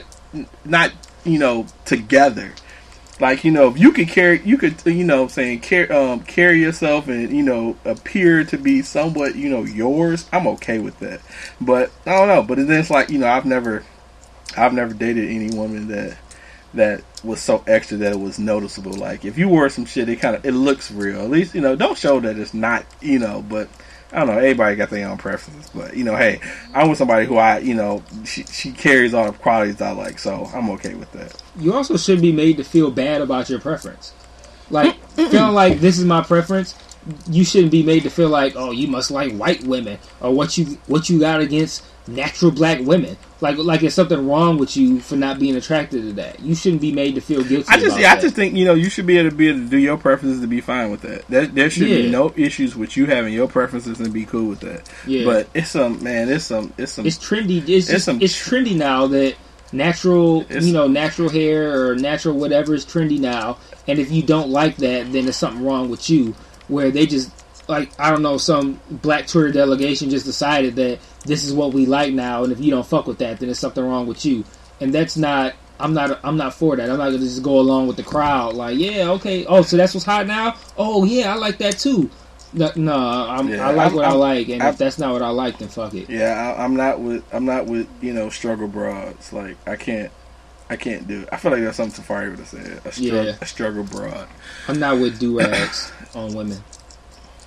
not 0.65 0.91
you 1.25 1.39
know 1.39 1.65
together 1.85 2.53
like 3.19 3.43
you 3.43 3.51
know 3.51 3.69
if 3.69 3.79
you 3.79 3.91
could 3.91 4.07
carry 4.07 4.41
you 4.43 4.57
could 4.57 4.75
you 4.85 5.03
know 5.03 5.27
saying 5.27 5.59
carry 5.59 5.89
um 5.89 6.19
carry 6.21 6.59
yourself 6.59 7.07
and 7.07 7.31
you 7.31 7.43
know 7.43 7.75
appear 7.85 8.43
to 8.43 8.57
be 8.57 8.81
somewhat 8.81 9.35
you 9.35 9.49
know 9.49 9.63
yours 9.63 10.27
i'm 10.31 10.47
okay 10.47 10.79
with 10.79 10.97
that 10.99 11.21
but 11.61 11.91
i 12.05 12.11
don't 12.11 12.27
know 12.27 12.41
but 12.41 12.57
then 12.57 12.71
it's 12.71 12.89
like 12.89 13.09
you 13.09 13.19
know 13.19 13.27
i've 13.27 13.45
never 13.45 13.83
i've 14.57 14.73
never 14.73 14.93
dated 14.93 15.29
any 15.29 15.55
woman 15.55 15.87
that 15.87 16.17
that 16.73 17.03
was 17.23 17.39
so 17.39 17.63
extra 17.67 17.97
that 17.97 18.13
it 18.13 18.19
was 18.19 18.39
noticeable. 18.39 18.93
Like 18.93 19.25
if 19.25 19.37
you 19.37 19.47
wore 19.47 19.69
some 19.69 19.85
shit, 19.85 20.09
it 20.09 20.17
kind 20.17 20.35
of 20.35 20.45
it 20.45 20.51
looks 20.51 20.91
real. 20.91 21.21
At 21.21 21.29
least 21.29 21.55
you 21.55 21.61
know 21.61 21.75
don't 21.75 21.97
show 21.97 22.19
that 22.19 22.37
it's 22.37 22.53
not. 22.53 22.85
You 23.01 23.19
know, 23.19 23.43
but 23.47 23.69
I 24.13 24.19
don't 24.19 24.27
know. 24.27 24.37
Everybody 24.37 24.75
got 24.75 24.91
their 24.91 25.09
own 25.09 25.17
preferences, 25.17 25.71
but 25.73 25.97
you 25.97 26.03
know, 26.03 26.15
hey, 26.15 26.39
I'm 26.73 26.87
with 26.89 26.99
somebody 26.99 27.25
who 27.25 27.37
I 27.37 27.57
you 27.59 27.73
know 27.73 28.03
she 28.25 28.43
she 28.43 28.71
carries 28.71 29.13
all 29.13 29.31
the 29.31 29.37
qualities 29.37 29.81
I 29.81 29.91
like, 29.91 30.19
so 30.19 30.45
I'm 30.53 30.69
okay 30.71 30.93
with 30.93 31.11
that. 31.13 31.35
you 31.57 31.73
also 31.73 31.97
should 31.97 32.21
be 32.21 32.31
made 32.31 32.57
to 32.57 32.63
feel 32.63 32.91
bad 32.91 33.21
about 33.21 33.49
your 33.49 33.59
preference. 33.59 34.13
Like 34.69 34.95
feeling 35.15 35.53
like 35.53 35.79
this 35.79 35.97
is 35.97 36.05
my 36.05 36.21
preference, 36.21 36.75
you 37.27 37.43
shouldn't 37.43 37.71
be 37.71 37.83
made 37.83 38.03
to 38.03 38.09
feel 38.09 38.29
like 38.29 38.53
oh 38.55 38.71
you 38.71 38.87
must 38.87 39.11
like 39.11 39.33
white 39.33 39.63
women 39.63 39.97
or 40.21 40.31
what 40.31 40.57
you 40.57 40.77
what 40.87 41.09
you 41.09 41.19
got 41.19 41.41
against 41.41 41.83
natural 42.07 42.51
black 42.51 42.79
women. 42.81 43.15
Like 43.41 43.57
like 43.57 43.81
there's 43.81 43.93
something 43.93 44.27
wrong 44.27 44.57
with 44.57 44.75
you 44.77 44.99
for 44.99 45.15
not 45.15 45.39
being 45.39 45.55
attracted 45.55 46.01
to 46.01 46.13
that. 46.13 46.39
You 46.39 46.55
shouldn't 46.55 46.81
be 46.81 46.91
made 46.91 47.15
to 47.15 47.21
feel 47.21 47.43
guilty. 47.43 47.67
I 47.69 47.77
just 47.79 47.99
yeah, 47.99 48.13
I 48.13 48.19
just 48.19 48.35
think 48.35 48.55
you 48.55 48.65
know 48.65 48.73
you 48.73 48.89
should 48.89 49.05
be 49.05 49.17
able 49.17 49.29
to 49.31 49.35
be 49.35 49.49
able 49.49 49.59
to 49.59 49.69
do 49.69 49.77
your 49.77 49.97
preferences 49.97 50.41
to 50.41 50.47
be 50.47 50.61
fine 50.61 50.91
with 50.91 51.01
that. 51.01 51.27
There, 51.27 51.45
there 51.47 51.69
should 51.69 51.85
be 51.85 52.09
no 52.09 52.33
issues 52.35 52.75
with 52.75 52.95
you 52.95 53.05
having 53.05 53.33
your 53.33 53.47
preferences 53.47 53.99
and 53.99 54.13
be 54.13 54.25
cool 54.25 54.47
with 54.49 54.61
that. 54.61 54.89
yeah. 55.05 55.25
But 55.25 55.49
it's 55.53 55.71
some 55.71 56.01
man, 56.03 56.29
it's 56.29 56.45
some 56.45 56.73
it's 56.77 56.93
some 56.93 57.05
it's 57.05 57.17
trendy. 57.17 57.67
It's 57.67 57.87
just, 57.87 58.05
some 58.05 58.21
it's 58.21 58.35
trendy 58.35 58.75
now 58.75 59.07
that 59.07 59.35
natural, 59.73 60.41
It's- 60.43 60.65
you 60.65 60.73
know, 60.73 60.87
natural 60.87 61.29
hair 61.29 61.89
or 61.89 61.95
natural 61.95 62.37
whatever 62.37 62.73
is 62.73 62.85
trendy 62.85 63.19
now. 63.19 63.57
And 63.87 63.99
if 63.99 64.11
you 64.11 64.23
don't 64.23 64.49
like 64.49 64.77
that, 64.77 65.11
then 65.11 65.23
there's 65.25 65.35
something 65.35 65.63
wrong 65.65 65.89
with 65.89 66.09
you. 66.09 66.35
Where 66.69 66.91
they 66.91 67.05
just 67.05 67.29
like 67.67 67.91
I 67.99 68.11
don't 68.11 68.21
know, 68.21 68.37
some 68.37 68.79
black 68.89 69.27
Twitter 69.27 69.51
delegation 69.51 70.09
just 70.09 70.25
decided 70.25 70.75
that 70.75 70.99
this 71.25 71.43
is 71.45 71.53
what 71.53 71.73
we 71.73 71.85
like 71.85 72.13
now, 72.13 72.43
and 72.43 72.51
if 72.51 72.59
you 72.59 72.71
don't 72.71 72.85
fuck 72.85 73.07
with 73.07 73.19
that, 73.19 73.39
then 73.39 73.47
there's 73.47 73.59
something 73.59 73.83
wrong 73.83 74.07
with 74.07 74.25
you. 74.25 74.43
And 74.81 74.93
that's 74.93 75.15
not. 75.17 75.53
I'm 75.79 75.93
not. 75.93 76.19
I'm 76.23 76.37
not 76.37 76.53
for 76.53 76.75
that. 76.75 76.89
I'm 76.89 76.97
not 76.97 77.05
gonna 77.05 77.19
just 77.19 77.41
go 77.43 77.59
along 77.59 77.87
with 77.87 77.97
the 77.97 78.03
crowd. 78.03 78.53
Like, 78.55 78.77
yeah, 78.77 79.09
okay. 79.11 79.45
Oh, 79.45 79.61
so 79.63 79.77
that's 79.77 79.93
what's 79.93 80.05
hot 80.05 80.27
now. 80.27 80.55
Oh, 80.77 81.03
yeah, 81.03 81.33
I 81.33 81.35
like 81.37 81.57
that 81.59 81.79
too. 81.79 82.09
No, 82.55 82.71
no 82.75 82.95
I'm, 82.95 83.49
Yeah, 83.49 83.67
I 83.67 83.71
like 83.71 83.87
I'm- 83.87 83.95
what 83.95 84.05
i 84.05 84.09
I'm- 84.09 84.19
like, 84.19 84.49
and 84.49 84.61
I'm- 84.61 84.71
if 84.73 84.77
that's 84.77 84.99
not 84.99 85.11
what 85.13 85.23
I 85.23 85.29
like, 85.29 85.57
then 85.57 85.69
fuck 85.69 85.93
it. 85.95 86.09
Yeah, 86.09 86.55
I, 86.57 86.63
I'm 86.63 86.75
not 86.75 86.99
with 86.99 87.23
I'm 87.33 87.45
not 87.45 87.65
with 87.65 87.87
you 88.01 88.13
know 88.13 88.29
struggle 88.29 88.67
broads. 88.67 89.33
Like 89.33 89.57
I 89.67 89.75
can't 89.75 90.11
I 90.69 90.75
can't 90.75 91.07
do 91.07 91.21
it. 91.21 91.29
I 91.31 91.37
feel 91.37 91.51
like 91.51 91.61
that's 91.61 91.77
something 91.77 91.95
Safari 91.95 92.29
would 92.29 92.39
have 92.39 92.47
said. 92.47 92.81
A, 92.85 92.91
struggle, 92.91 93.25
Yeah. 93.25 93.35
a 93.41 93.45
struggle 93.45 93.83
broad. 93.83 94.27
I'm 94.67 94.79
not 94.79 94.99
with 94.99 95.19
do 95.19 95.39
rags 95.39 95.91
on 96.13 96.33
women. 96.35 96.63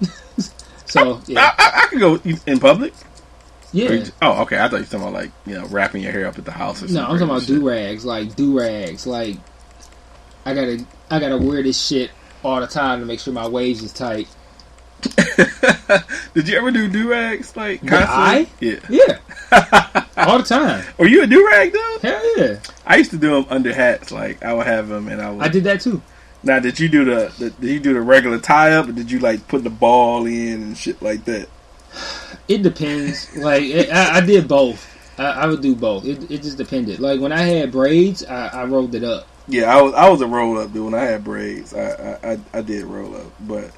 so 0.87 1.15
I, 1.17 1.21
yeah, 1.27 1.53
I, 1.59 1.83
I 1.85 1.87
could 1.89 2.01
go 2.01 2.15
in 2.47 2.59
public. 2.61 2.93
Yeah. 3.73 3.91
you- 3.91 4.05
Oh, 4.23 4.43
okay. 4.43 4.59
I 4.59 4.69
thought 4.69 4.77
you 4.77 4.83
were 4.83 4.85
talking 4.87 5.01
about 5.03 5.13
like 5.13 5.31
you 5.45 5.55
know 5.55 5.67
wrapping 5.67 6.03
your 6.03 6.13
hair 6.13 6.27
up 6.27 6.39
at 6.39 6.45
the 6.45 6.53
house 6.53 6.77
or 6.83 6.89
something. 6.89 6.95
No, 6.97 7.03
I'm 7.03 7.19
talking 7.19 7.29
about 7.35 7.47
do 7.47 7.67
rags, 7.69 8.05
like 8.05 8.35
do 8.37 8.59
rags. 8.59 9.07
Like 9.07 9.37
I 10.45 10.55
gotta, 10.55 10.87
I 11.11 11.19
gotta 11.21 11.37
wear 11.39 11.63
this 11.63 11.81
shit 11.85 12.11
all 12.45 12.61
the 12.61 12.67
time 12.69 13.01
to 13.01 13.07
make 13.07 13.19
sure 13.21 13.33
my 13.35 13.49
waist 13.49 13.83
is 13.83 13.93
tight. 13.93 14.29
Did 16.35 16.49
you 16.49 16.57
ever 16.57 16.71
do 16.71 16.89
do 16.89 17.11
rags 17.11 17.57
like 17.57 17.87
constantly? 17.87 18.81
Yeah. 18.91 19.19
Yeah, 19.51 20.05
all 20.17 20.39
the 20.39 20.45
time. 20.45 20.85
Were 20.99 21.07
you 21.07 21.23
a 21.23 21.27
do 21.27 21.47
rag 21.47 21.73
though? 21.73 21.99
Hell 22.03 22.39
yeah, 22.39 22.61
I 22.87 22.97
used 22.97 23.11
to 23.11 23.17
do 23.19 23.31
them 23.31 23.47
under 23.51 23.75
hats. 23.75 24.11
Like 24.13 24.43
I 24.45 24.53
would 24.55 24.67
have 24.67 24.89
them, 24.89 25.09
and 25.09 25.21
I 25.21 25.31
would. 25.31 25.45
I 25.45 25.49
did 25.49 25.65
that 25.65 25.81
too. 25.81 26.01
Now, 26.47 26.61
did 26.61 26.79
you 26.79 26.89
do 26.89 27.05
the, 27.05 27.35
the 27.41 27.51
did 27.51 27.71
you 27.71 27.81
do 27.81 27.93
the 27.93 28.01
regular 28.01 28.39
tie 28.39 28.71
up, 28.71 28.89
or 28.89 28.93
did 28.93 29.11
you 29.11 29.19
like 29.19 29.49
put 29.49 29.65
the 29.65 29.71
ball 29.71 30.27
in 30.27 30.63
and 30.63 30.79
shit 30.79 31.03
like 31.03 31.25
that? 31.25 31.49
It 32.47 32.63
depends. 32.63 33.37
like 33.37 33.65
it, 33.65 33.91
I, 33.91 34.19
I 34.19 34.21
did 34.21 34.47
both. 34.47 34.87
I, 35.19 35.25
I 35.25 35.47
would 35.47 35.61
do 35.61 35.75
both. 35.75 36.05
It, 36.05 36.31
it 36.31 36.43
just 36.43 36.57
depended. 36.57 37.01
Like 37.01 37.21
when 37.21 37.33
I 37.33 37.41
had 37.41 37.73
braids, 37.73 38.25
I, 38.25 38.47
I 38.47 38.65
rolled 38.65 38.95
it 38.95 39.03
up. 39.03 39.27
Yeah, 39.49 39.77
I 39.77 39.83
was 39.83 39.95
I 39.95 40.09
was 40.09 40.21
a 40.21 40.27
roll 40.29 40.57
up 40.59 40.73
dude 40.73 40.85
when 40.85 40.95
I 40.95 41.03
had 41.03 41.25
braids. 41.25 41.75
I 41.75 42.19
I, 42.23 42.39
I, 42.55 42.61
did 42.63 42.85
roll 42.85 43.17
up, 43.17 43.33
but 43.41 43.73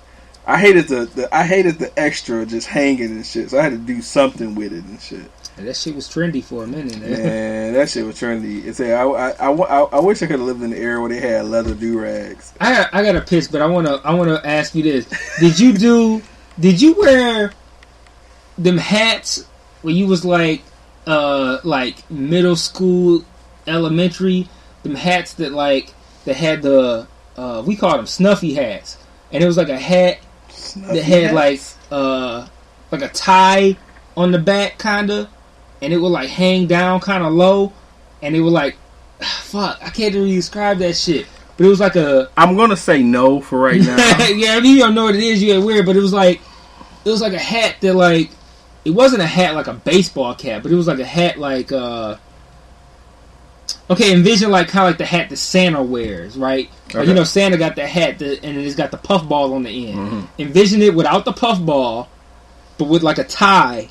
I 0.46 0.58
hated 0.58 0.88
the, 0.88 1.06
the 1.06 1.34
I 1.34 1.44
hated 1.44 1.78
the 1.78 1.98
extra 1.98 2.44
just 2.44 2.66
hanging 2.66 3.12
and 3.12 3.24
shit. 3.24 3.48
So 3.48 3.58
I 3.58 3.62
had 3.62 3.72
to 3.72 3.78
do 3.78 4.02
something 4.02 4.54
with 4.54 4.74
it 4.74 4.84
and 4.84 5.00
shit. 5.00 5.30
That 5.60 5.76
shit 5.76 5.94
was 5.94 6.08
trendy 6.08 6.42
for 6.42 6.62
a 6.62 6.66
minute. 6.66 7.00
Man. 7.00 7.10
Man, 7.10 7.72
that 7.72 7.88
shit 7.88 8.06
was 8.06 8.14
trendy. 8.16 8.64
It's 8.64 8.78
a, 8.78 8.92
I, 8.92 9.04
I, 9.04 9.50
I, 9.50 9.80
I, 9.82 10.00
wish 10.00 10.22
I 10.22 10.26
could 10.26 10.38
have 10.38 10.46
lived 10.46 10.62
in 10.62 10.70
the 10.70 10.78
era 10.78 11.00
where 11.00 11.08
they 11.08 11.20
had 11.20 11.46
leather 11.46 11.74
do 11.74 11.98
rags. 12.00 12.52
I 12.60 12.86
I 12.92 13.02
got 13.02 13.16
a 13.16 13.20
piss, 13.20 13.48
but 13.48 13.60
I 13.60 13.66
wanna 13.66 14.00
I 14.04 14.14
wanna 14.14 14.40
ask 14.44 14.74
you 14.76 14.84
this: 14.84 15.06
Did 15.40 15.58
you 15.58 15.72
do? 15.72 16.22
Did 16.60 16.80
you 16.80 16.94
wear 16.94 17.52
them 18.56 18.78
hats 18.78 19.46
when 19.82 19.96
you 19.96 20.06
was 20.06 20.24
like 20.24 20.62
uh 21.06 21.58
like 21.64 22.08
middle 22.08 22.56
school, 22.56 23.24
elementary, 23.66 24.48
them 24.84 24.94
hats 24.94 25.34
that 25.34 25.52
like 25.52 25.92
that 26.24 26.36
had 26.36 26.62
the 26.62 27.08
uh 27.36 27.64
we 27.66 27.74
called 27.74 27.98
them 27.98 28.06
snuffy 28.06 28.54
hats, 28.54 28.96
and 29.32 29.42
it 29.42 29.46
was 29.46 29.56
like 29.56 29.70
a 29.70 29.78
hat 29.78 30.20
that 30.76 31.02
had 31.02 31.34
like 31.34 31.60
uh 31.90 32.46
like 32.92 33.02
a 33.02 33.08
tie 33.08 33.76
on 34.16 34.30
the 34.30 34.38
back 34.38 34.78
kinda 34.78 35.28
and 35.82 35.92
it 35.92 35.98
would 35.98 36.08
like 36.08 36.28
hang 36.28 36.66
down 36.66 37.00
kinda 37.00 37.28
low 37.28 37.72
and 38.22 38.34
it 38.34 38.40
would 38.40 38.52
like 38.52 38.76
fuck 39.20 39.78
I 39.82 39.90
can't 39.90 40.14
really 40.14 40.34
describe 40.34 40.78
that 40.78 40.96
shit. 40.96 41.26
But 41.56 41.66
it 41.66 41.68
was 41.68 41.80
like 41.80 41.96
a 41.96 42.30
I'm 42.36 42.56
gonna 42.56 42.76
say 42.76 43.02
no 43.02 43.40
for 43.40 43.58
right 43.58 43.80
now. 43.80 43.96
yeah 44.28 44.58
if 44.58 44.64
you 44.64 44.78
don't 44.78 44.94
know 44.94 45.04
what 45.04 45.14
it 45.16 45.22
is 45.22 45.42
you 45.42 45.54
get 45.54 45.64
weird 45.64 45.86
but 45.86 45.96
it 45.96 46.00
was 46.00 46.12
like 46.12 46.40
it 47.04 47.10
was 47.10 47.20
like 47.20 47.32
a 47.32 47.38
hat 47.38 47.76
that 47.80 47.94
like 47.94 48.30
it 48.84 48.90
wasn't 48.90 49.20
a 49.22 49.26
hat 49.26 49.54
like 49.54 49.66
a 49.66 49.74
baseball 49.74 50.34
cap 50.34 50.62
but 50.62 50.70
it 50.72 50.76
was 50.76 50.86
like 50.86 50.98
a 51.00 51.04
hat 51.04 51.38
like 51.38 51.72
uh 51.72 52.16
okay 53.90 54.12
envision 54.12 54.50
like 54.50 54.68
kind 54.68 54.84
of 54.86 54.90
like 54.92 54.98
the 54.98 55.04
hat 55.06 55.30
that 55.30 55.36
Santa 55.36 55.82
wears 55.82 56.36
right? 56.36 56.70
Like, 56.94 57.08
you 57.08 57.14
know 57.14 57.24
Santa 57.24 57.56
got 57.56 57.76
the 57.76 57.86
hat 57.86 58.18
that, 58.20 58.44
and 58.44 58.56
it's 58.58 58.74
got 58.76 58.90
the 58.90 58.96
puff 58.96 59.28
ball 59.28 59.54
on 59.54 59.62
the 59.64 59.88
end. 59.88 59.98
Mhm. 59.98 60.28
envision 60.38 60.82
it 60.82 60.94
without 60.94 61.24
the 61.24 61.32
puff 61.32 61.60
ball, 61.60 62.08
but 62.78 62.86
with 62.88 63.02
like 63.02 63.18
a 63.18 63.24
tie 63.24 63.88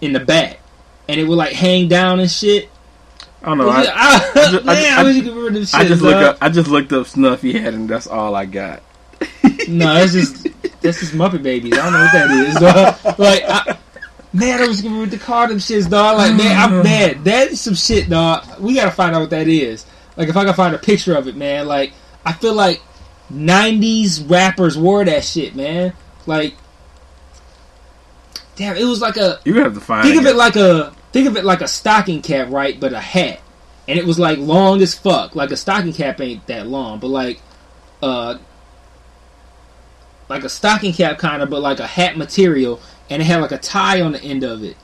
in 0.00 0.12
the 0.12 0.20
back, 0.20 0.58
and 1.08 1.20
it 1.20 1.24
would 1.24 1.36
like 1.36 1.52
hang 1.52 1.88
down 1.88 2.20
and 2.20 2.30
shit. 2.30 2.68
I 3.42 3.46
don't 3.46 3.58
know. 3.58 3.68
I, 3.68 3.86
ah, 3.94 4.32
I, 4.34 4.40
I 4.40 4.48
I 4.48 4.62
man, 4.64 4.82
ju- 4.82 5.00
I, 5.00 5.04
wish 5.04 5.16
you 5.16 5.22
could 5.22 5.30
remember 5.30 5.50
them 5.52 5.64
shit. 5.64 5.74
I 5.80 5.84
just 5.84 6.02
look 6.02 6.14
up. 6.14 6.38
I 6.40 6.48
just 6.48 6.68
looked 6.68 6.92
up 6.92 7.06
Snuffy 7.06 7.58
Head, 7.58 7.74
and 7.74 7.88
that's 7.88 8.06
all 8.06 8.34
I 8.34 8.46
got. 8.46 8.82
No, 9.68 9.94
that's 9.94 10.12
just 10.12 10.44
that's 10.80 11.00
just 11.00 11.12
Muppet 11.12 11.42
Babies. 11.42 11.72
I 11.72 11.76
don't 11.76 11.92
know 11.92 12.00
what 12.00 12.12
that 12.12 12.30
is, 12.30 12.54
dog. 12.54 13.18
Like, 13.18 13.42
I, 13.48 13.76
man, 14.32 14.62
I 14.62 14.68
was 14.68 14.80
gonna 14.80 14.94
remember 14.94 15.16
to 15.16 15.22
call 15.22 15.48
them 15.48 15.58
shits, 15.58 15.90
dog. 15.90 16.18
Like, 16.18 16.36
man, 16.36 16.56
I'm 16.56 16.84
mad. 16.84 17.24
That 17.24 17.48
is 17.48 17.60
some 17.60 17.74
shit, 17.74 18.08
dog. 18.08 18.60
We 18.60 18.76
gotta 18.76 18.92
find 18.92 19.16
out 19.16 19.22
what 19.22 19.30
that 19.30 19.48
is. 19.48 19.84
Like, 20.16 20.28
if 20.28 20.36
I 20.36 20.44
can 20.44 20.54
find 20.54 20.72
a 20.72 20.78
picture 20.78 21.16
of 21.16 21.26
it, 21.26 21.34
man. 21.34 21.66
Like, 21.66 21.94
I 22.24 22.32
feel 22.32 22.54
like 22.54 22.80
'90s 23.32 24.30
rappers 24.30 24.78
wore 24.78 25.04
that 25.04 25.24
shit, 25.24 25.56
man. 25.56 25.94
Like, 26.26 26.54
damn, 28.56 28.76
it 28.76 28.84
was 28.84 29.00
like 29.00 29.16
a 29.16 29.38
You 29.44 29.54
have 29.62 29.74
to 29.74 29.80
find. 29.80 30.06
think 30.06 30.18
of 30.20 30.26
it 30.26 30.36
like 30.36 30.56
a 30.56 30.92
think 31.12 31.28
of 31.28 31.36
it 31.36 31.44
like 31.44 31.60
a 31.60 31.68
stocking 31.68 32.22
cap, 32.22 32.48
right? 32.50 32.78
But 32.78 32.92
a 32.92 33.00
hat, 33.00 33.40
and 33.86 33.98
it 33.98 34.04
was 34.04 34.18
like 34.18 34.38
long 34.38 34.82
as 34.82 34.94
fuck. 34.94 35.36
Like 35.36 35.50
a 35.52 35.56
stocking 35.56 35.92
cap 35.92 36.20
ain't 36.20 36.46
that 36.48 36.66
long, 36.66 36.98
but 36.98 37.08
like 37.08 37.40
uh 38.02 38.38
like 40.28 40.42
a 40.44 40.48
stocking 40.48 40.92
cap 40.92 41.18
kind 41.18 41.42
of, 41.42 41.50
but 41.50 41.62
like 41.62 41.78
a 41.78 41.86
hat 41.86 42.16
material, 42.16 42.80
and 43.08 43.22
it 43.22 43.26
had 43.26 43.40
like 43.40 43.52
a 43.52 43.58
tie 43.58 44.00
on 44.00 44.12
the 44.12 44.22
end 44.22 44.42
of 44.42 44.64
it. 44.64 44.76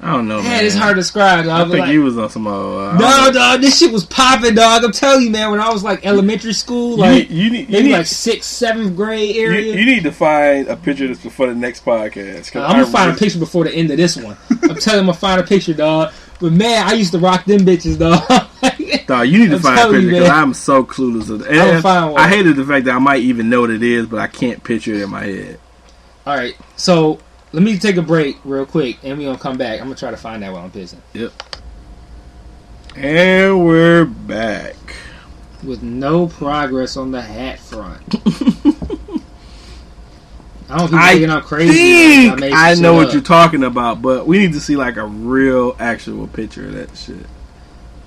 I 0.00 0.12
don't 0.12 0.28
know, 0.28 0.36
Man, 0.36 0.44
man. 0.44 0.64
it's 0.64 0.76
hard 0.76 0.94
to 0.94 1.00
describe. 1.00 1.40
I 1.40 1.42
Dog. 1.42 1.70
think 1.72 1.80
like, 1.80 1.92
you 1.92 2.02
was 2.04 2.16
on 2.16 2.30
some. 2.30 2.46
Uh, 2.46 2.90
I 2.90 2.98
no, 2.98 3.32
dog, 3.32 3.60
this 3.60 3.78
shit 3.80 3.90
was 3.92 4.06
popping, 4.06 4.54
dog. 4.54 4.84
I'm 4.84 4.92
telling 4.92 5.24
you, 5.24 5.30
man. 5.30 5.50
When 5.50 5.58
I 5.58 5.72
was 5.72 5.82
like 5.82 6.06
elementary 6.06 6.52
school, 6.52 6.90
You 6.92 6.96
like 6.98 7.28
need, 7.28 7.30
you 7.30 7.50
need, 7.50 7.60
you 7.62 7.72
maybe 7.72 7.88
need, 7.88 7.92
like 7.94 8.06
sixth, 8.06 8.48
seventh 8.48 8.94
grade 8.94 9.34
area. 9.34 9.74
you 9.76 9.84
need 9.84 10.04
to 10.04 10.12
find 10.12 10.68
a 10.68 10.76
picture 10.76 11.04
of 11.04 11.10
this 11.10 11.22
before 11.22 11.48
the 11.48 11.54
next 11.56 11.84
podcast. 11.84 12.54
I'm 12.54 12.70
gonna 12.70 12.82
I 12.86 12.90
find 12.90 13.10
a 13.10 13.14
picture 13.16 13.40
before 13.40 13.64
the 13.64 13.74
end 13.74 13.90
of 13.90 13.96
this 13.96 14.16
one. 14.16 14.36
I'm 14.50 14.76
telling 14.76 14.76
you, 14.76 15.00
I'm 15.00 15.06
gonna 15.06 15.14
find 15.14 15.40
a 15.40 15.44
picture, 15.44 15.74
dog. 15.74 16.12
But 16.40 16.52
man, 16.52 16.86
I 16.86 16.92
used 16.92 17.10
to 17.12 17.18
rock 17.18 17.44
them 17.44 17.60
bitches, 17.62 17.98
dog. 17.98 18.22
Dog, 19.08 19.26
you 19.26 19.38
need 19.38 19.48
to 19.50 19.56
I'm 19.56 19.60
find 19.62 19.78
a 19.80 19.92
picture 19.92 20.10
because. 20.10 20.28
I'm 20.28 20.54
so 20.54 20.84
clueless. 20.84 21.30
Of 21.30 21.46
and 21.46 21.82
find 21.82 22.12
one. 22.12 22.22
I 22.22 22.28
hated 22.28 22.56
the 22.56 22.64
fact 22.64 22.84
that 22.84 22.94
I 22.94 22.98
might 22.98 23.22
even 23.22 23.48
know 23.50 23.62
what 23.62 23.70
it 23.70 23.82
is, 23.82 24.06
but 24.06 24.18
I 24.20 24.26
can't 24.28 24.62
picture 24.62 24.94
it 24.94 25.00
in 25.02 25.10
my 25.10 25.24
head. 25.24 25.58
All 26.26 26.36
right, 26.36 26.54
so 26.76 27.18
let 27.52 27.62
me 27.62 27.78
take 27.78 27.96
a 27.96 28.02
break 28.02 28.36
real 28.44 28.66
quick, 28.66 28.98
and 29.02 29.18
we 29.18 29.24
gonna 29.24 29.38
come 29.38 29.56
back. 29.56 29.80
I'm 29.80 29.86
gonna 29.86 29.96
try 29.96 30.10
to 30.10 30.16
find 30.16 30.42
that 30.42 30.52
while 30.52 30.64
I'm 30.64 30.70
pissing. 30.70 30.98
Yep. 31.14 31.32
And 32.96 33.64
we're 33.64 34.04
back. 34.04 34.76
With 35.64 35.82
no 35.82 36.26
progress 36.26 36.96
on 36.96 37.10
the 37.10 37.22
hat 37.22 37.58
front. 37.58 38.02
I 40.70 40.76
don't 40.76 40.88
think 40.88 41.00
I 41.00 41.12
thinking 41.12 41.30
I'm 41.30 41.42
crazy. 41.42 42.28
think 42.28 42.40
made 42.40 42.52
I 42.52 42.74
know 42.74 42.92
what 42.94 43.08
up. 43.08 43.12
you're 43.14 43.22
talking 43.22 43.64
about, 43.64 44.02
but 44.02 44.26
we 44.26 44.38
need 44.38 44.52
to 44.52 44.60
see 44.60 44.76
like 44.76 44.96
a 44.96 45.06
real, 45.06 45.74
actual 45.78 46.26
picture 46.26 46.66
of 46.66 46.74
that 46.74 46.94
shit. 46.96 47.24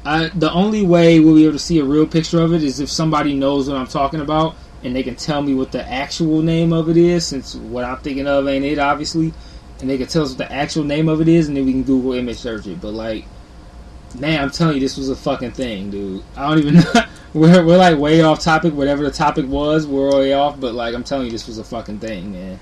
I, 0.06 0.28
the 0.30 0.52
only 0.52 0.84
way 0.84 1.20
we'll 1.20 1.36
be 1.36 1.44
able 1.46 1.54
to 1.54 1.60
see 1.60 1.80
a 1.80 1.84
real 1.84 2.06
picture 2.06 2.40
of 2.40 2.54
it 2.54 2.64
is 2.64 2.80
if 2.80 2.90
somebody 2.90 3.34
knows 3.34 3.68
what 3.68 3.78
I'm 3.78 3.88
talking 3.88 4.20
about 4.22 4.56
and 4.84 4.96
they 4.96 5.04
can 5.04 5.16
tell 5.16 5.42
me 5.42 5.54
what 5.54 5.72
the 5.72 5.88
actual 5.88 6.42
name 6.42 6.74
of 6.74 6.90
it 6.90 6.98
is, 6.98 7.26
since 7.26 7.56
what 7.56 7.84
I'm 7.84 7.98
thinking 7.98 8.28
of 8.28 8.48
ain't 8.48 8.66
it, 8.66 8.80
obviously. 8.80 9.34
And 9.80 9.90
they 9.90 9.98
can 9.98 10.08
tell 10.08 10.24
us 10.24 10.30
what 10.30 10.38
the 10.40 10.52
actual 10.52 10.84
name 10.84 11.10
of 11.10 11.22
it 11.22 11.28
is, 11.28 11.48
and 11.48 11.58
then 11.58 11.66
we 11.66 11.72
can 11.72 11.84
Google 11.84 12.14
image 12.14 12.38
search 12.38 12.68
it. 12.68 12.82
But, 12.82 12.94
like, 12.94 13.26
man, 14.18 14.42
I'm 14.42 14.52
telling 14.52 14.76
you, 14.76 14.80
this 14.80 14.98
was 14.98 15.10
a 15.10 15.16
fucking 15.16 15.52
thing, 15.52 15.92
dude. 15.92 16.24
I 16.36 16.50
don't 16.50 16.60
even 16.60 16.76
know. 16.76 16.94
We're, 17.34 17.66
we're 17.66 17.78
like 17.78 17.98
way 17.98 18.20
off 18.24 18.42
topic. 18.42 18.74
Whatever 18.74 19.04
the 19.04 19.12
topic 19.12 19.48
was, 19.48 19.88
we're 19.88 20.14
way 20.14 20.34
off. 20.34 20.60
But, 20.60 20.76
like, 20.76 20.94
I'm 20.94 21.06
telling 21.06 21.28
you, 21.28 21.32
this 21.32 21.48
was 21.48 21.60
a 21.60 21.64
fucking 21.64 22.00
thing, 22.00 22.34
man. 22.34 22.60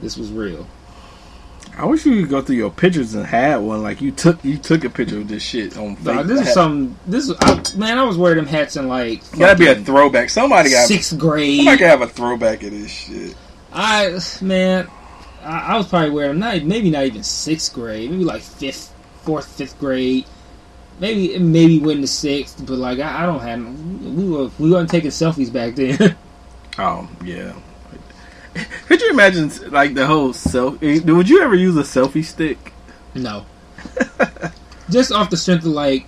This 0.00 0.16
was 0.16 0.30
real. 0.30 0.68
I 1.80 1.86
wish 1.86 2.04
you 2.04 2.20
could 2.20 2.28
go 2.28 2.42
through 2.42 2.56
your 2.56 2.70
pictures 2.70 3.14
and 3.14 3.24
had 3.24 3.56
one. 3.56 3.82
Like 3.82 4.02
you 4.02 4.12
took, 4.12 4.44
you 4.44 4.58
took 4.58 4.84
a 4.84 4.90
picture 4.90 5.16
of 5.16 5.28
this 5.28 5.42
shit 5.42 5.78
on. 5.78 5.96
Facebook. 5.96 6.26
this 6.26 6.48
is 6.48 6.52
some. 6.52 6.94
This 7.06 7.30
is, 7.30 7.36
I, 7.40 7.62
man. 7.74 7.98
I 7.98 8.04
was 8.04 8.18
wearing 8.18 8.36
them 8.36 8.46
hats 8.46 8.76
in 8.76 8.86
like 8.86 9.22
Gotta 9.38 9.58
be 9.58 9.66
a 9.66 9.76
throwback. 9.76 10.28
Somebody 10.28 10.70
got. 10.70 10.86
sixth 10.86 11.16
grade. 11.16 11.56
Somebody 11.56 11.78
can 11.78 11.88
have 11.88 12.02
a 12.02 12.08
throwback 12.08 12.62
of 12.64 12.70
this 12.70 12.90
shit. 12.90 13.34
I 13.72 14.18
man, 14.42 14.88
I, 15.42 15.58
I 15.72 15.76
was 15.78 15.88
probably 15.88 16.10
wearing 16.10 16.38
them. 16.38 16.40
Not 16.40 16.64
maybe 16.64 16.90
not 16.90 17.04
even 17.04 17.22
sixth 17.22 17.72
grade. 17.72 18.10
Maybe 18.10 18.24
like 18.24 18.42
fifth, 18.42 18.94
fourth, 19.22 19.46
fifth 19.46 19.78
grade. 19.78 20.26
Maybe 20.98 21.38
maybe 21.38 21.78
went 21.78 22.02
to 22.02 22.06
sixth, 22.06 22.58
but 22.66 22.76
like 22.76 22.98
I, 22.98 23.22
I 23.22 23.26
don't 23.26 23.40
have. 23.40 24.04
We 24.04 24.28
were 24.28 24.50
we 24.58 24.70
weren't 24.70 24.90
taking 24.90 25.10
selfies 25.10 25.50
back 25.50 25.76
then. 25.76 26.14
Oh 26.78 27.10
yeah. 27.24 27.52
Could 28.86 29.00
you 29.00 29.10
imagine 29.10 29.50
like 29.70 29.94
the 29.94 30.06
whole 30.06 30.32
selfie? 30.32 31.04
Would 31.04 31.28
you 31.28 31.42
ever 31.42 31.54
use 31.54 31.76
a 31.76 31.82
selfie 31.82 32.24
stick? 32.24 32.72
no, 33.14 33.44
just 34.90 35.12
off 35.12 35.30
the 35.30 35.36
strength 35.36 35.64
of 35.64 35.72
like, 35.72 36.06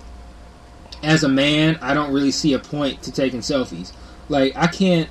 as 1.01 1.23
a 1.23 1.29
man, 1.29 1.77
I 1.81 1.93
don't 1.93 2.13
really 2.13 2.31
see 2.31 2.53
a 2.53 2.59
point 2.59 3.03
to 3.03 3.11
taking 3.11 3.41
selfies. 3.41 3.93
Like 4.29 4.55
I 4.55 4.67
can't, 4.67 5.09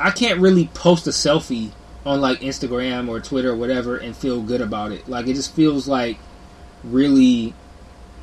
I 0.00 0.10
can't 0.10 0.40
really 0.40 0.68
post 0.68 1.06
a 1.06 1.10
selfie 1.10 1.72
on 2.06 2.20
like 2.20 2.40
Instagram 2.40 3.08
or 3.08 3.20
Twitter 3.20 3.52
or 3.52 3.56
whatever 3.56 3.96
and 3.96 4.16
feel 4.16 4.42
good 4.42 4.60
about 4.60 4.92
it. 4.92 5.08
Like 5.08 5.26
it 5.26 5.34
just 5.34 5.54
feels 5.54 5.88
like 5.88 6.18
really 6.82 7.54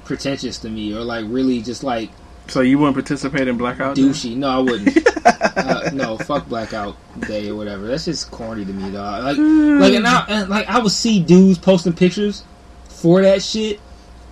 pretentious 0.06 0.58
to 0.60 0.70
me, 0.70 0.96
or 0.96 1.02
like 1.02 1.26
really 1.28 1.62
just 1.62 1.84
like 1.84 2.10
So 2.48 2.62
you 2.62 2.78
wouldn't 2.78 2.96
participate 2.96 3.48
in 3.48 3.58
blackout? 3.58 3.96
Day? 3.96 4.02
douchey. 4.02 4.36
No, 4.36 4.50
I 4.50 4.58
wouldn't. 4.60 5.08
uh, 5.26 5.90
no, 5.94 6.18
fuck 6.18 6.48
blackout 6.48 6.98
day 7.22 7.50
or 7.50 7.56
whatever. 7.56 7.88
That's 7.88 8.06
just 8.06 8.30
corny 8.32 8.66
to 8.66 8.74
me, 8.74 8.92
dog. 8.92 9.24
Like, 9.24 9.38
like, 9.38 9.94
and 9.94 10.08
I, 10.08 10.26
and, 10.28 10.50
like 10.50 10.68
I 10.68 10.80
would 10.80 10.92
see 10.92 11.22
dudes 11.24 11.60
posting 11.60 11.94
pictures 11.94 12.44
for 12.90 13.22
that 13.22 13.42
shit, 13.42 13.80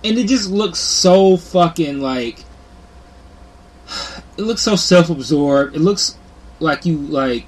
and 0.04 0.18
it 0.18 0.28
just 0.28 0.50
looks 0.50 0.78
so 0.78 1.36
fucking 1.36 2.00
like. 2.00 2.44
It 4.36 4.42
looks 4.42 4.62
so 4.62 4.76
self-absorbed. 4.76 5.74
It 5.74 5.80
looks 5.80 6.16
like 6.60 6.86
you 6.86 6.98
like, 6.98 7.46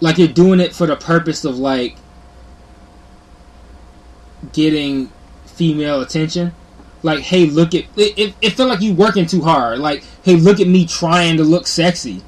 like 0.00 0.18
you're 0.18 0.28
doing 0.28 0.58
it 0.58 0.74
for 0.74 0.86
the 0.86 0.96
purpose 0.96 1.44
of 1.44 1.58
like 1.58 1.96
getting 4.52 5.12
female 5.46 6.00
attention 6.00 6.52
like, 7.02 7.20
hey, 7.20 7.46
look 7.46 7.74
at 7.74 7.84
it. 7.96 8.18
It, 8.18 8.34
it 8.40 8.50
felt 8.50 8.68
like 8.68 8.80
you 8.80 8.94
working 8.94 9.26
too 9.26 9.42
hard. 9.42 9.78
Like, 9.78 10.04
hey, 10.22 10.36
look 10.36 10.60
at 10.60 10.68
me 10.68 10.86
trying 10.86 11.36
to 11.38 11.44
look 11.44 11.66
sexy. 11.66 12.22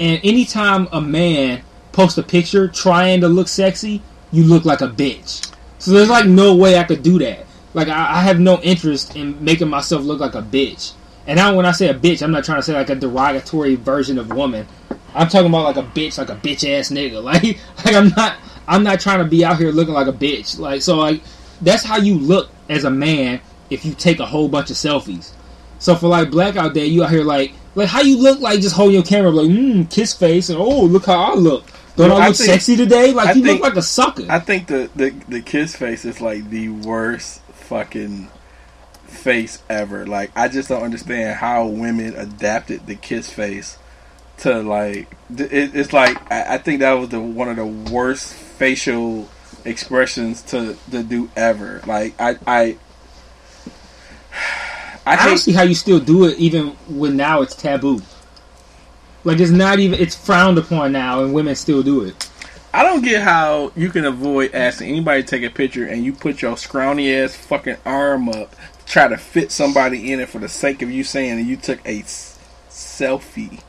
And 0.00 0.20
anytime 0.24 0.88
a 0.92 1.00
man 1.00 1.62
posts 1.92 2.18
a 2.18 2.22
picture 2.22 2.68
trying 2.68 3.20
to 3.20 3.28
look 3.28 3.48
sexy, 3.48 4.02
you 4.32 4.44
look 4.44 4.64
like 4.64 4.80
a 4.80 4.88
bitch. 4.88 5.52
So 5.78 5.92
there's 5.92 6.08
like 6.08 6.26
no 6.26 6.54
way 6.54 6.78
I 6.78 6.84
could 6.84 7.02
do 7.02 7.18
that. 7.20 7.46
Like, 7.74 7.88
I, 7.88 8.16
I 8.16 8.20
have 8.22 8.40
no 8.40 8.60
interest 8.62 9.16
in 9.16 9.42
making 9.44 9.68
myself 9.68 10.02
look 10.02 10.20
like 10.20 10.34
a 10.34 10.42
bitch. 10.42 10.92
And 11.26 11.36
now, 11.36 11.54
when 11.54 11.66
I 11.66 11.72
say 11.72 11.88
a 11.88 11.94
bitch, 11.94 12.22
I'm 12.22 12.30
not 12.30 12.44
trying 12.44 12.58
to 12.58 12.62
say 12.62 12.72
like 12.72 12.90
a 12.90 12.94
derogatory 12.94 13.74
version 13.74 14.18
of 14.18 14.32
woman. 14.32 14.66
I'm 15.14 15.28
talking 15.28 15.48
about 15.48 15.64
like 15.64 15.76
a 15.76 15.88
bitch, 15.88 16.18
like 16.18 16.28
a 16.28 16.36
bitch 16.36 16.68
ass 16.68 16.90
nigga. 16.90 17.22
Like, 17.22 17.58
like 17.84 17.94
I'm 17.94 18.08
not, 18.10 18.38
I'm 18.68 18.82
not 18.82 19.00
trying 19.00 19.18
to 19.18 19.24
be 19.24 19.44
out 19.44 19.58
here 19.58 19.72
looking 19.72 19.94
like 19.94 20.06
a 20.06 20.12
bitch. 20.12 20.58
Like, 20.58 20.82
so 20.82 20.96
like, 20.96 21.22
that's 21.60 21.84
how 21.84 21.96
you 21.96 22.18
look 22.18 22.50
as 22.68 22.84
a 22.84 22.90
man 22.90 23.40
if 23.70 23.84
you 23.84 23.94
take 23.94 24.20
a 24.20 24.26
whole 24.26 24.48
bunch 24.48 24.70
of 24.70 24.76
selfies. 24.76 25.32
So 25.78 25.94
for 25.94 26.08
like 26.08 26.30
blackout 26.30 26.74
day, 26.74 26.86
you 26.86 27.04
out 27.04 27.10
here 27.10 27.24
like 27.24 27.52
like 27.74 27.88
how 27.88 28.00
you 28.00 28.18
look 28.18 28.40
like 28.40 28.60
just 28.60 28.74
holding 28.76 28.94
your 28.94 29.02
camera 29.04 29.30
like 29.30 29.48
mm, 29.50 29.90
kiss 29.90 30.14
face 30.14 30.48
and 30.48 30.58
oh 30.58 30.84
look 30.84 31.06
how 31.06 31.32
I 31.32 31.34
look. 31.34 31.64
Don't 31.96 32.10
Well, 32.10 32.18
I 32.20 32.24
I 32.24 32.28
look 32.28 32.36
think- 32.36 32.50
sexy 32.50 32.76
today? 32.76 33.12
Like 33.12 33.28
I 33.28 33.32
you 33.32 33.42
think- 33.42 33.60
look 33.60 33.70
like 33.70 33.76
a 33.78 33.82
sucker. 33.82 34.26
I 34.28 34.38
think 34.38 34.66
the, 34.68 34.90
the 34.96 35.10
the 35.28 35.40
kiss 35.42 35.76
face 35.76 36.04
is 36.04 36.20
like 36.20 36.48
the 36.50 36.68
worst 36.70 37.40
fucking 37.52 38.28
face 39.06 39.62
ever. 39.68 40.06
Like 40.06 40.30
I 40.36 40.48
just 40.48 40.68
don't 40.68 40.82
understand 40.82 41.36
how 41.36 41.66
women 41.66 42.14
adapted 42.16 42.86
the 42.86 42.94
kiss 42.94 43.30
face 43.32 43.78
to 44.38 44.62
like 44.62 45.10
it, 45.36 45.74
it's 45.74 45.92
like 45.92 46.16
I, 46.30 46.54
I 46.54 46.58
think 46.58 46.80
that 46.80 46.92
was 46.92 47.08
the 47.10 47.20
one 47.20 47.48
of 47.48 47.56
the 47.56 47.66
worst 47.66 48.32
facial 48.34 49.28
expressions 49.64 50.42
to 50.42 50.76
to 50.90 51.02
do 51.02 51.30
ever. 51.36 51.82
Like 51.86 52.14
I 52.20 52.36
I 52.46 52.76
I, 55.06 55.16
I 55.16 55.26
don't 55.26 55.38
see 55.38 55.52
how 55.52 55.62
you 55.62 55.74
still 55.74 56.00
do 56.00 56.24
it 56.24 56.38
even 56.38 56.68
when 56.88 57.16
now 57.16 57.42
it's 57.42 57.54
taboo. 57.54 58.02
Like 59.24 59.40
it's 59.40 59.50
not 59.50 59.78
even 59.78 59.98
it's 60.00 60.14
frowned 60.14 60.58
upon 60.58 60.92
now, 60.92 61.22
and 61.22 61.32
women 61.34 61.54
still 61.54 61.82
do 61.82 62.04
it. 62.04 62.28
I 62.72 62.82
don't 62.82 63.02
get 63.02 63.22
how 63.22 63.72
you 63.74 63.88
can 63.88 64.04
avoid 64.04 64.54
asking 64.54 64.90
anybody 64.90 65.22
to 65.22 65.28
take 65.28 65.42
a 65.42 65.50
picture 65.50 65.86
and 65.86 66.04
you 66.04 66.12
put 66.12 66.42
your 66.42 66.56
scrawny 66.58 67.14
ass 67.14 67.34
fucking 67.34 67.76
arm 67.86 68.28
up 68.28 68.54
to 68.54 68.84
try 68.84 69.08
to 69.08 69.16
fit 69.16 69.50
somebody 69.50 70.12
in 70.12 70.20
it 70.20 70.28
for 70.28 70.38
the 70.38 70.48
sake 70.48 70.82
of 70.82 70.90
you 70.90 71.02
saying 71.02 71.36
that 71.36 71.44
you 71.44 71.56
took 71.56 71.84
a 71.86 72.00
s- 72.00 72.38
selfie. 72.68 73.62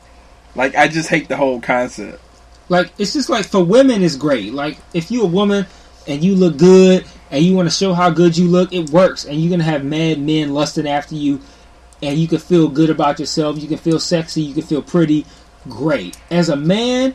Like 0.54 0.74
I 0.74 0.88
just 0.88 1.08
hate 1.08 1.28
the 1.28 1.36
whole 1.36 1.60
concept. 1.60 2.20
Like 2.68 2.92
it's 2.98 3.14
just 3.14 3.30
like 3.30 3.46
for 3.46 3.64
women, 3.64 4.02
it's 4.02 4.16
great. 4.16 4.52
Like 4.52 4.78
if 4.92 5.10
you 5.10 5.22
a 5.22 5.26
woman 5.26 5.66
and 6.06 6.22
you 6.22 6.34
look 6.34 6.58
good 6.58 7.06
and 7.30 7.44
you 7.44 7.54
want 7.54 7.68
to 7.68 7.74
show 7.74 7.94
how 7.94 8.10
good 8.10 8.36
you 8.36 8.48
look, 8.48 8.72
it 8.72 8.90
works, 8.90 9.24
and 9.24 9.40
you're 9.40 9.50
gonna 9.50 9.64
have 9.64 9.84
mad 9.84 10.20
men 10.20 10.54
lusting 10.54 10.88
after 10.88 11.14
you, 11.14 11.40
and 12.02 12.18
you 12.18 12.28
can 12.28 12.38
feel 12.38 12.68
good 12.68 12.90
about 12.90 13.18
yourself. 13.18 13.58
You 13.58 13.68
can 13.68 13.78
feel 13.78 13.98
sexy. 13.98 14.42
You 14.42 14.54
can 14.54 14.62
feel 14.62 14.82
pretty. 14.82 15.26
Great. 15.68 16.18
As 16.30 16.48
a 16.48 16.56
man, 16.56 17.14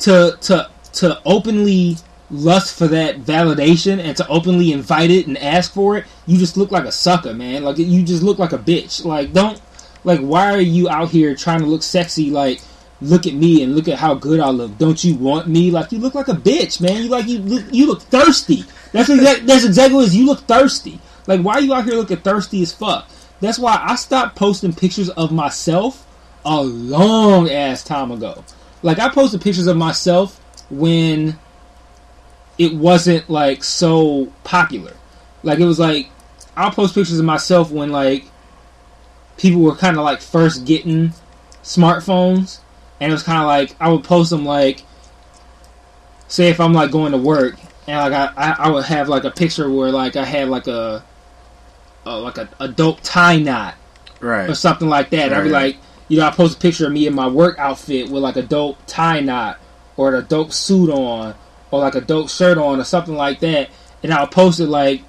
to 0.00 0.36
to 0.42 0.70
to 0.94 1.20
openly 1.24 1.96
lust 2.30 2.76
for 2.78 2.86
that 2.88 3.20
validation 3.22 3.98
and 3.98 4.16
to 4.16 4.26
openly 4.28 4.72
invite 4.72 5.10
it 5.10 5.26
and 5.26 5.36
ask 5.38 5.72
for 5.72 5.98
it, 5.98 6.04
you 6.26 6.38
just 6.38 6.56
look 6.56 6.70
like 6.70 6.84
a 6.84 6.92
sucker, 6.92 7.34
man. 7.34 7.64
Like 7.64 7.78
you 7.78 8.02
just 8.02 8.22
look 8.22 8.38
like 8.38 8.52
a 8.52 8.58
bitch. 8.58 9.04
Like 9.04 9.32
don't 9.32 9.60
like 10.04 10.20
why 10.20 10.54
are 10.54 10.60
you 10.60 10.88
out 10.88 11.10
here 11.10 11.34
trying 11.34 11.60
to 11.60 11.66
look 11.66 11.82
sexy 11.82 12.30
like 12.30 12.60
look 13.04 13.26
at 13.26 13.34
me 13.34 13.62
and 13.62 13.74
look 13.74 13.88
at 13.88 13.98
how 13.98 14.14
good 14.14 14.40
I 14.40 14.50
look. 14.50 14.76
Don't 14.78 15.02
you 15.02 15.14
want 15.16 15.48
me? 15.48 15.70
Like 15.70 15.92
you 15.92 15.98
look 15.98 16.14
like 16.14 16.28
a 16.28 16.32
bitch, 16.32 16.80
man. 16.80 17.02
You 17.02 17.08
like 17.08 17.26
you 17.26 17.38
look 17.38 17.64
you 17.72 17.86
look 17.86 18.02
thirsty. 18.02 18.64
That's 18.92 19.08
exactly 19.08 19.46
that's 19.46 19.64
exactly 19.64 19.96
what 19.96 20.06
is. 20.06 20.16
You 20.16 20.26
look 20.26 20.40
thirsty. 20.40 20.98
Like 21.26 21.40
why 21.40 21.54
are 21.54 21.60
you 21.60 21.74
out 21.74 21.84
here 21.84 21.94
looking 21.94 22.18
thirsty 22.18 22.62
as 22.62 22.72
fuck? 22.72 23.08
That's 23.40 23.58
why 23.58 23.78
I 23.82 23.96
stopped 23.96 24.36
posting 24.36 24.72
pictures 24.72 25.10
of 25.10 25.32
myself 25.32 26.06
a 26.44 26.62
long 26.62 27.48
ass 27.48 27.82
time 27.84 28.10
ago. 28.10 28.44
Like 28.82 28.98
I 28.98 29.08
posted 29.08 29.40
pictures 29.40 29.66
of 29.66 29.76
myself 29.76 30.40
when 30.70 31.38
it 32.58 32.74
wasn't 32.74 33.28
like 33.28 33.64
so 33.64 34.32
popular. 34.44 34.92
Like 35.42 35.58
it 35.58 35.66
was 35.66 35.78
like 35.78 36.10
I'll 36.56 36.70
post 36.70 36.94
pictures 36.94 37.18
of 37.18 37.24
myself 37.24 37.70
when 37.70 37.90
like 37.90 38.26
people 39.36 39.60
were 39.60 39.74
kind 39.74 39.98
of 39.98 40.04
like 40.04 40.20
first 40.20 40.64
getting 40.64 41.12
smartphones, 41.62 42.60
and 43.00 43.10
it 43.10 43.12
was 43.14 43.22
kind 43.22 43.38
of 43.38 43.46
like 43.46 43.74
I 43.80 43.90
would 43.90 44.04
post 44.04 44.30
them 44.30 44.44
like, 44.44 44.82
say 46.28 46.48
if 46.48 46.60
I'm 46.60 46.72
like 46.72 46.90
going 46.90 47.12
to 47.12 47.18
work, 47.18 47.56
and 47.86 48.12
like 48.12 48.12
I, 48.12 48.32
I, 48.36 48.56
I 48.66 48.70
would 48.70 48.84
have 48.84 49.08
like 49.08 49.24
a 49.24 49.30
picture 49.30 49.70
where 49.70 49.90
like 49.90 50.16
I 50.16 50.24
had 50.24 50.48
like 50.48 50.66
a, 50.66 51.04
a 52.06 52.18
like 52.18 52.38
a, 52.38 52.48
a 52.60 52.68
dope 52.68 53.00
tie 53.02 53.36
knot 53.38 53.74
Right. 54.20 54.48
or 54.48 54.54
something 54.54 54.88
like 54.88 55.10
that. 55.10 55.34
I'd 55.34 55.44
be 55.44 55.50
like, 55.50 55.76
you 56.08 56.18
know, 56.18 56.26
I 56.26 56.30
post 56.30 56.56
a 56.56 56.60
picture 56.60 56.86
of 56.86 56.92
me 56.92 57.06
in 57.06 57.14
my 57.14 57.28
work 57.28 57.58
outfit 57.58 58.08
with 58.08 58.22
like 58.22 58.36
a 58.36 58.42
dope 58.42 58.78
tie 58.86 59.20
knot 59.20 59.58
or 59.98 60.14
a 60.14 60.22
dope 60.22 60.52
suit 60.52 60.88
on 60.88 61.34
or 61.70 61.80
like 61.80 61.94
a 61.94 62.00
dope 62.00 62.30
shirt 62.30 62.56
on 62.56 62.80
or 62.80 62.84
something 62.84 63.14
like 63.16 63.40
that, 63.40 63.68
and 64.02 64.12
I'll 64.14 64.26
post 64.26 64.60
it 64.60 64.66
like 64.66 65.02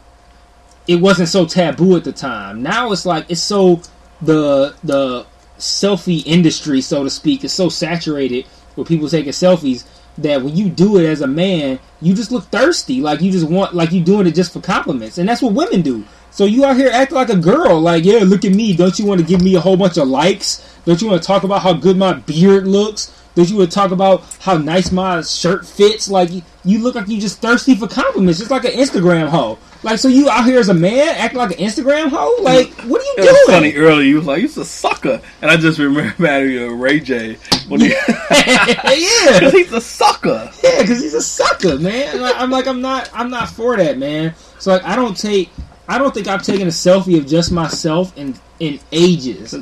it 0.87 0.97
wasn't 0.97 1.29
so 1.29 1.45
taboo 1.45 1.95
at 1.95 2.03
the 2.03 2.11
time. 2.11 2.61
Now 2.61 2.91
it's 2.91 3.05
like 3.05 3.25
it's 3.29 3.41
so 3.41 3.81
the 4.21 4.75
the 4.83 5.25
selfie 5.57 6.25
industry, 6.25 6.81
so 6.81 7.03
to 7.03 7.09
speak, 7.09 7.43
is 7.43 7.53
so 7.53 7.69
saturated 7.69 8.45
with 8.75 8.87
people 8.87 9.09
taking 9.09 9.31
selfies 9.31 9.85
that 10.17 10.41
when 10.41 10.55
you 10.55 10.69
do 10.69 10.97
it 10.97 11.05
as 11.05 11.21
a 11.21 11.27
man, 11.27 11.79
you 12.01 12.13
just 12.13 12.31
look 12.31 12.45
thirsty. 12.45 13.01
Like 13.01 13.21
you 13.21 13.31
just 13.31 13.47
want 13.49 13.73
like 13.73 13.91
you 13.91 14.01
doing 14.01 14.27
it 14.27 14.35
just 14.35 14.53
for 14.53 14.61
compliments. 14.61 15.17
And 15.17 15.27
that's 15.27 15.41
what 15.41 15.53
women 15.53 15.81
do. 15.81 16.05
So 16.31 16.45
you 16.45 16.65
out 16.65 16.75
here 16.75 16.89
acting 16.91 17.15
like 17.15 17.29
a 17.29 17.37
girl, 17.37 17.79
like, 17.79 18.03
yeah, 18.03 18.19
look 18.23 18.43
at 18.43 18.53
me. 18.53 18.75
Don't 18.75 18.97
you 18.99 19.05
want 19.05 19.21
to 19.21 19.25
give 19.25 19.41
me 19.41 19.55
a 19.55 19.61
whole 19.61 19.77
bunch 19.77 19.97
of 19.97 20.07
likes? 20.07 20.77
Don't 20.85 21.01
you 21.01 21.07
want 21.07 21.21
to 21.21 21.25
talk 21.25 21.43
about 21.43 21.61
how 21.61 21.73
good 21.73 21.97
my 21.97 22.13
beard 22.13 22.67
looks? 22.67 23.11
Don't 23.35 23.49
you 23.49 23.57
want 23.57 23.69
to 23.69 23.75
talk 23.75 23.91
about 23.91 24.23
how 24.39 24.57
nice 24.57 24.91
my 24.91 25.21
shirt 25.21 25.65
fits? 25.65 26.09
Like 26.09 26.29
you- 26.31 26.79
look 26.79 26.95
like 26.95 27.07
you 27.07 27.19
just 27.21 27.41
thirsty 27.41 27.75
for 27.75 27.87
compliments, 27.87 28.39
just 28.39 28.49
like 28.49 28.65
an 28.65 28.71
Instagram 28.71 29.27
hoe. 29.29 29.59
Like 29.83 29.99
so 29.99 30.07
you 30.07 30.29
out 30.29 30.45
here 30.45 30.57
as 30.59 30.69
a 30.69 30.73
man 30.73 31.15
acting 31.17 31.37
like 31.37 31.51
an 31.59 31.63
Instagram 31.65 32.09
hoe? 32.09 32.37
Like 32.41 32.71
what 32.85 33.01
are 33.01 33.03
you 33.03 33.13
It 33.17 33.21
was 33.21 33.27
doing? 33.45 33.45
funny 33.57 33.75
earlier. 33.75 34.01
You 34.07 34.15
was 34.17 34.25
like, 34.25 34.41
"You're 34.41 34.49
a 34.63 34.65
sucker," 34.65 35.21
and 35.43 35.51
I 35.51 35.57
just 35.57 35.77
remember 35.77 36.45
you 36.47 36.73
Ray 36.73 36.99
J. 37.01 37.37
When 37.67 37.81
he, 37.81 37.89
yeah. 38.31 39.39
Cause 39.39 39.51
he's 39.53 39.71
a 39.73 39.81
sucker. 39.81 40.51
Yeah, 40.63 40.81
because 40.81 41.01
he's 41.01 41.13
a 41.13 41.21
sucker, 41.21 41.77
man. 41.77 42.19
Like, 42.21 42.35
I'm 42.37 42.49
like, 42.49 42.67
I'm 42.67 42.81
not, 42.81 43.09
I'm 43.13 43.29
not 43.29 43.49
for 43.49 43.77
that, 43.77 43.97
man. 43.97 44.33
So 44.59 44.71
like, 44.71 44.83
I 44.83 44.95
don't 44.95 45.15
take, 45.17 45.49
I 45.87 45.97
don't 45.97 46.13
think 46.13 46.27
I've 46.27 46.43
taken 46.43 46.67
a 46.67 46.71
selfie 46.71 47.17
of 47.17 47.27
just 47.27 47.51
myself 47.51 48.17
in 48.17 48.35
in 48.59 48.79
ages. 48.91 49.53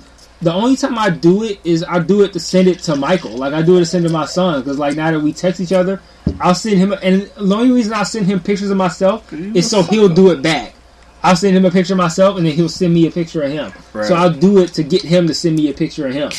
The 0.44 0.54
only 0.54 0.76
time 0.76 0.98
I 0.98 1.10
do 1.10 1.44
it 1.44 1.62
is 1.64 1.86
I 1.86 2.00
do 2.00 2.22
it 2.24 2.34
to 2.34 2.39
send 2.39 2.68
it 2.68 2.80
to 2.80 2.98
Michael. 2.98 3.32
Like 3.32 3.54
I 3.54 3.62
do 3.62 3.78
it 3.78 3.80
to 3.80 3.86
send 3.86 4.06
to 4.06 4.12
my 4.12 4.26
son 4.26 4.62
because 4.62 4.78
like 4.78 4.98
now 4.98 5.10
that 5.10 5.22
we 5.22 5.32
text 5.32 5.62
each 5.62 5.72
other, 5.72 6.02
I'll 6.41 6.54
send 6.54 6.78
him. 6.80 6.91
And 6.91 7.32
the 7.38 7.56
only 7.56 7.72
reason 7.72 7.94
I 7.94 8.04
send 8.04 8.26
him 8.26 8.41
pictures 8.41 8.70
of 8.70 8.76
myself 8.76 9.32
is 9.32 9.70
so 9.70 9.84
he'll 9.84 10.10
do 10.10 10.32
it 10.32 10.41
back. 10.41 10.76
I'll 11.24 11.38
send 11.38 11.56
him 11.56 11.64
a 11.64 11.72
picture 11.72 11.94
of 11.94 11.98
myself, 11.98 12.36
and 12.36 12.46
then 12.46 12.54
he'll 12.54 12.68
send 12.68 12.94
me 12.94 13.08
a 13.08 13.12
picture 13.12 13.41
of 13.44 13.52
him. 13.54 13.72
Right. 13.94 14.06
So 14.06 14.16
I'll 14.16 14.34
do 14.34 14.58
it 14.60 14.74
to 14.74 14.84
get 14.84 15.02
him 15.02 15.28
to 15.28 15.34
send 15.34 15.56
me 15.56 15.70
a 15.70 15.74
picture 15.74 16.06
of 16.08 16.14
him. 16.14 16.32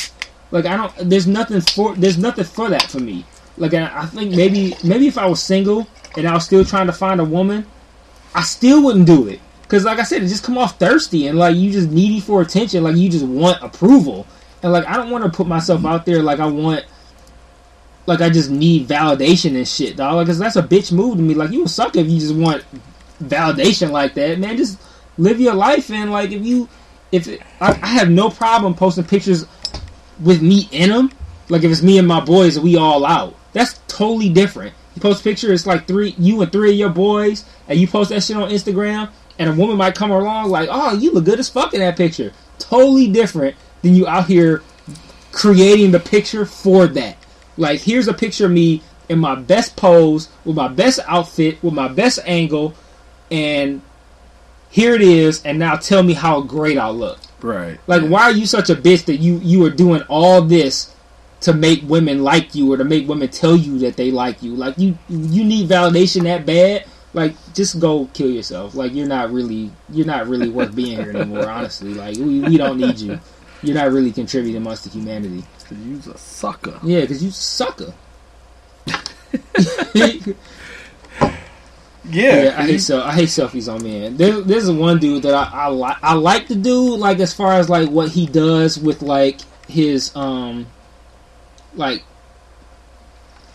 Like 0.51 0.67
I 0.67 0.77
don't. 0.77 1.09
There's 1.09 1.25
nothing 1.25 1.61
for. 1.61 1.95
There's 1.95 2.19
nothing 2.19 2.45
for 2.45 2.69
that 2.69 2.83
for 2.83 2.99
me. 2.99 3.25
Like 3.57 3.73
I, 3.73 4.01
I 4.01 4.05
think 4.05 4.35
maybe 4.35 4.75
maybe 4.83 5.07
if 5.07 5.17
I 5.17 5.25
was 5.25 5.41
single 5.41 5.87
and 6.15 6.27
I 6.27 6.33
was 6.35 6.45
still 6.45 6.63
trying 6.63 6.85
to 6.85 6.93
find 6.93 7.19
a 7.19 7.25
woman, 7.25 7.65
I 8.35 8.43
still 8.43 8.83
wouldn't 8.83 9.07
do 9.07 9.27
it. 9.27 9.39
Cause 9.67 9.83
like 9.83 9.99
I 9.99 10.03
said, 10.03 10.21
it 10.21 10.27
just 10.27 10.43
come 10.43 10.57
off 10.57 10.77
thirsty 10.77 11.27
and 11.27 11.39
like 11.39 11.55
you 11.55 11.71
just 11.71 11.89
needy 11.89 12.19
for 12.19 12.41
attention. 12.41 12.83
Like 12.83 12.95
you 12.95 13.09
just 13.09 13.25
want 13.25 13.63
approval. 13.63 14.27
And 14.61 14.71
like 14.71 14.85
I 14.87 14.95
don't 14.95 15.09
want 15.09 15.23
to 15.23 15.29
put 15.29 15.47
myself 15.47 15.85
out 15.85 16.05
there 16.05 16.21
like 16.21 16.39
I 16.39 16.47
want. 16.47 16.85
Like 18.05 18.21
I 18.21 18.29
just 18.29 18.51
need 18.51 18.87
validation 18.87 19.55
and 19.55 19.67
shit, 19.67 19.97
dog. 19.97 20.15
Like, 20.15 20.27
cause 20.27 20.37
that's 20.37 20.55
a 20.55 20.61
bitch 20.61 20.91
move 20.91 21.17
to 21.17 21.23
me. 21.23 21.33
Like 21.33 21.49
you 21.49 21.65
a 21.65 21.67
sucker 21.67 21.99
if 21.99 22.07
you 22.07 22.19
just 22.19 22.35
want 22.35 22.63
validation 23.23 23.89
like 23.89 24.13
that, 24.13 24.37
man. 24.37 24.57
Just 24.57 24.79
live 25.17 25.39
your 25.39 25.55
life 25.55 25.89
and 25.89 26.11
like 26.11 26.31
if 26.31 26.45
you, 26.45 26.69
if 27.11 27.27
it, 27.27 27.41
I, 27.59 27.71
I 27.81 27.87
have 27.87 28.09
no 28.09 28.29
problem 28.29 28.75
posting 28.75 29.05
pictures 29.05 29.47
with 30.21 30.41
me 30.41 30.69
in 30.71 30.89
them. 30.91 31.11
Like 31.49 31.63
if 31.63 31.71
it's 31.71 31.81
me 31.81 31.97
and 31.97 32.07
my 32.07 32.19
boys, 32.19 32.59
we 32.59 32.75
all 32.77 33.05
out. 33.05 33.35
That's 33.53 33.79
totally 33.87 34.29
different. 34.29 34.73
You 34.95 35.01
post 35.01 35.23
picture, 35.23 35.51
it's 35.51 35.65
like 35.65 35.87
three, 35.87 36.15
you 36.17 36.41
and 36.41 36.51
three 36.51 36.71
of 36.71 36.75
your 36.75 36.89
boys, 36.89 37.45
and 37.67 37.79
you 37.79 37.87
post 37.87 38.09
that 38.09 38.23
shit 38.23 38.37
on 38.37 38.49
Instagram, 38.49 39.09
and 39.37 39.49
a 39.49 39.53
woman 39.53 39.77
might 39.77 39.95
come 39.95 40.11
along 40.11 40.49
like, 40.49 40.69
"Oh, 40.71 40.93
you 40.93 41.11
look 41.11 41.25
good 41.25 41.39
as 41.39 41.49
fuck 41.49 41.73
in 41.73 41.79
that 41.79 41.97
picture." 41.97 42.31
Totally 42.59 43.07
different 43.07 43.55
than 43.81 43.95
you 43.95 44.07
out 44.07 44.27
here 44.27 44.63
creating 45.31 45.91
the 45.91 45.99
picture 45.99 46.45
for 46.45 46.87
that. 46.87 47.17
Like, 47.57 47.81
here's 47.81 48.07
a 48.07 48.13
picture 48.13 48.45
of 48.45 48.51
me 48.51 48.81
in 49.09 49.19
my 49.19 49.35
best 49.35 49.75
pose, 49.75 50.29
with 50.43 50.55
my 50.55 50.67
best 50.67 50.99
outfit, 51.07 51.61
with 51.61 51.73
my 51.73 51.87
best 51.87 52.19
angle, 52.25 52.73
and 53.29 53.81
here 54.69 54.93
it 54.93 55.01
is. 55.01 55.43
And 55.43 55.59
now 55.59 55.75
tell 55.75 56.03
me 56.03 56.13
how 56.13 56.41
great 56.41 56.77
I 56.77 56.89
look. 56.89 57.19
Right. 57.41 57.79
Like, 57.85 58.03
why 58.03 58.23
are 58.23 58.31
you 58.31 58.45
such 58.45 58.69
a 58.69 58.75
bitch 58.75 59.05
that 59.05 59.17
you 59.17 59.39
you 59.43 59.63
are 59.65 59.69
doing 59.69 60.01
all 60.03 60.41
this 60.41 60.93
to 61.41 61.53
make 61.53 61.83
women 61.87 62.23
like 62.23 62.55
you 62.55 62.71
or 62.71 62.77
to 62.77 62.83
make 62.83 63.07
women 63.07 63.27
tell 63.27 63.55
you 63.55 63.79
that 63.79 63.97
they 63.97 64.11
like 64.11 64.41
you? 64.41 64.55
Like, 64.55 64.77
you 64.77 64.97
you 65.09 65.43
need 65.43 65.69
validation 65.69 66.23
that 66.23 66.45
bad? 66.45 66.85
Like, 67.15 67.35
just 67.53 67.79
go 67.79 68.05
kill 68.13 68.29
yourself. 68.29 68.75
Like, 68.75 68.93
you're 68.93 69.07
not 69.07 69.31
really 69.31 69.71
you're 69.89 70.05
not 70.05 70.27
really 70.27 70.49
worth 70.49 70.75
being 70.75 70.97
here 70.97 71.09
anymore. 71.15 71.49
Honestly, 71.49 71.93
like 71.93 72.17
we 72.17 72.41
we 72.41 72.57
don't 72.57 72.77
need 72.77 72.99
you. 72.99 73.19
You're 73.63 73.75
not 73.75 73.91
really 73.91 74.11
contributing 74.11 74.61
much 74.61 74.81
to 74.81 74.89
humanity. 74.89 75.43
Cause 75.67 75.77
you's 75.79 76.07
a 76.07 76.17
sucker. 76.17 76.79
Yeah, 76.83 77.01
because 77.01 77.23
you 77.23 77.31
sucker. 77.31 77.93
Yeah. 82.09 82.43
Yeah, 82.43 82.55
I 82.57 82.67
hate 82.67 82.81
so 82.81 83.01
I 83.01 83.13
hate 83.13 83.29
selfies 83.29 83.73
on 83.73 83.83
men. 83.83 84.17
There, 84.17 84.41
there's 84.41 84.69
one 84.69 84.99
dude 84.99 85.23
that 85.23 85.33
I 85.33 85.49
I, 85.65 85.69
li- 85.69 85.97
I 86.03 86.13
like 86.13 86.47
to 86.49 86.55
do 86.55 86.95
like 86.95 87.19
as 87.19 87.33
far 87.33 87.53
as 87.53 87.69
like 87.69 87.89
what 87.89 88.09
he 88.09 88.27
does 88.27 88.77
with 88.77 89.01
like 89.01 89.39
his 89.67 90.15
um 90.15 90.67
like 91.73 92.03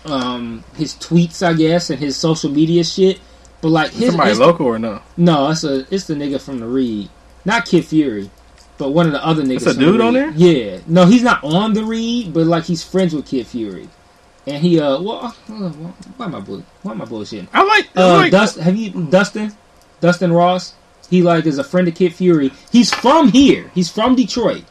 um 0.04 0.64
his 0.74 0.94
tweets 0.94 1.46
I 1.46 1.52
guess 1.52 1.90
and 1.90 2.00
his 2.00 2.16
social 2.16 2.50
media 2.50 2.82
shit. 2.82 3.20
But 3.62 3.68
like 3.68 3.90
his 3.92 4.10
Somebody 4.10 4.32
Insta- 4.32 4.38
local 4.38 4.66
or 4.66 4.78
no? 4.78 5.02
no, 5.16 5.50
it's 5.50 5.64
a 5.64 5.86
it's 5.94 6.04
the 6.04 6.14
nigga 6.14 6.40
from 6.40 6.60
the 6.60 6.66
Read, 6.66 7.08
not 7.44 7.66
Kid 7.66 7.84
Fury, 7.84 8.30
but 8.78 8.90
one 8.90 9.06
of 9.06 9.12
the 9.12 9.24
other 9.24 9.42
niggas. 9.42 9.64
That's 9.64 9.66
a 9.66 9.74
from 9.74 9.84
the 9.84 9.92
dude 9.92 10.00
on 10.00 10.14
there. 10.14 10.30
Yeah, 10.30 10.78
no, 10.86 11.04
he's 11.06 11.22
not 11.22 11.44
on 11.44 11.74
the 11.74 11.84
Read, 11.84 12.32
but 12.32 12.46
like 12.46 12.64
he's 12.64 12.82
friends 12.82 13.14
with 13.14 13.26
Kid 13.26 13.46
Fury, 13.46 13.88
and 14.46 14.62
he 14.62 14.80
uh 14.80 15.00
well 15.02 15.26
uh, 15.26 15.30
why 15.52 16.24
am 16.26 16.34
I 16.36 16.40
bull- 16.40 16.64
why 16.82 16.92
am 16.92 17.02
I 17.02 17.04
bullshitting? 17.04 17.48
I 17.52 17.62
like. 17.64 17.88
I 17.96 18.02
Uh, 18.02 18.14
like 18.16 18.32
Dust, 18.32 18.56
have 18.58 18.76
you 18.76 18.90
Dustin? 19.10 19.52
Dustin 20.00 20.32
Ross. 20.32 20.72
He 21.10 21.22
like 21.22 21.44
is 21.44 21.58
a 21.58 21.64
friend 21.64 21.86
of 21.88 21.94
Kid 21.94 22.14
Fury. 22.14 22.52
He's 22.72 22.94
from 22.94 23.28
here. 23.32 23.70
He's 23.74 23.90
from 23.90 24.14
Detroit, 24.14 24.64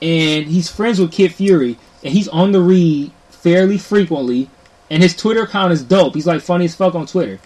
and 0.00 0.46
he's 0.46 0.70
friends 0.70 1.00
with 1.00 1.10
Kid 1.12 1.32
Fury. 1.34 1.76
And 2.04 2.12
he's 2.14 2.28
on 2.28 2.52
the 2.52 2.60
read 2.60 3.10
fairly 3.30 3.78
frequently. 3.78 4.48
and 4.90 5.02
his 5.02 5.16
Twitter 5.16 5.42
account 5.42 5.72
is 5.72 5.82
dope. 5.82 6.14
He's 6.14 6.26
like 6.26 6.40
funny 6.42 6.64
as 6.66 6.74
fuck 6.74 6.94
on 6.94 7.06
Twitter. 7.06 7.40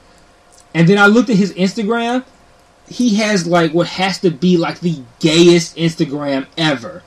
And 0.74 0.88
then 0.88 0.98
I 0.98 1.06
looked 1.06 1.30
at 1.30 1.36
his 1.36 1.52
Instagram. 1.54 2.24
He 2.88 3.16
has 3.16 3.46
like 3.46 3.72
what 3.72 3.86
has 3.88 4.18
to 4.20 4.30
be 4.30 4.56
like 4.56 4.80
the 4.80 5.02
gayest 5.20 5.76
Instagram 5.76 6.46
ever, 6.58 7.02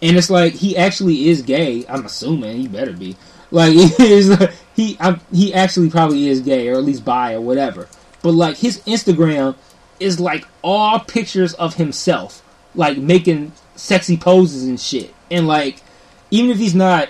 and 0.00 0.16
it's 0.16 0.30
like 0.30 0.54
he 0.54 0.76
actually 0.76 1.28
is 1.28 1.42
gay. 1.42 1.84
I'm 1.88 2.06
assuming 2.06 2.56
he 2.56 2.68
better 2.68 2.92
be. 2.92 3.16
Like 3.50 3.72
he's 3.96 4.34
he 4.74 4.96
I'm, 5.00 5.20
he 5.32 5.52
actually 5.52 5.90
probably 5.90 6.28
is 6.28 6.40
gay 6.40 6.68
or 6.68 6.74
at 6.74 6.84
least 6.84 7.04
bi 7.04 7.34
or 7.34 7.40
whatever. 7.40 7.88
But 8.22 8.32
like 8.32 8.56
his 8.56 8.80
Instagram 8.82 9.56
is 10.00 10.18
like 10.18 10.46
all 10.62 11.00
pictures 11.00 11.54
of 11.54 11.74
himself, 11.74 12.42
like 12.74 12.98
making 12.98 13.52
sexy 13.76 14.16
poses 14.16 14.64
and 14.64 14.80
shit. 14.80 15.14
And 15.30 15.46
like 15.46 15.82
even 16.30 16.50
if 16.50 16.58
he's 16.58 16.74
not 16.74 17.08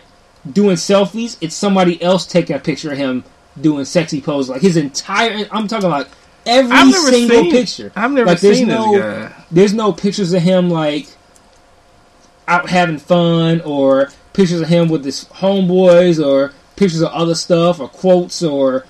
doing 0.51 0.77
selfies, 0.77 1.37
it's 1.41 1.55
somebody 1.55 2.01
else 2.03 2.27
taking 2.27 2.57
a 2.57 2.61
picture 2.61 2.93
of 2.93 2.99
him 2.99 3.25
doing 3.61 3.85
sexy 3.85 4.21
poses. 4.21 4.51
Like 4.51 4.63
his 4.63 4.77
entire 4.77 5.47
I'm 5.51 5.69
talking 5.69 5.87
about 5.87 6.09
every 6.47 6.93
single 6.93 7.43
seen- 7.45 7.51
picture. 7.51 7.93
I've 7.97 8.13
never 8.13 8.27
Like, 8.31 8.41
there's 8.41 8.59
seen 8.59 8.69
no- 8.69 8.93
this 8.93 9.01
guy. 9.03 9.33
There's 9.51 9.75
no 9.75 9.93
pictures 9.93 10.33
of 10.33 10.43
him 10.43 10.71
like 10.71 11.07
out 12.47 12.69
having 12.71 12.99
fun 12.99 13.61
or 13.63 14.11
pictures 14.33 14.61
of 14.61 14.69
him 14.69 14.89
with 14.89 15.05
his 15.05 15.25
homeboys 15.27 16.25
or 16.25 16.53
pictures 16.77 17.01
of 17.03 17.09
other 17.13 17.35
stuff 17.35 17.81
or 17.81 17.89
quotes 17.89 18.43
or 18.43 18.87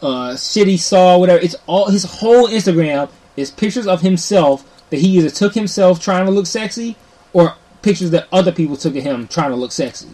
uh, 0.00 0.36
shit 0.36 0.66
he 0.68 0.76
saw, 0.76 1.18
whatever. 1.18 1.38
It's 1.40 1.56
all 1.66 1.88
his 1.90 2.04
whole 2.04 2.48
Instagram 2.48 3.10
is 3.36 3.50
pictures 3.50 3.86
of 3.86 4.00
himself 4.00 4.64
that 4.90 4.98
he 5.00 5.18
either 5.18 5.30
took 5.30 5.54
himself 5.54 6.00
trying 6.00 6.26
to 6.26 6.32
look 6.32 6.46
sexy 6.46 6.96
or 7.32 7.54
pictures 7.82 8.10
that 8.10 8.26
other 8.32 8.52
people 8.52 8.76
took 8.76 8.94
of 8.96 9.02
him 9.02 9.26
trying 9.28 9.50
to 9.50 9.56
look 9.56 9.72
sexy. 9.72 10.08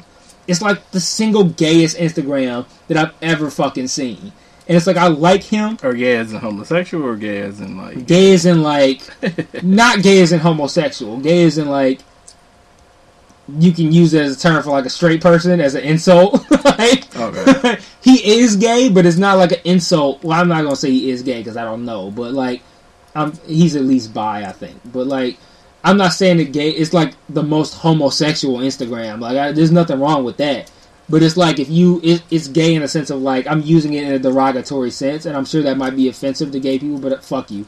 It's 0.49 0.63
like 0.63 0.91
the 0.91 1.01
single 1.01 1.45
gayest 1.45 1.97
Instagram 1.99 2.67
that 2.89 2.97
I've 2.97 3.15
ever 3.23 3.51
fucking 3.51 3.89
seen. 3.89 4.33
And 4.67 4.77
it's 4.77 4.87
like 4.87 4.97
I 4.97 5.07
like 5.07 5.43
him. 5.45 5.79
Or 5.83 5.95
gay 5.95 6.17
as 6.17 6.33
in 6.33 6.41
homosexual, 6.41 7.07
or 7.07 7.17
gay 7.17 7.41
as 7.43 7.61
in 7.61 7.77
like. 7.77 8.07
Gay 8.07 8.35
as 8.35 8.45
in 8.47 8.63
like 8.63 9.03
not 9.63 10.03
gay 10.03 10.21
as 10.21 10.33
in 10.33 10.41
homosexual. 10.41 11.19
Gay 11.21 11.45
as 11.45 11.59
in 11.59 11.69
like 11.69 12.01
you 13.57 13.73
can 13.73 13.91
use 13.91 14.13
it 14.13 14.23
as 14.23 14.37
a 14.37 14.41
term 14.41 14.63
for 14.63 14.71
like 14.71 14.85
a 14.85 14.91
straight 14.91 15.23
person 15.23 15.61
as 15.61 15.75
an 15.75 15.83
insult. 15.83 16.51
like 16.65 17.17
Okay. 17.17 17.79
he 18.03 18.41
is 18.41 18.57
gay, 18.57 18.89
but 18.89 19.07
it's 19.07 19.17
not 19.17 19.39
like 19.39 19.53
an 19.53 19.61
insult. 19.65 20.23
Well, 20.23 20.39
I'm 20.39 20.49
not 20.49 20.63
gonna 20.63 20.77
say 20.77 20.91
he 20.91 21.11
is 21.11 21.23
gay 21.23 21.39
because 21.39 21.57
I 21.57 21.65
don't 21.65 21.85
know, 21.85 22.11
but 22.11 22.33
like, 22.33 22.63
um, 23.15 23.33
he's 23.47 23.75
at 23.75 23.83
least 23.83 24.13
bi, 24.13 24.45
I 24.45 24.53
think. 24.53 24.81
But 24.93 25.07
like, 25.07 25.39
I'm 25.85 25.97
not 25.97 26.13
saying 26.13 26.39
that 26.39 26.53
gay. 26.53 26.71
It's 26.71 26.93
like 26.93 27.15
the 27.29 27.43
most 27.43 27.75
homosexual 27.75 28.59
Instagram. 28.59 29.21
Like, 29.21 29.37
I, 29.37 29.53
there's 29.53 29.71
nothing 29.71 30.01
wrong 30.01 30.25
with 30.25 30.37
that. 30.39 30.71
But 31.09 31.23
it's 31.23 31.37
like 31.37 31.59
if 31.59 31.71
you, 31.71 32.01
it, 32.03 32.23
it's 32.31 32.49
gay 32.49 32.75
in 32.75 32.83
a 32.83 32.89
sense 32.89 33.09
of 33.11 33.23
like 33.23 33.47
I'm 33.47 33.63
using 33.63 33.95
it 33.95 34.05
in 34.05 34.13
a 34.13 34.19
derogatory 34.19 34.91
sense, 34.91 35.25
and 35.25 35.37
I'm 35.37 35.47
sure 35.47 35.63
that 35.63 35.79
might 35.79 35.97
be 35.97 36.09
offensive 36.09 36.53
to 36.53 36.61
gay 36.61 36.79
people. 36.79 36.99
But 36.99 37.25
fuck 37.25 37.51
you. 37.51 37.67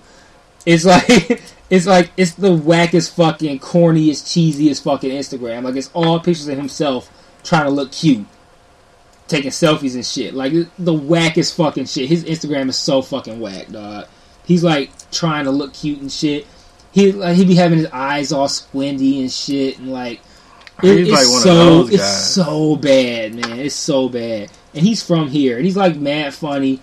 It's 0.67 0.85
like 0.87 1.43
it's 1.71 1.87
like 1.87 2.11
it's 2.19 2.33
the 2.33 2.55
wackest 2.55 3.15
fucking 3.15 3.61
corniest 3.61 4.25
cheesiest 4.27 4.83
fucking 4.83 5.11
Instagram. 5.11 5.63
Like 5.63 5.77
it's 5.77 5.91
all 5.95 6.19
pictures 6.19 6.49
of 6.49 6.59
himself 6.59 7.11
trying 7.43 7.65
to 7.65 7.71
look 7.71 7.93
cute 7.93 8.27
taking 9.31 9.51
selfies 9.51 9.95
and 9.95 10.05
shit. 10.05 10.35
Like 10.35 10.53
the 10.53 10.93
wackest 10.93 11.55
fucking 11.55 11.87
shit. 11.87 12.09
His 12.09 12.25
Instagram 12.25 12.69
is 12.69 12.77
so 12.77 13.01
fucking 13.01 13.41
whack, 13.41 13.69
dog. 13.69 14.09
He's 14.45 14.65
like 14.65 14.91
trying 15.11 15.45
to 15.45 15.51
look 15.51 15.73
cute 15.73 16.01
and 16.01 16.13
shit. 16.13 16.47
He 16.93 17.13
like 17.13 17.37
he 17.37 17.45
be 17.45 17.55
having 17.55 17.79
his 17.79 17.87
eyes 17.89 18.33
all 18.33 18.49
squinty 18.49 19.21
and 19.21 19.31
shit, 19.31 19.79
and 19.79 19.93
like 19.93 20.21
it- 20.83 20.99
He's 20.99 21.09
it's 21.09 21.11
like 21.13 21.27
one 21.29 21.37
of 21.37 21.43
so 21.43 21.55
those 21.83 21.95
it's 21.95 22.03
so 22.35 22.77
bad, 22.77 23.35
man. 23.35 23.59
It's 23.61 23.75
so 23.75 24.09
bad. 24.09 24.51
And 24.75 24.87
he's 24.87 25.03
from 25.03 25.29
here, 25.29 25.57
and 25.57 25.65
he's 25.65 25.77
like 25.77 25.97
mad 25.97 26.35
funny. 26.35 26.81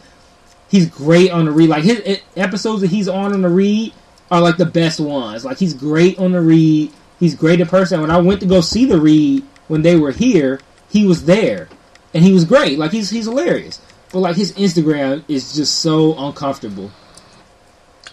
He's 0.70 0.88
great 0.90 1.32
on 1.32 1.46
the 1.46 1.52
read. 1.52 1.70
Like 1.70 1.84
his 1.84 2.02
eh, 2.06 2.18
episodes 2.36 2.82
that 2.82 2.90
he's 2.90 3.08
on 3.08 3.34
on 3.34 3.42
the 3.42 3.50
read 3.50 3.94
are 4.30 4.42
like 4.42 4.58
the 4.58 4.66
best 4.66 5.00
ones. 5.00 5.46
Like 5.46 5.58
he's 5.58 5.74
great 5.74 6.20
on 6.20 6.32
the 6.34 6.42
read. 6.42 6.92
He's 7.20 7.36
great 7.36 7.60
in 7.62 7.68
person. 7.68 8.02
When 8.02 8.12
I 8.12 8.18
went 8.18 8.42
to 8.42 8.46
go 8.46 8.62
see 8.62 8.86
the 8.86 9.00
read 9.00 9.44
when 9.68 9.82
they 9.82 9.96
were 9.96 10.12
here, 10.12 10.60
he 10.90 11.06
was 11.06 11.26
there, 11.26 11.68
and 12.14 12.24
he 12.24 12.34
was 12.34 12.46
great. 12.46 12.78
Like 12.78 12.92
he's 12.92 13.10
he's 13.10 13.26
hilarious. 13.26 13.82
But 14.12 14.20
like 14.20 14.36
his 14.38 14.54
Instagram 14.54 15.24
is 15.28 15.54
just 15.56 15.80
so 15.80 16.18
uncomfortable. 16.18 16.92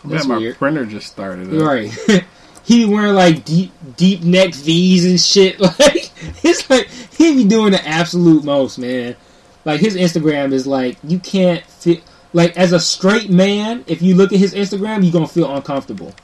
That's 0.04 0.26
Man, 0.26 0.36
my 0.36 0.38
weird. 0.38 0.56
printer 0.58 0.84
just 0.86 1.06
started. 1.08 1.54
Up. 1.54 1.60
Right. 1.62 1.90
he 2.64 2.84
wearing 2.86 3.14
like 3.14 3.44
deep 3.44 3.72
deep 3.96 4.22
neck 4.22 4.54
V's 4.54 5.04
and 5.04 5.20
shit. 5.20 5.60
Like 5.78 6.10
it's 6.44 6.68
like 6.70 6.88
he 7.16 7.34
be 7.34 7.44
doing 7.44 7.72
the 7.72 7.86
absolute 7.86 8.44
most, 8.44 8.78
man. 8.78 9.16
Like 9.64 9.80
his 9.80 9.96
Instagram 9.96 10.52
is 10.52 10.66
like 10.66 10.96
you 11.04 11.18
can't 11.18 11.64
fit 11.66 12.02
like 12.32 12.56
as 12.56 12.72
a 12.72 12.80
straight 12.80 13.30
man, 13.30 13.84
if 13.86 14.02
you 14.02 14.14
look 14.14 14.32
at 14.32 14.38
his 14.38 14.54
Instagram, 14.54 15.02
you're 15.02 15.12
gonna 15.12 15.26
feel 15.26 15.54
uncomfortable. 15.54 16.14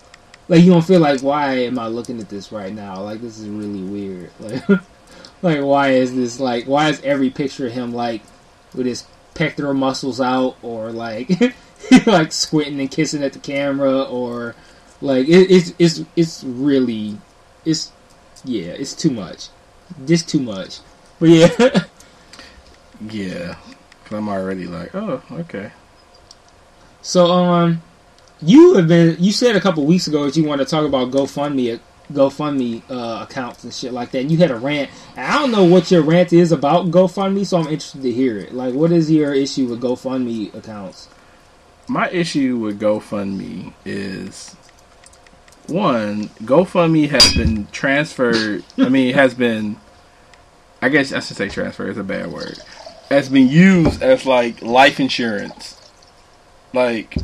Like 0.48 0.62
you 0.62 0.70
gonna 0.70 0.82
feel 0.82 1.00
like 1.00 1.20
why 1.22 1.54
am 1.58 1.78
I 1.78 1.86
looking 1.86 2.20
at 2.20 2.28
this 2.28 2.50
right 2.52 2.72
now? 2.72 3.00
Like 3.02 3.20
this 3.20 3.38
is 3.38 3.48
really 3.48 3.82
weird. 3.82 4.30
Like 4.40 4.80
like 5.42 5.62
why 5.62 5.92
is 5.92 6.14
this 6.14 6.38
like 6.38 6.66
why 6.66 6.90
is 6.90 7.00
every 7.02 7.30
picture 7.30 7.66
of 7.66 7.72
him 7.72 7.94
like 7.94 8.20
with 8.74 8.84
his 8.84 9.06
pectoral 9.34 9.72
muscles 9.72 10.20
out 10.20 10.56
or 10.62 10.92
like 10.92 11.30
like 12.06 12.32
squinting 12.32 12.80
and 12.80 12.90
kissing 12.90 13.22
at 13.22 13.32
the 13.32 13.38
camera 13.38 14.02
or 14.02 14.54
like 15.00 15.26
it, 15.28 15.50
it's 15.50 15.74
it's 15.78 16.04
it's 16.16 16.44
really 16.44 17.16
it's 17.64 17.92
yeah 18.44 18.72
it's 18.72 18.94
too 18.94 19.10
much. 19.10 19.48
Just 20.06 20.28
too 20.28 20.40
much. 20.40 20.80
But 21.18 21.28
yeah. 21.28 21.84
Yeah. 23.08 23.56
i 24.10 24.14
I'm 24.14 24.28
already 24.28 24.66
like, 24.66 24.94
oh, 24.94 25.22
okay. 25.32 25.70
so 27.00 27.26
um 27.26 27.82
you 28.42 28.74
have 28.74 28.88
been 28.88 29.16
you 29.18 29.32
said 29.32 29.56
a 29.56 29.60
couple 29.60 29.84
weeks 29.86 30.06
ago 30.06 30.24
that 30.26 30.36
you 30.36 30.44
wanted 30.44 30.64
to 30.66 30.70
talk 30.70 30.84
about 30.84 31.10
GoFundMe 31.10 31.80
GoFundMe 32.12 32.82
uh, 32.90 33.22
accounts 33.22 33.64
and 33.64 33.72
shit 33.72 33.92
like 33.92 34.10
that 34.10 34.20
and 34.20 34.30
you 34.30 34.38
had 34.38 34.50
a 34.50 34.56
rant. 34.56 34.90
I 35.16 35.38
don't 35.38 35.52
know 35.52 35.64
what 35.64 35.90
your 35.90 36.02
rant 36.02 36.32
is 36.32 36.52
about 36.52 36.90
GoFundMe 36.90 37.46
so 37.46 37.58
I'm 37.58 37.68
interested 37.68 38.02
to 38.02 38.10
hear 38.12 38.36
it. 38.36 38.52
Like 38.52 38.74
what 38.74 38.92
is 38.92 39.10
your 39.10 39.32
issue 39.32 39.68
with 39.68 39.80
GoFundMe 39.80 40.52
accounts 40.54 41.08
My 41.90 42.08
issue 42.10 42.56
with 42.56 42.80
GoFundMe 42.80 43.72
is 43.84 44.54
one, 45.66 46.28
GoFundMe 46.38 47.08
has 47.08 47.34
been 47.34 47.66
transferred. 47.72 48.62
I 48.78 48.88
mean, 48.88 49.12
has 49.14 49.34
been. 49.34 49.76
I 50.80 50.88
guess 50.88 51.12
I 51.12 51.18
should 51.18 51.36
say 51.36 51.48
transfer 51.48 51.88
is 51.88 51.98
a 51.98 52.04
bad 52.04 52.30
word. 52.30 52.58
Has 53.08 53.28
been 53.28 53.48
used 53.48 54.04
as 54.04 54.24
like 54.24 54.62
life 54.62 55.00
insurance. 55.00 55.90
Like, 56.72 57.16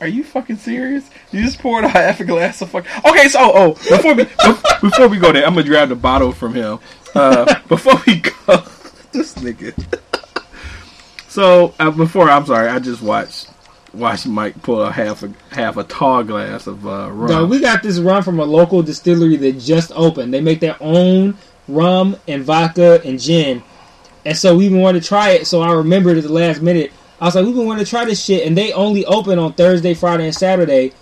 are 0.00 0.08
you 0.08 0.24
fucking 0.24 0.56
serious? 0.56 1.10
You 1.32 1.42
just 1.42 1.58
poured 1.58 1.84
half 1.84 2.20
a 2.20 2.24
glass 2.24 2.62
of 2.62 2.70
fuck. 2.70 2.86
Okay, 3.04 3.28
so 3.28 3.40
oh, 3.42 3.72
before 3.90 4.14
we 4.14 4.24
before 4.80 5.08
we 5.08 5.18
go 5.18 5.32
there, 5.32 5.46
I'm 5.46 5.52
gonna 5.52 5.66
grab 5.66 5.90
the 5.90 5.96
bottle 5.96 6.32
from 6.32 6.54
him. 6.54 6.78
Uh, 7.14 7.60
before 7.68 8.00
we 8.06 8.20
go, 8.20 8.32
this 9.12 9.34
nigga. 9.34 10.00
So 11.36 11.74
uh, 11.78 11.90
before, 11.90 12.30
I'm 12.30 12.46
sorry, 12.46 12.66
I 12.66 12.78
just 12.78 13.02
watched 13.02 13.50
watched 13.92 14.26
Mike 14.26 14.62
pull 14.62 14.80
a 14.80 14.90
half 14.90 15.22
a 15.22 15.30
half 15.50 15.76
a 15.76 15.84
tall 15.84 16.24
glass 16.24 16.66
of 16.66 16.86
uh, 16.86 17.10
rum. 17.12 17.30
No, 17.30 17.44
we 17.44 17.60
got 17.60 17.82
this 17.82 17.98
rum 17.98 18.22
from 18.22 18.40
a 18.40 18.44
local 18.46 18.82
distillery 18.82 19.36
that 19.36 19.58
just 19.58 19.92
opened. 19.94 20.32
They 20.32 20.40
make 20.40 20.60
their 20.60 20.78
own 20.80 21.36
rum 21.68 22.16
and 22.26 22.42
vodka 22.42 23.02
and 23.04 23.20
gin. 23.20 23.62
And 24.24 24.34
so 24.34 24.56
we 24.56 24.64
even 24.64 24.80
wanted 24.80 25.02
to 25.02 25.08
try 25.08 25.32
it. 25.32 25.46
So 25.46 25.60
I 25.60 25.74
remembered 25.74 26.16
at 26.16 26.22
the 26.22 26.32
last 26.32 26.62
minute. 26.62 26.90
I 27.20 27.26
was 27.26 27.34
like, 27.34 27.44
we've 27.44 27.54
been 27.54 27.66
wanting 27.66 27.84
to 27.84 27.90
try 27.90 28.06
this 28.06 28.24
shit. 28.24 28.46
And 28.46 28.56
they 28.56 28.72
only 28.72 29.04
open 29.04 29.38
on 29.38 29.52
Thursday, 29.52 29.92
Friday, 29.92 30.24
and 30.24 30.34
Saturday 30.34 30.94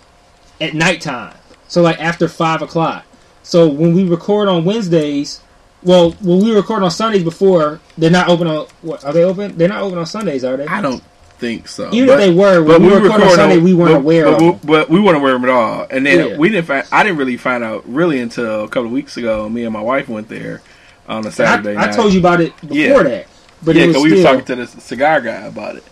at 0.59 0.73
nighttime. 0.73 1.37
So 1.69 1.81
like 1.81 2.01
after 2.01 2.27
5 2.27 2.61
o'clock. 2.61 3.05
So 3.41 3.69
when 3.69 3.93
we 3.93 4.03
record 4.03 4.49
on 4.49 4.65
Wednesdays, 4.65 5.39
well, 5.85 6.11
when 6.21 6.39
we 6.43 6.51
record 6.53 6.83
on 6.83 6.91
Sundays 6.91 7.23
before, 7.23 7.79
they're 7.97 8.09
not 8.09 8.27
open 8.27 8.47
on. 8.47 8.67
What, 8.81 9.05
are 9.05 9.13
they 9.13 9.23
open? 9.23 9.57
They're 9.57 9.69
not 9.69 9.81
open 9.81 9.97
on 9.99 10.05
Sundays, 10.05 10.43
are 10.43 10.57
they? 10.57 10.65
I 10.65 10.81
don't 10.81 11.03
think 11.37 11.67
so. 11.67 11.89
Even 11.93 12.07
But- 12.07 12.13
if 12.13 12.19
they 12.19 12.33
were, 12.33 12.63
when 12.63 12.81
we, 12.83 12.93
record 12.93 13.21
on 13.21 13.29
Sunday, 13.35 13.57
we 13.57 13.73
weren't 13.73 13.93
but, 13.93 13.97
aware 13.99 14.25
but, 14.25 14.33
of 14.35 14.41
we- 14.41 14.49
them. 14.51 14.59
But 14.63 14.89
we 14.89 14.99
weren't 14.99 15.17
aware 15.17 15.35
of 15.35 15.41
them 15.41 15.49
at 15.49 15.53
all. 15.55 15.87
And 15.89 16.05
then 16.05 16.29
Yeah. 16.31 16.37
we 16.37 16.49
didn't. 16.49 16.65
Find, 16.65 16.85
I 16.91 17.03
didn't 17.03 17.17
really 17.17 17.37
find 17.37 17.63
out 17.63 17.83
really 17.87 18.19
until 18.19 18.63
a 18.63 18.67
couple 18.67 18.85
of 18.87 18.91
weeks 18.91 19.15
ago. 19.17 19.47
Me 19.47 19.63
and 19.63 19.73
my 19.73 19.81
wife 19.81 20.09
went 20.09 20.27
there 20.29 20.61
on 21.07 21.25
a 21.27 21.31
Saturday 21.31 21.75
I, 21.75 21.89
I 21.89 21.91
told 21.91 22.13
you 22.13 22.19
about 22.19 22.41
it 22.41 22.55
before 22.61 22.75
Yeah. 22.75 23.03
that. 23.03 23.27
But 23.63 23.75
yeah, 23.75 23.85
because 23.87 24.01
still, 24.01 24.11
we 24.11 24.17
were 24.17 24.23
talking 24.23 24.45
to 24.45 24.55
the 24.55 24.67
cigar 24.67 25.21
guy 25.21 25.41
about 25.45 25.75
it. 25.75 25.83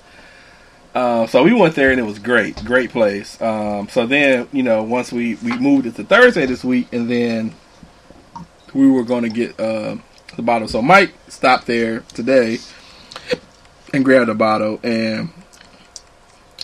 Uh, 0.95 1.25
so 1.27 1.43
we 1.43 1.53
went 1.53 1.73
there 1.75 1.89
and 1.91 1.99
it 1.99 2.03
was 2.03 2.19
great, 2.19 2.63
great 2.63 2.91
place. 2.91 3.41
Um, 3.41 3.89
so 3.89 4.05
then, 4.05 4.47
you 4.51 4.61
know, 4.63 4.83
once 4.83 5.11
we 5.11 5.35
we 5.35 5.57
moved 5.57 5.87
it 5.87 5.95
to 5.95 6.03
Thursday 6.03 6.45
this 6.45 6.63
week, 6.63 6.87
and 6.93 7.09
then 7.09 7.53
we 8.73 8.89
were 8.89 9.03
going 9.03 9.23
to 9.23 9.29
get 9.29 9.59
uh, 9.59 9.97
the 10.35 10.41
bottle. 10.41 10.67
So 10.67 10.81
Mike 10.81 11.13
stopped 11.27 11.67
there 11.67 12.01
today 12.13 12.59
and 13.93 14.03
grabbed 14.03 14.29
a 14.29 14.35
bottle, 14.35 14.79
and 14.83 15.29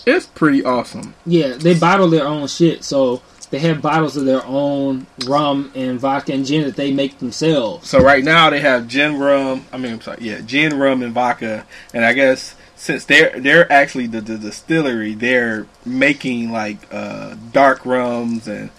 it's 0.06 0.26
pretty 0.26 0.64
awesome. 0.64 1.14
Yeah, 1.26 1.54
they 1.54 1.78
bottle 1.78 2.08
their 2.08 2.26
own 2.26 2.48
shit. 2.48 2.84
So 2.84 3.22
they 3.50 3.58
have 3.60 3.82
bottles 3.82 4.16
of 4.16 4.24
their 4.24 4.44
own 4.46 5.06
rum 5.26 5.72
and 5.74 5.98
vodka 5.98 6.32
and 6.32 6.46
gin 6.46 6.64
that 6.64 6.76
they 6.76 6.92
make 6.92 7.18
themselves. 7.18 7.88
So 7.88 8.00
right 8.00 8.24
now 8.24 8.50
they 8.50 8.60
have 8.60 8.88
gin 8.88 9.18
rum. 9.18 9.66
I 9.72 9.78
mean, 9.78 9.94
I'm 9.94 10.00
sorry, 10.00 10.18
yeah, 10.20 10.40
gin 10.40 10.78
rum 10.78 11.02
and 11.02 11.12
vodka. 11.12 11.66
And 11.92 12.04
I 12.04 12.12
guess 12.12 12.54
since 12.76 13.04
they're 13.04 13.38
they're 13.38 13.70
actually 13.70 14.06
the, 14.06 14.20
the 14.20 14.38
distillery, 14.38 15.14
they're 15.14 15.66
making 15.84 16.52
like 16.52 16.78
uh, 16.92 17.36
dark 17.52 17.84
rums 17.84 18.48
and 18.48 18.70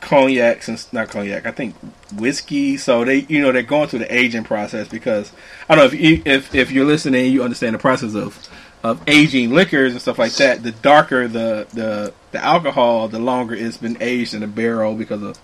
cognacs 0.00 0.68
and 0.68 0.92
not 0.92 1.08
cognac. 1.08 1.46
I 1.46 1.50
think 1.50 1.74
whiskey. 2.14 2.76
So 2.76 3.04
they 3.04 3.20
you 3.28 3.40
know 3.40 3.52
they're 3.52 3.62
going 3.62 3.88
through 3.88 4.00
the 4.00 4.14
aging 4.14 4.44
process 4.44 4.88
because 4.88 5.32
I 5.68 5.74
don't 5.74 5.84
know 5.84 5.94
if 5.96 6.00
you, 6.00 6.22
if 6.24 6.54
if 6.54 6.70
you're 6.70 6.86
listening, 6.86 7.32
you 7.32 7.42
understand 7.42 7.74
the 7.74 7.78
process 7.78 8.14
of 8.14 8.48
of 8.82 9.02
aging 9.08 9.50
liquors 9.52 9.92
and 9.92 10.00
stuff 10.00 10.18
like 10.18 10.34
that. 10.34 10.62
The 10.62 10.72
darker 10.72 11.28
the 11.28 11.66
the 11.72 12.12
the 12.30 12.44
alcohol, 12.44 13.08
the 13.08 13.18
longer 13.18 13.54
it's 13.54 13.76
been 13.76 13.96
aged 14.00 14.34
in 14.34 14.40
the 14.40 14.46
barrel 14.46 14.94
because 14.94 15.22
of 15.22 15.38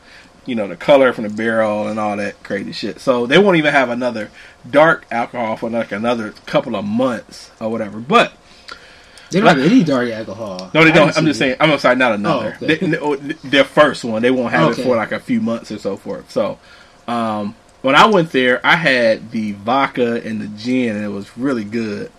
you 0.47 0.55
know 0.55 0.69
the 0.69 0.77
color 0.77 1.13
from 1.13 1.25
the 1.25 1.31
barrel 1.31 1.89
and 1.89 1.99
all 1.99 2.17
that 2.17 2.43
crazy 2.43 2.73
shit. 2.73 3.01
So 3.01 3.27
they 3.27 3.39
won't 3.39 3.57
even 3.57 3.73
have 3.73 3.91
another 3.91 4.31
dark 4.69 5.07
alcohol 5.11 5.57
for 5.57 5.71
like 5.71 5.93
another 5.93 6.33
couple 6.47 6.77
of 6.77 6.85
months 6.85 7.51
or 7.61 7.71
whatever. 7.71 7.99
But 7.99 8.33
They 9.35 9.41
don't 9.41 9.59
have 9.59 9.71
any 9.71 9.85
dark 9.85 10.11
alcohol. 10.11 10.71
no, 10.73 10.85
they 10.85 10.91
I 10.91 10.95
don't. 10.95 11.17
I'm 11.17 11.27
just 11.27 11.39
saying. 11.39 11.57
I'm 11.61 11.79
sorry, 11.79 11.97
not 11.97 12.13
another. 12.15 12.57
Oh, 12.61 12.65
okay. 12.67 12.77
They- 12.77 13.49
their 13.49 13.65
first 13.65 14.05
one, 14.05 14.23
they 14.23 14.31
won't 14.31 14.53
have 14.53 14.73
Okay. 14.73 14.83
it 14.83 14.85
for 14.85 14.97
like 14.97 15.13
a 15.13 15.21
few 15.21 15.41
months 15.41 15.71
or 15.71 15.79
so 15.79 15.97
forth. 15.97 16.31
So, 16.31 16.59
um, 17.07 17.55
when 17.83 17.95
I 17.95 18.07
went 18.07 18.33
there, 18.33 18.61
I 18.65 18.77
had 18.77 19.31
the 19.31 19.53
vodka 19.53 20.23
and 20.25 20.41
the 20.41 20.47
gin, 20.49 20.97
and 20.97 21.05
it 21.05 21.09
was 21.09 21.37
really 21.37 21.65
good. 21.65 22.11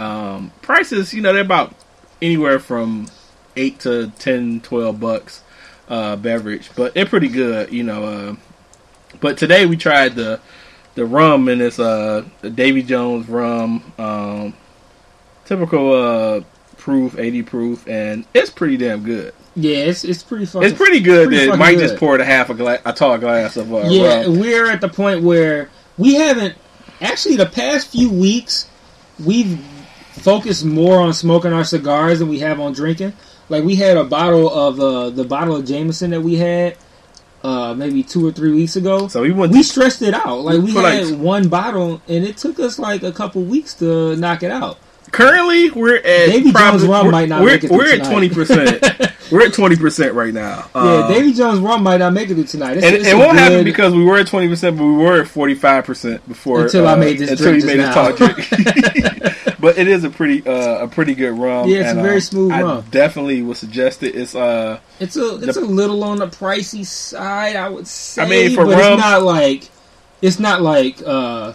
Um, 0.00 0.50
prices, 0.62 1.14
you 1.14 1.22
know, 1.22 1.32
they're 1.32 1.42
about 1.42 1.74
anywhere 2.20 2.58
from 2.58 3.06
eight 3.56 3.78
to 3.80 4.08
10, 4.18 4.60
12 4.62 4.98
bucks 4.98 5.42
uh, 5.88 6.16
beverage, 6.16 6.70
but 6.74 6.94
they're 6.94 7.06
pretty 7.06 7.28
good, 7.28 7.72
you 7.72 7.84
know. 7.84 8.04
Uh, 8.04 8.34
but 9.20 9.36
today 9.36 9.66
we 9.66 9.76
tried 9.76 10.16
the 10.16 10.40
the 10.94 11.04
rum, 11.04 11.48
and 11.48 11.62
it's 11.62 11.78
uh, 11.78 12.24
the 12.40 12.50
Davy 12.50 12.82
Jones 12.82 13.28
rum, 13.28 13.92
um, 13.98 14.54
typical 15.44 15.92
uh, 15.92 16.40
proof, 16.82 17.16
80 17.16 17.42
proof, 17.42 17.86
and 17.86 18.24
it's 18.34 18.50
pretty 18.50 18.76
damn 18.76 19.04
good. 19.04 19.32
Yeah, 19.54 19.76
it's 19.76 20.02
it's 20.02 20.22
pretty 20.22 20.46
fucking. 20.46 20.68
It's 20.68 20.76
pretty 20.76 20.98
good 21.00 21.28
pretty 21.28 21.46
that 21.46 21.58
Mike 21.58 21.76
good. 21.76 21.88
just 21.88 21.96
poured 21.96 22.20
a 22.20 22.24
half 22.24 22.50
a 22.50 22.54
glass, 22.54 22.80
a 22.84 22.92
tall 22.92 23.16
glass 23.18 23.56
of 23.56 23.72
uh, 23.72 23.84
yeah, 23.86 24.22
rum. 24.22 24.40
we're 24.40 24.68
at 24.68 24.80
the 24.80 24.88
point 24.88 25.22
where 25.22 25.70
we 25.96 26.14
haven't 26.14 26.56
actually 27.00 27.36
the 27.36 27.46
past 27.46 27.92
few 27.92 28.10
weeks 28.10 28.68
we've 29.24 29.60
focused 30.12 30.64
more 30.64 30.98
on 30.98 31.12
smoking 31.12 31.52
our 31.52 31.64
cigars 31.64 32.18
than 32.18 32.28
we 32.28 32.40
have 32.40 32.58
on 32.58 32.72
drinking. 32.72 33.12
Like 33.48 33.62
we 33.62 33.76
had 33.76 33.96
a 33.96 34.04
bottle 34.04 34.50
of 34.50 34.80
uh, 34.80 35.10
the 35.10 35.24
bottle 35.24 35.56
of 35.56 35.64
Jameson 35.66 36.10
that 36.10 36.22
we 36.22 36.36
had 36.36 36.76
uh, 37.44 37.74
maybe 37.74 38.02
two 38.02 38.26
or 38.26 38.32
three 38.32 38.52
weeks 38.52 38.74
ago. 38.76 39.06
So 39.08 39.22
we 39.22 39.32
went. 39.32 39.52
we 39.52 39.62
stressed 39.62 40.02
it 40.02 40.14
out. 40.14 40.38
Like 40.40 40.62
we 40.62 40.72
had 40.72 41.06
like- 41.06 41.18
one 41.18 41.48
bottle, 41.48 42.02
and 42.08 42.24
it 42.24 42.38
took 42.38 42.58
us 42.58 42.78
like 42.78 43.02
a 43.02 43.12
couple 43.12 43.42
weeks 43.42 43.74
to 43.74 44.16
knock 44.16 44.42
it 44.42 44.50
out. 44.50 44.78
Currently, 45.12 45.70
we're 45.70 45.96
at 45.96 46.04
Davy 46.04 46.52
probably, 46.52 46.86
Jones 46.86 47.12
might 47.12 47.28
not 47.28 47.42
we're, 47.42 47.52
make 47.52 47.64
it 47.64 47.70
we're 47.70 47.92
at 47.94 48.04
twenty 48.04 48.28
percent. 48.28 48.82
we're 49.30 49.46
at 49.46 49.52
twenty 49.54 49.76
percent 49.76 50.14
right 50.14 50.34
now. 50.34 50.68
yeah, 50.74 50.80
Uh, 50.80 51.08
Davy 51.08 51.32
Jones 51.32 51.60
rum 51.60 51.82
might 51.82 51.98
not 51.98 52.12
make 52.12 52.30
it 52.30 52.48
tonight. 52.48 52.78
It's, 52.78 52.86
and 52.86 52.96
it's 52.96 53.06
it 53.06 53.16
won't 53.16 53.38
happen 53.38 53.64
because 53.64 53.94
we 53.94 54.04
were 54.04 54.18
at 54.18 54.26
twenty 54.26 54.48
percent, 54.48 54.76
but 54.76 54.84
we 54.84 54.92
were 54.94 55.20
at 55.20 55.28
forty 55.28 55.54
five 55.54 55.84
percent 55.84 56.26
before 56.26 56.62
Until 56.64 56.88
I 56.88 56.94
uh, 56.94 56.96
made 56.96 57.18
this 57.18 57.30
until 57.30 57.46
drink 57.52 57.62
you 57.62 57.66
made 57.68 57.76
now. 57.78 57.94
tall 57.94 58.12
drink. 58.12 58.38
but 59.60 59.78
it 59.78 59.86
is 59.86 60.04
a 60.04 60.10
pretty 60.10 60.44
uh, 60.46 60.84
a 60.84 60.88
pretty 60.88 61.14
good 61.14 61.32
rum. 61.38 61.68
Yeah, 61.68 61.78
it's 61.80 61.90
and, 61.90 62.00
a 62.00 62.02
very 62.02 62.16
uh, 62.16 62.20
smooth 62.20 62.52
I 62.52 62.62
rum. 62.62 62.84
definitely 62.90 63.42
would 63.42 63.56
suggest 63.56 64.02
it. 64.02 64.14
It's 64.16 64.34
uh 64.34 64.80
It's 64.98 65.16
a 65.16 65.36
it's 65.36 65.56
a 65.56 65.60
little 65.60 66.02
on 66.04 66.18
the 66.18 66.26
pricey 66.26 66.84
side, 66.84 67.56
I 67.56 67.68
would 67.68 67.86
say. 67.86 68.22
I 68.22 68.28
mean, 68.28 68.54
for 68.54 68.66
but 68.66 68.78
rum- 68.78 68.92
it's 68.94 69.02
not 69.02 69.22
like 69.22 69.68
it's 70.20 70.38
not 70.38 70.62
like 70.62 70.96
uh 71.04 71.52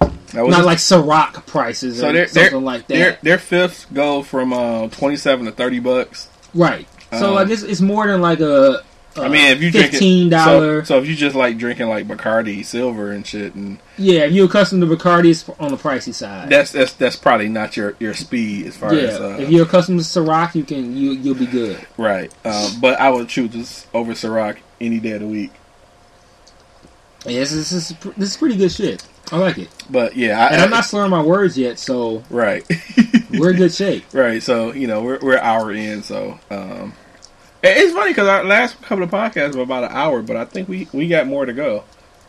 not 0.00 0.12
just- 0.32 0.64
like 0.66 0.78
Ciroc 0.78 1.46
prices 1.46 1.98
So 2.00 2.08
or 2.08 2.12
they're- 2.12 2.26
something 2.28 2.52
they're- 2.52 2.60
like 2.60 2.86
that. 2.88 3.22
their 3.22 3.38
fifths 3.38 3.86
go 3.92 4.22
from 4.22 4.52
uh, 4.52 4.88
twenty 4.88 5.16
seven 5.16 5.46
to 5.46 5.52
thirty 5.52 5.78
bucks. 5.80 6.28
right. 6.54 6.86
So 7.12 7.28
um, 7.30 7.34
like 7.36 7.48
it's, 7.48 7.62
it's 7.62 7.80
more 7.80 8.06
than 8.06 8.20
like 8.20 8.40
a, 8.40 8.82
a 9.16 9.22
I 9.22 9.28
mean, 9.28 9.46
if 9.46 9.62
you 9.62 9.72
fifteen 9.72 10.30
So, 10.30 10.82
so 10.82 10.98
if 10.98 11.06
you 11.08 11.16
just 11.16 11.34
like 11.34 11.56
drinking 11.56 11.88
like 11.88 12.06
Bacardi 12.06 12.62
Silver 12.62 13.10
and 13.12 13.26
shit, 13.26 13.54
and 13.54 13.78
yeah, 13.96 14.20
if 14.24 14.32
you're 14.32 14.44
accustomed 14.44 14.82
to 14.82 14.86
Bacardi, 14.86 15.30
it's 15.30 15.48
on 15.58 15.70
the 15.70 15.78
pricey 15.78 16.12
side. 16.12 16.50
that's 16.50 16.70
that's 16.72 16.92
that's 16.92 17.16
probably 17.16 17.48
not 17.48 17.76
your 17.78 17.96
your 17.98 18.12
speed 18.12 18.66
as 18.66 18.76
far 18.76 18.92
yeah, 18.94 19.00
as 19.04 19.20
uh, 19.20 19.36
if 19.40 19.48
you're 19.48 19.64
accustomed 19.64 19.98
to 20.00 20.04
Ciroc, 20.04 20.54
you 20.54 20.64
can 20.64 20.94
you 20.94 21.12
you'll 21.12 21.34
be 21.34 21.46
good. 21.46 21.78
right. 21.96 22.30
Um, 22.44 22.72
but 22.80 23.00
I 23.00 23.10
would 23.10 23.28
choose 23.30 23.50
this 23.52 23.86
over 23.94 24.12
Ciroc 24.12 24.58
any 24.78 25.00
day 25.00 25.12
of 25.12 25.20
the 25.22 25.26
week. 25.26 25.50
Yeah, 27.26 27.40
this 27.40 27.52
is 27.52 27.70
this 27.70 27.90
is, 27.90 27.96
this 28.18 28.30
is 28.32 28.36
pretty 28.36 28.56
good 28.56 28.70
shit. 28.70 29.02
I 29.30 29.36
like 29.38 29.58
it, 29.58 29.68
But 29.90 30.16
yeah, 30.16 30.38
I, 30.40 30.46
and 30.52 30.62
I'm 30.62 30.70
not 30.70 30.84
slurring 30.84 31.10
my 31.10 31.22
words 31.22 31.58
yet, 31.58 31.78
so 31.78 32.22
right, 32.30 32.66
we're 33.30 33.50
in 33.50 33.56
good 33.56 33.74
shape. 33.74 34.04
right. 34.12 34.42
So 34.42 34.72
you 34.72 34.86
know 34.86 35.02
we're 35.02 35.18
we're 35.20 35.38
hour 35.38 35.70
in, 35.72 36.02
so 36.02 36.38
um, 36.50 36.94
it's 37.62 37.92
funny 37.92 38.10
because 38.12 38.28
our 38.28 38.44
last 38.44 38.80
couple 38.82 39.04
of 39.04 39.10
podcasts 39.10 39.54
were 39.54 39.62
about 39.62 39.84
an 39.84 39.90
hour, 39.92 40.22
but 40.22 40.36
I 40.36 40.44
think 40.44 40.68
we 40.68 40.88
we 40.92 41.08
got 41.08 41.26
more 41.26 41.44
to 41.44 41.52
go. 41.52 41.84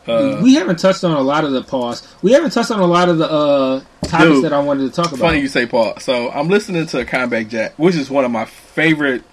Uh, 0.07 0.39
we 0.41 0.55
haven't 0.55 0.79
touched 0.79 1.03
on 1.03 1.11
a 1.11 1.21
lot 1.21 1.43
of 1.45 1.51
the 1.51 1.61
pause. 1.63 2.07
We 2.21 2.31
haven't 2.31 2.51
touched 2.51 2.71
on 2.71 2.79
a 2.79 2.85
lot 2.85 3.09
of 3.09 3.17
the 3.19 3.29
uh, 3.29 3.81
topics 4.03 4.31
Dude, 4.31 4.45
that 4.45 4.53
I 4.53 4.59
wanted 4.59 4.89
to 4.89 4.91
talk 4.95 5.07
about. 5.07 5.19
funny 5.19 5.39
you 5.39 5.47
say 5.47 5.67
Paul. 5.67 5.99
So 5.99 6.29
I'm 6.31 6.47
listening 6.49 6.85
to 6.87 7.05
Combat 7.05 7.47
Jack, 7.47 7.73
which 7.77 7.95
is 7.95 8.09
one 8.09 8.25
of 8.25 8.31
my 8.31 8.45
favorite 8.45 9.23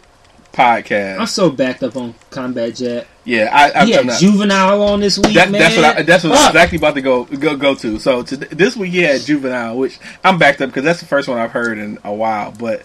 podcasts. 0.57 1.21
I'm 1.21 1.27
so 1.27 1.51
backed 1.51 1.83
up 1.83 1.97
on 1.97 2.15
Combat 2.31 2.75
Jack. 2.75 3.07
Yeah, 3.25 3.51
I, 3.53 3.81
I, 3.83 3.85
He 3.87 3.93
had 3.93 4.09
Juvenile 4.19 4.83
on 4.83 5.01
this 5.01 5.19
week, 5.19 5.35
That, 5.35 5.51
man. 5.51 5.61
that's 5.61 5.77
what 5.77 5.85
I, 5.85 6.03
that's 6.03 6.25
what 6.25 6.37
Fuck. 6.39 6.49
exactly 6.51 6.79
about 6.79 6.95
to 6.95 7.03
go 7.03 7.25
go 7.25 7.57
go 7.57 7.75
to. 7.75 7.99
So 7.99 8.23
to, 8.23 8.37
this 8.37 8.77
week 8.77 8.93
he 8.93 9.03
had 9.03 9.21
Juvenile, 9.21 9.77
which 9.77 9.99
I'm 10.25 10.39
backed 10.39 10.61
up 10.63 10.71
because 10.71 10.85
that's 10.85 11.01
the 11.01 11.07
first 11.07 11.29
one 11.29 11.39
I've 11.39 11.51
heard 11.53 11.79
in 11.79 11.99
a 12.05 12.13
while. 12.15 12.53
But 12.53 12.83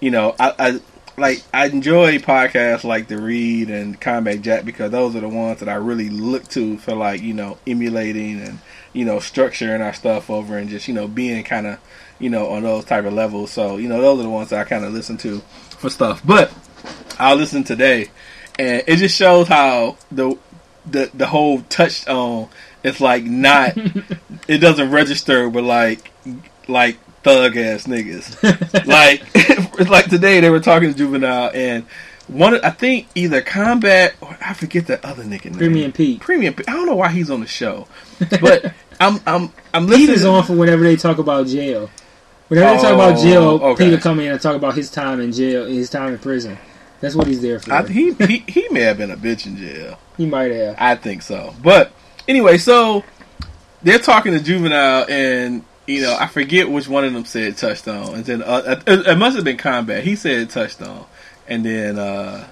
you 0.00 0.10
know, 0.10 0.34
I, 0.38 0.54
I 0.58 0.80
like 1.16 1.42
I 1.54 1.66
enjoy 1.66 2.18
podcasts 2.18 2.84
like 2.84 3.06
The 3.08 3.18
Read 3.18 3.70
and 3.70 4.00
Combat 4.00 4.42
Jack 4.42 4.64
because 4.64 4.90
those 4.90 5.14
are 5.16 5.20
the 5.20 5.28
ones 5.28 5.60
that 5.60 5.68
I 5.68 5.74
really 5.76 6.10
look 6.10 6.48
to 6.48 6.76
for 6.78 6.94
like 6.94 7.22
you 7.22 7.34
know 7.34 7.56
emulating 7.66 8.40
and 8.40 8.58
you 8.92 9.04
know 9.04 9.16
structuring 9.18 9.80
our 9.80 9.92
stuff 9.94 10.28
over 10.28 10.58
and 10.58 10.68
just 10.68 10.88
you 10.88 10.94
know 10.94 11.06
being 11.06 11.44
kind 11.44 11.66
of 11.68 11.78
you 12.18 12.30
know 12.30 12.48
on 12.48 12.64
those 12.64 12.84
type 12.84 13.04
of 13.04 13.12
levels. 13.12 13.52
So 13.52 13.76
you 13.76 13.88
know 13.88 14.00
those 14.00 14.18
are 14.20 14.24
the 14.24 14.30
ones 14.30 14.50
that 14.50 14.60
I 14.60 14.68
kind 14.68 14.84
of 14.84 14.92
listen 14.92 15.16
to 15.18 15.38
for 15.78 15.88
stuff. 15.88 16.20
But 16.26 16.52
I'll 17.18 17.36
listen 17.36 17.64
today, 17.64 18.10
and 18.58 18.82
it 18.86 18.96
just 18.96 19.16
shows 19.16 19.48
how 19.48 19.96
the 20.12 20.36
the 20.86 21.10
the 21.14 21.26
whole 21.26 21.60
touchstone 21.62 22.48
is 22.82 23.00
like 23.00 23.24
not 23.24 23.72
it 24.48 24.58
doesn't 24.58 24.90
register 24.90 25.48
with 25.48 25.64
like 25.64 26.10
like 26.68 26.98
thug 27.22 27.56
ass 27.56 27.86
niggas. 27.86 28.86
like 28.86 29.22
it's 29.34 29.90
like 29.90 30.06
today 30.06 30.40
they 30.40 30.50
were 30.50 30.60
talking 30.60 30.90
to 30.92 30.96
juvenile 30.96 31.50
and 31.54 31.84
one 32.26 32.54
I 32.64 32.70
think 32.70 33.06
either 33.14 33.40
combat 33.42 34.14
or 34.20 34.36
I 34.44 34.54
forget 34.54 34.86
the 34.86 35.04
other 35.06 35.24
nigga 35.24 35.46
name. 35.46 35.54
Premium 35.58 35.92
Pete. 35.92 36.20
Premium 36.20 36.54
Pete. 36.54 36.68
I 36.68 36.72
don't 36.72 36.86
know 36.86 36.96
why 36.96 37.08
he's 37.10 37.30
on 37.30 37.40
the 37.40 37.46
show, 37.46 37.86
but 38.40 38.72
I'm 39.00 39.20
I'm 39.26 39.52
I'm 39.74 39.86
Pete 39.86 39.90
listening. 40.08 40.10
is 40.16 40.24
on 40.24 40.44
for 40.44 40.54
whenever 40.54 40.82
they 40.82 40.96
talk 40.96 41.18
about 41.18 41.46
jail. 41.46 41.90
Whenever 42.48 42.76
they 42.76 42.82
talk 42.82 42.94
about 42.94 43.18
Oh, 43.18 43.22
jail, 43.22 43.42
okay. 43.62 43.84
Pete 43.84 43.92
will 43.94 44.00
come 44.00 44.20
in 44.20 44.32
and 44.32 44.40
talk 44.40 44.54
about 44.56 44.74
his 44.74 44.90
time 44.90 45.20
in 45.20 45.32
jail, 45.32 45.64
his 45.66 45.88
time 45.90 46.12
in 46.12 46.18
prison. 46.18 46.56
That's 47.04 47.14
what 47.16 47.26
he's 47.26 47.42
there 47.42 47.60
for. 47.60 47.70
I, 47.70 47.86
he, 47.86 48.14
he 48.14 48.38
he 48.48 48.66
may 48.70 48.80
have 48.80 48.96
been 48.96 49.10
a 49.10 49.16
bitch 49.16 49.44
in 49.44 49.58
jail. 49.58 49.98
he 50.16 50.24
might 50.24 50.50
have. 50.50 50.76
I 50.78 50.96
think 50.96 51.20
so. 51.20 51.54
But 51.62 51.92
anyway, 52.26 52.56
so 52.56 53.04
they're 53.82 53.98
talking 53.98 54.32
to 54.32 54.40
juvenile, 54.40 55.04
and 55.10 55.62
you 55.86 56.00
know, 56.00 56.16
I 56.18 56.28
forget 56.28 56.70
which 56.70 56.88
one 56.88 57.04
of 57.04 57.12
them 57.12 57.26
said 57.26 57.58
touchdown, 57.58 58.14
and 58.14 58.24
then 58.24 58.42
uh, 58.42 58.80
it, 58.86 59.06
it 59.06 59.18
must 59.18 59.36
have 59.36 59.44
been 59.44 59.58
combat. 59.58 60.02
He 60.02 60.16
said 60.16 60.48
touchdown, 60.48 61.04
and 61.46 61.62
then 61.62 61.98
uh, 61.98 62.48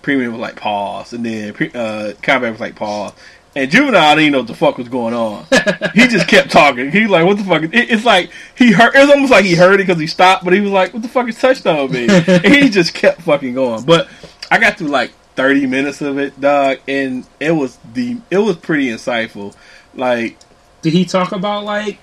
premium 0.00 0.32
was 0.32 0.40
like 0.40 0.56
pause, 0.56 1.12
and 1.12 1.26
then 1.26 1.54
uh, 1.74 2.14
combat 2.22 2.52
was 2.52 2.60
like 2.60 2.76
pause. 2.76 3.12
And 3.54 3.68
juvenile 3.68 4.14
didn't 4.14 4.32
know 4.32 4.38
what 4.38 4.46
the 4.46 4.54
fuck 4.54 4.78
was 4.78 4.88
going 4.88 5.12
on. 5.12 5.44
he 5.94 6.06
just 6.06 6.28
kept 6.28 6.52
talking. 6.52 6.92
He 6.92 7.08
like, 7.08 7.26
what 7.26 7.36
the 7.36 7.44
fuck? 7.44 7.62
It, 7.64 7.90
it's 7.90 8.04
like 8.04 8.30
he 8.56 8.70
heard. 8.70 8.94
It 8.94 9.00
was 9.00 9.10
almost 9.10 9.32
like 9.32 9.44
he 9.44 9.56
heard 9.56 9.74
it 9.74 9.86
because 9.86 10.00
he 10.00 10.06
stopped, 10.06 10.44
but 10.44 10.52
he 10.52 10.60
was 10.60 10.70
like, 10.70 10.92
what 10.92 11.02
the 11.02 11.08
fuck 11.08 11.28
is 11.28 11.40
touchdown 11.40 11.90
mean? 11.90 12.10
and 12.10 12.46
he 12.46 12.70
just 12.70 12.94
kept 12.94 13.22
fucking 13.22 13.54
going. 13.54 13.84
But 13.84 14.08
I 14.50 14.58
got 14.58 14.78
through 14.78 14.88
like 14.88 15.10
30 15.34 15.66
minutes 15.66 16.00
of 16.00 16.18
it, 16.18 16.40
dog, 16.40 16.78
and 16.86 17.26
it 17.40 17.52
was 17.52 17.78
the 17.92 18.18
it 18.30 18.38
was 18.38 18.56
pretty 18.56 18.88
insightful. 18.88 19.54
Like 19.94 20.38
Did 20.82 20.92
he 20.92 21.04
talk 21.04 21.32
about 21.32 21.64
like 21.64 21.98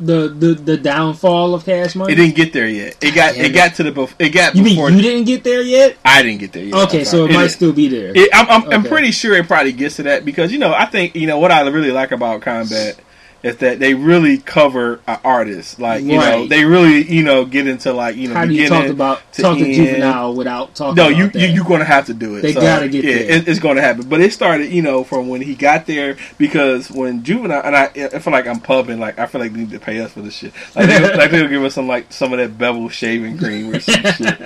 the 0.00 0.28
the, 0.28 0.54
the 0.54 0.76
downfall 0.76 1.54
of 1.54 1.64
Cash 1.64 1.94
Money? 1.94 2.12
it 2.12 2.16
didn't 2.16 2.34
get 2.34 2.52
there 2.52 2.68
yet. 2.68 2.96
It 3.02 3.14
got 3.14 3.36
it 3.36 3.46
it. 3.46 3.54
got 3.54 3.74
to 3.76 3.82
the 3.82 3.92
bef- 3.92 4.14
it 4.18 4.30
got 4.30 4.54
you 4.54 4.62
mean 4.62 4.74
before 4.74 4.90
you 4.90 5.02
didn't 5.02 5.24
get 5.24 5.44
there 5.44 5.62
yet? 5.62 5.96
I 6.04 6.22
didn't 6.22 6.40
get 6.40 6.52
there 6.52 6.64
yet. 6.64 6.88
Okay, 6.88 7.04
so 7.04 7.18
sorry. 7.18 7.30
it 7.30 7.34
might 7.34 7.48
still 7.48 7.72
be 7.72 7.88
there. 7.88 8.12
It, 8.14 8.28
I'm, 8.32 8.48
I'm, 8.48 8.70
I'm 8.72 8.84
pretty 8.84 9.10
sure 9.10 9.34
it 9.36 9.46
probably 9.46 9.72
gets 9.72 9.96
to 9.96 10.04
that 10.04 10.24
because 10.24 10.52
you 10.52 10.58
know 10.58 10.72
I 10.72 10.86
think 10.86 11.14
you 11.14 11.26
know 11.26 11.38
what 11.38 11.50
I 11.50 11.60
really 11.68 11.92
like 11.92 12.12
about 12.12 12.42
combat 12.42 12.98
is 13.44 13.58
that 13.58 13.78
they 13.78 13.92
really 13.92 14.38
cover 14.38 15.00
an 15.06 15.18
artist. 15.22 15.78
Like 15.78 16.02
you 16.02 16.18
know, 16.18 16.46
they 16.46 16.64
really 16.64 17.02
you 17.02 17.22
know 17.22 17.44
get 17.44 17.66
into 17.66 17.92
like 17.92 18.16
you 18.16 18.28
know 18.28 18.34
How 18.34 18.46
do 18.46 18.54
you 18.54 18.68
talk 18.68 18.86
about 18.86 19.32
to 19.34 19.42
talk 19.42 19.58
to 19.58 19.64
juvenile 19.72 20.34
without 20.34 20.74
talking? 20.74 20.96
No, 20.96 21.08
about 21.08 21.34
you, 21.34 21.40
you 21.40 21.48
you're 21.48 21.64
gonna 21.64 21.84
have 21.84 22.06
to 22.06 22.14
do 22.14 22.36
it. 22.36 22.40
They 22.40 22.54
gotta 22.54 22.88
get 22.88 23.04
yeah, 23.04 23.14
there. 23.16 23.30
It, 23.32 23.48
it's 23.48 23.60
gonna 23.60 23.82
happen. 23.82 24.08
But 24.08 24.22
it 24.22 24.32
started, 24.32 24.72
you 24.72 24.80
know, 24.80 25.04
from 25.04 25.28
when 25.28 25.42
he 25.42 25.54
got 25.54 25.86
there 25.86 26.16
because 26.38 26.90
when 26.90 27.22
juvenile 27.22 27.60
and 27.62 27.76
I, 27.76 27.84
I 27.94 28.18
feel 28.18 28.32
like 28.32 28.46
I'm 28.46 28.60
pubbing. 28.60 28.98
Like 28.98 29.18
I 29.18 29.26
feel 29.26 29.42
like 29.42 29.52
they 29.52 29.60
need 29.60 29.70
to 29.72 29.78
pay 29.80 30.00
us 30.00 30.12
for 30.12 30.22
this 30.22 30.34
shit. 30.34 30.54
Like 30.74 30.86
they, 30.86 31.16
like 31.16 31.30
they'll 31.30 31.48
give 31.48 31.62
us 31.62 31.74
some 31.74 31.86
like 31.86 32.12
some 32.14 32.32
of 32.32 32.38
that 32.38 32.56
bevel 32.56 32.88
shaving 32.88 33.36
cream 33.36 33.74
or 33.74 33.80
some 33.80 33.94
shit. 34.14 34.38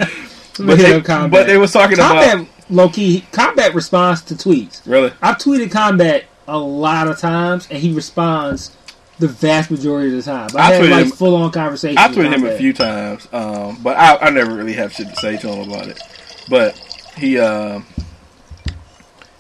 But 0.59 0.77
they, 0.77 1.01
but 1.01 1.47
they 1.47 1.57
was 1.57 1.73
talking 1.73 1.99
Combat 1.99 2.35
about 2.35 2.49
low 2.69 2.89
key. 2.89 3.25
Combat 3.31 3.77
responds 3.77 4.23
to 4.23 4.35
tweets. 4.35 4.85
really. 4.87 5.13
I've 5.23 5.39
tweeted 5.39 5.71
Combat 5.71 6.25
a 6.49 6.59
lot 6.59 7.07
of 7.07 7.19
times, 7.21 7.69
and 7.71 7.79
he 7.79 7.93
responds 7.93 8.77
the 9.19 9.29
vast 9.29 9.71
majority 9.71 10.11
of 10.17 10.25
the 10.25 10.31
time. 10.31 10.49
I, 10.55 10.59
I 10.59 10.73
had 10.75 10.91
like 10.91 11.15
full 11.15 11.35
on 11.37 11.51
conversations. 11.51 11.99
I 11.99 12.09
tweeted 12.09 12.35
him 12.35 12.45
a 12.45 12.57
few 12.57 12.73
times, 12.73 13.29
um, 13.33 13.79
but 13.83 13.97
I, 13.97 14.17
I 14.17 14.31
never 14.31 14.55
really 14.55 14.75
have 14.75 14.93
shit 14.93 15.09
to 15.09 15.17
say 15.17 15.37
to 15.39 15.49
him 15.49 15.71
about 15.71 15.89
it. 15.89 16.01
But 16.49 16.77
he, 17.17 17.39
um, 17.39 17.87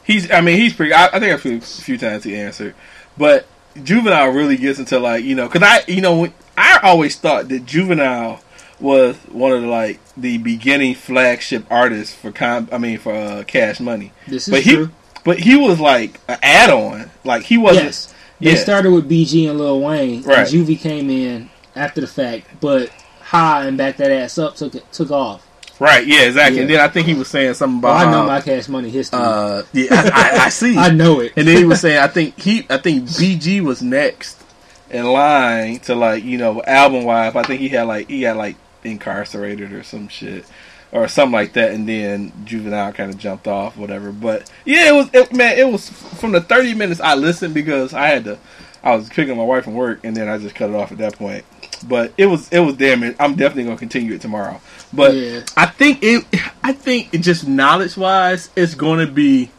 he's, 0.04 0.30
I 0.30 0.40
mean, 0.40 0.58
he's 0.58 0.74
pretty. 0.74 0.92
I, 0.92 1.06
I 1.06 1.20
think 1.20 1.32
a 1.34 1.38
few, 1.38 1.56
a 1.56 1.60
few 1.60 1.98
times 1.98 2.24
he 2.24 2.36
answered, 2.36 2.74
but 3.16 3.46
Juvenile 3.82 4.28
really 4.28 4.56
gets 4.56 4.78
into 4.78 4.98
like 4.98 5.24
you 5.24 5.34
know, 5.34 5.48
because 5.48 5.62
I, 5.62 5.84
you 5.90 6.00
know, 6.00 6.18
when- 6.20 6.34
I 6.56 6.80
always 6.82 7.16
thought 7.16 7.48
that 7.50 7.66
Juvenile 7.66 8.40
was 8.80 9.16
one 9.30 9.52
of 9.52 9.62
the 9.62 9.68
like 9.68 10.00
the 10.16 10.38
beginning 10.38 10.94
flagship 10.96 11.64
artists 11.70 12.14
for 12.14 12.32
com. 12.32 12.68
I 12.72 12.78
mean, 12.78 12.98
for 12.98 13.12
uh, 13.14 13.44
Cash 13.46 13.78
Money, 13.80 14.12
This 14.26 14.48
is 14.48 14.52
but 14.52 14.62
he, 14.62 14.74
true. 14.74 14.90
but 15.24 15.38
he 15.38 15.56
was 15.56 15.78
like 15.78 16.18
an 16.28 16.38
add-on. 16.42 17.10
Like 17.24 17.44
he 17.44 17.58
wasn't. 17.58 17.86
Yes, 17.86 18.14
they 18.40 18.52
Yeah. 18.52 18.56
started 18.56 18.90
with 18.92 19.08
BG 19.08 19.48
and 19.48 19.58
Lil 19.58 19.80
Wayne. 19.80 20.22
Right. 20.22 20.38
And 20.38 20.48
Juvie 20.48 20.78
came 20.80 21.10
in 21.10 21.50
after 21.76 22.00
the 22.00 22.06
fact, 22.06 22.46
but 22.60 22.90
Ha 23.24 23.62
and 23.66 23.76
Back 23.76 23.96
That 23.98 24.10
Ass 24.10 24.38
Up 24.38 24.56
took 24.56 24.74
it, 24.74 24.90
took 24.92 25.10
off. 25.10 25.44
Right. 25.80 26.06
Yeah. 26.06 26.22
Exactly. 26.22 26.56
Yeah. 26.56 26.62
And 26.62 26.70
then 26.70 26.80
I 26.80 26.88
think 26.88 27.06
he 27.06 27.14
was 27.14 27.28
saying 27.28 27.54
something 27.54 27.80
Well, 27.80 27.92
about. 27.94 28.08
I 28.08 28.10
know 28.10 28.26
my 28.26 28.40
Cash 28.40 28.68
Money 28.68 28.90
history. 28.90 29.20
Uh, 29.20 29.62
yeah, 29.72 29.86
I, 29.90 30.10
I, 30.12 30.44
I 30.46 30.48
see. 30.48 30.76
I 30.78 30.90
know 30.90 31.20
it. 31.20 31.32
And 31.36 31.46
then 31.46 31.56
he 31.56 31.64
was 31.64 31.80
saying, 31.80 31.98
I 31.98 32.08
think 32.08 32.38
he, 32.40 32.66
I 32.68 32.78
think 32.78 33.04
BG 33.04 33.60
was 33.60 33.80
next 33.82 34.42
in 34.90 35.04
line 35.06 35.78
to 35.80 35.94
like, 35.94 36.24
you 36.24 36.38
know, 36.38 36.62
album 36.64 37.04
wise. 37.04 37.36
I 37.36 37.42
think 37.44 37.60
he 37.60 37.68
had 37.68 37.82
like, 37.82 38.08
he 38.08 38.22
had 38.22 38.36
like 38.36 38.56
incarcerated 38.84 39.72
or 39.72 39.82
some 39.82 40.08
shit 40.08 40.44
or 40.92 41.08
something 41.08 41.32
like 41.32 41.52
that. 41.54 41.72
And 41.72 41.88
then 41.88 42.32
Juvenile 42.44 42.92
kind 42.92 43.10
of 43.12 43.18
jumped 43.18 43.46
off, 43.48 43.76
whatever. 43.76 44.12
But 44.12 44.50
yeah, 44.64 44.88
it 44.88 44.92
was, 44.92 45.08
it, 45.12 45.32
man, 45.34 45.58
it 45.58 45.70
was 45.70 45.88
from 45.88 46.32
the 46.32 46.40
30 46.40 46.74
minutes 46.74 47.00
I 47.00 47.14
listened 47.14 47.54
because 47.54 47.92
I 47.94 48.06
had 48.08 48.24
to, 48.24 48.38
I 48.82 48.94
was 48.96 49.08
picking 49.08 49.36
my 49.36 49.44
wife 49.44 49.64
from 49.64 49.74
work 49.74 50.00
and 50.04 50.16
then 50.16 50.28
I 50.28 50.38
just 50.38 50.54
cut 50.54 50.70
it 50.70 50.76
off 50.76 50.92
at 50.92 50.98
that 50.98 51.16
point. 51.16 51.44
But 51.86 52.12
it 52.16 52.26
was, 52.26 52.48
it 52.50 52.60
was 52.60 52.76
damn 52.76 53.02
it. 53.02 53.16
I'm 53.20 53.36
definitely 53.36 53.64
going 53.64 53.76
to 53.76 53.80
continue 53.80 54.14
it 54.14 54.20
tomorrow. 54.20 54.60
But 54.92 55.14
Yeah. 55.14 55.40
I 55.56 55.66
think 55.66 56.00
it, 56.02 56.24
I 56.62 56.72
think 56.72 57.12
it 57.14 57.18
just 57.18 57.46
knowledge 57.46 57.96
wise, 57.96 58.50
it's 58.56 58.74
going 58.74 59.04
to 59.06 59.12
be 59.12 59.50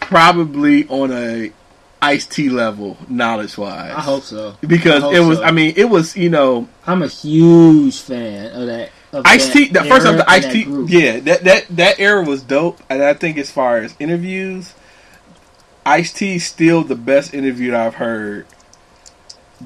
probably 0.00 0.86
on 0.88 1.12
a 1.12 1.52
Ice 2.00 2.26
T 2.26 2.48
level, 2.48 2.96
knowledge 3.08 3.56
wise. 3.56 3.92
I 3.92 4.00
hope 4.00 4.24
so. 4.24 4.56
because 4.66 5.02
hope 5.02 5.14
it 5.14 5.20
was. 5.20 5.38
so. 5.38 5.44
I 5.44 5.52
mean, 5.52 5.74
it 5.76 5.84
was. 5.84 6.16
You 6.16 6.30
know, 6.30 6.68
I'm 6.84 7.00
a 7.00 7.06
huge 7.06 8.00
fan 8.00 8.50
of 8.52 8.66
that. 8.66 8.90
Ice 9.12 9.46
that 9.48 9.52
T. 9.52 9.68
The 9.68 9.84
first 9.84 10.06
of 10.06 10.16
the 10.16 10.30
Ice 10.30 10.44
that 10.44 10.52
T. 10.52 10.64
Yeah, 10.88 11.20
that 11.20 11.44
that 11.44 11.66
that 11.76 12.00
era 12.00 12.22
was 12.24 12.42
dope, 12.42 12.80
and 12.88 13.02
I 13.02 13.14
think 13.14 13.36
as 13.38 13.50
far 13.50 13.78
as 13.78 13.94
interviews, 13.98 14.74
Ice 15.84 16.12
T 16.12 16.38
still 16.38 16.82
the 16.84 16.94
best 16.96 17.34
interview 17.34 17.74
I've 17.76 17.96
heard. 17.96 18.46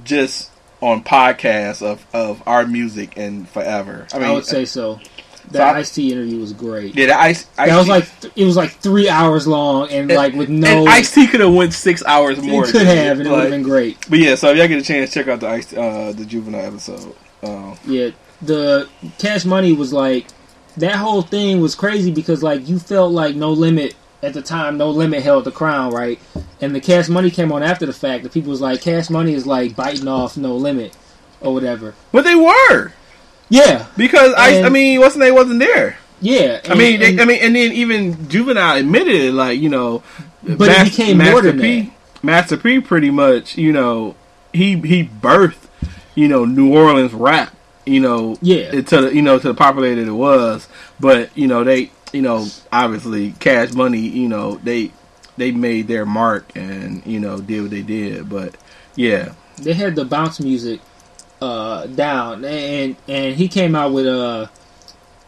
Just 0.05 0.51
on 0.83 1.03
podcasts 1.03 1.81
of 1.83 2.05
of 2.13 2.43
our 2.47 2.67
music 2.67 3.17
and 3.17 3.49
forever. 3.49 4.07
I 4.13 4.19
mean, 4.19 4.29
I, 4.29 4.33
would 4.33 4.45
say 4.45 4.65
so. 4.67 4.99
So 4.99 5.01
That 5.53 5.75
I- 5.75 5.79
Ice 5.79 5.95
T 5.95 6.13
interview 6.13 6.39
was 6.39 6.53
great. 6.53 6.95
yeah, 6.95 7.07
the 7.07 7.19
Ice. 7.19 7.45
That 7.57 7.79
was 7.79 7.89
like 7.89 8.21
th- 8.21 8.33
it 8.37 8.45
was 8.45 8.57
like 8.57 8.73
three 8.73 9.09
hours 9.09 9.47
long 9.47 9.89
and 9.91 10.11
like 10.11 10.35
with 10.35 10.49
no. 10.51 10.85
Ice 10.87 11.15
T 11.15 11.27
could 11.29 11.41
have 11.41 11.55
went 11.55 11.73
six 11.73 12.05
hours 12.05 12.43
more. 12.43 12.65
it 12.69 12.73
could 12.73 12.87
have, 12.87 13.21
and 13.21 13.29
it 13.29 13.31
would 13.31 13.41
have 13.41 13.51
been 13.51 13.63
great. 13.63 13.97
But 14.11 14.19
yeah, 14.19 14.35
so 14.35 14.51
if 14.51 14.59
y'all 14.59 14.69
get 14.69 14.79
a 14.81 14.85
chance, 14.85 15.15
check 15.15 15.29
out 15.29 15.41
the 15.41 15.49
Ice, 15.49 15.73
uh, 15.73 16.13
the 16.15 16.27
juvenile 16.27 16.67
episode. 16.67 17.15
Um, 17.43 17.79
Yeah, 17.87 18.11
the 18.43 18.89
Cash 19.19 19.45
Money 19.45 19.73
was 19.73 19.93
like 19.93 20.27
that 20.77 20.97
whole 20.97 21.23
thing 21.23 21.61
was 21.61 21.75
crazy 21.75 22.11
because 22.11 22.43
like 22.43 22.69
you 22.69 22.79
felt 22.79 23.13
like 23.13 23.35
No 23.37 23.51
Limit 23.53 23.95
at 24.23 24.35
the 24.35 24.43
time. 24.43 24.77
No 24.79 24.91
Limit 24.91 25.23
held 25.23 25.45
the 25.45 25.51
crown, 25.53 25.93
right? 25.93 26.19
And 26.61 26.75
the 26.75 26.81
Cash 26.81 27.09
Money 27.09 27.31
came 27.31 27.53
on 27.53 27.63
after 27.63 27.87
the 27.87 27.93
fact. 27.93 28.25
The 28.25 28.31
people 28.31 28.51
was 28.51 28.61
like, 28.61 28.81
Cash 28.83 29.09
Money 29.11 29.35
is 29.35 29.47
like 29.47 29.75
biting 29.77 30.09
off 30.09 30.37
No 30.37 30.55
Limit 30.57 30.97
or 31.41 31.53
whatever. 31.55 31.95
but 32.13 32.23
they 32.25 32.35
were 32.35 32.93
Yeah, 33.49 33.87
because 33.97 34.33
Ice. 34.35 34.55
I 34.57 34.59
And- 34.67 34.73
mean, 34.73 35.01
what's 35.01 35.15
the 35.15 35.21
name 35.25 35.35
wasn't 35.35 35.61
there. 35.61 35.99
yeah. 36.21 36.61
I 36.69 36.75
mean, 36.75 37.01
and- 37.03 37.19
they, 37.19 37.23
I 37.23 37.27
mean, 37.27 37.39
and 37.41 37.55
then 37.57 37.73
even 37.73 38.29
juvenile 38.29 38.77
admitted 38.77 39.15
it, 39.15 39.33
like 39.33 39.61
you 39.61 39.69
know, 39.69 40.03
But 40.43 40.69
it 40.71 40.85
became 40.85 41.19
more 41.19 41.41
than 41.43 41.61
P, 41.61 41.93
Master 42.23 42.57
P, 42.57 42.81
pretty 42.81 43.11
much, 43.11 43.57
you 43.57 43.73
know, 43.73 44.15
he 44.53 44.77
he 44.81 45.05
birthed, 45.05 45.69
you 46.15 46.29
know, 46.29 46.45
New 46.45 46.73
Orleans 46.75 47.13
rap, 47.13 47.55
you 47.87 48.01
know, 48.01 48.37
Yeah. 48.43 48.73
to 48.83 49.01
the 49.03 49.15
you 49.15 49.23
know 49.23 49.39
to 49.39 49.49
the 49.49 49.55
popular 49.55 49.95
that 49.95 50.07
it 50.07 50.11
was. 50.11 50.69
But 51.01 51.31
you 51.37 51.47
know, 51.47 51.65
they 51.65 51.91
you 52.13 52.23
know 52.23 52.47
obviously 52.73 53.33
Cash 53.39 53.73
Money, 53.73 54.01
you 54.01 54.29
know, 54.29 54.57
they 54.63 54.91
they 55.37 55.53
made 55.53 55.87
their 55.89 56.05
mark 56.07 56.51
and 56.55 57.05
you 57.07 57.21
know 57.21 57.41
did 57.41 57.63
what 57.63 57.71
they 57.71 57.83
did. 57.83 58.29
But 58.29 58.57
yeah, 58.97 59.33
they 59.63 59.73
had 59.73 59.95
the 59.97 60.05
bounce 60.05 60.41
music 60.41 60.81
uh, 61.41 61.87
down, 61.87 62.45
and 62.45 62.97
and 63.09 63.37
he 63.37 63.49
came 63.49 63.75
out 63.75 63.93
with 63.93 64.07
uh 64.07 64.47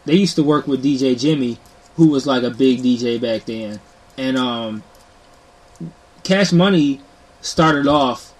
They 0.05 0.15
used 0.15 0.35
to 0.37 0.43
work 0.43 0.67
with 0.67 0.83
DJ 0.83 1.13
Jimi, 1.15 1.57
who 1.95 2.07
was 2.07 2.25
like 2.25 2.43
a 2.43 2.49
big 2.49 2.81
DJ 2.81 3.21
back 3.21 3.45
then, 3.45 3.79
and 4.17 4.37
um, 4.37 4.83
Cash 6.23 6.51
Money 6.51 7.01
started 7.41 7.87
off. 7.87 8.33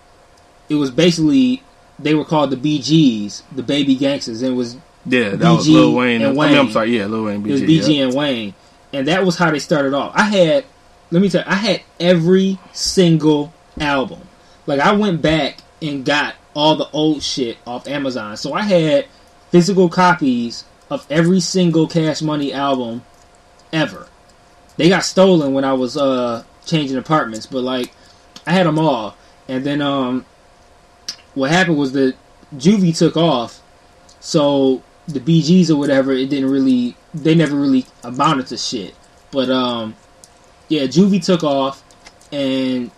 It 0.67 0.76
was 0.76 0.91
basically 0.91 1.63
they 2.02 2.14
were 2.14 2.26
called 2.26 2.52
the 2.52 2.58
BGs, 2.58 3.43
the 3.52 3.64
Baby 3.64 3.95
Gangsters, 3.95 4.41
and 4.41 4.54
it 4.54 4.56
was 4.56 4.78
yeah, 5.06 5.30
that 5.30 5.52
was 5.52 5.68
BG 5.68 5.74
Lil 5.74 5.95
Wayne. 5.95 6.22
and 6.22 6.39
I 6.39 6.47
mean, 6.47 6.58
I'm 6.58 6.66
Wayne. 6.66 6.74
sorry, 6.74 6.97
yeah, 6.97 7.06
Lil 7.06 7.26
Wayne. 7.26 7.45
It 7.45 7.52
was 7.52 7.62
BG, 7.62 7.80
BG 7.80 7.97
yeah. 7.97 8.04
and 8.06 8.14
Wayne, 8.14 8.54
and 8.93 9.08
that 9.08 9.26
was 9.26 9.38
how 9.38 9.52
they 9.52 9.60
started 9.60 9.93
off. 9.93 10.14
I 10.16 10.24
had, 10.24 10.66
let 11.12 11.22
me 11.22 11.30
tell 11.30 11.41
you, 11.41 11.52
I 11.52 11.56
had 11.56 11.82
every 12.00 12.60
single 12.74 13.54
album. 13.80 14.22
Like 14.66 14.80
I 14.80 14.93
went 14.93 15.22
back 15.22 15.58
and 15.82 16.06
got 16.06 16.36
all 16.54 16.76
the 16.76 16.89
old 16.91 17.24
shit 17.24 17.58
off 17.66 17.88
Amazon, 17.88 18.38
so 18.38 18.54
I 18.54 18.64
had 18.64 19.08
physical 19.52 19.89
copies 19.89 20.66
of 20.89 21.06
every 21.10 21.39
single 21.39 21.88
Cash 21.88 22.22
Money 22.22 22.54
album 22.54 23.04
ever. 23.72 24.08
They 24.78 24.89
got 24.89 25.04
stolen 25.04 25.54
when 25.54 25.64
I 25.64 25.74
was 25.74 25.97
uh 25.97 26.43
changing 26.66 26.97
apartments, 26.97 27.45
but 27.45 27.62
like 27.62 27.91
I 28.45 28.52
had 28.52 28.66
them 28.66 28.80
all. 28.80 29.16
And 29.47 29.64
then 29.64 29.82
um, 29.82 30.26
what 31.40 31.52
happened 31.52 31.78
was 31.78 31.94
that 31.94 32.16
Juvie 32.56 32.98
took 32.98 33.16
off, 33.18 33.62
so 34.20 34.84
the 35.08 35.20
BGs 35.20 35.70
or 35.70 35.78
whatever, 35.78 36.12
it 36.12 36.30
didn't 36.30 36.50
really, 36.50 36.96
they 37.14 37.34
never 37.34 37.56
really 37.56 37.86
amounted 38.04 38.48
to 38.48 38.58
shit. 38.58 38.96
But 39.32 39.50
um, 39.50 39.96
yeah, 40.68 40.84
Juvie 40.84 41.24
took 41.24 41.44
off, 41.44 41.84
and 42.32 42.92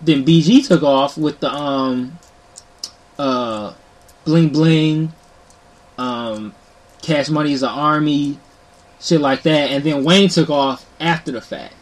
then 0.00 0.24
BG 0.24 0.66
took 0.66 0.82
off 0.82 1.16
with 1.16 1.40
the 1.40 1.50
um, 1.50 2.18
uh, 3.18 3.74
bling 4.24 4.50
bling, 4.50 5.12
um, 5.96 6.54
Cash 7.02 7.28
Money 7.28 7.52
is 7.52 7.62
an 7.62 7.68
army, 7.70 8.38
shit 9.00 9.20
like 9.20 9.42
that, 9.42 9.70
and 9.70 9.84
then 9.84 10.04
Wayne 10.04 10.28
took 10.28 10.50
off 10.50 10.84
after 10.98 11.32
the 11.32 11.40
fact. 11.40 11.74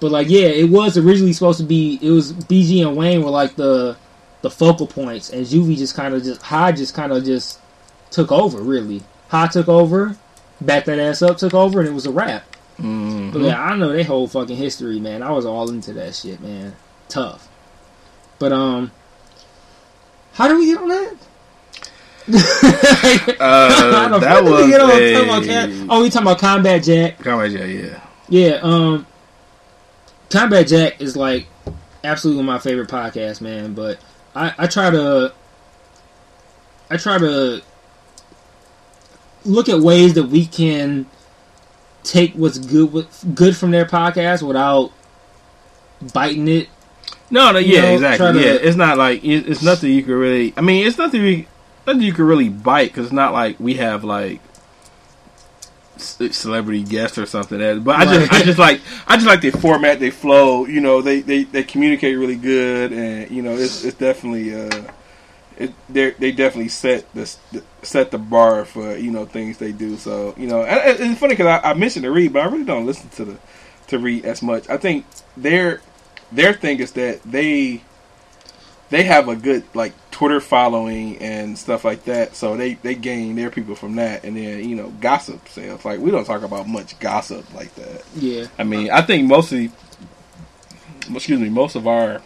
But 0.00 0.12
like, 0.12 0.28
yeah, 0.28 0.46
it 0.46 0.70
was 0.70 0.96
originally 0.96 1.32
supposed 1.32 1.58
to 1.58 1.64
be. 1.64 1.98
It 2.00 2.10
was 2.10 2.32
BG 2.32 2.86
and 2.86 2.96
Wayne 2.96 3.22
were 3.22 3.30
like 3.30 3.56
the 3.56 3.96
the 4.42 4.50
focal 4.50 4.86
points, 4.86 5.30
and 5.30 5.44
Juvie 5.46 5.76
just 5.76 5.94
kind 5.94 6.14
of 6.14 6.22
just 6.22 6.42
Ha 6.42 6.72
just 6.72 6.94
kind 6.94 7.12
of 7.12 7.24
just 7.24 7.58
took 8.10 8.30
over. 8.32 8.58
Really, 8.60 9.02
Ha 9.28 9.46
took 9.48 9.68
over, 9.68 10.16
back 10.60 10.84
that 10.86 10.98
ass 10.98 11.22
up, 11.22 11.38
took 11.38 11.54
over, 11.54 11.80
and 11.80 11.88
it 11.88 11.92
was 11.92 12.06
a 12.06 12.10
wrap. 12.12 12.44
Mhm. 12.80 13.32
But 13.32 13.42
yeah, 13.42 13.60
I 13.62 13.74
know 13.76 13.92
their 13.92 14.04
whole 14.04 14.28
fucking 14.28 14.56
history, 14.56 15.00
man. 15.00 15.22
I 15.22 15.30
was 15.32 15.44
all 15.44 15.68
into 15.70 15.92
that 15.94 16.14
shit, 16.14 16.40
man. 16.40 16.76
Tough. 17.08 17.48
But 18.38 18.52
um, 18.52 18.92
how 20.34 20.46
do 20.46 20.56
we 20.58 20.66
get 20.66 20.78
on 20.78 20.88
that? 20.88 21.14
Uh, 23.40 24.18
that 24.20 24.44
we 24.44 24.50
was 24.50 24.66
get 24.68 24.80
on 24.80 24.90
a- 24.90 25.86
Oh, 25.88 26.02
we 26.02 26.10
talking 26.10 26.26
about 26.26 26.38
Combat 26.38 26.82
Jack. 26.82 27.18
Combat 27.20 27.50
Jack, 27.50 27.68
yeah. 27.68 28.00
Yeah, 28.28 28.58
um, 28.62 29.06
Combat 30.30 30.66
Jack 30.66 31.00
is 31.00 31.16
like 31.16 31.46
absolutely 32.04 32.42
my 32.44 32.58
favorite 32.58 32.88
podcast, 32.88 33.40
man. 33.40 33.72
But 33.74 33.98
I, 34.34 34.52
I 34.58 34.66
try 34.66 34.90
to, 34.90 35.32
I 36.90 36.96
try 36.96 37.18
to 37.18 37.62
look 39.44 39.68
at 39.68 39.78
ways 39.80 40.14
that 40.14 40.24
we 40.24 40.46
can 40.46 41.06
take 42.04 42.32
what's 42.34 42.58
good 42.58 42.92
with 42.92 43.34
good 43.34 43.56
from 43.56 43.70
their 43.70 43.84
podcast 43.84 44.46
without 44.46 44.92
biting 46.14 46.48
it 46.48 46.68
No, 47.30 47.50
no, 47.52 47.58
yeah, 47.58 47.82
know, 47.82 47.94
exactly. 47.94 48.32
to- 48.32 48.40
yeah, 48.40 48.52
it's 48.54 48.76
not 48.76 48.96
like 48.98 49.22
it, 49.24 49.48
it's 49.48 49.62
nothing 49.62 49.92
you 49.92 50.02
could 50.02 50.14
really. 50.14 50.54
I 50.56 50.60
mean, 50.60 50.86
it's 50.86 50.96
nothing 50.98 51.22
you, 51.24 51.46
nothing 51.86 52.02
you 52.02 52.12
could 52.12 52.24
really 52.24 52.48
bite 52.48 52.88
because 52.90 53.06
it's 53.06 53.12
not 53.12 53.32
like 53.32 53.58
we 53.60 53.74
have 53.74 54.04
like 54.04 54.40
celebrity 55.98 56.82
guests 56.82 57.18
or 57.18 57.26
something. 57.26 57.58
That, 57.58 57.84
but 57.84 57.96
I 57.96 58.04
just, 58.04 58.32
I 58.32 58.42
just 58.42 58.58
like, 58.58 58.80
I 59.06 59.16
just 59.16 59.26
like 59.26 59.40
their 59.40 59.52
format, 59.52 60.00
they 60.00 60.10
flow. 60.10 60.66
You 60.66 60.80
know, 60.80 61.02
they 61.02 61.20
they 61.20 61.44
they 61.44 61.62
communicate 61.62 62.16
really 62.18 62.36
good, 62.36 62.92
and 62.92 63.30
you 63.30 63.42
know, 63.42 63.52
it's 63.52 63.84
it's 63.84 63.96
definitely. 63.96 64.54
uh 64.54 64.92
it, 65.58 65.74
they 65.88 66.10
they 66.12 66.32
definitely 66.32 66.68
set 66.68 67.12
the 67.14 67.26
set 67.82 68.10
the 68.10 68.18
bar 68.18 68.64
for 68.64 68.96
you 68.96 69.10
know 69.10 69.26
things 69.26 69.58
they 69.58 69.72
do. 69.72 69.96
So 69.96 70.34
you 70.36 70.46
know, 70.46 70.62
and, 70.62 71.00
and 71.00 71.10
it's 71.10 71.20
funny 71.20 71.34
because 71.34 71.46
I, 71.46 71.70
I 71.70 71.74
mentioned 71.74 72.04
to 72.04 72.12
Read, 72.12 72.32
but 72.32 72.42
I 72.42 72.46
really 72.46 72.64
don't 72.64 72.86
listen 72.86 73.08
to 73.10 73.24
the 73.24 73.38
to 73.88 73.98
Read 73.98 74.24
as 74.24 74.40
much. 74.40 74.68
I 74.68 74.76
think 74.76 75.04
their 75.36 75.80
their 76.30 76.52
thing 76.52 76.78
is 76.78 76.92
that 76.92 77.22
they 77.24 77.82
they 78.90 79.02
have 79.04 79.28
a 79.28 79.36
good 79.36 79.64
like 79.74 79.92
Twitter 80.10 80.40
following 80.40 81.18
and 81.18 81.58
stuff 81.58 81.84
like 81.84 82.04
that. 82.04 82.34
So 82.34 82.56
they 82.56 82.74
they 82.74 82.94
gain 82.94 83.36
their 83.36 83.50
people 83.50 83.74
from 83.74 83.96
that, 83.96 84.24
and 84.24 84.36
then 84.36 84.68
you 84.68 84.76
know 84.76 84.90
gossip 85.00 85.48
sales. 85.48 85.84
Like 85.84 86.00
we 86.00 86.10
don't 86.10 86.24
talk 86.24 86.42
about 86.42 86.68
much 86.68 86.98
gossip 86.98 87.52
like 87.54 87.74
that. 87.76 88.02
Yeah. 88.16 88.46
I 88.58 88.64
mean, 88.64 88.90
I 88.90 89.02
think 89.02 89.28
mostly, 89.28 89.70
excuse 91.10 91.40
me, 91.40 91.48
most 91.48 91.76
of 91.76 91.86
our 91.86 92.22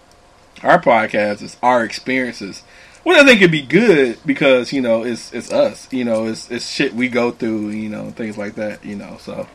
our 0.63 0.81
podcast 0.81 1.43
is 1.43 1.57
our 1.63 1.85
experiences. 1.85 2.63
Which 3.03 3.19
I 3.19 3.25
think 3.25 3.41
could 3.41 3.51
be 3.51 3.63
good 3.63 4.19
because 4.25 4.73
you 4.73 4.81
know 4.81 5.03
it's 5.05 5.33
it's 5.33 5.51
us. 5.51 5.93
You 5.93 6.05
know, 6.05 6.27
it's 6.27 6.49
it's 6.51 6.69
shit 6.69 6.95
we 6.95 7.09
go 7.09 7.33
through. 7.33 7.71
You 7.71 7.89
know, 7.89 8.11
things 8.11 8.39
like 8.39 8.55
that. 8.55 8.85
You 8.85 8.95
know, 8.95 9.17
so 9.19 9.49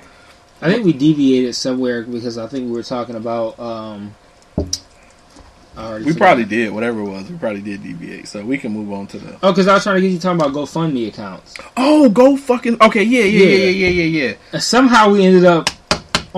I 0.61 0.69
think 0.69 0.83
we 0.83 0.91
deviated 0.91 1.55
somewhere 1.55 2.03
because 2.03 2.37
I 2.37 2.47
think 2.47 2.65
we 2.65 2.71
were 2.71 2.83
talking 2.83 3.15
about. 3.15 3.57
Um, 3.57 4.15
we 5.77 6.03
forgot. 6.13 6.17
probably 6.17 6.45
did 6.45 6.71
whatever 6.71 6.99
it 7.01 7.05
was. 7.05 7.29
We 7.29 7.37
probably 7.37 7.61
did 7.61 7.83
deviate. 7.83 8.27
So 8.27 8.43
we 8.43 8.57
can 8.57 8.71
move 8.71 8.91
on 8.91 9.07
to 9.07 9.19
the. 9.19 9.37
Oh, 9.43 9.51
because 9.51 9.67
I 9.67 9.75
was 9.75 9.83
trying 9.83 9.95
to 9.97 10.01
get 10.01 10.11
you 10.11 10.19
talking 10.19 10.39
about 10.41 10.53
GoFundMe 10.53 11.07
accounts. 11.07 11.55
Oh, 11.75 12.09
go 12.09 12.35
fucking 12.37 12.81
okay. 12.81 13.03
Yeah, 13.03 13.23
yeah, 13.23 13.43
yeah, 13.43 13.55
Yeah. 13.55 13.55
yeah, 13.69 13.87
yeah, 13.87 14.03
yeah. 14.03 14.27
yeah. 14.29 14.33
And 14.53 14.63
somehow 14.63 15.11
we 15.11 15.25
ended 15.25 15.45
up 15.45 15.69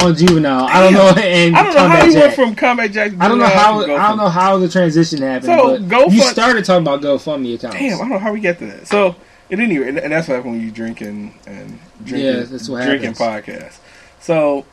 on 0.01 0.15
juvenile. 0.15 0.65
I 0.65 0.81
don't 0.83 0.93
know. 0.93 1.09
And 1.21 1.55
I 1.55 1.63
don't 1.63 1.73
know 1.73 1.79
how 1.81 1.87
Combat 1.97 2.07
you 2.13 2.19
went 2.19 2.33
from 2.33 2.55
Combat 2.55 2.91
Jack. 2.91 3.11
to 3.11 3.17
I 3.23 3.27
don't 3.27 3.39
know 3.39 3.45
how 3.47 3.81
I 3.81 3.87
don't 4.09 4.17
know 4.17 4.29
how 4.29 4.57
the 4.57 4.69
transition 4.69 5.21
happened. 5.21 5.45
So, 5.45 5.77
but 5.79 5.81
GoFund- 5.87 6.11
you 6.13 6.21
started 6.21 6.65
talking 6.65 6.83
about 6.87 7.01
GoFundMe 7.01 7.55
accounts. 7.55 7.77
Damn, 7.77 7.95
I 7.95 7.97
don't 7.99 8.09
know 8.09 8.19
how 8.19 8.33
we 8.33 8.39
get 8.39 8.59
to 8.59 8.65
that. 8.67 8.87
So, 8.87 9.15
at 9.51 9.59
any 9.59 9.77
rate, 9.79 9.89
and, 9.89 9.99
and 9.99 10.11
that's 10.13 10.27
what 10.27 10.35
happens 10.35 10.53
when 10.57 10.61
you 10.61 10.71
drinking 10.71 11.33
and 11.47 11.79
drinking, 12.03 12.25
Yeah, 12.33 12.43
that's 12.43 12.69
what 12.69 12.83
drinking 12.85 13.13
happens. 13.15 13.45
podcasts. 13.47 13.77
So, 14.19 14.65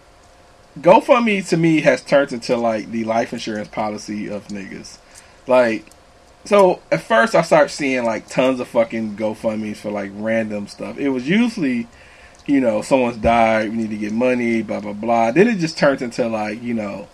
GoFundMe 0.81 1.47
to 1.49 1.57
me 1.57 1.81
has 1.81 2.03
turned 2.03 2.33
into 2.33 2.57
like 2.57 2.91
the 2.91 3.05
life 3.05 3.33
insurance 3.33 3.69
policy 3.69 4.29
of 4.29 4.49
niggas. 4.49 4.99
Like, 5.47 5.87
so 6.45 6.81
at 6.93 7.01
first 7.03 7.35
I 7.35 7.43
start 7.43 7.71
seeing 7.71 8.05
like 8.05 8.29
tons 8.29 8.61
of 8.61 8.69
fucking 8.69 9.17
GoFundMe's 9.17 9.81
for 9.81 9.91
like 9.91 10.11
random 10.15 10.67
stuff. 10.67 10.99
It 10.99 11.09
was 11.09 11.29
usually, 11.29 11.89
you 12.47 12.61
know, 12.61 12.83
someone's 12.83 13.17
died, 13.17 13.71
we 13.71 13.77
need 13.77 13.91
to 13.91 13.97
get 13.97 14.13
money, 14.13 14.63
blah 14.63 14.81
blah 14.81 14.93
blah. 14.93 15.31
Then 15.33 15.49
it 15.49 15.59
just 15.59 15.79
turns 15.79 16.03
into 16.03 16.29
like, 16.29 16.63
you 16.63 16.75
know, 16.75 17.09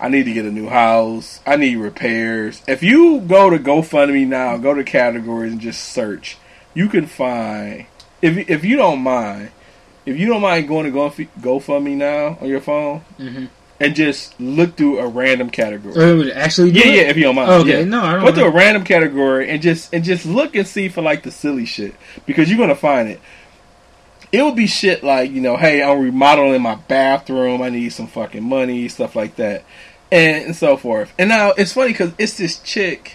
I 0.00 0.08
need 0.08 0.24
to 0.24 0.32
get 0.32 0.46
a 0.46 0.52
new 0.52 0.68
house. 0.68 1.40
I 1.44 1.56
need 1.56 1.76
repairs. 1.76 2.62
If 2.68 2.82
you 2.82 3.20
go 3.20 3.50
to 3.50 3.58
GoFundMe 3.58 4.26
now, 4.26 4.56
go 4.56 4.74
to 4.74 4.84
categories 4.84 5.52
and 5.52 5.60
just 5.60 5.82
search, 5.82 6.38
you 6.72 6.88
can 6.88 7.06
find. 7.06 7.86
If 8.22 8.48
if 8.48 8.64
you 8.64 8.76
don't 8.76 9.00
mind, 9.00 9.50
if 10.06 10.18
you 10.18 10.26
don't 10.26 10.42
mind 10.42 10.68
going 10.68 10.84
to 10.86 10.90
Go- 10.90 11.10
GoFundMe 11.10 11.96
now 11.96 12.38
on 12.40 12.48
your 12.48 12.60
phone 12.60 13.00
hmm 13.18 13.46
and 13.80 13.94
just 13.96 14.38
look 14.38 14.76
through 14.76 14.98
a 14.98 15.08
random 15.08 15.48
category. 15.48 15.94
Uh, 15.96 16.34
actually, 16.34 16.70
do 16.70 16.80
yeah, 16.80 16.86
it? 16.86 16.94
yeah. 16.96 17.02
If 17.04 17.16
you 17.16 17.22
don't 17.22 17.34
mind, 17.34 17.50
Okay, 17.50 17.78
yeah. 17.78 17.84
no, 17.84 18.02
I 18.02 18.12
don't. 18.16 18.24
Go 18.26 18.42
to 18.42 18.44
a 18.44 18.50
random 18.50 18.84
category 18.84 19.48
and 19.48 19.62
just 19.62 19.92
and 19.94 20.04
just 20.04 20.26
look 20.26 20.54
and 20.54 20.66
see 20.66 20.88
for 20.90 21.00
like 21.00 21.22
the 21.22 21.30
silly 21.30 21.64
shit 21.64 21.94
because 22.26 22.50
you're 22.50 22.58
gonna 22.58 22.74
find 22.74 23.08
it. 23.08 23.20
It 24.32 24.42
will 24.42 24.52
be 24.52 24.66
shit 24.66 25.02
like 25.02 25.30
you 25.30 25.40
know, 25.40 25.56
hey, 25.56 25.82
I'm 25.82 25.98
remodeling 26.00 26.60
my 26.62 26.74
bathroom. 26.74 27.62
I 27.62 27.70
need 27.70 27.88
some 27.88 28.06
fucking 28.06 28.42
money, 28.44 28.86
stuff 28.88 29.16
like 29.16 29.36
that, 29.36 29.64
and, 30.12 30.44
and 30.44 30.56
so 30.56 30.76
forth. 30.76 31.12
And 31.18 31.30
now 31.30 31.52
it's 31.56 31.72
funny 31.72 31.92
because 31.92 32.12
it's 32.18 32.36
this 32.36 32.58
chick 32.58 33.14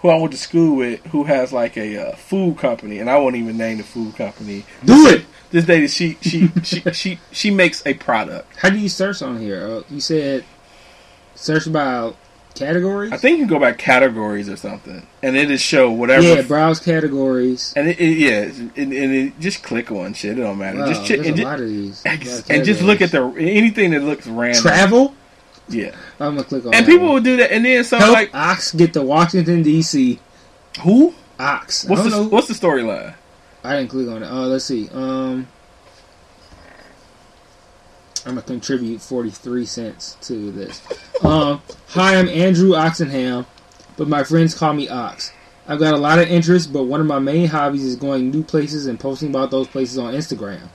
who 0.00 0.08
I 0.08 0.16
went 0.16 0.32
to 0.32 0.38
school 0.38 0.76
with 0.76 1.04
who 1.06 1.24
has 1.24 1.52
like 1.52 1.76
a 1.76 2.08
uh, 2.12 2.16
food 2.16 2.56
company, 2.56 3.00
and 3.00 3.10
I 3.10 3.18
won't 3.18 3.36
even 3.36 3.58
name 3.58 3.78
the 3.78 3.84
food 3.84 4.16
company. 4.16 4.64
Do 4.82 5.08
it. 5.08 5.26
This 5.56 5.68
lady, 5.68 5.88
she 5.88 6.18
she 6.20 6.50
she 6.62 6.80
she 6.92 7.18
she 7.32 7.50
makes 7.50 7.82
a 7.86 7.94
product. 7.94 8.58
How 8.58 8.68
do 8.68 8.76
you 8.76 8.90
search 8.90 9.22
on 9.22 9.40
here? 9.40 9.66
Uh, 9.66 9.82
you 9.88 10.02
said 10.02 10.44
search 11.34 11.72
by 11.72 12.12
categories. 12.54 13.10
I 13.10 13.16
think 13.16 13.38
you 13.38 13.46
can 13.46 13.54
go 13.54 13.58
by 13.58 13.72
categories 13.72 14.50
or 14.50 14.56
something, 14.56 15.06
and 15.22 15.34
it 15.34 15.48
just 15.48 15.64
show 15.64 15.90
whatever 15.90 16.34
yeah, 16.34 16.42
browse 16.42 16.78
categories. 16.78 17.72
And 17.74 17.88
it, 17.88 17.98
it 17.98 18.18
yeah, 18.18 18.40
and, 18.76 18.92
and 18.92 19.14
it, 19.14 19.40
just 19.40 19.62
click 19.62 19.90
on 19.90 20.12
shit. 20.12 20.32
It 20.32 20.42
don't 20.42 20.58
matter. 20.58 20.80
Wow, 20.80 20.88
just 20.88 21.06
check 21.06 21.20
and, 21.20 21.28
a 21.28 21.32
ju- 21.32 21.44
lot 21.44 21.60
of 21.60 21.68
these. 21.68 22.02
A 22.04 22.12
of 22.12 22.50
and 22.50 22.62
just 22.62 22.82
look 22.82 23.00
at 23.00 23.12
the 23.12 23.22
anything 23.38 23.92
that 23.92 24.02
looks 24.02 24.26
random. 24.26 24.60
travel. 24.60 25.14
Yeah, 25.70 25.96
I'm 26.20 26.34
gonna 26.34 26.44
click 26.44 26.66
on. 26.66 26.74
and 26.74 26.84
people 26.84 27.06
one. 27.06 27.14
will 27.14 27.22
do 27.22 27.38
that, 27.38 27.50
and 27.50 27.64
then 27.64 27.82
some 27.82 28.00
help 28.00 28.12
like 28.12 28.34
Ox 28.34 28.72
get 28.72 28.92
to 28.92 29.00
Washington 29.00 29.62
D.C. 29.62 30.20
who? 30.82 31.14
Ox. 31.40 31.86
What's 31.86 32.02
the 32.02 32.10
know. 32.10 32.24
what's 32.24 32.48
the 32.48 32.52
storyline? 32.52 33.14
I 33.66 33.76
didn't 33.76 33.90
click 33.90 34.08
on 34.08 34.22
it. 34.22 34.26
Uh, 34.26 34.46
let's 34.46 34.64
see. 34.64 34.88
Um, 34.90 35.48
I'm 38.24 38.34
gonna 38.34 38.42
contribute 38.42 39.00
43 39.00 39.66
cents 39.66 40.16
to 40.22 40.52
this. 40.52 40.82
Um, 41.24 41.60
hi, 41.88 42.16
I'm 42.16 42.28
Andrew 42.28 42.70
Oxenham, 42.70 43.46
but 43.96 44.06
my 44.06 44.22
friends 44.22 44.54
call 44.54 44.72
me 44.72 44.88
Ox. 44.88 45.32
I've 45.66 45.80
got 45.80 45.94
a 45.94 45.98
lot 45.98 46.20
of 46.20 46.28
interests, 46.28 46.68
but 46.68 46.84
one 46.84 47.00
of 47.00 47.06
my 47.06 47.18
main 47.18 47.48
hobbies 47.48 47.84
is 47.84 47.96
going 47.96 48.30
new 48.30 48.44
places 48.44 48.86
and 48.86 49.00
posting 49.00 49.30
about 49.30 49.50
those 49.50 49.66
places 49.66 49.98
on 49.98 50.14
Instagram. 50.14 50.68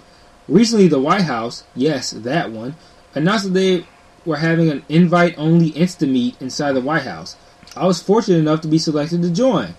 Recently, 0.50 0.90
the 0.90 1.00
White 1.00 1.22
House, 1.22 1.64
yes, 1.74 2.12
that 2.12 2.52
one, 2.52 2.76
announced 3.16 3.46
that 3.46 3.52
they 3.52 3.86
were 4.26 4.38
having 4.38 4.70
an 4.70 4.84
invite-only 4.90 5.72
Insta 5.72 6.10
meet 6.10 6.42
inside 6.42 6.74
the 6.74 6.82
White 6.82 7.04
House. 7.04 7.38
I 7.76 7.86
was 7.86 8.02
fortunate 8.04 8.40
enough 8.40 8.60
to 8.62 8.68
be 8.68 8.78
selected 8.78 9.22
to 9.22 9.30
join. 9.30 9.76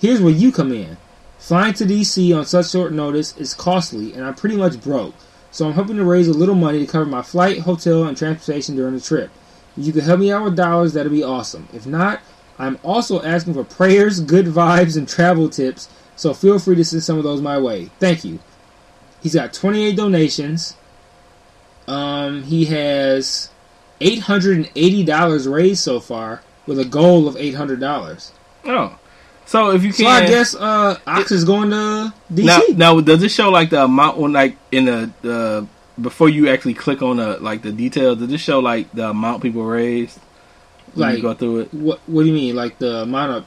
Here's 0.00 0.20
where 0.20 0.32
you 0.32 0.52
come 0.52 0.72
in. 0.72 0.96
Flying 1.42 1.74
to 1.74 1.84
DC 1.84 2.38
on 2.38 2.46
such 2.46 2.70
short 2.70 2.92
notice 2.92 3.36
is 3.36 3.52
costly, 3.52 4.14
and 4.14 4.24
I'm 4.24 4.36
pretty 4.36 4.56
much 4.56 4.80
broke. 4.80 5.12
So 5.50 5.66
I'm 5.66 5.72
hoping 5.72 5.96
to 5.96 6.04
raise 6.04 6.28
a 6.28 6.32
little 6.32 6.54
money 6.54 6.78
to 6.78 6.86
cover 6.86 7.04
my 7.04 7.22
flight, 7.22 7.58
hotel, 7.58 8.04
and 8.04 8.16
transportation 8.16 8.76
during 8.76 8.94
the 8.94 9.00
trip. 9.00 9.28
If 9.76 9.84
you 9.84 9.92
could 9.92 10.04
help 10.04 10.20
me 10.20 10.30
out 10.30 10.44
with 10.44 10.56
dollars, 10.56 10.92
that'd 10.92 11.10
be 11.10 11.24
awesome. 11.24 11.68
If 11.72 11.84
not, 11.84 12.20
I'm 12.60 12.78
also 12.84 13.20
asking 13.24 13.54
for 13.54 13.64
prayers, 13.64 14.20
good 14.20 14.46
vibes, 14.46 14.96
and 14.96 15.08
travel 15.08 15.48
tips. 15.48 15.88
So 16.14 16.32
feel 16.32 16.60
free 16.60 16.76
to 16.76 16.84
send 16.84 17.02
some 17.02 17.18
of 17.18 17.24
those 17.24 17.40
my 17.40 17.58
way. 17.58 17.90
Thank 17.98 18.24
you. 18.24 18.38
He's 19.20 19.34
got 19.34 19.52
28 19.52 19.96
donations. 19.96 20.76
Um, 21.88 22.44
he 22.44 22.66
has 22.66 23.50
$880 24.00 25.52
raised 25.52 25.82
so 25.82 25.98
far, 25.98 26.42
with 26.68 26.78
a 26.78 26.84
goal 26.84 27.26
of 27.26 27.34
$800. 27.34 28.30
Oh, 28.64 28.96
so 29.46 29.70
if 29.72 29.82
you 29.82 29.92
can, 29.92 30.04
So 30.04 30.06
I 30.08 30.26
guess 30.26 30.54
uh, 30.54 30.98
Ox 31.06 31.30
is 31.32 31.44
going 31.44 31.70
to 31.70 32.12
DC. 32.32 32.44
now 32.44 32.60
now 32.74 33.00
does 33.00 33.22
it 33.22 33.30
show 33.30 33.50
like 33.50 33.70
the 33.70 33.84
amount 33.84 34.18
when 34.18 34.32
like 34.32 34.56
in 34.70 34.84
the 34.86 35.10
the 35.22 35.66
before 36.00 36.28
you 36.28 36.48
actually 36.48 36.74
click 36.74 37.02
on 37.02 37.16
the 37.18 37.38
like 37.38 37.62
the 37.62 37.72
details? 37.72 38.18
Does 38.18 38.32
it 38.32 38.38
show 38.38 38.60
like 38.60 38.90
the 38.92 39.10
amount 39.10 39.42
people 39.42 39.64
raised? 39.64 40.18
When 40.94 41.08
Like- 41.08 41.16
you 41.16 41.22
go 41.22 41.34
through 41.34 41.60
it, 41.60 41.74
What 41.74 42.00
What 42.06 42.22
do 42.22 42.28
you 42.28 42.34
mean? 42.34 42.54
Like 42.56 42.78
the 42.78 43.02
amount 43.02 43.32
of 43.32 43.44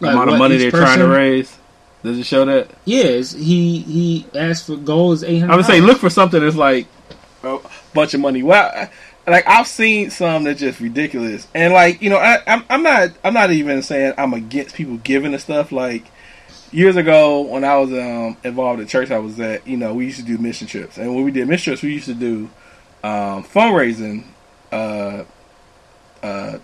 the 0.00 0.08
amount 0.08 0.30
of 0.30 0.38
money 0.38 0.56
they're 0.56 0.70
trying 0.70 0.98
to 1.00 1.08
raise. 1.08 1.56
Does 2.02 2.18
it 2.18 2.24
show 2.24 2.44
that? 2.46 2.70
Yes, 2.86 3.32
he 3.32 3.80
he 3.80 4.26
asked 4.34 4.66
for 4.66 4.76
goals 4.76 5.22
eight 5.22 5.40
hundred. 5.40 5.52
I 5.52 5.56
would 5.56 5.66
say 5.66 5.80
look 5.82 5.98
for 5.98 6.08
something 6.10 6.40
that's 6.42 6.56
like 6.56 6.86
a 7.44 7.58
bunch 7.92 8.14
of 8.14 8.20
money. 8.20 8.42
Well, 8.42 8.88
like 9.26 9.46
I've 9.46 9.66
seen 9.66 10.10
some 10.10 10.44
that's 10.44 10.60
just 10.60 10.80
ridiculous, 10.80 11.46
and 11.54 11.72
like 11.72 12.02
you 12.02 12.10
know, 12.10 12.18
I, 12.18 12.42
I'm 12.46 12.64
I'm 12.68 12.82
not 12.82 13.10
I'm 13.22 13.34
not 13.34 13.50
even 13.50 13.82
saying 13.82 14.14
I'm 14.18 14.34
against 14.34 14.74
people 14.74 14.96
giving 14.98 15.32
the 15.32 15.38
stuff. 15.38 15.72
Like 15.72 16.04
years 16.72 16.96
ago 16.96 17.40
when 17.40 17.64
I 17.64 17.76
was 17.78 17.92
um, 17.92 18.36
involved 18.44 18.80
in 18.80 18.86
church 18.86 19.10
I 19.10 19.18
was 19.18 19.38
at, 19.40 19.66
you 19.66 19.76
know, 19.76 19.94
we 19.94 20.06
used 20.06 20.18
to 20.18 20.24
do 20.24 20.38
mission 20.38 20.66
trips, 20.66 20.98
and 20.98 21.14
when 21.14 21.24
we 21.24 21.30
did 21.30 21.48
mission 21.48 21.72
trips, 21.72 21.82
we 21.82 21.92
used 21.92 22.06
to 22.06 22.14
do 22.14 22.50
um, 23.02 23.44
fundraising. 23.44 24.24
Uh, 24.72 25.24
uh, 26.22 26.58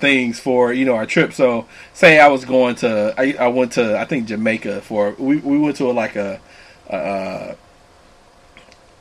things 0.00 0.40
for 0.40 0.72
you 0.72 0.86
know 0.86 0.94
our 0.94 1.04
trip 1.04 1.32
so 1.32 1.66
say 1.92 2.18
i 2.18 2.26
was 2.26 2.46
going 2.46 2.74
to 2.74 3.14
i, 3.18 3.34
I 3.38 3.48
went 3.48 3.72
to 3.72 3.98
i 3.98 4.06
think 4.06 4.26
jamaica 4.26 4.80
for 4.80 5.14
we, 5.18 5.36
we 5.36 5.58
went 5.58 5.76
to 5.76 5.90
a, 5.90 5.92
like 5.92 6.16
a, 6.16 6.40
a, 6.88 7.54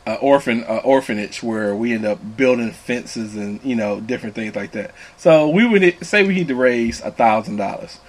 a 0.05 0.15
orphan 0.15 0.63
a 0.63 0.77
orphanage 0.77 1.43
where 1.43 1.75
we 1.75 1.93
end 1.93 2.05
up 2.05 2.19
building 2.37 2.71
fences 2.71 3.35
and 3.35 3.63
you 3.63 3.75
know 3.75 3.99
different 3.99 4.35
things 4.35 4.55
like 4.55 4.71
that 4.71 4.93
so 5.17 5.49
we 5.49 5.65
would 5.65 6.05
say 6.05 6.25
we 6.25 6.33
need 6.33 6.47
to 6.47 6.55
raise 6.55 7.01
a 7.01 7.11
thousand 7.11 7.57
dollars 7.57 7.99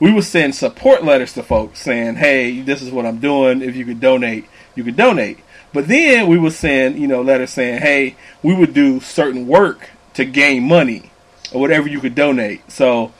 we 0.00 0.12
would 0.12 0.24
send 0.24 0.54
support 0.54 1.02
letters 1.04 1.32
to 1.32 1.42
folks 1.42 1.80
saying 1.80 2.16
hey 2.16 2.60
this 2.60 2.82
is 2.82 2.90
what 2.90 3.06
i'm 3.06 3.18
doing 3.18 3.62
if 3.62 3.74
you 3.74 3.84
could 3.84 4.00
donate 4.00 4.44
you 4.74 4.84
could 4.84 4.96
donate 4.96 5.38
but 5.72 5.88
then 5.88 6.26
we 6.28 6.38
would 6.38 6.52
send 6.52 6.98
you 6.98 7.08
know 7.08 7.22
letters 7.22 7.50
saying 7.50 7.80
hey 7.80 8.14
we 8.42 8.54
would 8.54 8.74
do 8.74 9.00
certain 9.00 9.46
work 9.46 9.90
to 10.14 10.24
gain 10.24 10.64
money 10.64 11.10
or 11.52 11.60
whatever 11.60 11.88
you 11.88 12.00
could 12.00 12.14
donate. 12.14 12.70
So, 12.70 13.12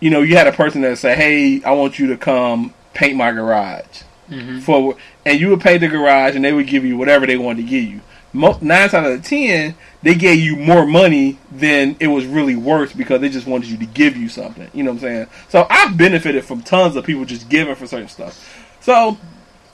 you 0.00 0.10
know, 0.10 0.22
you 0.22 0.36
had 0.36 0.46
a 0.46 0.52
person 0.52 0.82
that 0.82 0.98
say, 0.98 1.14
"Hey, 1.14 1.62
I 1.62 1.72
want 1.72 1.98
you 1.98 2.08
to 2.08 2.16
come 2.16 2.74
paint 2.94 3.16
my 3.16 3.32
garage." 3.32 4.02
Mhm. 4.30 4.62
For 4.62 4.96
and 5.24 5.40
you 5.40 5.50
would 5.50 5.60
pay 5.60 5.78
the 5.78 5.88
garage, 5.88 6.36
and 6.36 6.44
they 6.44 6.52
would 6.52 6.66
give 6.66 6.84
you 6.84 6.96
whatever 6.96 7.26
they 7.26 7.36
wanted 7.36 7.62
to 7.62 7.68
give 7.68 7.84
you. 7.84 8.00
Nine 8.34 8.90
out 8.92 8.94
of 8.94 9.24
ten, 9.24 9.74
they 10.02 10.14
gave 10.14 10.38
you 10.38 10.54
more 10.56 10.86
money 10.86 11.38
than 11.50 11.96
it 11.98 12.08
was 12.08 12.26
really 12.26 12.56
worth 12.56 12.96
because 12.96 13.20
they 13.20 13.30
just 13.30 13.46
wanted 13.46 13.70
you 13.70 13.78
to 13.78 13.86
give 13.86 14.16
you 14.16 14.28
something. 14.28 14.68
You 14.74 14.84
know 14.84 14.90
what 14.92 15.02
I'm 15.02 15.08
saying? 15.08 15.26
So 15.48 15.66
I've 15.70 15.96
benefited 15.96 16.44
from 16.44 16.62
tons 16.62 16.94
of 16.94 17.04
people 17.04 17.24
just 17.24 17.48
giving 17.48 17.74
for 17.74 17.86
certain 17.86 18.08
stuff. 18.08 18.66
So 18.80 19.16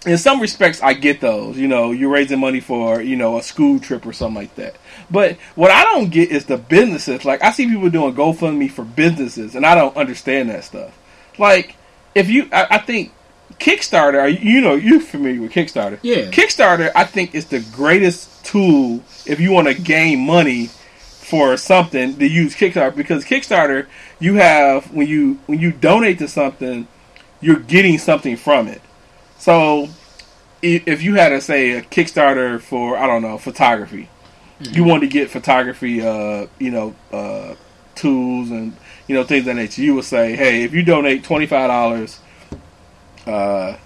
in 0.07 0.19
some 0.19 0.41
respects, 0.41 0.83
I 0.83 0.93
get 0.95 1.21
those. 1.21 1.57
You 1.59 1.67
know, 1.67 1.91
you're 1.91 2.11
raising 2.11 2.39
money 2.39 2.61
for 2.61 3.01
you 3.01 3.17
know 3.17 3.39
a 3.39 3.43
school 3.43 3.81
trip 3.81 4.07
or 4.07 4.13
something 4.13 4.43
like 4.43 4.55
that. 4.55 4.77
But 5.11 5.37
what 5.57 5.71
I 5.71 5.83
don't 5.85 6.11
get 6.11 6.31
is 6.31 6.45
the 6.45 6.57
businesses. 6.57 7.25
Like 7.25 7.43
I 7.43 7.51
see 7.51 7.67
people 7.67 7.91
doing 7.91 8.15
GoFundMe 8.15 8.71
for 8.71 8.85
businesses, 8.85 9.57
and 9.57 9.67
I 9.67 9.75
don't 9.75 9.97
understand 9.97 10.51
that 10.51 10.65
stuff. 10.65 10.97
Like 11.39 11.75
if 12.15 12.31
you, 12.31 12.49
I, 12.53 12.67
I 12.71 12.79
think 12.79 13.13
Kickstarter. 13.55 14.31
You 14.31 14.51
you 14.55 14.61
know, 14.61 14.75
you're 14.75 15.01
familiar 15.01 15.41
with 15.41 15.53
Kickstarter. 15.53 15.99
Yeah. 16.03 16.31
Kickstarter, 16.31 16.91
I 16.95 17.05
think, 17.05 17.35
is 17.35 17.47
the 17.47 17.61
greatest 17.73 18.45
tool 18.45 19.03
if 19.27 19.41
you 19.41 19.53
want 19.53 19.69
to 19.69 19.75
gain 19.75 20.27
money 20.27 20.67
for 21.25 21.57
something 21.57 22.19
to 22.19 22.27
use 22.27 22.55
Kickstarter 22.55 22.95
because 22.95 23.25
Kickstarter, 23.25 23.87
you 24.21 24.35
have 24.35 24.93
when 24.93 25.07
you 25.07 25.41
when 25.47 25.59
you 25.59 25.73
donate 25.73 26.19
to 26.19 26.29
something, 26.29 26.87
you're 27.41 27.61
getting 27.61 27.99
something 27.99 28.37
from 28.37 28.69
it. 28.69 28.83
So 29.39 29.89
if 30.63 31.03
you 31.03 31.15
had 31.17 31.29
to 31.31 31.41
say 31.41 31.73
a 31.73 31.83
Kickstarter 31.83 32.61
for 32.61 32.97
I 32.97 33.07
don't 33.07 33.23
know 33.23 33.39
photography, 33.39 34.09
you 34.61 34.85
want 34.85 35.03
to 35.03 35.09
get 35.09 35.31
photography, 35.31 36.03
uh, 36.03 36.47
you 36.59 36.71
know, 36.71 36.95
uh, 37.13 37.55
tools 37.95 38.51
and 38.51 38.77
you 39.07 39.15
know 39.15 39.25
things 39.25 39.41
of 39.41 39.47
that 39.47 39.55
nature. 39.57 39.83
You 39.83 39.95
would 39.97 40.05
say, 40.05 40.37
hey, 40.37 40.63
if 40.63 40.73
you 40.73 40.83
donate 40.83 41.25
twenty 41.25 41.47
five 41.47 41.69
dollars, 41.69 42.21
uh, 43.27 43.77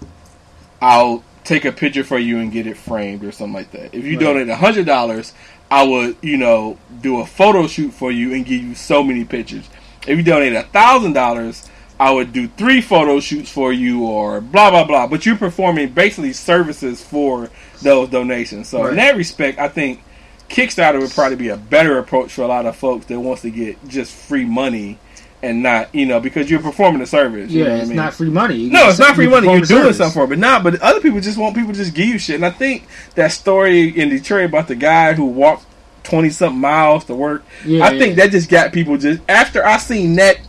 I'll 0.81 1.23
take 1.43 1.65
a 1.65 1.71
picture 1.71 2.03
for 2.03 2.19
you 2.19 2.39
and 2.39 2.51
get 2.51 2.67
it 2.67 2.77
framed 2.77 3.23
or 3.23 3.31
something 3.31 3.53
like 3.53 3.71
that. 3.71 3.93
If 3.93 4.05
you 4.05 4.11
Right. 4.17 4.19
donate 4.19 4.49
a 4.49 4.55
hundred 4.55 4.85
dollars, 4.85 5.33
I 5.71 5.83
would, 5.83 6.15
you 6.21 6.37
know, 6.37 6.77
do 7.01 7.19
a 7.19 7.25
photo 7.25 7.67
shoot 7.67 7.91
for 7.93 8.11
you 8.11 8.33
and 8.33 8.45
give 8.45 8.61
you 8.63 8.75
so 8.75 9.03
many 9.03 9.23
pictures. 9.23 9.65
If 10.07 10.17
you 10.17 10.23
donate 10.23 10.53
a 10.53 10.63
thousand 10.63 11.13
dollars, 11.13 11.69
I 11.99 12.11
would 12.11 12.31
do 12.31 12.47
three 12.57 12.81
photo 12.81 13.19
shoots 13.19 13.51
for 13.51 13.73
you 13.73 14.03
or 14.05 14.41
blah 14.41 14.69
blah 14.71 14.85
blah. 14.85 15.07
But 15.07 15.25
you're 15.25 15.35
performing 15.35 15.89
basically 15.89 16.33
services 16.33 17.03
for 17.03 17.49
those 17.81 18.09
donations. 18.09 18.69
So 18.69 18.85
in 18.87 18.95
that 18.95 19.17
respect, 19.17 19.59
I 19.59 19.67
think 19.67 20.01
Kickstarter 20.49 20.99
would 20.99 21.11
probably 21.11 21.35
be 21.35 21.49
a 21.49 21.57
better 21.57 21.97
approach 21.99 22.31
for 22.31 22.41
a 22.43 22.47
lot 22.47 22.65
of 22.65 22.75
folks 22.75 23.05
that 23.07 23.19
wants 23.19 23.41
to 23.43 23.51
get 23.51 23.85
just 23.87 24.13
free 24.13 24.45
money 24.45 24.97
and 25.41 25.63
not, 25.63 25.93
you 25.95 26.05
know, 26.05 26.19
because 26.19 26.49
you're 26.49 26.61
performing 26.61 27.01
a 27.01 27.05
service. 27.05 27.49
you 27.51 27.63
Yeah, 27.63 27.69
know 27.69 27.75
it's 27.75 27.85
I 27.85 27.87
mean? 27.87 27.95
not 27.95 28.13
free 28.13 28.29
money. 28.29 28.55
You 28.55 28.69
No, 28.71 28.89
it's 28.89 28.99
not 28.99 29.15
free 29.15 29.25
you 29.25 29.31
money. 29.31 29.47
You're 29.47 29.61
doing 29.61 29.93
something 29.93 30.13
for 30.13 30.25
it, 30.25 30.27
but 30.29 30.39
not. 30.39 30.63
But 30.63 30.81
other 30.81 30.99
people 30.99 31.19
just 31.21 31.37
want 31.37 31.55
people 31.55 31.71
to 31.71 31.77
just 31.77 31.93
give 31.93 32.07
you 32.07 32.17
shit. 32.19 32.35
And 32.35 32.45
I 32.45 32.49
think 32.51 32.85
that 33.15 33.31
story 33.31 33.87
in 33.89 34.09
Detroit 34.09 34.45
about 34.49 34.67
the 34.67 34.75
guy 34.75 35.13
who 35.13 35.25
walked 35.25 35.65
twenty 36.03 36.29
something 36.29 36.59
miles 36.59 37.05
to 37.05 37.15
work. 37.15 37.43
Yeah, 37.65 37.85
I 37.85 37.97
think 37.97 38.15
that 38.17 38.31
just 38.31 38.49
got 38.49 38.73
people 38.73 38.97
just 38.97 39.21
after 39.29 39.65
I 39.65 39.77
seen 39.77 40.15
that 40.15 40.39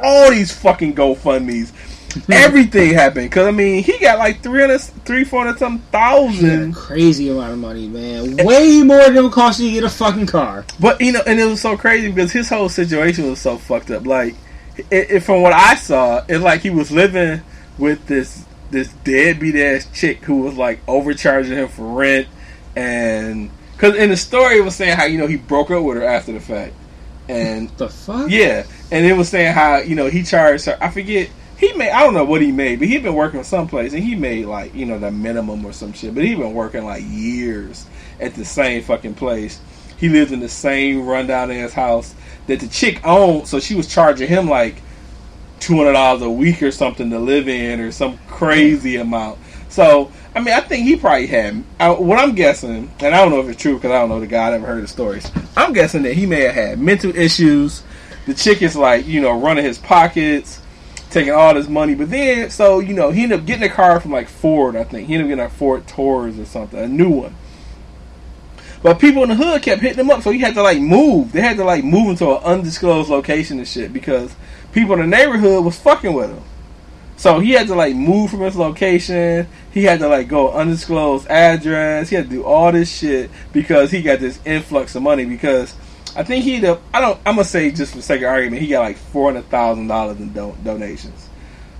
all 0.00 0.30
these 0.30 0.52
fucking 0.52 0.94
GoFundmes. 0.94 1.72
Hmm. 2.14 2.32
Everything 2.32 2.92
happened 2.94 3.28
because 3.30 3.46
I 3.46 3.50
mean 3.50 3.82
he 3.82 3.98
got 3.98 4.18
like 4.18 4.42
300, 4.42 4.78
300 4.80 5.28
400 5.28 5.58
something 5.58 5.82
Yeah, 5.92 6.00
thousand, 6.00 6.74
crazy 6.74 7.28
amount 7.30 7.52
of 7.52 7.58
money, 7.58 7.88
man. 7.88 8.36
Way 8.44 8.82
more 8.82 8.98
than 9.04 9.16
it 9.16 9.22
would 9.22 9.32
cost 9.32 9.58
you 9.60 9.68
to 9.68 9.74
get 9.74 9.84
a 9.84 9.88
fucking 9.88 10.26
car. 10.26 10.64
but 10.78 11.00
you 11.00 11.12
know, 11.12 11.22
and 11.26 11.40
it 11.40 11.44
was 11.44 11.60
so 11.60 11.76
crazy 11.76 12.10
because 12.10 12.30
his 12.32 12.48
whole 12.48 12.68
situation 12.68 13.28
was 13.28 13.40
so 13.40 13.58
fucked 13.58 13.90
up. 13.90 14.06
Like, 14.06 14.34
it, 14.76 15.10
it, 15.10 15.20
from 15.20 15.42
what 15.42 15.52
I 15.52 15.74
saw, 15.74 16.24
it's 16.28 16.42
like 16.42 16.60
he 16.60 16.70
was 16.70 16.90
living 16.90 17.40
with 17.78 18.06
this 18.06 18.44
this 18.70 18.88
deadbeat 19.04 19.56
ass 19.56 19.88
chick 19.92 20.24
who 20.24 20.42
was 20.42 20.54
like 20.56 20.80
overcharging 20.88 21.56
him 21.56 21.68
for 21.68 21.84
rent, 21.98 22.28
and 22.76 23.50
because 23.72 23.96
in 23.96 24.10
the 24.10 24.16
story 24.16 24.58
it 24.58 24.64
was 24.64 24.74
saying 24.76 24.96
how 24.96 25.04
you 25.04 25.18
know 25.18 25.26
he 25.26 25.36
broke 25.36 25.70
up 25.70 25.82
with 25.82 25.96
her 25.96 26.04
after 26.04 26.32
the 26.32 26.40
fact, 26.40 26.74
and 27.28 27.68
The 27.76 27.88
fuck? 27.88 28.30
yeah, 28.30 28.64
and 28.90 29.04
it 29.06 29.16
was 29.16 29.28
saying 29.28 29.52
how 29.54 29.78
you 29.78 29.94
know 29.96 30.08
he 30.08 30.22
charged 30.22 30.66
her. 30.66 30.78
I 30.80 30.90
forget 30.90 31.28
he 31.68 31.72
made. 31.74 31.90
I 31.90 32.02
don't 32.02 32.14
know 32.14 32.24
what 32.24 32.40
he 32.42 32.52
made, 32.52 32.78
but 32.78 32.88
he'd 32.88 33.02
been 33.02 33.14
working 33.14 33.42
someplace 33.42 33.92
and 33.92 34.02
he 34.02 34.14
made 34.14 34.46
like 34.46 34.74
you 34.74 34.86
know 34.86 34.98
the 34.98 35.10
minimum 35.10 35.64
or 35.64 35.72
some 35.72 35.92
shit. 35.92 36.14
But 36.14 36.24
he'd 36.24 36.38
been 36.38 36.54
working 36.54 36.84
like 36.84 37.02
years 37.06 37.86
at 38.20 38.34
the 38.34 38.44
same 38.44 38.82
fucking 38.82 39.14
place. 39.14 39.60
He 39.96 40.08
lived 40.08 40.32
in 40.32 40.40
the 40.40 40.48
same 40.48 41.06
rundown 41.06 41.50
ass 41.50 41.72
house 41.72 42.14
that 42.46 42.60
the 42.60 42.68
chick 42.68 43.00
owned, 43.06 43.48
so 43.48 43.60
she 43.60 43.74
was 43.74 43.86
charging 43.86 44.28
him 44.28 44.48
like 44.48 44.82
two 45.60 45.76
hundred 45.76 45.92
dollars 45.92 46.22
a 46.22 46.30
week 46.30 46.62
or 46.62 46.70
something 46.70 47.10
to 47.10 47.18
live 47.18 47.48
in, 47.48 47.80
or 47.80 47.90
some 47.90 48.18
crazy 48.28 48.96
amount. 48.96 49.38
So 49.68 50.10
I 50.34 50.40
mean, 50.40 50.52
I 50.52 50.60
think 50.60 50.84
he 50.84 50.96
probably 50.96 51.28
had. 51.28 51.62
I, 51.78 51.90
what 51.90 52.18
I'm 52.18 52.34
guessing, 52.34 52.90
and 52.98 53.14
I 53.14 53.22
don't 53.22 53.30
know 53.30 53.40
if 53.40 53.48
it's 53.48 53.60
true 53.60 53.76
because 53.76 53.92
I 53.92 54.00
don't 54.00 54.08
know 54.08 54.20
the 54.20 54.26
guy. 54.26 54.48
I 54.48 54.50
never 54.50 54.66
heard 54.66 54.82
the 54.82 54.88
stories. 54.88 55.30
I'm 55.56 55.72
guessing 55.72 56.02
that 56.02 56.14
he 56.14 56.26
may 56.26 56.40
have 56.42 56.54
had 56.54 56.78
mental 56.80 57.14
issues. 57.14 57.84
The 58.26 58.34
chick 58.34 58.62
is 58.62 58.74
like, 58.74 59.06
you 59.06 59.20
know, 59.20 59.38
running 59.38 59.64
his 59.64 59.78
pockets, 59.78 60.60
taking 61.14 61.32
all 61.32 61.54
this 61.54 61.68
money. 61.68 61.94
But 61.94 62.10
then, 62.10 62.50
so 62.50 62.80
you 62.80 62.92
know, 62.92 63.10
he 63.10 63.22
ended 63.22 63.40
up 63.40 63.46
getting 63.46 63.62
a 63.62 63.72
car 63.72 64.00
from 64.00 64.10
like 64.10 64.28
Ford. 64.28 64.76
I 64.76 64.84
think 64.84 65.08
he 65.08 65.14
ended 65.14 65.26
up 65.26 65.36
getting 65.36 65.44
a 65.44 65.56
Ford 65.56 65.86
Taurus 65.86 66.38
or 66.38 66.44
something, 66.44 66.78
a 66.78 66.88
new 66.88 67.08
one. 67.08 67.34
But 68.82 68.98
people 68.98 69.22
in 69.22 69.30
the 69.30 69.36
hood 69.36 69.62
kept 69.62 69.80
hitting 69.80 70.00
him 70.00 70.10
up, 70.10 70.22
so 70.22 70.30
he 70.30 70.40
had 70.40 70.54
to 70.54 70.62
like 70.62 70.80
move. 70.80 71.32
They 71.32 71.40
had 71.40 71.56
to 71.56 71.64
like 71.64 71.84
move 71.84 72.10
into 72.10 72.30
an 72.36 72.42
undisclosed 72.42 73.08
location 73.08 73.58
and 73.58 73.66
shit 73.66 73.94
because 73.94 74.34
people 74.72 74.94
in 74.94 75.00
the 75.00 75.16
neighborhood 75.16 75.64
was 75.64 75.78
fucking 75.78 76.12
with 76.12 76.30
him. 76.30 76.42
So 77.16 77.38
he 77.38 77.52
had 77.52 77.68
to 77.68 77.74
like 77.76 77.94
move 77.94 78.30
from 78.30 78.40
his 78.40 78.56
location. 78.56 79.46
He 79.72 79.84
had 79.84 80.00
to 80.00 80.08
like 80.08 80.28
go 80.28 80.50
undisclosed 80.50 81.28
address. 81.28 82.10
He 82.10 82.16
had 82.16 82.24
to 82.24 82.30
do 82.30 82.44
all 82.44 82.72
this 82.72 82.94
shit 82.94 83.30
because 83.52 83.90
he 83.90 84.02
got 84.02 84.18
this 84.18 84.40
influx 84.44 84.94
of 84.96 85.02
money. 85.02 85.24
Because 85.24 85.74
I 86.16 86.22
think 86.22 86.44
he, 86.44 86.60
the 86.60 86.80
I 86.92 87.00
don't, 87.00 87.18
I'm 87.26 87.34
gonna 87.34 87.44
say 87.44 87.70
just 87.70 87.94
for 87.94 88.00
sake 88.00 88.22
of 88.22 88.28
argument, 88.28 88.62
he 88.62 88.68
got 88.68 88.80
like 88.80 88.96
four 88.96 89.32
hundred 89.32 89.48
thousand 89.50 89.88
dollars 89.88 90.18
in 90.18 90.32
do- 90.32 90.56
donations. 90.62 91.28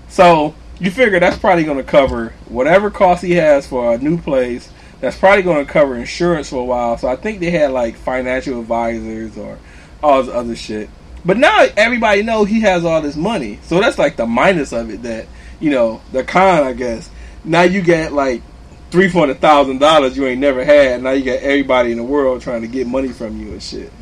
So 0.09 0.55
you 0.81 0.91
figure 0.91 1.21
that's 1.21 1.39
probably 1.39 1.65
gonna 1.65 1.85
cover 1.85 2.35
whatever 2.49 2.91
cost 2.91 3.23
he 3.23 3.33
has 3.33 3.67
for 3.67 3.95
a 3.95 3.99
new 3.99 4.19
place. 4.19 4.71
That's 5.01 5.17
probably 5.17 5.43
gonna 5.43 5.65
cover 5.65 5.97
insurance 5.97 6.51
for 6.51 6.57
a 6.57 6.65
while. 6.65 6.99
So 6.99 7.09
I 7.09 7.17
think 7.17 7.41
they 7.41 7.51
had 7.51 7.71
like 7.71 7.97
financial 7.97 8.61
advisors 8.61 9.39
or 9.39 9.59
all 10.03 10.23
this 10.23 10.35
other 10.35 10.57
shit. 10.57 10.91
But 11.25 11.37
now 11.39 11.67
everybody 11.77 12.23
know 12.23 12.45
he 12.45 12.61
has 12.61 12.85
all 12.85 13.01
this 13.01 13.17
money, 13.17 13.61
so 13.63 13.81
that's 13.81 13.99
like 13.99 14.17
the 14.17 14.27
minus 14.27 14.73
of 14.73 14.91
it. 14.91 15.03
That 15.03 15.27
you 15.61 15.71
know, 15.71 16.03
the 16.13 16.25
con, 16.25 16.65
I 16.65 16.73
guess. 16.73 17.09
Now 17.45 17.63
you 17.63 17.83
get 17.83 18.13
like 18.13 18.43
three 18.91 19.09
hundred 19.09 19.41
thousand 19.41 19.79
dollars 19.79 20.17
you 20.17 20.27
ain't 20.27 20.41
never 20.41 20.65
had. 20.65 21.03
Now 21.03 21.11
you 21.11 21.25
got 21.25 21.39
everybody 21.41 21.93
in 21.93 21.99
the 21.99 22.05
world 22.05 22.43
trying 22.43 22.63
to 22.63 22.69
get 22.69 22.87
money 22.87 23.09
from 23.09 23.41
you 23.41 23.53
and 23.53 23.63
shit. 23.63 23.93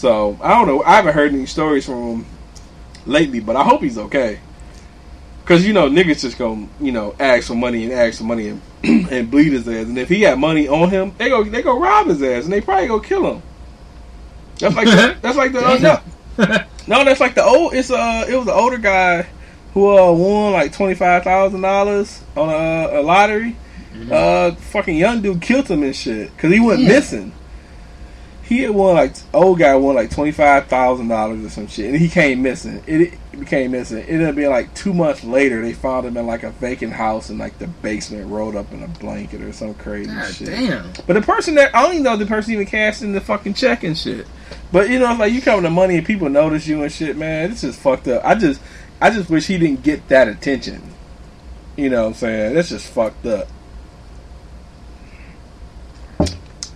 So 0.00 0.38
I 0.42 0.54
don't 0.54 0.66
know. 0.66 0.82
I 0.82 0.96
haven't 0.96 1.12
heard 1.12 1.34
any 1.34 1.44
stories 1.44 1.84
from 1.84 2.02
him 2.22 2.26
lately, 3.04 3.40
but 3.40 3.54
I 3.54 3.62
hope 3.62 3.82
he's 3.82 3.98
okay. 3.98 4.40
Cause 5.44 5.66
you 5.66 5.72
know 5.74 5.90
niggas 5.90 6.20
just 6.22 6.38
gonna 6.38 6.68
you 6.80 6.90
know 6.92 7.14
ask 7.20 7.48
for 7.48 7.54
money 7.54 7.84
and 7.84 7.92
ask 7.92 8.18
for 8.18 8.24
money 8.24 8.48
and, 8.48 8.62
and 9.10 9.30
bleed 9.30 9.52
his 9.52 9.68
ass. 9.68 9.86
And 9.86 9.98
if 9.98 10.08
he 10.08 10.22
had 10.22 10.38
money 10.38 10.68
on 10.68 10.88
him, 10.88 11.12
they 11.18 11.28
go 11.28 11.44
they 11.44 11.60
go 11.60 11.78
rob 11.78 12.06
his 12.06 12.22
ass 12.22 12.44
and 12.44 12.52
they 12.52 12.60
probably 12.62 12.86
go 12.88 12.98
kill 13.00 13.34
him. 13.34 13.42
That's 14.58 14.74
like 14.76 14.86
the, 14.86 15.16
that's 15.20 15.36
like 15.36 15.52
the 15.52 15.58
uh, 16.38 16.64
no, 16.86 16.98
no, 16.98 17.04
that's 17.04 17.20
like 17.20 17.34
the 17.34 17.44
old. 17.44 17.74
It's 17.74 17.90
uh, 17.90 18.24
it 18.28 18.36
was 18.36 18.46
an 18.46 18.54
older 18.54 18.78
guy 18.78 19.26
who 19.74 19.88
uh 19.98 20.12
won 20.12 20.52
like 20.52 20.72
twenty 20.72 20.94
five 20.94 21.24
thousand 21.24 21.60
dollars 21.60 22.22
on 22.36 22.48
a, 22.48 23.00
a 23.00 23.02
lottery. 23.02 23.56
Uh, 24.10 24.54
fucking 24.54 24.96
young 24.96 25.20
dude 25.20 25.42
killed 25.42 25.68
him 25.68 25.82
and 25.82 25.94
shit 25.94 26.34
because 26.34 26.50
he 26.52 26.58
went 26.60 26.80
Yeah. 26.80 26.88
missing. 26.88 27.32
He 28.50 28.62
had 28.62 28.72
won 28.72 28.96
like 28.96 29.14
old 29.32 29.60
guy 29.60 29.76
won 29.76 29.94
like 29.94 30.10
twenty 30.10 30.32
five 30.32 30.66
thousand 30.66 31.06
dollars 31.06 31.44
or 31.44 31.50
some 31.50 31.68
shit, 31.68 31.86
and 31.86 31.96
he 31.96 32.08
came 32.08 32.42
missing. 32.42 32.82
It, 32.84 33.00
it 33.32 33.38
became 33.38 33.70
missing. 33.70 33.98
It 33.98 34.08
ended 34.08 34.28
up 34.28 34.34
being 34.34 34.50
like 34.50 34.74
two 34.74 34.92
months 34.92 35.22
later. 35.22 35.62
They 35.62 35.72
found 35.72 36.04
him 36.04 36.16
in 36.16 36.26
like 36.26 36.42
a 36.42 36.50
vacant 36.50 36.92
house 36.92 37.30
in 37.30 37.38
like 37.38 37.60
the 37.60 37.68
basement, 37.68 38.28
rolled 38.28 38.56
up 38.56 38.72
in 38.72 38.82
a 38.82 38.88
blanket 38.88 39.40
or 39.42 39.52
some 39.52 39.74
crazy 39.74 40.10
God 40.10 40.34
shit. 40.34 40.48
damn. 40.48 40.90
But 41.06 41.12
the 41.12 41.22
person 41.22 41.54
that 41.54 41.72
I 41.76 41.82
don't 41.82 41.92
even 41.92 42.02
know 42.02 42.16
the 42.16 42.26
person 42.26 42.54
even 42.54 42.66
cashed 42.66 43.02
in 43.02 43.12
the 43.12 43.20
fucking 43.20 43.54
check 43.54 43.84
and 43.84 43.96
shit. 43.96 44.26
But 44.72 44.90
you 44.90 44.98
know, 44.98 45.08
it's 45.12 45.20
like 45.20 45.32
you 45.32 45.42
come 45.42 45.62
to 45.62 45.70
money 45.70 45.98
and 45.98 46.04
people 46.04 46.28
notice 46.28 46.66
you 46.66 46.82
and 46.82 46.90
shit, 46.90 47.16
man. 47.16 47.50
This 47.50 47.62
is 47.62 47.76
fucked 47.78 48.08
up. 48.08 48.24
I 48.24 48.34
just, 48.34 48.60
I 49.00 49.10
just 49.10 49.30
wish 49.30 49.46
he 49.46 49.58
didn't 49.58 49.84
get 49.84 50.08
that 50.08 50.26
attention. 50.26 50.82
You 51.76 51.88
know 51.88 52.02
what 52.02 52.08
I'm 52.08 52.14
saying? 52.14 52.54
That's 52.54 52.70
just 52.70 52.88
fucked 52.88 53.26
up. 53.26 53.46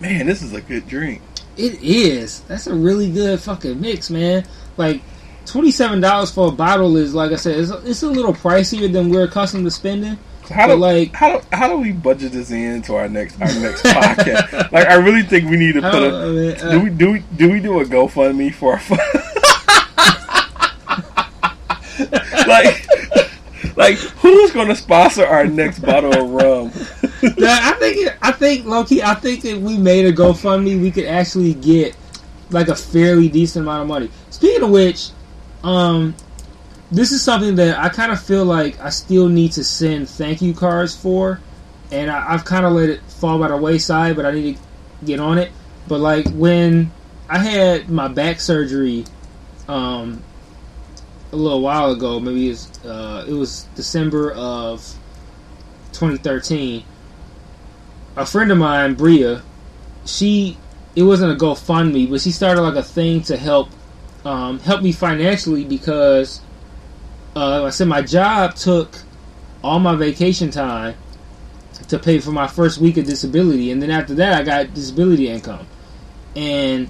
Man, 0.01 0.27
this 0.27 0.41
is 0.41 0.53
a 0.53 0.61
good 0.61 0.87
drink. 0.87 1.21
It 1.57 1.83
is. 1.83 2.41
That's 2.43 2.67
a 2.67 2.75
really 2.75 3.11
good 3.11 3.41
fucking 3.41 3.81
mix, 3.81 4.11
man. 4.11 4.45
Like 4.77 5.03
twenty 5.47 5.71
seven 5.71 6.01
dollars 6.01 6.31
for 6.31 6.49
a 6.49 6.53
bottle 6.53 6.97
is 6.97 7.15
like 7.15 7.33
I 7.33 7.37
said, 7.37 7.59
it's 7.59 7.71
a, 7.71 7.89
it's 7.89 8.03
a 8.03 8.09
little 8.09 8.33
pricier 8.33 8.93
than 8.93 9.11
we're 9.11 9.25
accustomed 9.25 9.65
to 9.65 9.71
spending. 9.71 10.19
So 10.47 10.55
how 10.55 10.67
do 10.67 10.75
like 10.75 11.15
how 11.15 11.39
do, 11.39 11.47
how 11.53 11.69
do 11.69 11.79
we 11.79 11.93
budget 11.93 12.33
this 12.33 12.51
into 12.51 12.97
our 12.97 13.09
next 13.09 13.41
our 13.41 13.47
next 13.61 13.83
podcast? 13.83 14.71
Like 14.73 14.89
I 14.89 14.95
really 14.95 15.23
think 15.23 15.49
we 15.49 15.57
need 15.57 15.75
to 15.75 15.83
put 15.83 16.03
a 16.03 16.15
oh, 16.15 16.29
I 16.29 16.33
mean, 16.33 16.57
uh, 16.57 16.71
do 16.71 16.81
we 16.81 16.91
do 16.91 17.13
we 17.13 17.19
do 17.37 17.51
we 17.51 17.61
do 17.61 17.81
a 17.81 17.85
GoFundMe 17.85 18.53
for 18.53 18.73
our 18.73 18.81
fun? 18.81 18.99
like 22.49 22.87
like 23.77 23.97
who's 23.97 24.53
gonna 24.53 24.77
sponsor 24.77 25.27
our 25.27 25.47
next 25.47 25.81
bottle 25.81 26.13
of 26.13 26.31
rum? 26.31 26.73
Yeah, 27.37 27.59
I 27.63 27.73
think 27.79 28.19
I 28.23 28.33
think 28.33 28.67
Loki. 28.67 29.03
I 29.03 29.15
think 29.15 29.45
if 29.45 29.59
we 29.59 29.79
made 29.79 30.07
a 30.07 30.13
GoFundMe, 30.13 30.81
we 30.81 30.91
could 30.91 31.07
actually 31.07 31.55
get 31.55 31.97
like 32.51 32.69
a 32.69 32.77
fairly 32.77 33.29
decent 33.29 33.65
amount 33.65 33.83
of 33.83 33.89
money. 33.89 34.11
Speaking 34.31 34.63
of 34.63 34.71
which, 34.71 35.11
um, 35.63 36.15
this 36.91 37.13
is 37.13 37.23
something 37.23 37.57
that 37.57 37.79
I 37.79 37.89
kind 37.89 38.13
of 38.13 38.23
feel 38.23 38.45
like 38.45 38.79
I 38.81 38.91
still 38.91 39.29
need 39.29 39.53
to 39.53 39.65
send 39.65 40.09
thank 40.09 40.43
you 40.43 40.55
cards 40.55 40.95
for, 40.95 41.41
and 41.91 42.11
I, 42.11 42.35
I've 42.35 42.45
kind 42.45 42.67
of 42.67 42.73
let 42.73 42.89
it 42.89 43.03
fall 43.03 43.39
by 43.39 43.49
the 43.49 43.57
wayside, 43.57 44.17
but 44.17 44.27
I 44.27 44.33
need 44.33 44.57
to 44.57 44.63
get 45.07 45.21
on 45.21 45.39
it. 45.39 45.51
But 45.89 46.01
like 46.01 46.29
when 46.31 46.93
I 47.29 47.39
had 47.39 47.89
my 47.89 48.09
back 48.09 48.41
surgery, 48.41 49.05
um, 49.69 50.23
a 51.35 51.37
little 51.37 51.61
while 51.61 51.91
ago, 51.91 52.21
maybe 52.21 52.57
uh, 52.85 53.25
it 53.27 53.33
was 53.33 53.65
December 53.75 54.33
of 54.33 54.81
2013. 55.93 56.85
A 58.17 58.25
friend 58.25 58.53
of 58.53 58.59
mine, 58.59 58.95
Bria, 58.95 59.43
she 60.07 60.57
it 60.95 61.03
wasn't 61.03 61.33
a 61.33 61.35
GoFundMe, 61.35 62.09
but 62.09 62.21
she 62.21 62.31
started 62.31 62.63
like 62.63 62.77
a 62.77 62.83
thing 62.83 63.23
to 63.23 63.37
help 63.37 63.69
um, 64.25 64.61
help 64.61 64.81
me 64.81 64.93
financially 64.93 65.65
because 65.65 66.41
uh, 67.35 67.65
I 67.65 67.71
said 67.71 67.89
my 67.89 68.01
job 68.01 68.55
took 68.55 68.97
all 69.63 69.81
my 69.81 69.97
vacation 69.97 70.51
time 70.51 70.95
to 71.89 71.99
pay 71.99 72.21
for 72.21 72.31
my 72.31 72.47
first 72.47 72.79
week 72.79 72.97
of 72.97 73.07
disability, 73.07 73.73
and 73.73 73.83
then 73.83 73.91
after 73.91 74.15
that 74.15 74.41
I 74.41 74.45
got 74.45 74.73
disability 74.73 75.29
income, 75.29 75.67
and 76.37 76.89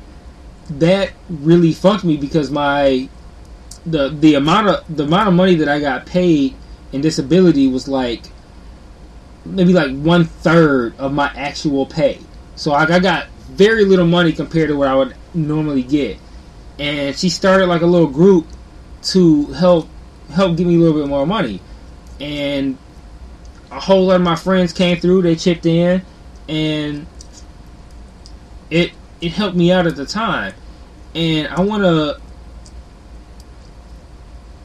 that 0.69 1.13
really 1.31 1.73
fucked 1.73 2.05
me 2.05 2.19
because 2.19 2.51
my 2.51 3.09
the 3.87 4.09
the 4.09 4.35
amount 4.35 4.69
of 4.69 4.97
the 4.97 5.05
amount 5.05 5.29
of 5.29 5.35
money 5.35 5.57
that 5.57 5.69
I 5.69 5.81
got 5.81 6.07
paid 6.07 6.55
in 6.93 7.01
disability 7.01 7.69
was 7.69 7.89
like 7.89 8.23
maybe 9.45 9.73
like 9.73 9.95
one 9.97 10.25
third 10.25 10.97
of 10.99 11.13
my 11.13 11.31
actual 11.35 11.87
pay. 11.87 12.19
So 12.57 12.73
I 12.73 12.99
got 12.99 13.29
very 13.51 13.85
little 13.85 14.07
money 14.07 14.33
compared 14.33 14.69
to 14.69 14.77
what 14.77 14.89
I 14.89 14.95
would 14.95 15.15
normally 15.35 15.83
get. 15.83 16.19
And 16.79 17.17
she 17.17 17.29
started 17.29 17.67
like 17.67 17.83
a 17.83 17.87
little 17.87 18.09
group 18.09 18.47
to 19.03 19.47
help 19.53 19.89
help 20.33 20.57
give 20.57 20.67
me 20.67 20.77
a 20.77 20.79
little 20.79 21.01
bit 21.01 21.09
more 21.09 21.27
money. 21.27 21.61
And 22.21 22.79
a 23.71 23.81
whole 23.81 24.07
lot 24.07 24.17
of 24.17 24.23
my 24.23 24.37
friends 24.37 24.73
came 24.73 24.99
through, 24.99 25.23
they 25.23 25.37
chipped 25.37 25.67
in 25.67 26.03
and 26.49 27.07
it 28.71 28.93
it 29.21 29.33
helped 29.33 29.57
me 29.57 29.73
out 29.73 29.87
at 29.87 29.97
the 29.97 30.07
time. 30.07 30.55
And 31.15 31.49
I 31.49 31.61
wanna 31.61 32.19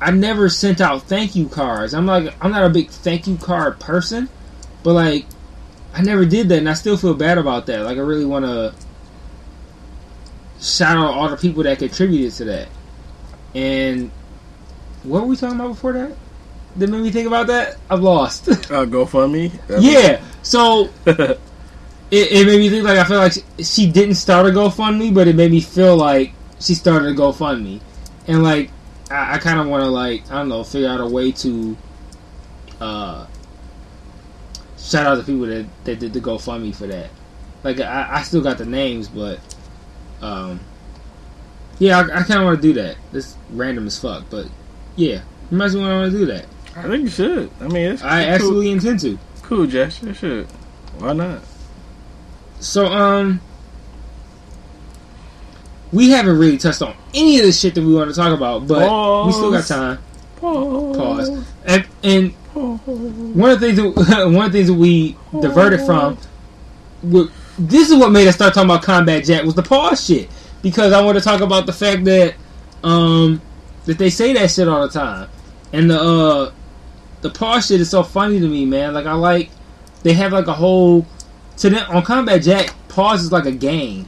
I 0.02 0.12
never 0.12 0.50
sent 0.50 0.82
out 0.82 1.04
thank 1.04 1.36
you 1.36 1.48
cards. 1.48 1.94
I'm 1.94 2.06
like 2.06 2.34
I'm 2.42 2.52
not 2.52 2.64
a 2.64 2.70
big 2.70 2.90
thank 2.90 3.28
you 3.28 3.38
card 3.38 3.80
person, 3.80 4.30
but 4.84 4.94
like 4.94 5.26
I 5.94 6.02
never 6.02 6.26
did 6.26 6.50
that 6.50 6.60
and 6.60 6.70
I 6.70 6.74
still 6.74 6.98
feel 6.98 7.14
bad 7.14 7.38
about 7.38 7.66
that. 7.66 7.84
Like 7.84 7.98
I 7.98 8.02
really 8.02 8.26
want 8.26 8.46
to 8.46 8.74
shout 10.62 10.98
out 10.98 11.14
all 11.14 11.30
the 11.30 11.38
people 11.38 11.64
that 11.64 11.80
contributed 11.80 12.34
to 12.34 12.46
that. 12.46 12.68
And 13.56 14.12
what 15.04 15.24
were 15.24 15.28
we 15.30 15.36
talking 15.36 15.60
about 15.60 15.70
before 15.70 15.94
that? 15.94 16.16
That 16.76 16.90
made 16.90 17.02
me 17.02 17.12
think 17.12 17.28
about 17.28 17.48
that? 17.48 17.78
I've 17.90 18.02
lost. 18.02 18.48
Uh, 18.70 18.86
GoFundMe. 18.86 19.52
yeah. 19.80 20.22
So 20.44 20.90
it, 21.06 21.40
it 22.12 22.46
made 22.46 22.60
me 22.60 22.70
think 22.70 22.86
like 22.86 23.00
I 23.00 23.04
feel 23.04 23.18
like 23.18 23.34
she, 23.34 23.64
she 23.64 23.92
didn't 23.92 24.16
start 24.16 24.46
a 24.46 24.50
GoFundMe, 24.50 25.14
but 25.14 25.28
it 25.28 25.36
made 25.36 25.52
me 25.52 25.60
feel 25.60 25.98
like 25.98 26.34
she 26.60 26.76
started 26.76 27.10
a 27.10 27.14
GoFundMe, 27.16 27.82
and 28.28 28.44
like 28.44 28.70
I, 29.10 29.36
I 29.36 29.38
kind 29.40 29.60
of 29.60 29.68
want 29.68 29.84
to 29.84 29.90
like 29.90 30.30
I 30.32 30.36
don't 30.40 30.50
know 30.50 30.64
figure 30.64 30.90
out 30.90 31.02
a 31.02 31.06
way 31.06 31.32
to 31.32 31.78
uh, 32.80 33.28
shout 34.78 35.06
out 35.06 35.16
the 35.16 35.24
people 35.24 35.46
that, 35.48 35.66
that 35.84 36.00
did 36.00 36.14
the 36.14 36.22
GoFundMe 36.22 36.76
for 36.76 36.88
that. 36.88 37.10
Like 37.64 37.80
I, 37.80 38.08
I 38.12 38.22
still 38.24 38.42
got 38.42 38.58
the 38.58 38.66
names, 38.66 39.08
but 39.08 39.40
um, 40.22 40.60
yeah, 41.78 42.00
I, 42.00 42.20
I 42.20 42.24
kind 42.24 42.40
of 42.40 42.46
want 42.46 42.62
to 42.62 42.68
do 42.68 42.74
that. 42.82 42.98
This 43.12 43.36
random 43.52 43.88
as 43.88 44.00
fuck, 44.00 44.26
but 44.30 44.48
yeah, 44.96 45.22
imagine 45.52 45.82
when 45.82 45.92
I 45.92 46.00
want 46.02 46.12
to 46.12 46.18
do 46.18 46.26
that. 46.28 46.46
I 46.76 46.84
think 46.84 47.04
you 47.04 47.10
should. 47.10 47.52
I 47.60 47.68
mean, 47.68 47.92
it's 47.92 48.02
I 48.04 48.24
cool, 48.24 48.34
absolutely 48.34 48.72
intend 48.72 49.00
to. 49.02 49.20
cool 49.44 49.66
gesture. 49.66 50.14
Should. 50.14 50.46
Why 51.00 51.14
not? 51.14 51.42
So, 52.60 52.86
um, 52.86 53.42
we 55.92 56.10
haven't 56.12 56.38
really 56.38 56.58
touched 56.58 56.82
on 56.82 56.96
any 57.14 57.40
of 57.40 57.46
the 57.46 57.52
shit 57.52 57.76
that 57.76 57.82
we 57.84 57.94
want 57.94 58.10
to 58.10 58.16
talk 58.16 58.36
about, 58.36 58.68
but 58.68 59.26
we 59.26 59.32
still 59.32 59.52
got 59.52 59.66
time. 59.66 60.00
Pause. 60.38 60.98
Pause. 60.98 61.46
And, 61.66 61.88
and 62.04 62.34
Pause. 62.54 62.80
one 62.86 63.52
of 63.52 63.60
the 63.60 63.74
things 63.74 63.78
that, 64.08 64.26
one 64.32 64.46
of 64.46 64.52
the 64.52 64.58
things 64.58 64.68
that 64.68 64.74
we 64.76 65.18
diverted 65.42 65.82
from, 65.82 66.18
this 67.58 67.90
is 67.90 67.98
what 67.98 68.12
made 68.12 68.28
us 68.28 68.36
start 68.36 68.54
talking 68.54 68.70
about 68.70 68.84
Combat 68.84 69.24
Jack 69.24 69.44
was 69.44 69.56
the 69.56 69.64
pause 69.64 70.06
shit 70.06 70.30
because 70.62 70.94
I 70.94 71.02
want 71.02 71.18
to 71.18 71.24
talk 71.24 71.42
about 71.42 71.66
the 71.66 71.74
fact 71.74 72.06
that 72.06 72.36
um 72.84 73.42
that 73.86 73.98
they 73.98 74.10
say 74.10 74.34
that 74.34 74.52
shit 74.52 74.68
all 74.68 74.82
the 74.82 74.94
time, 74.94 75.30
and 75.74 75.90
the 75.90 76.00
uh 76.00 76.52
the 77.22 77.30
pause 77.30 77.68
shit 77.68 77.82
is 77.82 77.90
so 77.90 78.04
funny 78.04 78.40
to 78.40 78.48
me, 78.48 78.66
man. 78.66 78.94
Like 78.94 79.06
I 79.06 79.14
like 79.14 79.50
they 80.04 80.14
have 80.14 80.32
like 80.32 80.48
a 80.48 80.54
whole 80.54 81.06
to 81.58 81.70
them 81.70 81.90
on 81.90 82.04
Combat 82.04 82.42
Jack. 82.42 82.74
Pause 82.88 83.24
is 83.26 83.32
like 83.32 83.46
a 83.46 83.52
game. 83.52 84.08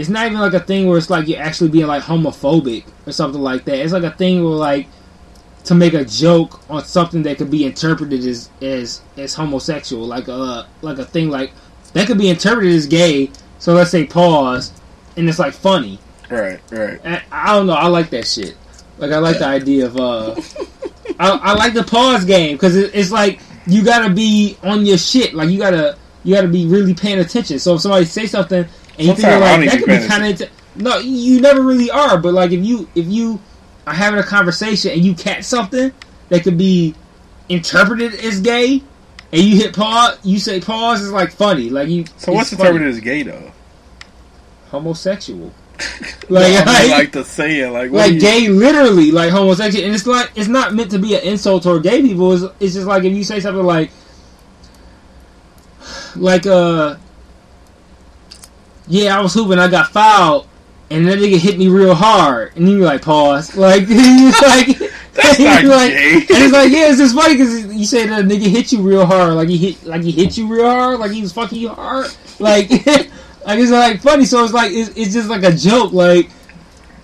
It's 0.00 0.08
not 0.08 0.24
even 0.24 0.38
like 0.38 0.54
a 0.54 0.60
thing 0.60 0.86
where 0.86 0.96
it's 0.96 1.10
like 1.10 1.28
you're 1.28 1.42
actually 1.42 1.68
being 1.68 1.86
like 1.86 2.02
homophobic 2.02 2.86
or 3.06 3.12
something 3.12 3.42
like 3.42 3.66
that. 3.66 3.76
It's 3.76 3.92
like 3.92 4.02
a 4.02 4.10
thing 4.10 4.42
where 4.42 4.54
like 4.54 4.86
to 5.64 5.74
make 5.74 5.92
a 5.92 6.06
joke 6.06 6.62
on 6.70 6.82
something 6.86 7.22
that 7.24 7.36
could 7.36 7.50
be 7.50 7.66
interpreted 7.66 8.24
as 8.24 8.48
as 8.62 9.02
as 9.18 9.34
homosexual, 9.34 10.06
like 10.06 10.28
a 10.28 10.66
like 10.80 10.96
a 10.96 11.04
thing 11.04 11.28
like 11.28 11.52
that 11.92 12.06
could 12.06 12.16
be 12.16 12.30
interpreted 12.30 12.72
as 12.72 12.86
gay. 12.86 13.30
So 13.58 13.74
let's 13.74 13.90
say 13.90 14.06
pause, 14.06 14.72
and 15.18 15.28
it's 15.28 15.38
like 15.38 15.52
funny. 15.52 15.98
Right. 16.30 16.60
Right. 16.70 16.98
I, 17.04 17.22
I 17.30 17.54
don't 17.54 17.66
know. 17.66 17.74
I 17.74 17.88
like 17.88 18.08
that 18.08 18.26
shit. 18.26 18.56
Like 18.96 19.12
I 19.12 19.18
like 19.18 19.38
the 19.38 19.48
idea 19.48 19.84
of 19.84 19.98
uh, 19.98 20.34
I, 21.20 21.28
I 21.28 21.52
like 21.56 21.74
the 21.74 21.84
pause 21.84 22.24
game 22.24 22.56
because 22.56 22.74
it, 22.74 22.94
it's 22.94 23.10
like 23.10 23.40
you 23.66 23.84
gotta 23.84 24.08
be 24.08 24.56
on 24.62 24.86
your 24.86 24.96
shit. 24.96 25.34
Like 25.34 25.50
you 25.50 25.58
gotta 25.58 25.98
you 26.24 26.34
gotta 26.34 26.48
be 26.48 26.64
really 26.64 26.94
paying 26.94 27.18
attention. 27.18 27.58
So 27.58 27.74
if 27.74 27.82
somebody 27.82 28.06
say 28.06 28.26
something 28.26 28.66
and 29.00 29.08
you 29.08 29.14
think 29.14 29.28
Sometimes 29.28 29.62
like 29.62 29.70
that 29.70 29.78
could 29.78 30.00
be 30.02 30.06
kind 30.06 30.40
of 30.42 30.50
no, 30.76 30.98
you 30.98 31.40
never 31.40 31.62
really 31.62 31.90
are. 31.90 32.18
But 32.18 32.34
like 32.34 32.52
if 32.52 32.64
you 32.64 32.88
if 32.94 33.06
you 33.06 33.40
are 33.86 33.94
having 33.94 34.20
a 34.20 34.22
conversation 34.22 34.92
and 34.92 35.02
you 35.04 35.14
catch 35.14 35.44
something 35.44 35.90
that 36.28 36.44
could 36.44 36.56
be 36.58 36.94
interpreted 37.48 38.14
as 38.14 38.40
gay. 38.40 38.82
And 39.32 39.42
you 39.42 39.56
hit 39.56 39.76
pause. 39.76 40.18
You 40.24 40.40
say 40.40 40.60
pause 40.60 41.02
is 41.02 41.12
like 41.12 41.30
funny. 41.30 41.70
Like 41.70 41.88
you. 41.88 42.04
So 42.16 42.32
what's 42.32 42.50
funny. 42.50 42.62
interpreted 42.62 42.88
as 42.94 43.00
gay 43.00 43.22
though? 43.22 43.52
Homosexual. 44.70 45.38
No, 45.48 45.52
Like, 46.28 46.52
I 46.52 46.58
mean, 46.58 46.66
like- 46.66 46.90
like 46.90 47.12
the 47.12 47.24
saying, 47.24 47.72
like 47.72 47.90
what 47.90 48.00
like 48.00 48.12
you- 48.14 48.20
gay 48.20 48.48
literally 48.48 49.10
like 49.12 49.30
homosexual 49.30 49.84
and 49.84 49.94
it's 49.94 50.06
like 50.06 50.30
it's 50.34 50.48
not 50.48 50.74
meant 50.74 50.90
to 50.90 50.98
be 50.98 51.14
an 51.14 51.22
insult 51.22 51.62
toward 51.62 51.82
gay 51.84 52.02
people 52.02 52.32
it's, 52.32 52.44
it's 52.60 52.74
just 52.74 52.86
like 52.86 53.04
if 53.04 53.12
you 53.14 53.24
say 53.24 53.40
something 53.40 53.64
like 53.64 53.90
like 56.16 56.46
uh 56.46 56.96
yeah 58.90 59.16
i 59.16 59.20
was 59.20 59.32
hooping 59.32 59.58
i 59.58 59.68
got 59.68 59.90
fouled 59.90 60.46
and 60.90 61.06
that 61.06 61.18
nigga 61.18 61.38
hit 61.38 61.58
me 61.58 61.68
real 61.68 61.94
hard 61.94 62.54
and 62.56 62.68
you 62.68 62.78
like 62.80 63.02
pause 63.02 63.56
like 63.56 63.86
he's 63.86 64.42
like 64.42 64.78
That's 65.12 65.40
not 65.40 65.64
like, 65.64 65.90
gay. 65.90 66.14
and 66.14 66.24
it's 66.28 66.52
like 66.52 66.70
yeah 66.70 66.88
it's 66.88 66.98
just 66.98 67.14
funny 67.14 67.34
because 67.34 67.66
you 67.74 67.84
say 67.84 68.06
that 68.06 68.24
nigga 68.26 68.46
hit 68.46 68.72
you 68.72 68.80
real 68.80 69.04
hard 69.04 69.34
like 69.34 69.48
he 69.48 69.56
hit 69.58 69.84
like 69.84 70.02
he 70.02 70.12
hit 70.12 70.36
you 70.38 70.46
real 70.46 70.70
hard 70.70 71.00
like 71.00 71.10
he 71.10 71.20
was 71.20 71.32
fucking 71.32 71.58
you 71.58 71.68
hard 71.68 72.06
like 72.38 72.70
like 72.70 73.58
it's 73.58 73.70
like 73.72 74.00
funny 74.00 74.24
so 74.24 74.44
it's 74.44 74.52
like 74.52 74.70
it's, 74.72 74.90
it's 74.90 75.12
just 75.12 75.28
like 75.28 75.42
a 75.42 75.52
joke 75.52 75.92
like 75.92 76.30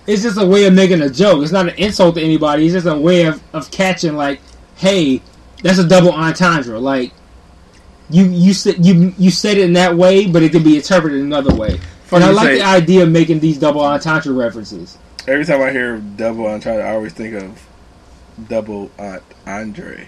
it's 0.07 0.23
just 0.23 0.37
a 0.39 0.45
way 0.45 0.65
of 0.65 0.73
making 0.73 1.01
a 1.01 1.09
joke. 1.09 1.43
It's 1.43 1.51
not 1.51 1.67
an 1.67 1.75
insult 1.75 2.15
to 2.15 2.21
anybody. 2.21 2.65
It's 2.65 2.73
just 2.73 2.87
a 2.87 2.97
way 2.97 3.25
of, 3.25 3.43
of 3.53 3.69
catching 3.69 4.15
like, 4.15 4.39
hey, 4.77 5.21
that's 5.61 5.77
a 5.77 5.87
double 5.87 6.13
entendre. 6.13 6.79
Like 6.79 7.11
you 8.09 8.25
you 8.25 8.53
said 8.53 8.85
you 8.85 9.13
you 9.17 9.31
said 9.31 9.57
it 9.57 9.65
in 9.65 9.73
that 9.73 9.95
way, 9.95 10.27
but 10.27 10.43
it 10.43 10.51
could 10.51 10.63
be 10.63 10.77
interpreted 10.77 11.21
another 11.21 11.53
way. 11.55 11.79
Funny 12.05 12.23
and 12.23 12.31
I 12.31 12.35
like 12.35 12.47
say- 12.47 12.57
the 12.59 12.65
idea 12.65 13.03
of 13.03 13.09
making 13.09 13.39
these 13.39 13.57
double 13.57 13.81
entendre 13.81 14.33
references. 14.33 14.97
Every 15.27 15.43
time 15.43 15.61
I 15.61 15.71
hear 15.71 15.97
double 15.97 16.47
entendre, 16.47 16.85
I 16.85 16.93
always 16.93 17.13
think 17.13 17.35
of 17.35 17.67
double 18.47 18.89
aunt 18.97 19.23
Andre. 19.45 20.07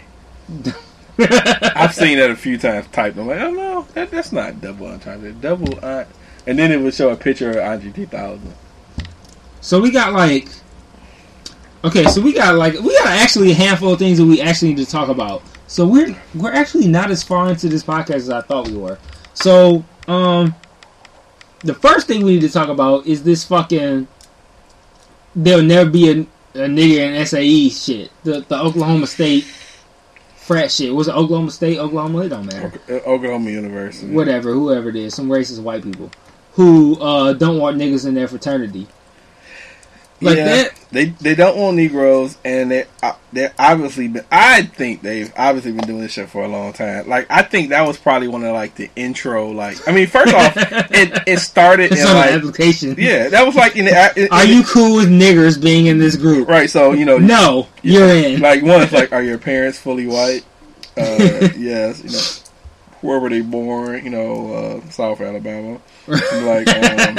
I've 1.20 1.94
seen 1.94 2.18
that 2.20 2.30
a 2.32 2.36
few 2.36 2.58
times 2.58 2.88
typed. 2.94 3.18
I'm 3.18 3.28
like, 3.28 3.42
oh 3.42 3.52
no, 3.52 3.88
that, 3.94 4.12
that's 4.12 4.32
not 4.32 4.62
double 4.62 4.88
entendre. 4.88 5.34
Double 5.34 5.84
aunt, 5.84 6.08
and 6.48 6.58
then 6.58 6.72
it 6.72 6.78
would 6.80 6.94
show 6.94 7.10
a 7.10 7.18
picture 7.18 7.52
of 7.52 7.58
Andre 7.58 7.92
3000. 7.92 8.54
So 9.60 9.82
we 9.82 9.92
got 9.92 10.14
like, 10.14 10.48
okay, 11.84 12.06
so 12.06 12.22
we 12.22 12.32
got 12.32 12.56
like 12.56 12.76
we 12.76 12.94
got 12.94 13.08
actually 13.08 13.52
a 13.52 13.56
handful 13.56 13.92
of 13.92 14.00
things 14.00 14.18
that 14.20 14.26
we 14.26 14.40
actually 14.42 14.74
need 14.74 14.86
to 14.86 14.90
talk 14.90 15.10
about. 15.10 15.44
So 15.70 15.86
we're 15.86 16.18
we're 16.34 16.52
actually 16.52 16.88
not 16.88 17.12
as 17.12 17.22
far 17.22 17.48
into 17.48 17.70
this 17.70 17.84
podcast 17.84 18.16
as 18.16 18.30
I 18.32 18.42
thought 18.42 18.68
we 18.68 18.76
were. 18.76 18.98
So 19.36 19.86
um, 20.08 20.56
the 21.64 21.76
first 21.76 22.08
thing 22.08 22.26
we 22.26 22.34
need 22.34 22.42
to 22.42 22.50
talk 22.50 22.70
about 22.70 23.06
is 23.06 23.24
this 23.24 23.46
fucking. 23.46 24.08
There'll 25.36 25.64
never 25.64 25.88
be 25.90 26.10
a 26.10 26.14
a 26.56 26.68
nigga 26.68 27.20
in 27.20 27.26
SAE 27.26 27.70
shit, 27.70 28.12
the 28.24 28.42
the 28.42 28.60
Oklahoma 28.60 29.06
State 29.06 29.44
frat 30.36 30.72
shit. 30.72 30.94
Was 30.94 31.08
it 31.08 31.14
Oklahoma 31.14 31.52
State, 31.52 31.78
Oklahoma? 31.78 32.22
It 32.22 32.30
don't 32.30 32.48
matter. 32.48 32.74
uh, 32.90 32.94
Oklahoma 33.08 33.52
University. 33.52 34.12
Whatever, 34.12 34.52
whoever 34.54 34.90
it 34.90 34.96
is, 34.96 35.14
some 35.14 35.30
racist 35.30 35.62
white 35.62 35.84
people 35.84 36.10
who 36.54 37.00
uh, 37.00 37.34
don't 37.34 37.60
want 37.60 37.78
niggas 37.78 38.08
in 38.08 38.16
their 38.16 38.28
fraternity. 38.28 38.88
Like 40.22 40.38
yeah, 40.38 40.46
that. 40.46 40.80
They 40.92 41.06
they 41.06 41.34
don't 41.36 41.58
want 41.58 41.78
Negroes, 41.78 42.38
and 42.44 42.72
they 42.72 42.86
uh, 43.02 43.14
they're 43.32 43.54
obviously 43.58 44.08
been. 44.10 44.26
I 44.32 44.64
think 44.64 45.02
they've 45.02 45.32
obviously 45.38 45.72
been 45.72 45.86
doing 45.88 46.02
this 46.02 46.12
shit 46.12 46.30
for 46.30 46.44
a 46.44 46.48
long 46.48 46.74
time. 46.74 47.08
Like 47.08 47.28
I 47.30 47.42
think 47.42 47.70
that 47.70 47.88
was 47.88 47.98
probably 47.98 48.28
one 48.28 48.44
of 48.44 48.52
like 48.54 48.76
the 48.76 48.90
intro. 48.98 49.50
Like 49.52 49.88
I 49.88 49.92
mean, 49.94 50.08
first 50.08 50.34
off, 50.34 50.54
it 50.58 51.24
it 51.26 51.40
started 51.40 51.92
It's 51.94 52.02
in 52.02 52.08
like 52.14 52.32
application. 52.32 52.96
yeah, 52.98 53.30
that 53.30 53.46
was 53.46 53.56
like 53.56 53.78
in 53.78 53.86
the. 53.86 54.14
In, 54.18 54.28
Are 54.32 54.44
you 54.46 54.64
cool 54.64 54.98
with 54.98 55.10
niggers 55.10 55.62
being 55.62 55.86
in 55.86 56.00
this 56.00 56.18
group? 56.18 56.50
right? 56.50 56.70
So 56.70 56.92
you 56.92 57.06
know, 57.06 57.18
No, 57.18 57.68
you're 57.82 58.10
in. 58.10 58.42
like 58.42 58.62
one 58.62 58.82
is 58.82 58.92
like, 58.92 59.14
are 59.14 59.24
your 59.24 59.38
parents 59.38 59.80
fully 59.80 60.08
white? 60.08 60.44
Uh, 60.98 61.48
yes, 61.58 62.04
you 62.04 62.10
know, 62.10 62.20
where 63.02 63.20
were 63.20 63.30
they 63.30 63.42
born? 63.42 64.04
You 64.04 64.10
know, 64.10 64.54
uh, 64.54 64.90
South 64.90 65.22
Alabama. 65.22 65.80
Like, 66.08 66.68
um, 66.68 67.16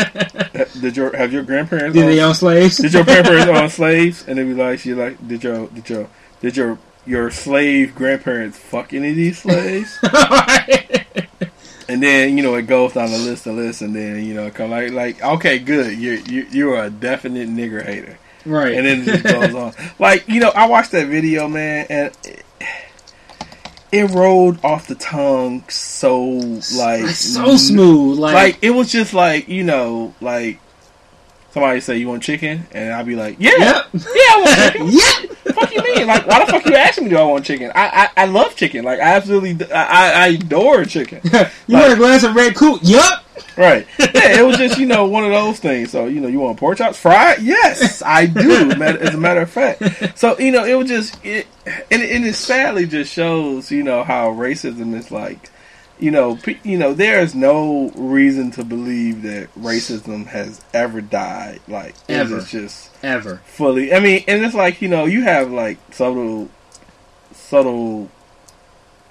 did 0.80 0.96
your 0.96 1.16
have 1.16 1.32
your 1.32 1.42
grandparents? 1.42 1.94
Did 1.94 2.04
own- 2.04 2.10
they 2.10 2.20
own 2.20 2.34
slaves? 2.34 2.76
did 2.76 2.92
your 2.92 3.04
grandparents 3.04 3.48
own 3.60 3.68
slaves? 3.70 4.24
And 4.26 4.38
they 4.38 4.44
be 4.44 4.54
like, 4.54 4.80
she 4.80 4.94
like, 4.94 5.26
did 5.26 5.42
your 5.44 5.68
did 5.68 5.88
your 5.88 6.08
did 6.40 6.56
your 6.56 6.78
your 7.06 7.30
slave 7.30 7.94
grandparents 7.94 8.58
fuck 8.58 8.92
any 8.92 9.10
of 9.10 9.16
these 9.16 9.38
slaves? 9.38 9.98
and 11.88 12.02
then 12.02 12.36
you 12.36 12.42
know 12.42 12.54
it 12.54 12.66
goes 12.66 12.92
down 12.92 13.10
the 13.10 13.18
list 13.18 13.46
and 13.46 13.56
list, 13.56 13.82
and 13.82 13.94
then 13.94 14.24
you 14.24 14.34
know 14.34 14.50
come 14.50 14.70
like 14.70 14.92
like 14.92 15.22
okay, 15.22 15.58
good, 15.58 15.96
you 15.96 16.22
you 16.26 16.46
you 16.50 16.70
are 16.72 16.84
a 16.84 16.90
definite 16.90 17.48
nigger 17.48 17.84
hater, 17.84 18.18
right. 18.44 18.74
and 18.74 18.86
then 18.86 19.00
it 19.00 19.04
just 19.04 19.24
goes 19.24 19.54
on. 19.54 19.72
Like 19.98 20.28
you 20.28 20.40
know, 20.40 20.50
I 20.50 20.66
watched 20.66 20.92
that 20.92 21.08
video, 21.08 21.48
man, 21.48 21.86
and. 21.88 22.12
It, 23.92 24.10
rolled 24.10 24.64
off 24.64 24.86
the 24.86 24.94
tongue 24.94 25.68
so 25.68 26.22
like 26.22 27.02
Like, 27.02 27.06
so 27.06 27.56
smooth. 27.56 28.18
Like, 28.18 28.34
like 28.34 28.58
it 28.62 28.70
was 28.70 28.90
just 28.90 29.14
like 29.14 29.48
you 29.48 29.64
know 29.64 30.14
like 30.20 30.60
somebody 31.50 31.80
say 31.80 31.96
you 31.96 32.08
want 32.08 32.22
chicken 32.22 32.66
and 32.72 32.92
I'd 32.92 33.06
be 33.06 33.16
like 33.16 33.36
yeah 33.38 33.50
yep. 33.58 33.86
yeah 33.92 34.00
I 34.04 34.42
want 34.44 34.72
chicken 34.72 34.88
yep. 35.28 35.29
Fuck 35.54 35.74
you 35.74 35.82
mean? 35.82 36.06
Like 36.06 36.26
why 36.26 36.44
the 36.44 36.50
fuck 36.52 36.64
you 36.66 36.74
asking 36.74 37.04
me 37.04 37.10
do 37.10 37.16
I 37.16 37.24
want 37.24 37.44
chicken? 37.44 37.70
I 37.74 38.08
I, 38.16 38.22
I 38.22 38.26
love 38.26 38.56
chicken. 38.56 38.84
Like 38.84 39.00
I 39.00 39.14
absolutely 39.14 39.66
I, 39.74 40.12
I 40.24 40.26
adore 40.28 40.84
chicken. 40.84 41.20
You 41.66 41.76
want 41.76 41.92
a 41.92 41.96
glass 41.96 42.22
of 42.24 42.34
red 42.34 42.54
cool? 42.56 42.78
Yup. 42.82 43.24
right. 43.56 43.86
Yeah 43.98 44.40
it 44.40 44.46
was 44.46 44.56
just 44.58 44.78
you 44.78 44.86
know 44.86 45.06
one 45.06 45.24
of 45.24 45.30
those 45.30 45.58
things. 45.60 45.90
So 45.90 46.06
you 46.06 46.20
know 46.20 46.28
you 46.28 46.40
want 46.40 46.58
pork 46.58 46.78
chops? 46.78 46.98
Fried? 46.98 47.42
Yes 47.42 48.02
I 48.04 48.26
do 48.26 48.70
as 48.72 49.14
a 49.14 49.18
matter 49.18 49.40
of 49.42 49.50
fact. 49.50 50.18
So 50.18 50.38
you 50.38 50.50
know 50.52 50.64
it 50.64 50.74
was 50.74 50.88
just 50.88 51.24
it 51.24 51.46
and, 51.90 52.02
it- 52.02 52.10
and 52.10 52.24
it 52.26 52.34
sadly 52.34 52.86
just 52.86 53.12
shows 53.12 53.70
you 53.70 53.82
know 53.82 54.04
how 54.04 54.30
racism 54.32 54.94
is 54.94 55.10
like 55.10 55.50
you 55.98 56.10
know, 56.10 56.38
you 56.62 56.78
know, 56.78 56.94
there 56.94 57.20
is 57.20 57.34
no 57.34 57.90
reason 57.94 58.50
to 58.52 58.64
believe 58.64 59.20
that 59.20 59.54
racism 59.54 60.24
has 60.28 60.58
ever 60.72 61.02
died. 61.02 61.60
Like, 61.68 61.94
Ever. 62.08 62.38
it's 62.38 62.50
just 62.50 62.89
Ever. 63.02 63.40
fully. 63.44 63.94
I 63.94 64.00
mean, 64.00 64.24
and 64.28 64.44
it's 64.44 64.54
like 64.54 64.82
you 64.82 64.88
know, 64.88 65.04
you 65.06 65.22
have 65.22 65.50
like 65.50 65.78
subtle, 65.92 66.48
subtle 67.32 68.10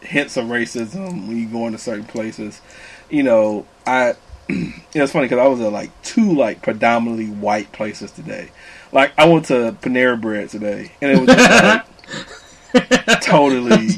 hints 0.02 0.38
of 0.38 0.46
racism 0.46 1.28
when 1.28 1.38
you 1.38 1.48
go 1.48 1.68
into 1.68 1.80
certain 1.80 2.06
places. 2.06 2.62
You 3.10 3.24
know, 3.24 3.66
I. 3.86 4.16
It's 4.92 5.12
funny 5.12 5.26
because 5.26 5.38
I 5.38 5.48
was 5.48 5.62
at 5.62 5.72
like 5.72 5.92
two 6.02 6.34
like 6.34 6.64
predominantly 6.64 7.28
white 7.28 7.72
places 7.72 8.12
today. 8.12 8.50
Like 8.92 9.14
I 9.20 9.26
went 9.30 9.46
to 9.46 9.78
Panera 9.82 10.20
Bread 10.20 10.50
today, 10.50 10.92
and 11.00 11.12
it 11.12 11.20
was 11.20 11.28
just 11.28 11.86
like 13.06 13.22
totally, 13.22 13.90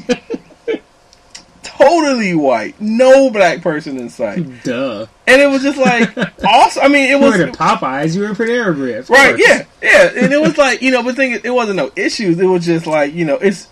totally 1.82 2.34
white, 2.34 2.80
no 2.80 3.30
black 3.30 3.62
person 3.62 3.98
in 3.98 4.10
sight, 4.10 4.44
Duh. 4.64 5.06
and 5.26 5.40
it 5.42 5.48
was 5.48 5.62
just 5.62 5.78
like 5.78 6.16
awesome. 6.44 6.82
I 6.82 6.88
mean, 6.88 7.06
it 7.06 7.18
You 7.18 7.18
was 7.20 7.38
were 7.38 7.46
Popeyes. 7.46 8.14
You 8.14 8.22
were 8.22 8.28
Panera 8.34 8.74
Bread. 8.74 9.08
Right, 9.10 9.36
yeah, 9.38 9.64
yeah, 9.82 10.10
and 10.24 10.32
it 10.32 10.40
was 10.40 10.56
like 10.56 10.82
you 10.82 10.90
know, 10.90 11.02
but 11.02 11.10
the 11.10 11.16
thing 11.16 11.32
is, 11.32 11.40
it 11.44 11.50
wasn't 11.50 11.76
no 11.76 11.90
issues. 11.96 12.38
It 12.38 12.46
was 12.46 12.64
just 12.64 12.86
like 12.86 13.14
you 13.14 13.24
know, 13.24 13.36
it's. 13.36 13.68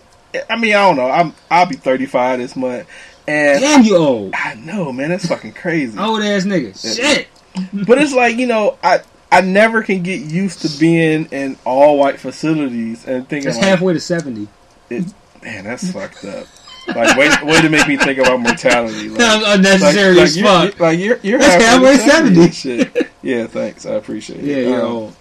I 0.49 0.57
mean, 0.57 0.73
I 0.73 0.87
don't 0.87 0.95
know. 0.95 1.09
I'm 1.09 1.33
I'll 1.49 1.65
be 1.65 1.75
35 1.75 2.39
this 2.39 2.55
month, 2.55 2.87
and 3.27 3.59
Damn, 3.59 3.83
you 3.83 3.97
old. 3.97 4.33
I 4.33 4.55
know, 4.55 4.91
man, 4.93 5.09
that's 5.09 5.27
fucking 5.27 5.53
crazy. 5.53 5.97
Old 5.99 6.21
ass 6.21 6.45
nigga. 6.45 6.95
Shit. 6.95 7.27
But 7.73 7.97
it's 7.97 8.13
like 8.13 8.37
you 8.37 8.47
know, 8.47 8.77
I 8.81 9.01
I 9.31 9.41
never 9.41 9.81
can 9.83 10.03
get 10.03 10.21
used 10.21 10.61
to 10.61 10.79
being 10.79 11.25
in 11.31 11.57
all 11.65 11.97
white 11.97 12.19
facilities 12.19 13.05
and 13.05 13.27
thinking 13.27 13.45
That's 13.45 13.57
like, 13.57 13.67
halfway 13.67 13.93
to 13.93 13.99
70. 13.99 14.47
It, 14.89 15.13
man, 15.41 15.63
that's 15.63 15.89
fucked 15.91 16.25
up. 16.25 16.47
Like, 16.87 17.15
way 17.17 17.29
way 17.43 17.61
to 17.61 17.69
make 17.69 17.87
me 17.87 17.97
think 17.97 18.17
about 18.19 18.39
mortality. 18.39 19.09
Like, 19.09 19.19
like, 19.19 19.57
unnecessary 19.57 20.15
like 20.15 20.23
as 20.25 20.37
you're, 20.37 20.47
fuck. 20.47 20.79
like 20.79 20.99
you're 20.99 21.19
you're 21.21 21.39
That's 21.39 21.63
halfway 21.63 21.95
halfway 21.97 22.47
to 22.47 22.51
70. 22.51 22.51
Shit. 22.51 23.11
Yeah, 23.21 23.47
thanks. 23.47 23.85
I 23.85 23.91
appreciate 23.93 24.39
it. 24.39 24.45
Yeah, 24.45 24.69
you're 24.69 24.81
Um, 24.85 24.91
old. 24.91 25.15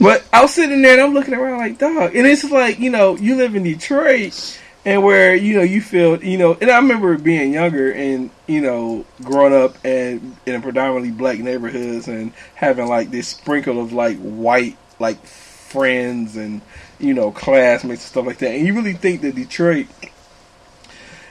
But 0.00 0.24
I 0.32 0.42
was 0.42 0.52
sitting 0.54 0.80
there 0.82 0.94
and 0.94 1.02
I'm 1.02 1.14
looking 1.14 1.34
around 1.34 1.58
like, 1.58 1.78
dog. 1.78 2.16
And 2.16 2.26
it's 2.26 2.42
like, 2.44 2.78
you 2.80 2.90
know, 2.90 3.16
you 3.16 3.36
live 3.36 3.54
in 3.54 3.62
Detroit 3.62 4.58
and 4.86 5.04
where, 5.04 5.34
you 5.34 5.54
know, 5.56 5.62
you 5.62 5.82
feel, 5.82 6.22
you 6.24 6.38
know, 6.38 6.56
and 6.60 6.70
I 6.70 6.76
remember 6.78 7.16
being 7.18 7.52
younger 7.52 7.92
and, 7.92 8.30
you 8.46 8.62
know, 8.62 9.04
growing 9.22 9.52
up 9.54 9.76
and 9.84 10.36
in 10.46 10.62
predominantly 10.62 11.10
black 11.10 11.38
neighborhoods 11.38 12.08
and 12.08 12.32
having 12.54 12.88
like 12.88 13.10
this 13.10 13.28
sprinkle 13.28 13.80
of 13.80 13.92
like 13.92 14.16
white, 14.18 14.78
like 14.98 15.22
friends 15.24 16.36
and, 16.36 16.62
you 16.98 17.12
know, 17.14 17.30
classmates 17.30 18.02
and 18.02 18.08
stuff 18.08 18.26
like 18.26 18.38
that. 18.38 18.50
And 18.52 18.66
you 18.66 18.74
really 18.74 18.94
think 18.94 19.20
that 19.20 19.34
Detroit 19.34 19.86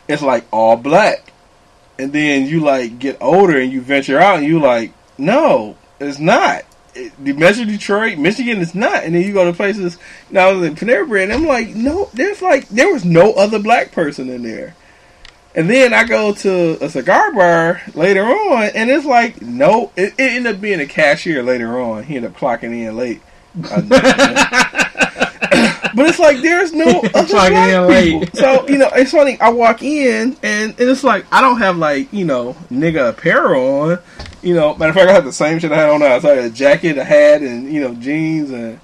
is 0.10 0.22
like 0.22 0.46
all 0.52 0.76
black. 0.76 1.32
And 1.98 2.12
then 2.12 2.46
you 2.46 2.60
like 2.62 3.00
get 3.00 3.18
older 3.22 3.58
and 3.60 3.72
you 3.72 3.82
venture 3.82 4.20
out 4.20 4.40
and 4.40 4.48
you 4.48 4.60
like, 4.60 4.94
no, 5.18 5.78
it's 6.00 6.20
not 6.20 6.64
it- 6.96 7.24
the 7.24 7.34
Metro 7.34 7.66
Detroit, 7.66 8.18
Michigan 8.18 8.60
is 8.60 8.76
not. 8.76 9.04
And 9.04 9.16
then 9.16 9.22
you 9.24 9.34
go 9.34 9.46
to 9.46 9.54
places, 9.54 9.98
you 10.30 10.36
know, 10.36 10.50
I 10.50 10.52
was 10.52 10.68
in 10.68 10.76
Panera 10.76 11.08
Bread, 11.08 11.30
and 11.30 11.34
I'm 11.34 11.46
like, 11.46 11.70
no, 11.76 12.10
there's 12.14 12.42
like, 12.42 12.68
there 12.70 12.92
was 12.92 13.06
no 13.06 13.34
other 13.34 13.60
black 13.60 13.92
person 13.92 14.30
in 14.30 14.44
there. 14.44 14.76
And 15.56 15.70
then 15.70 15.94
I 15.94 16.04
go 16.04 16.34
to 16.34 16.84
a 16.84 16.90
cigar 16.90 17.34
bar 17.34 17.82
later 17.96 18.24
on, 18.24 18.64
and 18.76 18.90
it's 18.90 19.06
like, 19.06 19.42
no, 19.42 19.92
it, 19.96 20.14
it 20.18 20.32
ended 20.32 20.56
up 20.56 20.62
being 20.62 20.80
a 20.80 20.86
cashier 20.86 21.42
later 21.44 21.80
on. 21.80 22.04
He 22.04 22.16
ended 22.16 22.32
up 22.32 22.38
clocking 22.38 22.66
in 22.66 22.96
late. 22.96 23.22
I 26.00 26.04
know. 26.04 26.06
but 26.06 26.10
it's 26.10 26.20
like, 26.20 26.42
there's 26.42 26.74
no 26.74 27.02
other 27.14 27.28
black 27.28 27.52
in 27.52 27.70
people. 27.70 28.20
late. 28.20 28.36
So, 28.36 28.68
you 28.68 28.78
know, 28.78 28.90
it's 28.94 29.12
funny, 29.12 29.40
I 29.40 29.50
walk 29.50 29.82
in, 29.84 30.38
and, 30.44 30.72
and 30.72 30.80
it's 30.80 31.04
like, 31.04 31.26
I 31.32 31.42
don't 31.42 31.60
have 31.60 31.78
like, 31.78 32.12
you 32.14 32.26
know, 32.26 32.54
nigga 32.72 33.10
apparel 33.10 33.92
on. 33.92 34.00
You 34.42 34.56
know, 34.56 34.76
matter 34.76 34.90
of 34.92 34.96
fact, 34.96 35.10
I 35.10 35.14
have 35.14 35.26
the 35.26 35.34
same 35.34 35.60
shit 35.60 35.72
I 35.72 35.76
had 35.76 35.90
on 35.90 36.00
now. 36.00 36.18
So 36.20 36.32
I 36.32 36.36
had 36.36 36.46
a 36.46 36.50
jacket, 36.50 36.98
a 36.98 37.04
hat, 37.04 37.42
and 37.42 37.72
you 37.72 37.82
know, 37.82 37.94
jeans. 37.96 38.52
And 38.52 38.80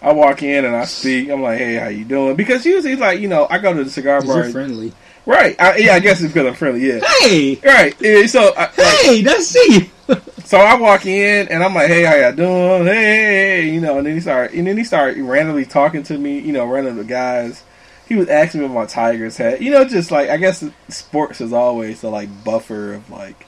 I 0.00 0.12
walk 0.12 0.42
in 0.44 0.64
and 0.64 0.76
I 0.76 0.84
speak. 0.84 1.28
I'm 1.30 1.42
like, 1.42 1.58
"Hey, 1.58 1.74
how 1.74 1.88
you 1.88 2.04
doing?" 2.04 2.36
Because 2.36 2.64
usually, 2.64 2.92
it's 2.92 3.00
like 3.00 3.18
you 3.18 3.26
know, 3.26 3.48
I 3.50 3.58
go 3.58 3.74
to 3.74 3.82
the 3.82 3.90
cigar 3.90 4.22
bar. 4.22 4.42
you're 4.44 4.50
friendly. 4.50 4.92
Right? 5.26 5.56
I, 5.58 5.76
yeah, 5.78 5.94
I 5.94 6.00
guess 6.00 6.20
it's 6.20 6.32
because 6.32 6.46
I'm 6.48 6.54
friendly. 6.54 6.86
Yeah. 6.86 7.00
Hey! 7.20 7.58
Right. 7.64 7.94
Yeah, 8.00 8.26
so, 8.26 8.52
I, 8.56 8.60
like, 8.62 8.74
Hey, 9.02 9.22
that's 9.22 9.46
see. 9.46 9.90
so 10.44 10.58
I 10.58 10.74
walk 10.74 11.06
in 11.06 11.48
and 11.48 11.62
I'm 11.64 11.74
like, 11.74 11.86
"Hey, 11.88 12.04
how 12.04 12.14
y'all 12.14 12.32
doing?" 12.32 12.84
Hey, 12.86 12.94
hey, 12.94 13.62
hey," 13.62 13.68
you 13.70 13.80
know, 13.80 13.96
and 13.96 14.06
then 14.06 14.14
he 14.14 14.20
started, 14.20 14.54
and 14.58 14.66
then 14.66 14.76
he 14.76 14.84
started 14.84 15.22
randomly 15.22 15.64
talking 15.64 16.02
to 16.02 16.18
me. 16.18 16.40
You 16.40 16.52
know, 16.52 16.66
random 16.66 17.06
guys. 17.06 17.62
He 18.06 18.16
was 18.16 18.28
asking 18.28 18.60
me 18.60 18.66
about 18.66 18.74
my 18.74 18.84
Tigers 18.84 19.38
hat. 19.38 19.62
You 19.62 19.70
know, 19.70 19.86
just 19.86 20.10
like 20.10 20.28
I 20.28 20.36
guess 20.36 20.62
sports 20.90 21.40
is 21.40 21.54
always 21.54 22.02
the 22.02 22.10
like 22.10 22.28
buffer 22.44 22.92
of 22.94 23.08
like. 23.10 23.46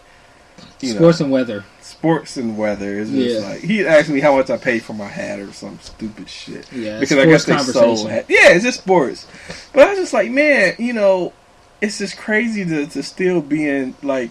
You 0.80 0.92
know, 0.94 0.98
Sports 1.00 1.20
and 1.20 1.30
weather. 1.30 1.64
sports 1.82 2.36
and 2.38 2.56
weather 2.56 2.98
is 2.98 3.10
just 3.10 3.40
Yeah. 3.42 3.48
like 3.50 3.60
he 3.60 3.86
asked 3.86 4.08
me 4.08 4.20
how 4.20 4.34
much 4.36 4.48
I 4.48 4.56
paid 4.56 4.82
for 4.82 4.94
my 4.94 5.06
hat 5.08 5.38
or 5.38 5.52
some 5.52 5.78
stupid 5.80 6.28
shit. 6.30 6.70
Yeah, 6.72 6.98
because 7.00 7.18
I 7.18 7.26
guess 7.26 7.44
they 7.44 7.58
sold 7.58 8.08
hat. 8.08 8.24
Yeah, 8.30 8.50
it's 8.52 8.64
just 8.64 8.80
sports. 8.80 9.26
But 9.74 9.82
I 9.86 9.90
was 9.90 9.98
just 9.98 10.12
like, 10.14 10.30
man, 10.30 10.74
you 10.78 10.94
know, 10.94 11.34
it's 11.80 11.98
just 11.98 12.16
crazy 12.16 12.64
to 12.64 12.86
to 12.86 13.02
still 13.02 13.40
be 13.40 13.68
in 13.68 13.94
like 14.02 14.30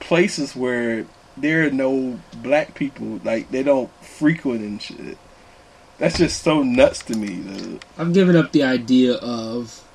places 0.00 0.56
where 0.56 1.06
there 1.36 1.66
are 1.66 1.70
no 1.70 2.20
black 2.42 2.74
people, 2.74 3.20
like 3.24 3.50
they 3.50 3.62
don't 3.62 3.90
frequent 4.04 4.60
and 4.60 4.82
shit. 4.82 5.18
That's 5.98 6.18
just 6.18 6.42
so 6.42 6.62
nuts 6.62 7.00
to 7.04 7.16
me. 7.16 7.36
Dude. 7.36 7.84
I've 7.98 8.12
given 8.12 8.34
up 8.36 8.52
the 8.52 8.62
idea 8.62 9.14
of 9.14 9.86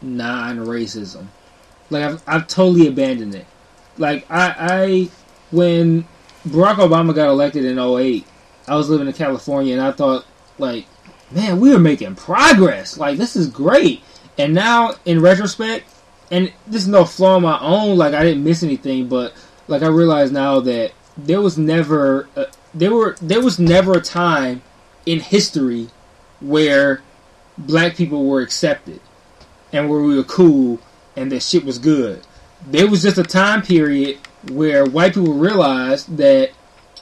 non-racism. 0.00 1.26
Like 1.90 2.04
I've 2.04 2.22
I've 2.26 2.46
totally 2.46 2.86
abandoned 2.86 3.34
it. 3.34 3.46
Like 3.98 4.24
I 4.30 4.54
I 4.58 5.10
when 5.50 6.04
Barack 6.46 6.76
Obama 6.76 7.14
got 7.14 7.28
elected 7.28 7.64
in 7.64 7.78
08, 7.78 8.26
I 8.66 8.76
was 8.76 8.88
living 8.88 9.06
in 9.06 9.12
California 9.12 9.74
and 9.74 9.82
I 9.82 9.92
thought 9.92 10.24
like, 10.58 10.86
man, 11.30 11.60
we 11.60 11.74
are 11.74 11.78
making 11.78 12.14
progress. 12.14 12.96
Like 12.96 13.18
this 13.18 13.36
is 13.36 13.48
great. 13.48 14.02
And 14.38 14.54
now 14.54 14.94
in 15.04 15.20
retrospect, 15.20 15.86
and 16.30 16.52
this 16.66 16.82
is 16.82 16.88
no 16.88 17.04
flaw 17.04 17.36
of 17.36 17.42
my 17.42 17.58
own, 17.60 17.98
like 17.98 18.14
I 18.14 18.22
didn't 18.22 18.44
miss 18.44 18.62
anything, 18.62 19.08
but 19.08 19.34
like 19.68 19.82
I 19.82 19.88
realize 19.88 20.32
now 20.32 20.60
that 20.60 20.92
there 21.16 21.40
was 21.40 21.58
never 21.58 22.28
uh, 22.36 22.44
there 22.74 22.92
were 22.92 23.16
there 23.20 23.42
was 23.42 23.58
never 23.58 23.92
a 23.92 24.00
time 24.00 24.62
in 25.04 25.20
history 25.20 25.88
where 26.40 27.02
black 27.58 27.96
people 27.96 28.26
were 28.26 28.40
accepted 28.40 29.00
and 29.72 29.88
where 29.88 30.00
we 30.00 30.16
were 30.16 30.24
cool 30.24 30.80
and 31.16 31.30
that 31.32 31.42
shit 31.42 31.64
was 31.64 31.78
good. 31.78 32.22
There 32.66 32.88
was 32.88 33.02
just 33.02 33.18
a 33.18 33.22
time 33.22 33.62
period 33.62 34.18
where 34.50 34.84
white 34.86 35.14
people 35.14 35.34
realized 35.34 36.16
that 36.16 36.50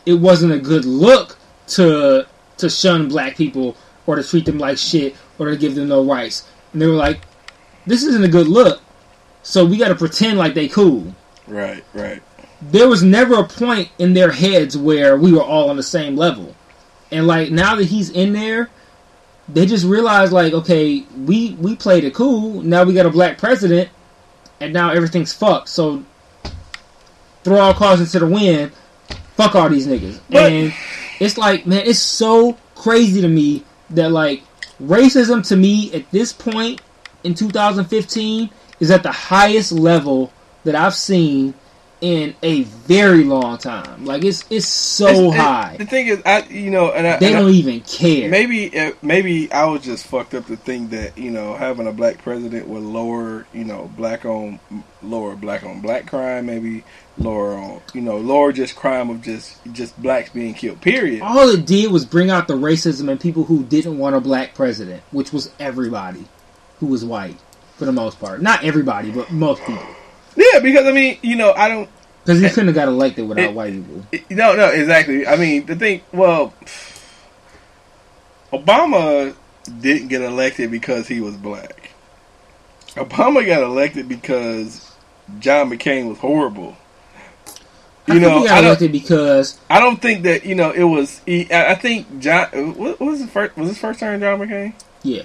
it 0.06 0.14
wasn't 0.14 0.52
a 0.52 0.58
good 0.58 0.84
look 0.84 1.38
to 1.68 2.26
to 2.58 2.68
shun 2.68 3.08
black 3.08 3.36
people 3.36 3.76
or 4.06 4.16
to 4.16 4.22
treat 4.22 4.44
them 4.44 4.58
like 4.58 4.76
shit 4.76 5.14
or 5.38 5.50
to 5.50 5.56
give 5.56 5.74
them 5.74 5.88
no 5.88 6.04
rights. 6.04 6.48
And 6.72 6.80
they 6.82 6.86
were 6.86 6.94
like, 6.94 7.20
this 7.86 8.02
isn't 8.04 8.24
a 8.24 8.28
good 8.28 8.46
look, 8.48 8.80
so 9.42 9.64
we 9.64 9.76
got 9.78 9.88
to 9.88 9.94
pretend 9.94 10.38
like 10.38 10.54
they 10.54 10.68
cool. 10.68 11.14
Right, 11.46 11.84
right. 11.94 12.22
There 12.62 12.88
was 12.88 13.02
never 13.02 13.34
a 13.40 13.44
point 13.44 13.88
in 13.98 14.12
their 14.12 14.30
heads 14.30 14.76
where 14.76 15.16
we 15.16 15.32
were 15.32 15.42
all 15.42 15.70
on 15.70 15.76
the 15.76 15.82
same 15.82 16.16
level. 16.16 16.54
And 17.10 17.26
like 17.26 17.50
now 17.50 17.74
that 17.76 17.84
he's 17.86 18.10
in 18.10 18.32
there, 18.32 18.68
they 19.48 19.66
just 19.66 19.84
realized 19.84 20.32
like, 20.32 20.52
okay, 20.52 21.00
we 21.16 21.54
we 21.54 21.74
played 21.74 22.04
it 22.04 22.14
cool. 22.14 22.62
Now 22.62 22.84
we 22.84 22.92
got 22.94 23.06
a 23.06 23.10
black 23.10 23.38
president, 23.38 23.88
and 24.60 24.72
now 24.72 24.90
everything's 24.90 25.32
fucked. 25.32 25.68
So 25.70 26.04
throw 27.42 27.58
all 27.58 27.74
cars 27.74 28.00
into 28.00 28.18
the 28.18 28.26
wind. 28.26 28.72
Fuck 29.36 29.54
all 29.54 29.68
these 29.68 29.86
niggas. 29.86 30.20
But- 30.28 30.52
and 30.52 30.74
it's 31.18 31.36
like, 31.38 31.66
man, 31.66 31.82
it's 31.86 31.98
so 31.98 32.56
crazy 32.74 33.20
to 33.22 33.28
me 33.28 33.64
that 33.90 34.12
like 34.12 34.42
racism 34.80 35.46
to 35.48 35.56
me 35.56 35.92
at 35.92 36.10
this 36.10 36.32
point 36.32 36.80
in 37.24 37.34
2015 37.34 38.50
is 38.80 38.90
at 38.90 39.02
the 39.02 39.12
highest 39.12 39.72
level 39.72 40.32
that 40.64 40.74
I've 40.74 40.94
seen 40.94 41.54
in 42.00 42.34
a 42.42 42.62
very 42.62 43.24
long 43.24 43.58
time. 43.58 44.06
Like 44.06 44.24
it's 44.24 44.44
it's 44.48 44.66
so 44.66 45.06
It's- 45.08 45.34
it- 45.34 45.36
high. 45.38 45.76
the 45.78 45.84
thing 45.84 46.06
is, 46.06 46.22
I 46.24 46.40
you 46.48 46.70
know, 46.70 46.92
and 46.92 47.06
I, 47.06 47.18
they 47.18 47.26
and 47.26 47.36
I- 47.36 47.40
don't 47.40 47.50
even 47.54 47.80
care. 47.80 48.30
maybe 48.30 48.64
it, 48.66 49.02
maybe 49.02 49.52
I 49.52 49.66
was 49.66 49.82
just 49.82 50.06
fucked 50.06 50.32
up 50.34 50.46
to 50.46 50.56
think 50.56 50.90
that 50.90 51.18
you 51.18 51.30
know 51.30 51.54
having 51.54 51.86
a 51.86 51.92
black 51.92 52.22
president 52.22 52.66
would 52.68 52.82
lower 52.82 53.46
you 53.52 53.64
know 53.64 53.90
black 53.98 54.24
on 54.24 54.58
lower 55.02 55.36
black 55.36 55.62
on 55.62 55.80
black 55.82 56.06
crime, 56.06 56.46
maybe 56.46 56.84
lower 57.20 57.54
on 57.54 57.80
you 57.94 58.00
know 58.00 58.16
lower 58.18 58.52
just 58.52 58.74
crime 58.76 59.10
of 59.10 59.22
just 59.22 59.58
just 59.72 60.00
blacks 60.02 60.30
being 60.30 60.54
killed. 60.54 60.80
Period. 60.80 61.22
All 61.22 61.48
it 61.48 61.66
did 61.66 61.90
was 61.92 62.04
bring 62.04 62.30
out 62.30 62.48
the 62.48 62.54
racism 62.54 63.08
and 63.10 63.20
people 63.20 63.44
who 63.44 63.62
didn't 63.64 63.98
want 63.98 64.16
a 64.16 64.20
black 64.20 64.54
president, 64.54 65.02
which 65.10 65.32
was 65.32 65.50
everybody 65.60 66.24
who 66.78 66.86
was 66.86 67.04
white 67.04 67.36
for 67.76 67.84
the 67.84 67.92
most 67.92 68.18
part. 68.18 68.40
Not 68.42 68.64
everybody, 68.64 69.10
but 69.10 69.30
most 69.30 69.62
people. 69.64 69.86
Yeah, 70.36 70.60
because 70.60 70.86
I 70.86 70.92
mean 70.92 71.18
you 71.22 71.36
know 71.36 71.52
I 71.52 71.68
don't 71.68 71.88
Because 72.24 72.40
he 72.40 72.48
couldn't 72.48 72.68
have 72.68 72.74
got 72.74 72.88
elected 72.88 73.28
without 73.28 73.44
It- 73.50 73.54
white 73.54 73.72
people. 73.74 74.04
it- 74.12 74.30
no 74.30 74.54
no 74.56 74.68
exactly. 74.68 75.26
I 75.26 75.36
mean 75.36 75.66
the 75.66 75.76
thing 75.76 76.00
well, 76.12 76.54
Obama 78.52 79.34
didn't 79.80 80.08
get 80.08 80.22
elected 80.22 80.70
because 80.70 81.06
he 81.08 81.20
was 81.20 81.36
black. 81.36 81.90
Obama 82.96 83.46
got 83.46 83.62
elected 83.62 84.08
because 84.08 84.90
John 85.38 85.70
McCain 85.70 86.08
was 86.08 86.18
horrible. 86.18 86.76
I 88.08 88.14
You 88.14 88.20
know, 88.20 88.46
I 88.46 88.60
don't- 88.60 88.92
because 88.92 89.58
I 89.68 89.78
don't 89.78 90.00
think 90.02 90.22
that 90.24 90.44
you 90.44 90.54
know 90.54 90.70
it 90.70 90.84
was. 90.84 91.20
He, 91.26 91.50
I 91.52 91.72
I 91.72 91.74
think 91.74 92.18
John. 92.20 92.48
What 92.76 92.98
was 93.00 93.20
his 93.20 93.30
first? 93.30 93.56
Was 93.56 93.68
his 93.68 93.78
first 93.78 94.00
term 94.00 94.20
John 94.20 94.38
McCain? 94.40 94.74
yeah, 95.02 95.22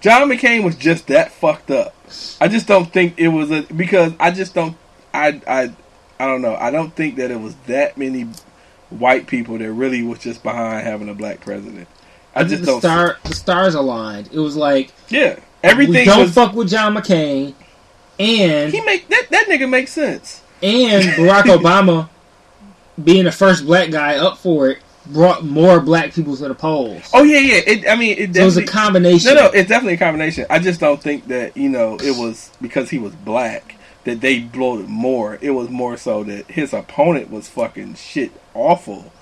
John 0.00 0.28
McCain 0.28 0.64
was 0.64 0.76
just 0.76 1.06
that 1.08 1.32
fucked 1.32 1.70
up. 1.70 1.94
I 2.40 2.48
just 2.48 2.66
don't 2.66 2.90
think 2.92 3.14
it 3.18 3.28
was 3.28 3.50
a 3.50 3.62
because 3.62 4.12
I 4.18 4.30
just 4.30 4.54
don't. 4.54 4.76
I 5.14 5.40
I 5.46 5.70
I 6.18 6.26
don't 6.26 6.42
know. 6.42 6.56
I 6.56 6.70
don't 6.70 6.94
think 6.96 7.16
that 7.16 7.30
it 7.30 7.40
was 7.40 7.54
that 7.66 7.96
many 7.98 8.26
white 8.90 9.26
people 9.26 9.58
that 9.58 9.70
really 9.72 10.02
was 10.02 10.18
just 10.18 10.42
behind 10.42 10.86
having 10.86 11.08
a 11.08 11.14
black 11.14 11.40
president. 11.40 11.86
I 12.34 12.44
just 12.44 12.62
the 12.62 12.66
don't. 12.66 12.80
star 12.80 13.18
the 13.24 13.34
stars 13.34 13.74
aligned. 13.74 14.30
It 14.32 14.38
was 14.38 14.56
like 14.56 14.92
yeah, 15.08 15.38
everything 15.62 16.06
don't 16.06 16.20
was. 16.22 16.34
fuck 16.34 16.54
with 16.54 16.70
John 16.70 16.94
McCain, 16.94 17.54
and 18.18 18.72
he 18.72 18.80
make 18.80 19.08
that 19.08 19.26
that 19.30 19.46
nigga 19.48 19.68
makes 19.68 19.92
sense. 19.92 20.42
And 20.62 21.04
Barack 21.16 21.42
Obama 21.58 22.08
being 23.02 23.24
the 23.24 23.32
first 23.32 23.64
black 23.66 23.90
guy 23.90 24.16
up 24.16 24.38
for 24.38 24.70
it 24.70 24.78
brought 25.06 25.44
more 25.44 25.80
black 25.80 26.12
people 26.12 26.36
to 26.36 26.48
the 26.48 26.54
polls. 26.54 27.10
Oh 27.14 27.22
yeah, 27.22 27.38
yeah. 27.38 27.60
It, 27.66 27.88
I 27.88 27.96
mean, 27.96 28.18
it 28.18 28.34
so 28.34 28.42
it 28.42 28.44
was 28.44 28.56
a 28.56 28.64
combination. 28.64 29.34
No, 29.34 29.46
no, 29.46 29.50
it's 29.50 29.68
definitely 29.68 29.94
a 29.94 29.98
combination. 29.98 30.46
I 30.50 30.58
just 30.58 30.80
don't 30.80 31.02
think 31.02 31.28
that 31.28 31.56
you 31.56 31.68
know 31.68 31.96
it 31.96 32.18
was 32.18 32.50
because 32.60 32.90
he 32.90 32.98
was 32.98 33.14
black 33.14 33.76
that 34.04 34.20
they 34.20 34.40
bloated 34.40 34.88
more. 34.88 35.38
It 35.40 35.50
was 35.50 35.68
more 35.68 35.96
so 35.96 36.24
that 36.24 36.50
his 36.50 36.72
opponent 36.72 37.30
was 37.30 37.48
fucking 37.48 37.94
shit 37.94 38.32
awful. 38.54 39.12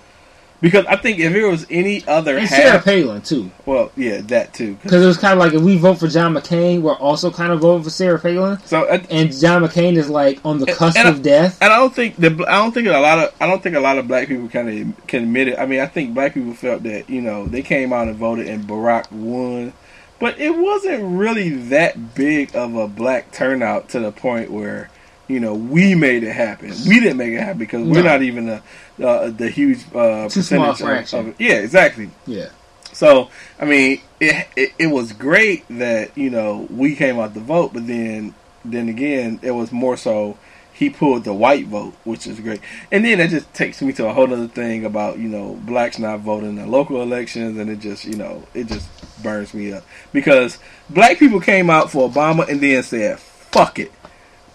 Because 0.67 0.85
I 0.87 0.97
think 0.97 1.21
if 1.21 1.33
it 1.33 1.45
was 1.47 1.65
any 1.71 2.05
other 2.09 2.37
and 2.39 2.49
Sarah 2.49 2.81
Palin 2.83 3.23
too. 3.23 3.53
well, 3.67 3.93
yeah, 3.97 4.21
that 4.23 4.53
too. 4.53 4.75
Because 4.83 5.01
it 5.01 5.07
was 5.07 5.17
kind 5.17 5.33
of 5.33 5.39
like 5.39 5.53
if 5.55 5.63
we 5.63 5.77
vote 5.79 6.01
for 6.01 6.09
John 6.09 6.35
McCain, 6.35 6.81
we're 6.83 6.97
also 6.97 7.31
kind 7.31 7.53
of 7.53 7.61
voting 7.61 7.85
for 7.85 7.91
Sarah 7.91 8.19
Palin, 8.19 8.59
So, 8.65 8.83
I, 8.85 8.97
and 9.11 9.33
John 9.33 9.63
McCain 9.63 9.97
is 9.97 10.11
like 10.11 10.45
on 10.45 10.59
the 10.59 10.67
cusp 10.67 10.99
and 10.99 11.07
I- 11.07 11.11
of 11.13 11.23
death. 11.23 11.59
and 11.63 11.73
I 11.73 11.77
don't 11.77 11.95
think 11.95 12.17
the 12.17 12.45
I 12.49 12.57
don't 12.57 12.73
think 12.73 12.89
a 12.89 12.99
lot 12.99 13.19
of 13.21 13.33
I 13.41 13.47
don't 13.47 13.63
think 13.63 13.77
a 13.77 13.81
lot 13.81 13.99
of 13.99 14.09
black 14.09 14.27
people 14.27 14.49
kind 14.49 14.69
of 14.97 15.07
can 15.07 15.23
admit 15.23 15.49
it. 15.49 15.59
I 15.59 15.67
mean, 15.67 15.79
I 15.81 15.87
think 15.87 16.15
black 16.15 16.35
people 16.35 16.53
felt 16.55 16.83
that 16.83 17.09
you 17.09 17.21
know 17.23 17.47
they 17.47 17.63
came 17.63 17.93
out 17.93 18.09
and 18.09 18.17
voted 18.17 18.49
and 18.49 18.65
Barack 18.65 19.13
won, 19.13 19.73
but 20.19 20.39
it 20.41 20.57
wasn't 20.57 21.05
really 21.17 21.51
that 21.51 22.15
big 22.17 22.57
of 22.57 22.75
a 22.75 22.89
black 22.89 23.31
turnout 23.31 23.89
to 23.91 24.01
the 24.01 24.11
point 24.11 24.51
where 24.51 24.91
you 25.29 25.41
know 25.41 25.55
we 25.55 25.95
made 25.95 26.23
it 26.23 26.33
happen. 26.33 26.71
We 26.89 27.01
didn't 27.01 27.17
make 27.17 27.33
it 27.33 27.41
happen 27.41 27.59
because 27.59 27.87
we're 27.87 28.03
No. 28.03 28.11
not 28.11 28.23
even 28.23 28.47
the 28.47 29.07
uh, 29.07 29.31
the 29.31 29.49
huge 29.51 29.81
uh, 29.95 30.25
percentage 30.29 30.69
of, 30.69 30.79
fraction. 30.79 31.19
of 31.19 31.27
it. 31.29 31.37
Yeah, 31.39 31.55
exactly. 31.55 32.11
Yeah, 32.27 32.49
So 32.93 33.31
I 33.61 33.65
mean, 33.65 34.01
it, 34.21 34.47
it 34.57 34.73
it 34.79 34.87
was 34.87 35.13
great 35.13 35.65
that 35.69 36.17
you 36.17 36.31
know 36.31 36.67
we 36.71 36.95
came 36.97 37.19
out 37.19 37.35
to 37.35 37.41
vote, 37.41 37.73
but 37.75 37.87
then 37.87 38.35
then 38.65 38.89
again, 38.89 39.39
it 39.43 39.53
was 39.53 39.71
more 39.73 39.97
so 39.97 40.39
he 40.73 40.91
pulled 40.91 41.25
the 41.25 41.33
white 41.33 41.67
vote, 41.69 41.95
which 42.05 42.27
is 42.27 42.39
great. 42.39 42.61
And 42.93 43.03
then 43.03 43.17
that 43.19 43.31
just 43.31 43.53
takes 43.55 43.81
me 43.81 43.95
to 43.95 44.07
a 44.09 44.13
whole 44.13 44.31
other 44.31 44.47
thing 44.49 44.85
about 44.85 45.19
you 45.19 45.29
know 45.29 45.59
blacks 45.63 45.99
not 45.99 46.21
voting 46.21 46.59
in 46.59 46.71
local 46.71 47.01
elections, 47.03 47.59
and 47.59 47.69
it 47.71 47.81
just 47.81 48.05
you 48.05 48.17
know 48.17 48.45
it 48.55 48.67
just 48.69 48.89
burns 49.23 49.55
me 49.55 49.73
up 49.73 49.85
because 50.13 50.59
black 50.91 51.19
people 51.19 51.41
came 51.41 51.71
out 51.71 51.91
for 51.91 52.09
Obama 52.09 52.47
and 52.49 52.61
then 52.61 52.83
said 52.83 53.19
fuck 53.19 53.79
it. 53.79 53.91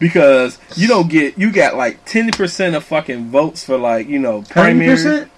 Because 0.02 0.58
you 0.76 0.88
don't 0.88 1.10
get, 1.10 1.38
you 1.38 1.52
got 1.52 1.78
like 1.78 2.04
ten 2.06 2.32
percent 2.32 2.76
of 2.76 2.84
fucking 2.84 3.30
votes 3.30 3.64
for 3.64 3.78
like 3.78 4.08
you 4.08 4.20
know 4.20 4.42
primary, 4.42 4.90
percent. 4.90 5.32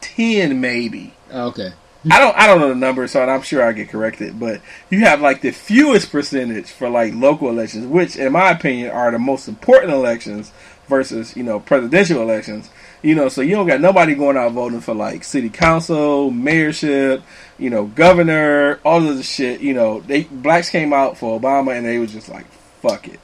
ten 0.00 0.60
maybe. 0.60 1.12
Oh, 1.32 1.48
okay, 1.48 1.72
I 2.10 2.20
don't 2.20 2.36
I 2.36 2.46
don't 2.46 2.60
know 2.60 2.68
the 2.68 2.74
number, 2.76 3.08
so 3.08 3.22
I'm 3.22 3.42
sure 3.42 3.62
I 3.62 3.72
get 3.72 3.88
corrected. 3.88 4.38
But 4.38 4.60
you 4.88 5.00
have 5.00 5.20
like 5.20 5.40
the 5.40 5.50
fewest 5.50 6.12
percentage 6.12 6.70
for 6.70 6.88
like 6.88 7.12
local 7.14 7.48
elections, 7.48 7.86
which 7.86 8.16
in 8.16 8.32
my 8.32 8.50
opinion 8.50 8.90
are 8.90 9.10
the 9.10 9.18
most 9.18 9.48
important 9.48 9.92
elections 9.92 10.52
versus 10.86 11.36
you 11.36 11.42
know 11.42 11.58
presidential 11.58 12.22
elections. 12.22 12.70
You 13.02 13.14
know, 13.14 13.28
so 13.28 13.42
you 13.42 13.54
don't 13.54 13.66
got 13.66 13.80
nobody 13.80 14.14
going 14.14 14.36
out 14.36 14.52
voting 14.52 14.80
for 14.80 14.94
like 14.94 15.22
city 15.24 15.50
council, 15.50 16.32
mayorship, 16.32 17.22
you 17.58 17.70
know, 17.70 17.86
governor, 17.86 18.80
all 18.84 19.08
of 19.08 19.16
the 19.16 19.22
shit. 19.22 19.60
You 19.60 19.74
know, 19.74 20.00
they 20.00 20.22
blacks 20.24 20.70
came 20.70 20.92
out 20.92 21.18
for 21.18 21.38
Obama 21.38 21.76
and 21.76 21.84
they 21.84 21.98
was 21.98 22.12
just 22.12 22.28
like 22.28 22.46
fuck 22.80 23.08
it. 23.08 23.20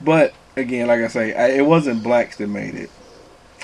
But 0.00 0.34
again, 0.56 0.86
like 0.88 1.00
I 1.00 1.08
say, 1.08 1.34
I, 1.34 1.48
it 1.58 1.66
wasn't 1.66 2.02
blacks 2.02 2.36
that 2.36 2.48
made 2.48 2.74
it. 2.74 2.90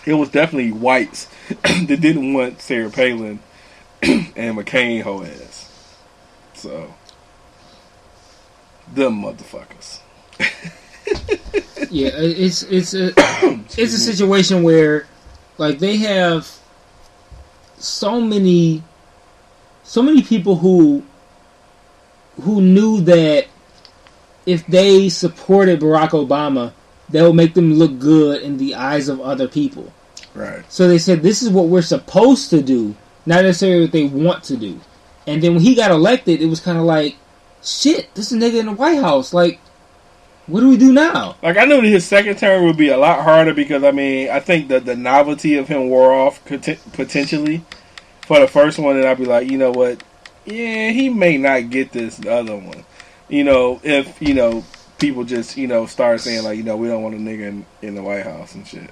It 0.04 0.14
was 0.14 0.30
definitely 0.30 0.72
whites 0.72 1.28
that 1.48 1.98
didn't 2.00 2.32
want 2.34 2.60
Sarah 2.60 2.90
Palin 2.90 3.38
and 4.02 4.56
McCain 4.56 5.02
hoe 5.02 5.22
ass. 5.24 5.68
So, 6.54 6.94
them 8.92 9.22
motherfuckers. 9.22 10.00
yeah, 11.90 12.08
it- 12.08 12.38
it's 12.40 12.62
it's 12.64 12.94
a 12.94 13.08
it's 13.16 13.94
a 13.94 13.98
situation 13.98 14.62
where 14.62 15.06
like 15.58 15.78
they 15.78 15.98
have 15.98 16.50
so 17.78 18.20
many 18.20 18.82
so 19.84 20.02
many 20.02 20.22
people 20.22 20.56
who 20.56 21.02
who 22.42 22.60
knew 22.60 23.00
that 23.02 23.46
if 24.46 24.66
they 24.66 25.08
supported 25.08 25.80
Barack 25.80 26.10
Obama, 26.10 26.72
that 27.10 27.22
would 27.22 27.34
make 27.34 27.54
them 27.54 27.74
look 27.74 27.98
good 27.98 28.42
in 28.42 28.56
the 28.56 28.74
eyes 28.74 29.08
of 29.08 29.20
other 29.20 29.48
people. 29.48 29.92
Right. 30.34 30.64
So 30.72 30.88
they 30.88 30.98
said 30.98 31.22
this 31.22 31.42
is 31.42 31.50
what 31.50 31.68
we're 31.68 31.82
supposed 31.82 32.50
to 32.50 32.62
do, 32.62 32.94
not 33.26 33.42
necessarily 33.44 33.82
what 33.82 33.92
they 33.92 34.04
want 34.06 34.44
to 34.44 34.56
do. 34.56 34.80
And 35.26 35.42
then 35.42 35.54
when 35.54 35.62
he 35.62 35.74
got 35.74 35.90
elected, 35.90 36.40
it 36.40 36.46
was 36.46 36.60
kind 36.60 36.78
of 36.78 36.84
like, 36.84 37.16
shit, 37.62 38.12
this 38.14 38.32
is 38.32 38.42
a 38.42 38.44
nigga 38.44 38.60
in 38.60 38.66
the 38.66 38.72
White 38.72 39.00
House. 39.00 39.32
Like, 39.32 39.60
what 40.46 40.60
do 40.60 40.68
we 40.68 40.76
do 40.76 40.92
now? 40.92 41.36
Like 41.42 41.56
I 41.56 41.64
knew 41.64 41.80
that 41.80 41.86
his 41.86 42.04
second 42.04 42.38
term 42.38 42.64
would 42.64 42.76
be 42.76 42.88
a 42.88 42.96
lot 42.96 43.22
harder 43.22 43.54
because 43.54 43.84
I 43.84 43.92
mean 43.92 44.28
I 44.28 44.40
think 44.40 44.68
that 44.68 44.84
the 44.84 44.96
novelty 44.96 45.56
of 45.56 45.68
him 45.68 45.88
wore 45.88 46.12
off 46.12 46.44
potentially 46.44 47.62
for 48.22 48.40
the 48.40 48.48
first 48.48 48.78
one, 48.78 48.96
and 48.96 49.06
I'd 49.06 49.18
be 49.18 49.24
like, 49.24 49.50
you 49.50 49.58
know 49.58 49.70
what? 49.70 50.02
Yeah, 50.44 50.90
he 50.90 51.08
may 51.08 51.36
not 51.36 51.70
get 51.70 51.92
this 51.92 52.24
other 52.26 52.56
one. 52.56 52.84
You 53.32 53.44
know, 53.44 53.80
if 53.82 54.20
you 54.20 54.34
know 54.34 54.62
people 54.98 55.24
just 55.24 55.56
you 55.56 55.66
know 55.66 55.86
start 55.86 56.20
saying 56.20 56.44
like 56.44 56.58
you 56.58 56.62
know 56.62 56.76
we 56.76 56.86
don't 56.86 57.02
want 57.02 57.14
a 57.14 57.18
nigga 57.18 57.48
in, 57.48 57.66
in 57.80 57.94
the 57.94 58.02
White 58.02 58.24
House 58.24 58.54
and 58.54 58.68
shit. 58.68 58.90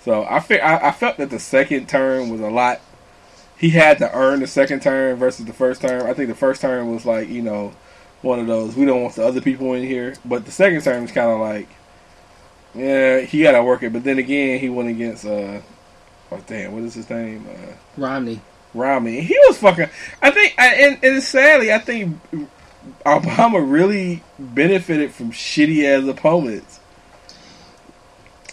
So 0.00 0.24
I, 0.24 0.40
fe- 0.40 0.60
I 0.60 0.88
I 0.88 0.90
felt 0.90 1.18
that 1.18 1.28
the 1.28 1.38
second 1.38 1.86
term 1.86 2.30
was 2.30 2.40
a 2.40 2.48
lot 2.48 2.80
he 3.58 3.68
had 3.68 3.98
to 3.98 4.10
earn 4.16 4.40
the 4.40 4.46
second 4.46 4.80
term 4.80 5.18
versus 5.18 5.44
the 5.44 5.52
first 5.52 5.82
term. 5.82 6.06
I 6.06 6.14
think 6.14 6.30
the 6.30 6.34
first 6.34 6.62
term 6.62 6.94
was 6.94 7.04
like 7.04 7.28
you 7.28 7.42
know 7.42 7.74
one 8.22 8.38
of 8.38 8.46
those 8.46 8.74
we 8.74 8.86
don't 8.86 9.02
want 9.02 9.16
the 9.16 9.26
other 9.26 9.42
people 9.42 9.74
in 9.74 9.84
here, 9.84 10.14
but 10.24 10.46
the 10.46 10.50
second 10.50 10.80
term 10.80 11.04
is 11.04 11.12
kind 11.12 11.30
of 11.30 11.40
like 11.40 11.68
yeah 12.74 13.20
he 13.20 13.42
got 13.42 13.52
to 13.52 13.62
work 13.62 13.82
it. 13.82 13.92
But 13.92 14.04
then 14.04 14.18
again, 14.18 14.60
he 14.60 14.70
went 14.70 14.88
against 14.88 15.26
uh 15.26 15.60
oh 16.32 16.40
damn 16.46 16.72
what 16.72 16.84
is 16.84 16.94
his 16.94 17.10
name 17.10 17.46
uh, 17.50 17.74
Romney. 17.98 18.40
Romney. 18.72 19.20
He 19.20 19.38
was 19.46 19.58
fucking. 19.58 19.90
I 20.22 20.30
think 20.30 20.54
and 20.58 20.98
and 21.04 21.22
sadly 21.22 21.70
I 21.70 21.78
think 21.78 22.18
Obama 23.06 23.64
really 23.70 24.22
benefited 24.38 25.12
from 25.12 25.30
shitty 25.32 25.84
ass 25.84 26.08
opponents. 26.08 26.80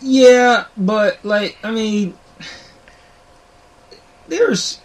Yeah, 0.02 0.66
but 0.78 1.24
like 1.24 1.58
I 1.64 1.72
mean, 1.72 2.14
there's. 4.28 4.80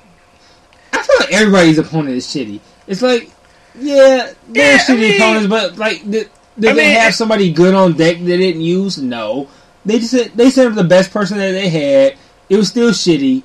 I 0.92 1.02
feel 1.02 1.16
like 1.20 1.32
everybody's 1.32 1.78
opponent 1.78 2.16
is 2.16 2.26
shitty. 2.26 2.60
It's 2.86 3.02
like, 3.02 3.30
yeah, 3.78 4.32
they're 4.48 4.72
Yeah, 4.76 4.78
I 4.78 4.78
shitty 4.78 5.00
mean- 5.00 5.16
opponents, 5.16 5.46
but 5.48 5.76
like, 5.78 6.02
did, 6.10 6.30
did 6.58 6.70
I 6.70 6.74
they 6.74 6.86
mean, 6.88 6.96
have 7.00 7.14
somebody 7.14 7.52
good 7.52 7.74
on 7.74 7.92
deck 7.94 8.18
they 8.18 8.36
didn't 8.36 8.62
use? 8.62 8.98
No, 8.98 9.48
they 9.84 9.98
just 9.98 10.36
they 10.36 10.50
sent 10.50 10.70
up 10.70 10.74
the 10.74 10.84
best 10.84 11.10
person 11.10 11.38
that 11.38 11.52
they 11.52 11.68
had. 11.68 12.16
It 12.48 12.56
was 12.56 12.68
still 12.68 12.90
shitty, 12.90 13.42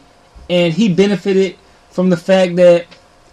and 0.50 0.74
he 0.74 0.94
benefited 0.94 1.56
from 1.90 2.10
the 2.10 2.18
fact 2.18 2.56
that 2.58 2.86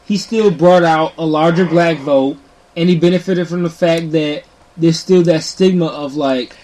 he 0.05 0.17
still 0.17 0.51
brought 0.51 0.83
out 0.85 1.13
a 1.19 1.25
larger 1.27 1.67
black 1.67 1.99
vote, 1.99 2.39
and 2.79 2.89
he 2.89 2.97
benefited 2.97 3.49
from 3.49 3.65
the 3.65 3.71
fact 3.71 4.13
that 4.13 4.45
there's 4.77 5.01
still 5.01 5.23
that 5.25 5.43
stigma 5.43 5.87
of 5.87 6.15
like 6.15 6.57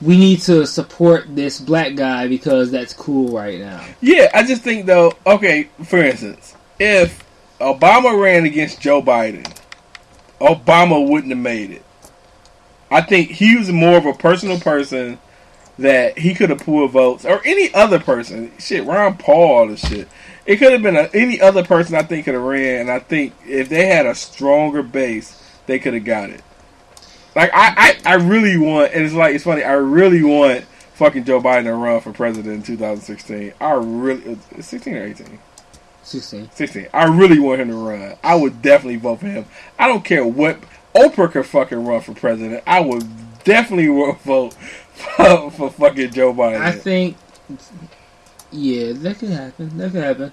we 0.00 0.16
need 0.16 0.40
to 0.40 0.64
support 0.64 1.34
this 1.34 1.58
black 1.58 1.96
guy 1.96 2.28
because 2.28 2.70
that's 2.70 2.92
cool 2.92 3.36
right 3.36 3.58
now. 3.58 3.84
Yeah, 4.00 4.30
I 4.32 4.44
just 4.44 4.62
think 4.62 4.86
though. 4.86 5.12
Okay, 5.26 5.68
for 5.84 5.98
instance, 5.98 6.54
if 6.78 7.24
Obama 7.60 8.20
ran 8.20 8.44
against 8.44 8.80
Joe 8.80 9.02
Biden, 9.02 9.44
Obama 10.40 11.06
wouldn't 11.06 11.32
have 11.32 11.42
made 11.42 11.72
it. 11.72 11.84
I 12.90 13.02
think 13.02 13.30
he 13.30 13.56
was 13.56 13.72
more 13.72 13.98
of 13.98 14.06
a 14.06 14.14
personal 14.14 14.60
person 14.60 15.18
that 15.78 16.18
he 16.18 16.34
could 16.34 16.50
have 16.50 16.60
pulled 16.60 16.92
votes, 16.92 17.24
or 17.24 17.40
any 17.44 17.74
other 17.74 17.98
person. 17.98 18.52
Shit, 18.58 18.84
Ron 18.84 19.16
Paul 19.16 19.70
and 19.70 19.78
shit. 19.78 20.08
It 20.46 20.56
could 20.56 20.72
have 20.72 20.82
been 20.82 20.96
a, 20.96 21.10
any 21.12 21.40
other 21.40 21.64
person. 21.64 21.96
I 21.96 22.02
think 22.02 22.24
could 22.24 22.34
have 22.34 22.42
ran, 22.42 22.82
and 22.82 22.90
I 22.90 23.00
think 23.00 23.34
if 23.46 23.68
they 23.68 23.86
had 23.86 24.06
a 24.06 24.14
stronger 24.14 24.82
base, 24.82 25.37
they 25.68 25.78
could 25.78 25.94
have 25.94 26.04
got 26.04 26.30
it. 26.30 26.42
Like 27.36 27.50
I, 27.54 28.00
I, 28.04 28.12
I 28.12 28.14
really 28.14 28.56
want, 28.56 28.92
and 28.92 29.04
it's 29.04 29.14
like 29.14 29.36
it's 29.36 29.44
funny. 29.44 29.62
I 29.62 29.74
really 29.74 30.24
want 30.24 30.64
fucking 30.94 31.24
Joe 31.24 31.40
Biden 31.40 31.64
to 31.64 31.74
run 31.74 32.00
for 32.00 32.12
president 32.12 32.52
in 32.52 32.62
2016. 32.64 33.52
I 33.60 33.72
really, 33.74 34.38
it's 34.50 34.66
16 34.66 34.96
or 34.96 35.04
18. 35.04 35.38
Sixteen. 36.02 36.50
16. 36.52 36.88
I 36.94 37.04
really 37.04 37.38
want 37.38 37.60
him 37.60 37.68
to 37.68 37.76
run. 37.76 38.16
I 38.24 38.34
would 38.34 38.62
definitely 38.62 38.96
vote 38.96 39.20
for 39.20 39.26
him. 39.26 39.44
I 39.78 39.86
don't 39.86 40.04
care 40.04 40.24
what 40.24 40.58
Oprah 40.94 41.30
could 41.30 41.44
fucking 41.46 41.84
run 41.84 42.00
for 42.00 42.14
president. 42.14 42.64
I 42.66 42.80
would 42.80 43.06
definitely 43.44 43.86
vote 44.24 44.54
for, 44.54 45.50
for 45.50 45.70
fucking 45.70 46.10
Joe 46.12 46.32
Biden. 46.32 46.60
I 46.60 46.72
think, 46.72 47.16
yeah, 48.50 48.92
that 48.94 49.18
could 49.18 49.28
happen. 49.28 49.76
That 49.76 49.92
could 49.92 50.02
happen. 50.02 50.32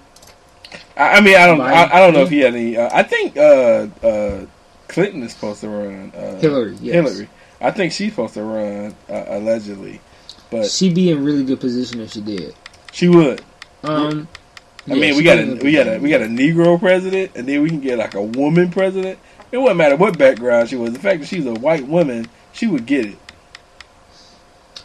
I, 0.96 1.18
I 1.18 1.20
mean, 1.20 1.36
I 1.36 1.46
don't, 1.46 1.60
I, 1.60 1.84
I 1.92 2.00
don't 2.00 2.14
know 2.14 2.22
if 2.22 2.30
he 2.30 2.38
had 2.40 2.54
any. 2.54 2.76
Uh, 2.76 2.88
I 2.90 3.02
think 3.02 3.36
uh, 3.36 3.86
uh, 4.02 4.46
Clinton 4.88 5.22
is 5.22 5.32
supposed 5.32 5.60
to 5.62 5.68
run. 5.68 6.12
Uh, 6.16 6.38
Hillary, 6.38 6.76
yes. 6.80 6.94
Hillary. 6.94 7.28
I 7.60 7.70
think 7.70 7.92
she's 7.92 8.12
supposed 8.12 8.34
to 8.34 8.42
run 8.42 8.94
uh, 9.08 9.24
allegedly, 9.28 10.00
but 10.50 10.66
She'd 10.66 10.94
be 10.94 11.10
in 11.10 11.24
really 11.24 11.44
good 11.44 11.60
position 11.60 12.00
if 12.00 12.12
she 12.12 12.20
did. 12.20 12.54
she 12.92 13.08
would. 13.08 13.42
Um, 13.82 14.28
I 14.88 14.94
yeah, 14.94 15.00
mean, 15.00 15.16
we 15.16 15.22
got 15.22 15.38
a 15.38 15.54
we 15.62 15.72
got 15.72 15.86
a 15.88 15.98
we 15.98 16.10
got 16.10 16.22
a 16.22 16.26
Negro 16.26 16.78
president, 16.78 17.32
and 17.34 17.48
then 17.48 17.62
we 17.62 17.68
can 17.68 17.80
get 17.80 17.98
like 17.98 18.14
a 18.14 18.22
woman 18.22 18.70
president. 18.70 19.18
It 19.52 19.58
wouldn't 19.58 19.78
matter 19.78 19.96
what 19.96 20.18
background 20.18 20.68
she 20.68 20.76
was. 20.76 20.92
The 20.92 20.98
fact 20.98 21.20
that 21.20 21.26
she's 21.26 21.46
a 21.46 21.54
white 21.54 21.86
woman, 21.86 22.28
she 22.52 22.66
would 22.66 22.84
get 22.86 23.06
it. 23.06 23.18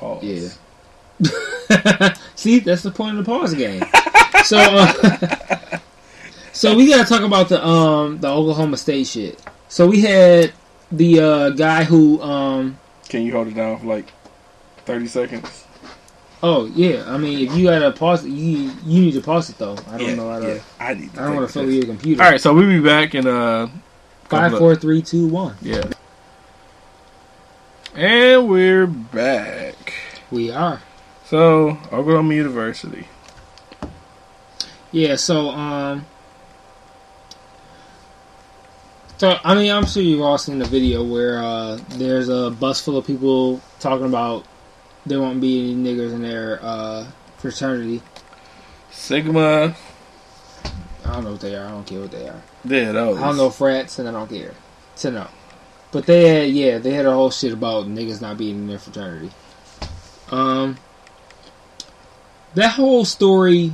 Oh, 0.01 0.19
Yeah. 0.21 0.49
See, 2.35 2.59
that's 2.59 2.81
the 2.83 2.89
point 2.91 3.17
of 3.17 3.23
the 3.25 3.31
pause 3.31 3.53
game. 3.53 3.83
so, 4.43 4.57
uh, 4.57 5.77
so 6.53 6.75
we 6.75 6.87
gotta 6.89 7.07
talk 7.07 7.21
about 7.21 7.49
the 7.49 7.63
um 7.65 8.19
the 8.19 8.27
Oklahoma 8.27 8.77
State 8.77 9.05
shit. 9.07 9.39
So 9.72 9.88
we 9.88 10.02
had 10.02 10.52
the 10.91 11.19
uh, 11.22 11.49
guy 11.52 11.85
who 11.85 12.22
um 12.22 12.77
Can 13.07 13.22
you 13.23 13.31
hold 13.31 13.48
it 13.48 13.56
down 13.56 13.80
for 13.80 13.85
like 13.88 14.11
thirty 14.85 15.07
seconds? 15.07 15.65
oh 16.43 16.65
yeah 16.76 17.06
I 17.07 17.18
mean 17.18 17.48
if 17.48 17.56
you 17.56 17.65
gotta 17.68 17.91
pause 17.91 18.26
it 18.26 18.30
you 18.31 18.73
you 18.84 19.02
need 19.02 19.14
to 19.14 19.22
pause 19.22 19.49
it 19.49 19.57
though 19.60 19.77
I 19.88 19.98
don't 19.98 20.10
yeah, 20.10 20.15
know 20.15 20.30
how 20.30 20.39
to 20.39 20.56
yeah. 20.56 20.61
I 20.80 20.93
need. 20.95 21.14
To 21.14 21.22
I 21.22 21.26
don't 21.27 21.35
want 21.38 21.49
to 21.49 21.60
a 21.60 21.64
fill 21.64 21.72
your 21.72 21.85
computer. 21.85 22.22
All 22.22 22.31
right, 22.31 22.41
so 22.41 22.53
we'll 22.53 22.68
be 22.68 22.81
back 22.81 23.15
in 23.15 23.26
uh 23.27 23.68
Five, 23.68 24.52
couple 24.52 24.56
of- 24.56 24.60
four, 24.60 24.76
three, 24.76 25.02
two, 25.02 25.27
one. 25.27 25.56
yeah. 25.61 25.84
And 27.95 28.49
we're 28.49 28.88
back. 28.88 29.93
We 30.31 30.52
are. 30.52 30.81
So 31.26 31.77
Oklahoma 31.93 32.34
University. 32.34 33.07
Yeah, 34.91 35.15
so 35.15 35.49
um 35.52 36.06
So 39.22 39.38
I 39.43 39.53
mean 39.53 39.72
I'm 39.72 39.85
sure 39.85 40.02
you've 40.02 40.22
all 40.22 40.39
seen 40.39 40.57
the 40.57 40.65
video 40.65 41.03
where 41.03 41.38
uh 41.43 41.76
there's 41.89 42.27
a 42.27 42.49
bus 42.49 42.84
full 42.84 42.98
of 42.98 43.06
people 43.06 43.61
talking 43.80 44.07
about 44.07 44.48
there 45.06 45.22
won't 45.22 45.39
be 45.39 45.60
any 45.60 45.76
niggers 45.76 46.11
in 46.11 46.23
their 46.23 46.57
uh 46.60 47.06
fraternity. 47.38 48.02
Sigma. 48.89 49.76
I 51.06 51.14
don't 51.14 51.23
know 51.23 51.31
what 51.34 51.39
they 51.39 51.56
are, 51.56 51.68
I 51.68 51.69
don't 51.69 51.85
care 51.85 51.99
what 51.99 52.10
they 52.10 52.27
are. 52.27 52.41
Yeah, 52.65 52.93
those. 52.93 53.19
I 53.19 53.27
don't 53.27 53.38
know 53.38 53.52
frats 53.52 53.99
and 53.99 54.10
I 54.10 54.11
don't 54.11 54.27
care. 54.27 54.56
To 54.95 55.11
know. 55.11 55.27
But 55.91 56.07
they 56.07 56.27
had 56.27 56.49
yeah, 56.49 56.80
they 56.80 56.89
had 56.89 57.06
a 57.06 57.14
whole 57.14 57.30
shit 57.30 57.53
about 57.53 57.85
niggas 57.85 58.23
not 58.23 58.39
being 58.39 58.56
in 58.56 58.68
their 58.69 58.80
fraternity. 58.80 59.30
Um 60.31 60.80
that 62.56 62.69
whole 62.69 63.06
story 63.06 63.72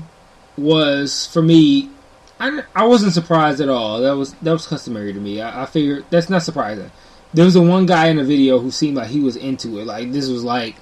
was 0.57 1.25
for 1.25 1.41
me 1.41 1.89
I, 2.39 2.63
I 2.75 2.85
wasn't 2.85 3.13
surprised 3.13 3.61
at 3.61 3.69
all. 3.69 4.01
That 4.01 4.15
was 4.15 4.33
that 4.35 4.51
was 4.51 4.67
customary 4.67 5.13
to 5.13 5.19
me. 5.19 5.41
I, 5.41 5.63
I 5.63 5.65
figured 5.65 6.05
that's 6.09 6.29
not 6.29 6.43
surprising. 6.43 6.91
There 7.33 7.45
was 7.45 7.55
a 7.55 7.61
one 7.61 7.85
guy 7.85 8.07
in 8.07 8.17
the 8.17 8.23
video 8.23 8.59
who 8.59 8.71
seemed 8.71 8.97
like 8.97 9.07
he 9.07 9.19
was 9.19 9.35
into 9.35 9.79
it. 9.79 9.85
Like 9.85 10.11
this 10.11 10.29
was 10.29 10.43
like 10.43 10.75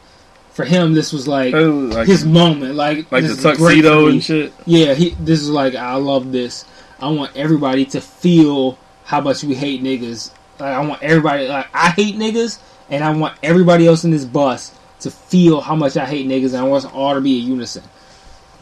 for 0.52 0.64
him 0.64 0.94
this 0.94 1.12
was 1.12 1.28
like 1.28 1.54
was 1.54 1.96
like 1.96 2.08
his 2.08 2.26
moment. 2.26 2.76
Like 2.76 3.12
like 3.12 3.24
the 3.24 3.30
is 3.30 3.42
great 3.42 3.58
for 3.58 3.64
tuxedo 3.64 4.08
and 4.08 4.24
shit. 4.24 4.54
Yeah, 4.66 4.94
he, 4.94 5.12
this 5.12 5.42
is 5.42 5.50
like 5.50 5.76
I 5.76 5.96
love 5.96 6.32
this. 6.32 6.66
I 7.00 7.10
want 7.10 7.36
everybody 7.36 7.86
to 7.88 8.02
feel 8.02 8.78
how 9.04 9.22
much 9.22 9.44
we 9.44 9.56
hate 9.56 9.82
niggas. 9.82 10.32
Like, 10.60 10.74
I 10.74 10.86
want 10.86 11.04
everybody 11.04 11.48
like 11.48 11.68
I 11.74 11.90
hate 11.90 12.16
niggas, 12.16 12.60
and 12.90 13.04
I 13.04 13.16
want 13.16 13.38
everybody 13.44 13.88
else 13.88 14.04
in 14.04 14.12
this 14.12 14.26
bus 14.26 14.74
to 15.02 15.12
feel 15.12 15.62
how 15.62 15.76
much 15.76 15.98
I 15.98 16.06
hate 16.06 16.28
niggas, 16.28 16.48
and 16.48 16.58
I 16.58 16.64
want 16.64 16.86
us 16.86 16.92
all 16.92 17.14
to 17.14 17.22
be 17.22 17.40
in 17.40 17.48
unison. 17.48 17.84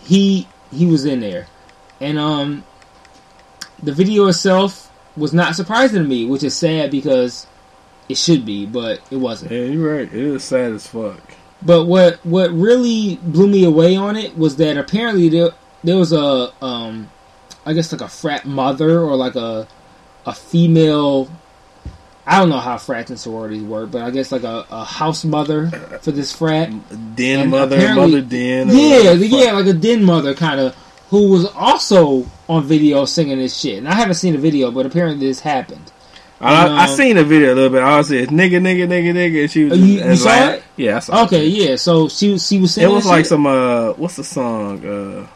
He 0.03 0.47
he 0.71 0.85
was 0.85 1.05
in 1.05 1.19
there, 1.19 1.47
and 1.99 2.17
um, 2.17 2.63
the 3.83 3.91
video 3.93 4.27
itself 4.27 4.91
was 5.15 5.33
not 5.33 5.55
surprising 5.55 6.01
to 6.01 6.07
me, 6.07 6.25
which 6.25 6.43
is 6.43 6.55
sad 6.55 6.89
because 6.91 7.45
it 8.09 8.17
should 8.17 8.45
be, 8.45 8.65
but 8.65 8.99
it 9.11 9.17
wasn't. 9.17 9.51
Yeah, 9.51 9.65
you're 9.65 9.95
right. 9.97 10.07
It 10.07 10.13
is 10.13 10.43
sad 10.43 10.71
as 10.73 10.87
fuck. 10.87 11.19
But 11.61 11.85
what 11.85 12.25
what 12.25 12.51
really 12.51 13.17
blew 13.23 13.47
me 13.47 13.63
away 13.63 13.95
on 13.95 14.15
it 14.15 14.37
was 14.37 14.55
that 14.57 14.77
apparently 14.77 15.29
there 15.29 15.51
there 15.83 15.97
was 15.97 16.11
a 16.11 16.51
um 16.63 17.09
I 17.65 17.73
guess 17.73 17.91
like 17.91 18.01
a 18.01 18.09
frat 18.09 18.45
mother 18.45 18.99
or 18.99 19.15
like 19.15 19.35
a 19.35 19.67
a 20.25 20.33
female 20.33 21.29
I 22.25 22.39
don't 22.39 22.49
know 22.49 22.59
how 22.59 22.77
frats 22.77 23.09
and 23.09 23.19
sororities 23.19 23.63
work, 23.63 23.91
but 23.91 24.01
I 24.01 24.09
guess 24.09 24.31
like 24.31 24.43
a, 24.43 24.65
a 24.71 24.85
house 24.85 25.25
mother 25.25 25.67
for 26.01 26.11
this 26.11 26.31
frat. 26.31 26.69
Den 27.15 27.41
And 27.41 27.51
mother, 27.51 27.95
mother 27.95 28.21
den. 28.21 28.69
Yeah, 28.69 28.97
whatever 28.97 29.15
the- 29.17 29.27
the 29.27 29.37
yeah, 29.37 29.51
like 29.51 29.65
a 29.67 29.73
den 29.73 30.03
mother 30.05 30.33
kind 30.33 30.59
of 30.61 30.75
who 31.13 31.29
was 31.29 31.45
also 31.53 32.25
on 32.49 32.63
video 32.63 33.05
singing 33.05 33.37
this 33.37 33.55
shit. 33.55 33.77
And 33.77 33.87
I 33.87 33.93
haven't 33.93 34.15
seen 34.15 34.33
the 34.33 34.39
video, 34.39 34.71
but 34.71 34.87
apparently 34.87 35.27
this 35.27 35.39
happened. 35.39 35.91
I, 36.41 36.65
I 36.65 36.83
um, 36.85 36.89
seen 36.89 37.17
the 37.17 37.23
video 37.23 37.53
a 37.53 37.55
little 37.55 37.69
bit. 37.69 37.83
I 37.83 37.97
was 37.97 38.07
saying 38.07 38.29
nigga, 38.29 38.59
nigga, 38.59 38.87
nigga, 38.87 39.13
nigga, 39.13 39.41
and 39.43 39.51
she 39.51 39.63
was. 39.65 39.73
Oh, 39.73 39.75
you- 39.75 40.01
and 40.01 40.09
you 40.09 40.15
saw 40.15 40.29
laugh- 40.29 40.55
it? 40.55 40.63
Yeah, 40.75 40.95
I 40.97 40.99
saw 40.99 41.23
Okay, 41.25 41.45
it. 41.45 41.49
yeah. 41.69 41.75
So 41.75 42.09
she 42.09 42.31
was 42.31 42.47
she 42.47 42.59
was 42.59 42.73
singing. 42.73 42.89
It 42.89 42.93
was 42.93 43.05
like 43.05 43.19
shit? 43.19 43.27
some 43.27 43.45
uh, 43.45 43.91
what's 43.93 44.15
the 44.15 44.23
song? 44.23 44.83
Uh, 44.85 45.27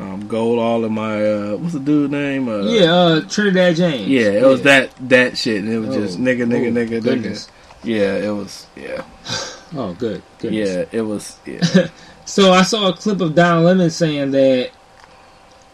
um, 0.00 0.26
gold 0.26 0.58
all 0.58 0.84
in 0.84 0.92
my 0.92 1.24
uh, 1.24 1.56
what's 1.56 1.74
the 1.74 1.80
dude 1.80 2.10
name? 2.10 2.48
Uh, 2.48 2.62
yeah, 2.64 2.92
uh, 2.92 3.20
Trinidad 3.28 3.76
James. 3.76 4.08
yeah, 4.08 4.30
it 4.32 4.44
was 4.44 4.62
that 4.62 4.90
that 5.08 5.38
shit, 5.38 5.62
and 5.62 5.72
it 5.72 5.78
was 5.78 5.96
Oh, 5.96 6.00
just 6.00 6.18
nigga, 6.18 6.44
nigga, 6.44 6.66
oh, 6.68 6.72
nigga, 6.72 7.00
goodness. 7.02 7.46
nigga. 7.46 7.50
Yeah, 7.84 8.16
it 8.16 8.30
was. 8.32 8.66
Yeah, 8.76 9.04
Oh, 9.76 9.94
good. 9.94 10.22
Goodness. 10.38 10.68
yeah, 10.68 10.84
it 10.98 11.02
was. 11.02 11.38
Yeah, 11.46 11.60
So 12.24 12.52
I 12.52 12.62
saw 12.62 12.88
a 12.88 12.92
clip 12.92 13.20
of 13.20 13.34
Don 13.34 13.64
Lemon 13.64 13.90
saying 13.90 14.30
that 14.32 14.70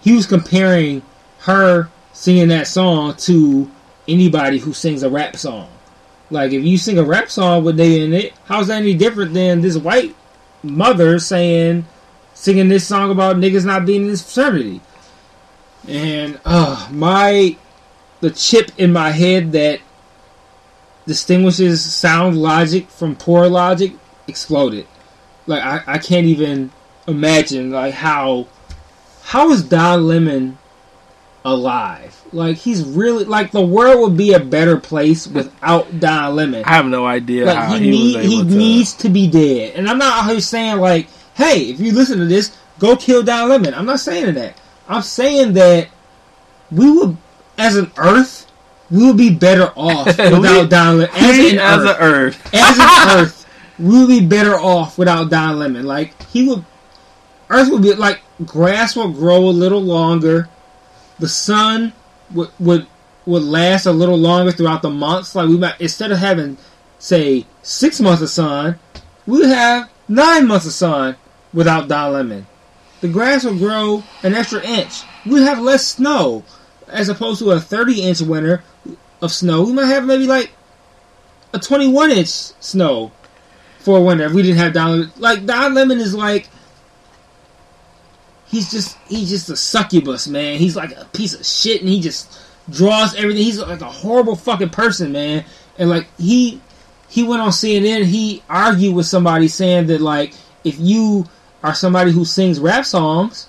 he 0.01 0.15
was 0.15 0.27
comparing 0.27 1.03
her 1.41 1.89
singing 2.13 2.49
that 2.49 2.67
song 2.67 3.15
to 3.17 3.71
anybody 4.07 4.59
who 4.59 4.73
sings 4.73 5.03
a 5.03 5.11
rap 5.11 5.37
song. 5.37 5.69
Like 6.31 6.53
if 6.53 6.65
you 6.65 6.79
sing 6.79 6.99
a 6.99 7.05
rap 7.05 7.31
song 7.31 7.65
with 7.65 7.77
they 7.77 8.03
in 8.03 8.13
it, 8.13 8.35
how's 8.45 8.69
that 8.69 8.83
any 8.83 8.95
different 8.95 9.35
than 9.35 9.61
this 9.61 9.77
white 9.77 10.15
mother 10.63 11.19
saying 11.19 11.87
singing 12.35 12.69
this 12.69 12.87
song 12.87 13.11
about 13.11 13.37
niggas 13.37 13.65
not 13.65 13.87
being 13.87 14.03
in 14.03 14.09
this 14.09 14.23
fraternity? 14.23 14.81
and 15.89 16.39
uh, 16.45 16.89
my 16.93 17.57
the 18.21 18.31
chip 18.31 18.71
in 18.77 18.93
my 18.93 19.11
head 19.11 19.53
that 19.53 19.81
distinguishes 21.07 21.83
sound 21.83 22.37
logic 22.37 22.91
from 22.91 23.17
poor 23.17 23.49
logic 23.49 23.93
exploded. 24.27 24.87
Like 25.49 25.63
I, 25.63 25.95
I 25.95 25.99
can't 25.99 26.27
even 26.27 26.71
imagine 27.09 27.71
like 27.73 27.95
how 27.95 28.47
how 29.23 29.51
is 29.51 29.63
Don 29.65 30.07
Lemon 30.07 30.59
alive? 31.45 32.15
Like 32.33 32.57
he's 32.59 32.83
really 32.85 33.25
like 33.25 33.51
the 33.53 33.65
world 33.65 34.01
would 34.01 34.17
be 34.17 34.35
a 34.35 34.41
better 34.41 34.77
place 34.77 35.27
without 35.27 35.99
Don 36.01 36.37
Lemon. 36.37 36.63
I 36.65 36.75
have 36.75 36.87
no 36.87 37.07
idea 37.07 37.47
Like 37.47 37.71
he, 37.81 37.85
he, 37.85 37.91
need, 37.91 38.21
he 38.25 38.39
to. 38.39 38.45
needs 38.45 38.93
to 38.95 39.09
be 39.09 39.27
dead. 39.27 39.75
And 39.77 39.89
I'm 39.89 39.99
not 39.99 40.25
out 40.25 40.31
here 40.31 40.41
saying 40.41 40.77
like, 40.79 41.09
hey, 41.35 41.63
if 41.71 41.81
you 41.81 41.93
listen 41.93 42.19
to 42.19 42.27
this, 42.27 42.57
go 42.79 42.97
kill 42.97 43.23
Don 43.23 43.49
Lemon. 43.49 43.73
I'm 43.75 43.87
not 43.87 44.01
saying 44.01 44.35
that. 44.35 44.61
I'm 44.89 45.03
saying 45.03 45.55
that 45.55 45.89
we 46.71 46.91
would, 46.91 47.17
as 47.57 47.77
an 47.77 47.91
Earth, 47.97 48.47
we 48.91 49.07
would 49.07 49.17
be 49.17 49.31
better 49.31 49.73
off 49.77 50.07
without 50.19 50.69
Don 50.69 50.99
Lemon. 50.99 51.11
As 51.15 51.39
an 51.53 51.59
as 51.59 51.81
Earth, 51.81 51.89
an 51.89 51.97
Earth. 52.03 52.51
as 52.55 52.79
an 52.79 52.87
Earth, 53.23 53.38
would 53.79 54.09
be 54.09 54.27
better 54.27 54.55
off 54.55 54.99
without 54.99 55.31
Don 55.31 55.59
Lemon. 55.59 55.87
Like 55.87 56.21
he 56.25 56.49
would, 56.49 56.65
Earth 57.51 57.71
would 57.71 57.83
be 57.83 57.95
like 57.95 58.21
grass 58.45 58.97
will 58.97 59.13
grow 59.13 59.49
a 59.49 59.51
little 59.51 59.83
longer. 59.83 60.49
The 61.19 61.29
sun 61.29 61.93
would 62.33 62.51
would 62.59 62.87
would 63.27 63.43
last 63.43 63.87
a 63.87 63.93
little 63.93 64.19
longer 64.19 64.53
throughout 64.53 64.83
the 64.83 64.91
months. 64.91 65.35
Like 65.35 65.49
we 65.49 65.59
might 65.59 65.81
instead 65.81 66.13
of 66.13 66.19
having 66.19 66.57
say 66.99 67.47
six 67.63 68.01
months 68.01 68.23
of 68.23 68.31
sun, 68.31 68.79
we 69.27 69.39
would 69.41 69.49
have 69.49 69.91
nine 70.09 70.47
months 70.47 70.67
of 70.67 70.73
sun 70.73 71.17
without 71.53 71.89
Don 71.89 72.13
Lemon. 72.13 72.47
The 73.01 73.09
grass 73.09 73.45
will 73.45 73.57
grow 73.57 74.03
an 74.23 74.35
extra 74.35 74.63
inch. 74.63 75.03
We'd 75.25 75.43
have 75.43 75.61
less 75.61 75.87
snow 75.87 76.45
as 76.89 77.09
opposed 77.09 77.39
to 77.41 77.53
a 77.53 77.61
thirty 77.61 78.03
inch 78.03 78.21
winter 78.21 78.63
of 79.23 79.33
snow. 79.33 79.63
We 79.63 79.73
might 79.73 79.87
have 79.87 80.05
maybe 80.05 80.27
like 80.27 80.53
a 81.53 81.59
twenty 81.59 81.89
one 81.89 82.11
inch 82.11 82.29
snow 82.29 83.13
for 83.89 83.97
a 83.97 84.03
winter 84.03 84.25
if 84.25 84.33
we 84.35 84.43
didn't 84.43 84.59
have 84.59 84.75
Don 84.75 84.91
Lemon. 84.91 85.13
Like 85.17 85.47
Don 85.47 85.73
Lemon 85.73 85.99
is 85.99 86.15
like 86.15 86.51
he's 88.47 88.71
just 88.71 88.99
he's 89.09 89.31
just 89.31 89.49
a 89.49 89.57
succubus, 89.57 90.29
man. 90.29 90.59
He's 90.59 90.77
like 90.77 90.93
a 90.95 91.07
piece 91.07 91.33
of 91.33 91.47
shit, 91.47 91.81
and 91.81 91.89
he 91.89 91.99
just 91.99 92.39
draws 92.69 93.15
everything. 93.15 93.45
He's 93.45 93.59
like 93.59 93.81
a 93.81 93.87
horrible 93.87 94.37
fucking 94.37 94.69
person, 94.69 95.11
man. 95.11 95.43
And 95.79 95.89
like 95.89 96.07
he 96.19 96.61
he 97.09 97.23
went 97.23 97.41
on 97.41 97.49
CNN, 97.49 98.05
he 98.05 98.43
argued 98.51 98.95
with 98.95 99.07
somebody 99.07 99.49
saying 99.49 99.87
that 99.87 100.03
like 100.03 100.35
if 100.65 100.79
you 100.79 101.25
are 101.63 101.75
somebody 101.75 102.13
who 102.13 102.27
sings 102.27 102.61
rap 102.61 102.85
songs 102.85 103.49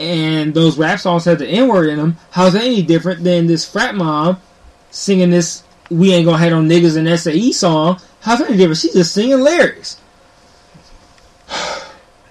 and 0.00 0.54
those 0.54 0.76
rap 0.76 0.98
songs 0.98 1.24
have 1.26 1.38
the 1.38 1.46
N 1.46 1.68
word 1.68 1.88
in 1.88 1.98
them, 1.98 2.16
how's 2.32 2.54
that 2.54 2.64
any 2.64 2.82
different 2.82 3.22
than 3.22 3.46
this 3.46 3.64
frat 3.64 3.94
mom 3.94 4.40
singing 4.90 5.30
this 5.30 5.62
"We 5.88 6.12
Ain't 6.14 6.24
Gonna 6.26 6.38
Hate 6.38 6.52
on 6.52 6.68
Niggas" 6.68 6.96
and 6.96 7.08
SAE 7.16 7.52
song? 7.52 8.00
How's 8.20 8.38
that 8.40 8.48
any 8.48 8.56
different? 8.58 8.78
She's 8.78 8.92
just 8.94 9.14
singing 9.14 9.40
lyrics. 9.40 10.00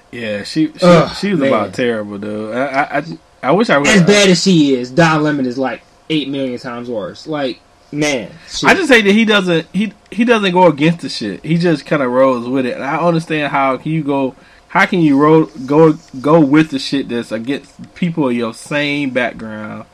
Yeah, 0.09 0.43
she 0.43 0.67
she, 0.67 0.73
Ugh, 0.81 1.15
she 1.17 1.31
was 1.31 1.39
man. 1.41 1.49
about 1.49 1.73
terrible, 1.73 2.17
dude. 2.17 2.55
I 2.55 2.65
I, 2.65 2.97
I, 2.99 3.03
I 3.43 3.51
wish 3.51 3.69
I 3.69 3.77
was 3.77 3.89
As 3.89 4.03
bad 4.03 4.29
as 4.29 4.41
she 4.41 4.73
is, 4.73 4.89
Don 4.89 5.21
Lemon 5.21 5.45
is 5.45 5.57
like 5.57 5.81
eight 6.09 6.29
million 6.29 6.57
times 6.59 6.89
worse. 6.89 7.27
Like, 7.27 7.59
man, 7.91 8.31
shit. 8.47 8.69
I 8.69 8.73
just 8.73 8.87
say 8.87 9.01
that 9.01 9.11
he 9.11 9.25
doesn't 9.25 9.67
he 9.73 9.91
he 10.09 10.23
doesn't 10.23 10.53
go 10.53 10.67
against 10.67 11.01
the 11.01 11.09
shit. 11.09 11.43
He 11.43 11.57
just 11.57 11.85
kind 11.85 12.01
of 12.01 12.09
rolls 12.09 12.47
with 12.47 12.65
it. 12.65 12.75
And 12.75 12.85
I 12.85 12.97
understand 12.97 13.51
how 13.51 13.75
can 13.77 13.91
you 13.91 14.01
go 14.01 14.33
how 14.69 14.85
can 14.85 15.01
you 15.01 15.17
roll 15.21 15.45
go 15.65 15.93
go 16.21 16.39
with 16.39 16.71
the 16.71 16.79
shit 16.79 17.09
that's 17.09 17.31
against 17.33 17.93
people 17.93 18.29
of 18.29 18.33
your 18.33 18.53
same 18.53 19.09
background, 19.09 19.85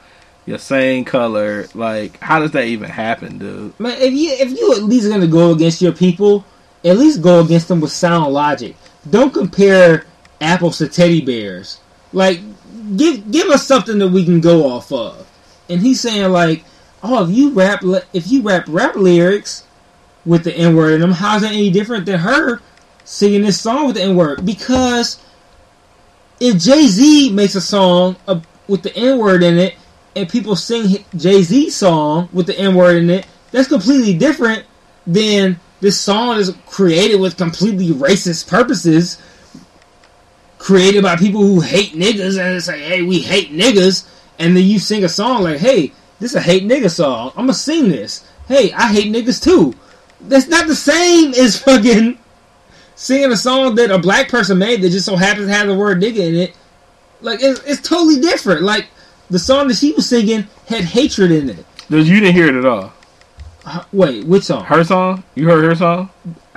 your 0.46 0.58
same 0.58 1.06
color. 1.06 1.68
Like 1.74 2.20
how 2.20 2.40
does 2.40 2.52
that 2.52 2.66
even 2.66 2.90
happen, 2.90 3.38
dude? 3.38 3.80
man, 3.80 3.98
if 4.00 4.14
you 4.14 4.32
if 4.32 4.52
you 4.52 4.74
at 4.74 4.84
least 4.84 5.10
gonna 5.10 5.28
go 5.28 5.52
against 5.52 5.82
your 5.82 5.94
people, 5.94 6.46
at 6.84 6.98
least 6.98 7.22
go 7.22 7.40
against 7.40 7.68
them 7.68 7.82
with 7.82 7.92
sound 7.92 8.34
logic. 8.34 8.76
Don't 9.10 9.34
compare 9.34 10.06
apples 10.42 10.78
to 10.78 10.88
teddy 10.88 11.22
bears. 11.22 11.80
Like, 12.12 12.42
give 12.96 13.32
give 13.32 13.48
us 13.48 13.66
something 13.66 13.98
that 14.00 14.10
we 14.10 14.26
can 14.26 14.42
go 14.42 14.70
off 14.70 14.92
of. 14.92 15.28
And 15.70 15.82
he's 15.82 16.02
saying 16.02 16.32
like, 16.32 16.64
oh, 17.02 17.28
if 17.28 17.36
you 17.36 17.52
rap 17.52 17.82
if 18.14 18.32
you 18.32 18.42
rap 18.42 18.66
rap 18.68 18.96
lyrics 18.96 19.66
with 20.26 20.44
the 20.44 20.56
N 20.56 20.76
word 20.76 20.94
in 20.94 21.02
them, 21.02 21.12
how's 21.12 21.42
that 21.42 21.54
any 21.54 21.70
different 21.70 22.06
than 22.06 22.20
her 22.20 22.62
singing 23.04 23.42
this 23.42 23.60
song 23.60 23.88
with 23.88 23.96
the 23.96 24.04
N 24.04 24.16
word? 24.16 24.46
Because 24.46 25.20
if 26.40 26.62
Jay 26.62 26.88
Z 26.88 27.32
makes 27.32 27.56
a 27.56 27.62
song 27.62 28.16
uh, 28.28 28.40
with 28.68 28.84
the 28.84 28.96
N 28.96 29.18
word 29.18 29.44
in 29.44 29.58
it, 29.58 29.76
and 30.16 30.30
people 30.30 30.56
sing 30.56 31.04
Jay 31.16 31.42
Z 31.42 31.70
song 31.70 32.30
with 32.32 32.48
the 32.48 32.58
N 32.58 32.76
word 32.76 32.98
in 32.98 33.10
it, 33.10 33.26
that's 33.52 33.68
completely 33.68 34.18
different 34.18 34.66
than 35.06 35.60
this 35.82 36.00
song 36.00 36.38
is 36.38 36.56
created 36.66 37.20
with 37.20 37.38
completely 37.38 37.90
racist 37.90 38.48
purposes, 38.48 39.22
created 40.58 41.04
by 41.04 41.16
people 41.16 41.42
who 41.42 41.60
hate 41.60 41.94
niggas 41.94 42.40
and 42.40 42.64
say, 42.64 42.80
"Hey, 42.80 43.02
we 43.02 43.20
hate 43.20 43.54
niggas," 43.54 44.04
and 44.40 44.56
then 44.56 44.64
you 44.64 44.80
sing 44.80 45.04
a 45.04 45.10
song 45.10 45.44
like, 45.44 45.60
"Hey, 45.60 45.92
this 46.20 46.32
is 46.32 46.38
a 46.38 46.42
hate 46.42 46.64
nigga 46.68 46.90
song. 46.90 47.32
I'm 47.36 47.46
gonna 47.46 47.54
sing 47.54 47.90
this. 47.90 48.24
Hey, 48.48 48.72
I 48.72 48.92
hate 48.94 49.12
niggas 49.12 49.42
too." 49.44 49.76
That's 50.22 50.48
not 50.48 50.68
the 50.68 50.76
same 50.76 51.34
as 51.34 51.58
fucking 51.58 52.18
singing 52.96 53.32
a 53.32 53.38
song 53.38 53.76
that 53.76 53.92
a 53.92 53.98
black 53.98 54.30
person 54.30 54.58
made 54.58 54.82
that 54.82 54.92
just 54.92 55.06
so 55.06 55.16
happens 55.16 55.48
to 55.48 55.54
have 55.54 55.68
the 55.68 55.76
word 55.76 56.02
nigga 56.02 56.20
in 56.20 56.36
it. 56.36 56.56
Like 57.22 57.42
it's, 57.42 57.62
it's 57.66 57.82
totally 57.82 58.22
different. 58.22 58.62
Like 58.62 58.88
the 59.30 59.40
song 59.40 59.68
that 59.68 59.76
she 59.78 59.92
was 59.94 60.08
singing 60.08 60.48
had 60.68 60.84
hatred 60.86 61.32
in 61.32 61.50
it. 61.50 61.66
Dude, 61.90 62.08
you 62.08 62.20
didn't 62.20 62.34
hear 62.36 62.48
it 62.48 62.56
at 62.56 62.66
all. 62.66 62.94
Uh, 63.66 63.84
Wait, 63.94 64.26
which 64.26 64.44
song? 64.44 64.64
Her 64.66 64.84
song? 64.84 65.24
You 65.36 65.48
heard 65.48 65.64
her 65.64 65.76
song? 65.76 66.10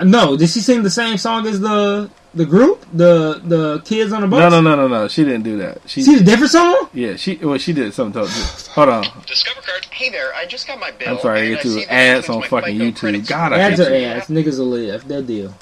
No, 0.03 0.37
did 0.37 0.49
she 0.51 0.61
sing 0.61 0.83
the 0.83 0.91
same 0.91 1.17
song 1.19 1.47
as 1.47 1.61
the 1.61 2.11
the 2.35 2.45
group, 2.45 2.85
the 2.93 3.41
the 3.45 3.81
kids 3.85 4.13
on 4.13 4.23
the 4.23 4.27
bus? 4.27 4.39
No, 4.41 4.49
no, 4.49 4.61
no, 4.61 4.77
no, 4.77 4.89
no. 4.89 5.09
She 5.09 5.25
didn't 5.25 5.45
do 5.45 5.57
that. 5.59 5.79
She 5.87 6.03
See 6.03 6.17
a 6.17 6.21
different 6.23 6.51
song? 6.53 6.89
yeah, 6.93 7.15
she 7.17 7.37
well 7.37 7.59
she 7.59 7.73
did 7.73 7.95
something. 7.95 8.21
Totally. 8.23 8.41
Hold 8.75 8.89
on. 8.89 9.05
Discover 9.27 9.61
card. 9.63 9.85
Hey 9.93 10.11
there, 10.11 10.35
I 10.35 10.47
just 10.47 10.67
got 10.67 10.79
my 10.81 10.91
bill. 10.91 11.11
I'm 11.15 11.19
sorry, 11.21 11.41
I 11.43 11.49
get 11.51 11.63
to 11.63 11.69
that 11.71 11.93
ads 11.93 12.29
on 12.29 12.43
fucking 12.43 12.77
FICO 12.79 12.91
YouTube. 12.91 12.97
credit 12.99 13.27
God, 13.29 13.47
score. 13.53 13.59
I 13.59 13.61
Ads 13.63 13.79
hate 13.79 13.89
are 13.89 13.99
you. 13.99 14.07
ass. 14.07 14.27
Niggas 14.29 14.59
will 14.59 14.67
live. 14.67 15.09
That 15.09 15.27
deal. 15.27 15.55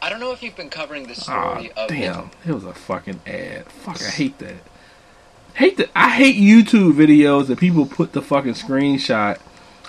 I 0.00 0.08
don't 0.10 0.20
know 0.20 0.32
if 0.32 0.42
you've 0.44 0.56
been 0.56 0.70
covering 0.70 1.08
this 1.08 1.28
Ah, 1.28 1.54
story 1.56 1.72
of 1.72 1.88
damn. 1.88 2.30
It 2.46 2.52
was 2.52 2.64
a 2.64 2.72
fucking 2.72 3.20
ad. 3.26 3.66
Fuck, 3.66 4.00
I 4.00 4.04
hate 4.10 4.38
that. 4.38 4.54
Hate 5.58 5.76
that. 5.78 5.90
I 5.96 6.10
hate 6.10 6.36
YouTube 6.36 6.92
videos 6.92 7.48
that 7.48 7.58
people 7.58 7.84
put 7.84 8.12
the 8.12 8.22
fucking 8.22 8.52
screenshot 8.52 9.40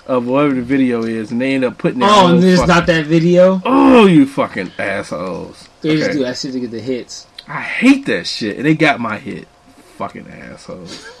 of 0.04 0.26
whatever 0.26 0.54
the 0.54 0.62
video 0.62 1.04
is, 1.04 1.30
and 1.30 1.40
they 1.40 1.54
end 1.54 1.64
up 1.64 1.78
putting 1.78 2.02
Oh, 2.02 2.34
and 2.34 2.42
it's 2.42 2.66
not 2.66 2.86
that 2.86 3.06
video. 3.06 3.62
Oh, 3.64 4.06
you 4.06 4.26
fucking 4.26 4.72
assholes! 4.80 5.68
They 5.80 5.96
just 5.96 6.10
do 6.10 6.24
that 6.24 6.36
shit 6.36 6.54
to 6.54 6.60
get 6.60 6.72
the 6.72 6.80
hits. 6.80 7.28
I 7.46 7.60
hate 7.60 8.04
that 8.06 8.26
shit, 8.26 8.56
and 8.56 8.66
they 8.66 8.74
got 8.74 8.98
my 8.98 9.18
hit. 9.18 9.46
Fucking 9.96 10.26
assholes. 10.28 11.06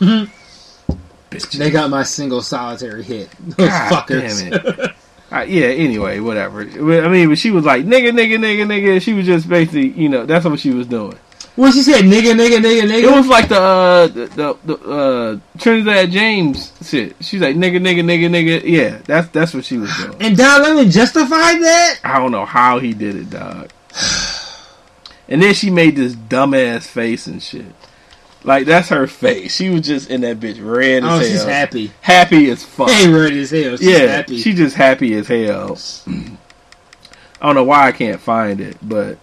Bitches. 1.30 1.52
They 1.56 1.70
got 1.70 1.88
my 1.88 2.02
single 2.02 2.42
solitary 2.42 3.04
hit. 3.04 3.30
Those 3.40 3.68
God 3.68 3.92
fuckers. 3.92 4.50
damn 4.50 4.52
it. 4.74 4.90
Yeah. 5.48 5.66
Anyway, 5.66 6.18
whatever. 6.18 6.62
I 6.62 7.06
mean, 7.06 7.28
but 7.28 7.38
she 7.38 7.52
was 7.52 7.64
like 7.64 7.84
nigga, 7.84 8.10
nigga, 8.10 8.36
nigga, 8.36 8.66
nigga. 8.66 9.00
She 9.00 9.12
was 9.12 9.26
just 9.26 9.48
basically, 9.48 9.90
you 9.90 10.08
know, 10.08 10.26
that's 10.26 10.44
what 10.44 10.58
she 10.58 10.70
was 10.72 10.88
doing. 10.88 11.16
What 11.56 11.74
she 11.74 11.82
said? 11.82 12.04
Nigga, 12.04 12.34
nigga, 12.34 12.58
nigga, 12.58 12.82
nigga. 12.82 13.02
It 13.02 13.10
was 13.10 13.26
like 13.26 13.48
the 13.48 13.60
uh, 13.60 14.06
the, 14.06 14.56
the, 14.64 14.74
uh, 14.74 15.58
Trinidad 15.58 16.10
James 16.10 16.72
shit. 16.82 17.16
She's 17.20 17.40
like 17.40 17.56
nigga, 17.56 17.78
nigga, 17.78 18.02
nigga, 18.02 18.30
nigga. 18.30 18.62
Yeah, 18.64 18.98
that's 19.04 19.28
that's 19.28 19.52
what 19.52 19.64
she 19.64 19.76
was 19.76 19.94
doing. 19.96 20.16
and 20.20 20.36
Don 20.36 20.62
Lemon 20.62 20.90
justified 20.90 21.60
that. 21.60 22.00
I 22.04 22.18
don't 22.18 22.32
know 22.32 22.46
how 22.46 22.78
he 22.78 22.94
did 22.94 23.16
it, 23.16 23.30
dog. 23.30 23.70
And 25.28 25.42
then 25.42 25.54
she 25.54 25.70
made 25.70 25.96
this 25.96 26.14
dumbass 26.14 26.86
face 26.86 27.26
and 27.26 27.42
shit. 27.42 27.66
Like 28.42 28.66
that's 28.66 28.88
her 28.88 29.06
face. 29.06 29.54
She 29.54 29.68
was 29.68 29.82
just 29.82 30.08
in 30.08 30.22
that 30.22 30.40
bitch 30.40 30.64
red 30.64 31.04
as 31.04 31.08
hell. 31.08 31.12
Oh, 31.12 31.18
hell. 31.18 31.28
she's 31.28 31.44
happy. 31.44 31.92
Happy 32.00 32.50
as 32.50 32.64
fuck. 32.64 32.90
Hey, 32.90 33.08
red 33.12 33.32
as 33.32 33.50
hell. 33.50 33.76
She's 33.76 33.82
yeah, 33.82 34.06
happy. 34.06 34.38
she 34.38 34.54
just 34.54 34.76
happy 34.76 35.14
as 35.14 35.28
hell. 35.28 35.76
I 36.06 37.46
don't 37.46 37.54
know 37.54 37.64
why 37.64 37.86
I 37.86 37.92
can't 37.92 38.20
find 38.20 38.60
it, 38.60 38.76
but 38.82 39.18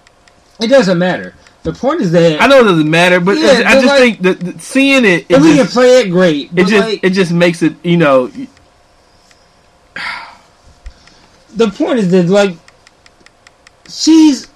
it 0.59 0.67
doesn't 0.67 0.97
matter. 0.97 1.33
The 1.67 1.73
point 1.73 1.99
is 1.99 2.13
that 2.13 2.41
I 2.41 2.47
know 2.47 2.61
it 2.61 2.63
doesn't 2.63 2.89
matter. 2.89 3.19
But 3.19 3.37
Yeah, 3.37 3.63
I 3.65 3.73
just 3.73 3.85
like- 3.87 3.99
think 3.99 4.21
that, 4.21 4.61
seeing 4.61 5.03
it, 5.03 5.25
it 5.27 5.31
if 5.31 5.41
we 5.41 5.55
can 5.57 5.67
play 5.67 5.99
it, 5.99 6.09
great. 6.09 6.49
It 6.55 6.67
just 6.67 6.87
like, 6.87 7.03
it 7.03 7.09
just 7.09 7.33
makes 7.33 7.61
it, 7.61 7.75
you 7.83 7.97
know. 7.97 8.31
the 11.55 11.69
point 11.69 11.99
is 11.99 12.09
that 12.11 12.27
like 12.29 12.55
she's 13.89 14.47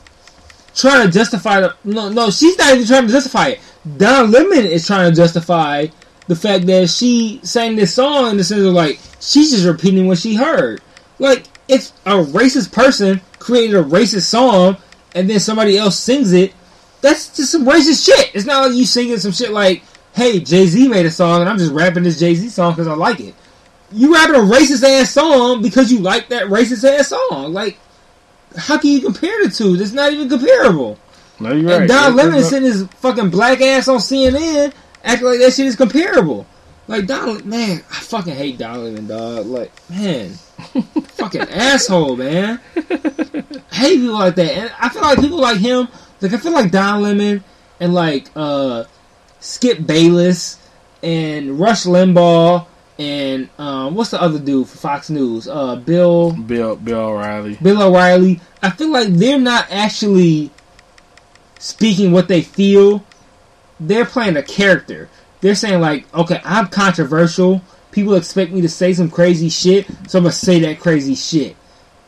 trying 0.73 1.05
to 1.05 1.11
justify 1.11 1.59
the 1.59 1.75
no 1.83 2.07
no 2.09 2.29
she's 2.29 2.57
not 2.57 2.75
even 2.75 2.87
trying 2.87 3.07
to 3.07 3.11
justify 3.11 3.47
it. 3.49 3.59
Don 3.97 4.31
Lemon 4.31 4.65
is 4.65 4.87
trying 4.87 5.09
to 5.11 5.15
justify 5.15 5.87
the 6.27 6.35
fact 6.35 6.65
that 6.67 6.89
she 6.89 7.41
sang 7.43 7.75
this 7.75 7.93
song 7.93 8.31
in 8.31 8.37
the 8.37 8.43
sense 8.45 8.61
of 8.61 8.73
like 8.73 8.99
she's 9.19 9.51
just 9.51 9.65
repeating 9.65 10.07
what 10.07 10.17
she 10.17 10.35
heard. 10.35 10.81
Like 11.19 11.43
it's 11.67 11.91
a 12.05 12.11
racist 12.23 12.71
person 12.71 13.19
created 13.39 13.75
a 13.75 13.83
racist 13.83 14.27
song 14.29 14.77
and 15.13 15.29
then 15.29 15.41
somebody 15.41 15.77
else 15.77 15.99
sings 15.99 16.31
it. 16.31 16.53
That's 17.01 17.35
just 17.35 17.51
some 17.51 17.65
racist 17.65 18.05
shit. 18.05 18.31
It's 18.33 18.45
not 18.45 18.67
like 18.67 18.77
you 18.77 18.85
singing 18.85 19.17
some 19.17 19.31
shit 19.31 19.51
like 19.51 19.83
hey, 20.13 20.39
Jay 20.39 20.65
Z 20.67 20.87
made 20.87 21.05
a 21.05 21.11
song 21.11 21.41
and 21.41 21.49
I'm 21.49 21.57
just 21.57 21.71
rapping 21.71 22.03
this 22.03 22.19
Jay 22.19 22.35
Z 22.35 22.49
song 22.49 22.73
because 22.73 22.87
I 22.87 22.93
like 22.93 23.19
it. 23.19 23.33
You 23.91 24.13
rapping 24.13 24.35
a 24.35 24.39
racist 24.39 24.83
ass 24.83 25.11
song 25.11 25.61
because 25.61 25.91
you 25.91 25.99
like 25.99 26.29
that 26.29 26.47
racist 26.47 26.83
ass 26.83 27.09
song. 27.09 27.53
Like, 27.53 27.77
how 28.55 28.77
can 28.77 28.89
you 28.89 29.01
compare 29.01 29.43
the 29.43 29.49
two? 29.49 29.75
That's 29.77 29.91
not 29.91 30.13
even 30.13 30.29
comparable. 30.29 30.97
No, 31.39 31.51
you're 31.53 31.69
right. 31.69 31.79
And 31.81 31.89
Don 31.89 32.15
That's- 32.15 32.15
Lemon 32.15 32.43
sitting 32.43 32.69
his 32.69 32.85
fucking 32.99 33.29
black 33.29 33.61
ass 33.61 33.87
on 33.87 33.97
CNN 33.97 34.73
acting 35.03 35.27
like 35.27 35.39
that 35.39 35.53
shit 35.53 35.65
is 35.65 35.75
comparable. 35.75 36.45
Like 36.87 37.05
Don, 37.05 37.47
man, 37.47 37.83
I 37.89 37.95
fucking 37.95 38.35
hate 38.35 38.57
Don 38.57 38.83
Lemon, 38.83 39.07
dog. 39.07 39.45
Like, 39.45 39.71
man, 39.89 40.29
fucking 41.15 41.41
asshole, 41.41 42.15
man. 42.17 42.59
I 42.75 43.43
hate 43.71 43.97
people 43.99 44.13
like 44.13 44.35
that, 44.35 44.51
and 44.51 44.71
I 44.79 44.89
feel 44.89 45.01
like 45.01 45.19
people 45.19 45.39
like 45.39 45.57
him. 45.57 45.87
Like, 46.21 46.33
I 46.33 46.37
feel 46.37 46.53
like 46.53 46.71
Don 46.71 47.01
Lemon 47.01 47.43
and 47.79 47.93
like 47.93 48.27
uh 48.35 48.85
Skip 49.39 49.85
Bayless 49.85 50.59
and 51.01 51.59
Rush 51.59 51.83
Limbaugh 51.85 52.67
and 53.01 53.49
um, 53.57 53.95
what's 53.95 54.11
the 54.11 54.21
other 54.21 54.37
dude 54.37 54.67
for 54.67 54.77
Fox 54.77 55.09
News? 55.09 55.47
Uh, 55.47 55.75
Bill. 55.75 56.33
Bill 56.33 56.75
Bill 56.75 56.99
O'Reilly. 56.99 57.57
Bill 57.59 57.81
O'Reilly, 57.81 58.39
I 58.61 58.69
feel 58.69 58.91
like 58.91 59.07
they're 59.07 59.39
not 59.39 59.65
actually 59.71 60.51
speaking 61.57 62.11
what 62.11 62.27
they 62.27 62.43
feel. 62.43 63.03
They're 63.79 64.05
playing 64.05 64.37
a 64.37 64.43
character. 64.43 65.09
They're 65.41 65.55
saying 65.55 65.81
like, 65.81 66.13
okay, 66.13 66.39
I'm 66.43 66.67
controversial. 66.67 67.63
People 67.91 68.13
expect 68.13 68.51
me 68.51 68.61
to 68.61 68.69
say 68.69 68.93
some 68.93 69.09
crazy 69.09 69.49
shit, 69.49 69.87
so 70.07 70.19
I'm 70.19 70.25
gonna 70.25 70.31
say 70.31 70.59
that 70.59 70.79
crazy 70.79 71.15
shit. 71.15 71.55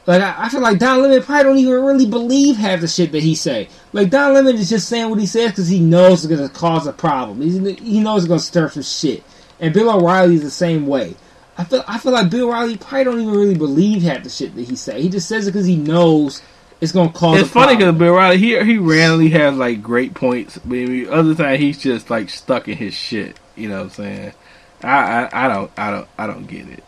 Like 0.06 0.22
I, 0.22 0.46
I 0.46 0.50
feel 0.50 0.62
like 0.62 0.80
Don 0.80 1.02
Lemon 1.02 1.24
probably 1.24 1.44
don't 1.44 1.58
even 1.58 1.84
really 1.84 2.06
believe 2.06 2.58
half 2.58 2.82
the 2.82 2.88
shit 2.88 3.12
that 3.14 3.24
he 3.24 3.36
say. 3.36 3.70
Like 3.94 4.10
Don 4.10 4.34
Lemon 4.34 4.56
is 4.56 4.70
just 4.70 4.90
saying 4.90 5.10
what 5.10 5.20
he 5.20 5.26
says 5.26 5.52
because 5.52 5.68
he 5.68 5.80
knows 5.80 6.26
it's 6.26 6.36
gonna 6.36 6.50
cause 6.50 6.88
a 6.88 6.94
problem. 6.94 7.42
He's, 7.42 7.80
he 7.80 8.00
knows 8.02 8.24
it's 8.24 8.28
gonna 8.28 8.40
stir 8.40 8.70
some 8.70 8.84
shit. 8.84 9.24
And 9.60 9.74
Bill 9.74 9.90
O'Reilly 9.90 10.36
is 10.36 10.44
the 10.44 10.52
same 10.52 10.88
way. 10.88 11.16
I 11.58 11.64
feel 11.64 11.84
I 11.88 12.00
feel 12.00 12.12
like 12.12 12.30
Bill 12.30 12.50
O'Reilly 12.50 12.78
probably 12.78 13.04
don't 13.06 13.22
even 13.22 13.34
really 13.34 13.56
believe 13.56 14.02
half 14.02 14.24
the 14.24 14.30
shit 14.30 14.56
that 14.56 14.64
he 14.64 14.76
say. 14.76 15.02
He 15.02 15.08
just 15.08 15.30
says 15.30 15.48
it 15.48 15.52
because 15.52 15.68
he 15.68 15.78
knows 15.78 16.42
it's 16.82 16.92
gonna 16.92 17.12
cause. 17.12 17.40
It's 17.40 17.50
funny 17.50 17.78
because. 17.78 17.96
Bill 17.96 18.14
O'Reilly 18.14 18.38
he 18.40 18.62
he 18.64 18.78
randomly 18.78 19.30
has 19.30 19.56
like 19.56 19.82
great 19.82 20.16
points, 20.16 20.58
but 20.58 20.72
the 20.72 21.08
other 21.08 21.34
time 21.34 21.60
he's 21.60 21.78
just 21.78 22.10
like 22.10 22.30
stuck 22.30 22.68
in 22.68 22.76
his 22.76 22.94
shit. 22.94 23.38
You 23.56 23.70
know 23.70 23.78
what 23.78 23.84
I'm 23.84 23.90
saying? 23.92 24.34
I 24.84 24.90
I, 24.90 25.46
I 25.46 25.48
don't 25.48 25.72
I 25.78 25.92
don't 25.92 26.08
I 26.18 26.28
don't 26.28 26.46
get 26.46 26.68
it. 26.68 26.84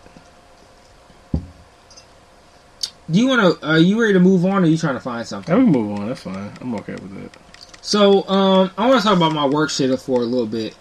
Do 3.09 3.19
you 3.19 3.27
want 3.27 3.59
to? 3.61 3.67
Are 3.67 3.77
you 3.77 4.01
ready 4.01 4.13
to 4.13 4.19
move 4.19 4.45
on, 4.45 4.63
or 4.63 4.65
are 4.65 4.69
you 4.69 4.77
trying 4.77 4.95
to 4.95 4.99
find 4.99 5.27
something? 5.27 5.53
Let 5.53 5.63
me 5.63 5.71
move 5.71 5.99
on. 5.99 6.07
That's 6.07 6.21
fine. 6.21 6.51
I'm 6.59 6.73
okay 6.75 6.93
with 6.93 7.21
that. 7.21 7.37
So, 7.81 8.27
um, 8.27 8.71
I 8.77 8.87
want 8.87 9.01
to 9.01 9.07
talk 9.07 9.15
about 9.15 9.31
my 9.31 9.45
work 9.45 9.69
shit 9.69 9.97
for 9.99 10.21
a 10.21 10.25
little 10.25 10.47
bit. 10.47 10.75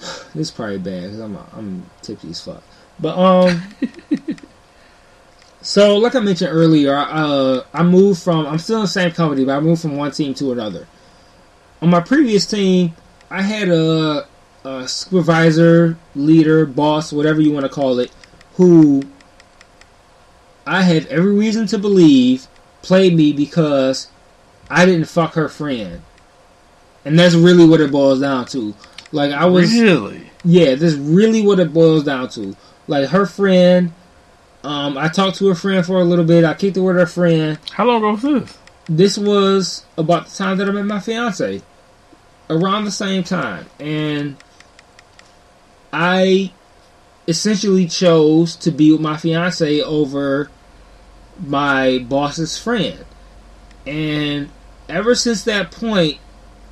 This 0.34 0.48
is 0.48 0.50
probably 0.50 0.78
bad 0.78 1.04
because 1.04 1.20
I'm 1.20 1.38
I'm 1.56 1.90
tipsy 2.02 2.30
as 2.30 2.40
fuck. 2.40 2.62
But 3.00 3.18
um, 3.18 3.62
so 5.62 5.96
like 5.96 6.14
I 6.14 6.20
mentioned 6.20 6.50
earlier, 6.52 6.94
uh, 6.94 7.62
I 7.72 7.82
moved 7.82 8.22
from 8.22 8.46
I'm 8.46 8.58
still 8.58 8.76
in 8.76 8.82
the 8.82 8.88
same 8.88 9.10
company, 9.10 9.44
but 9.44 9.56
I 9.56 9.60
moved 9.60 9.82
from 9.82 9.96
one 9.96 10.10
team 10.10 10.34
to 10.34 10.52
another. 10.52 10.86
On 11.80 11.88
my 11.88 12.00
previous 12.00 12.46
team, 12.46 12.94
I 13.30 13.42
had 13.42 13.68
a, 13.68 14.26
a 14.64 14.86
supervisor, 14.86 15.96
leader, 16.14 16.66
boss, 16.66 17.12
whatever 17.12 17.40
you 17.40 17.52
want 17.52 17.64
to 17.64 17.70
call 17.70 17.98
it, 17.98 18.10
who 18.54 19.02
I 20.68 20.82
have 20.82 21.06
every 21.06 21.32
reason 21.32 21.66
to 21.68 21.78
believe 21.78 22.46
played 22.82 23.14
me 23.14 23.32
because 23.32 24.08
I 24.70 24.86
didn't 24.86 25.06
fuck 25.06 25.34
her 25.34 25.48
friend. 25.48 26.02
And 27.04 27.18
that's 27.18 27.34
really 27.34 27.66
what 27.66 27.80
it 27.80 27.90
boils 27.90 28.20
down 28.20 28.46
to. 28.46 28.74
Like 29.10 29.32
I 29.32 29.46
was 29.46 29.72
really 29.72 30.28
yeah, 30.44 30.74
that's 30.74 30.94
really 30.94 31.42
what 31.42 31.58
it 31.58 31.72
boils 31.72 32.04
down 32.04 32.28
to. 32.30 32.56
Like 32.86 33.08
her 33.10 33.26
friend, 33.26 33.92
um, 34.64 34.96
I 34.96 35.08
talked 35.08 35.36
to 35.38 35.48
her 35.48 35.54
friend 35.54 35.84
for 35.84 36.00
a 36.00 36.04
little 36.04 36.24
bit. 36.24 36.44
I 36.44 36.54
kicked 36.54 36.76
it 36.76 36.80
with 36.80 36.96
her 36.96 37.06
friend. 37.06 37.58
how 37.72 37.84
long 37.84 37.98
ago 37.98 38.12
was 38.12 38.22
this? 38.22 38.58
This 38.88 39.18
was 39.18 39.84
about 39.98 40.26
the 40.26 40.34
time 40.34 40.56
that 40.58 40.68
I 40.68 40.72
met 40.72 40.86
my 40.86 41.00
fiance, 41.00 41.60
around 42.48 42.84
the 42.84 42.90
same 42.90 43.22
time, 43.22 43.66
and 43.78 44.36
I 45.92 46.52
essentially 47.26 47.86
chose 47.86 48.56
to 48.56 48.70
be 48.70 48.90
with 48.90 49.02
my 49.02 49.18
fiance 49.18 49.82
over 49.82 50.50
my 51.38 51.98
boss's 51.98 52.58
friend, 52.58 53.04
and 53.86 54.50
ever 54.88 55.14
since 55.14 55.44
that 55.44 55.70
point, 55.70 56.18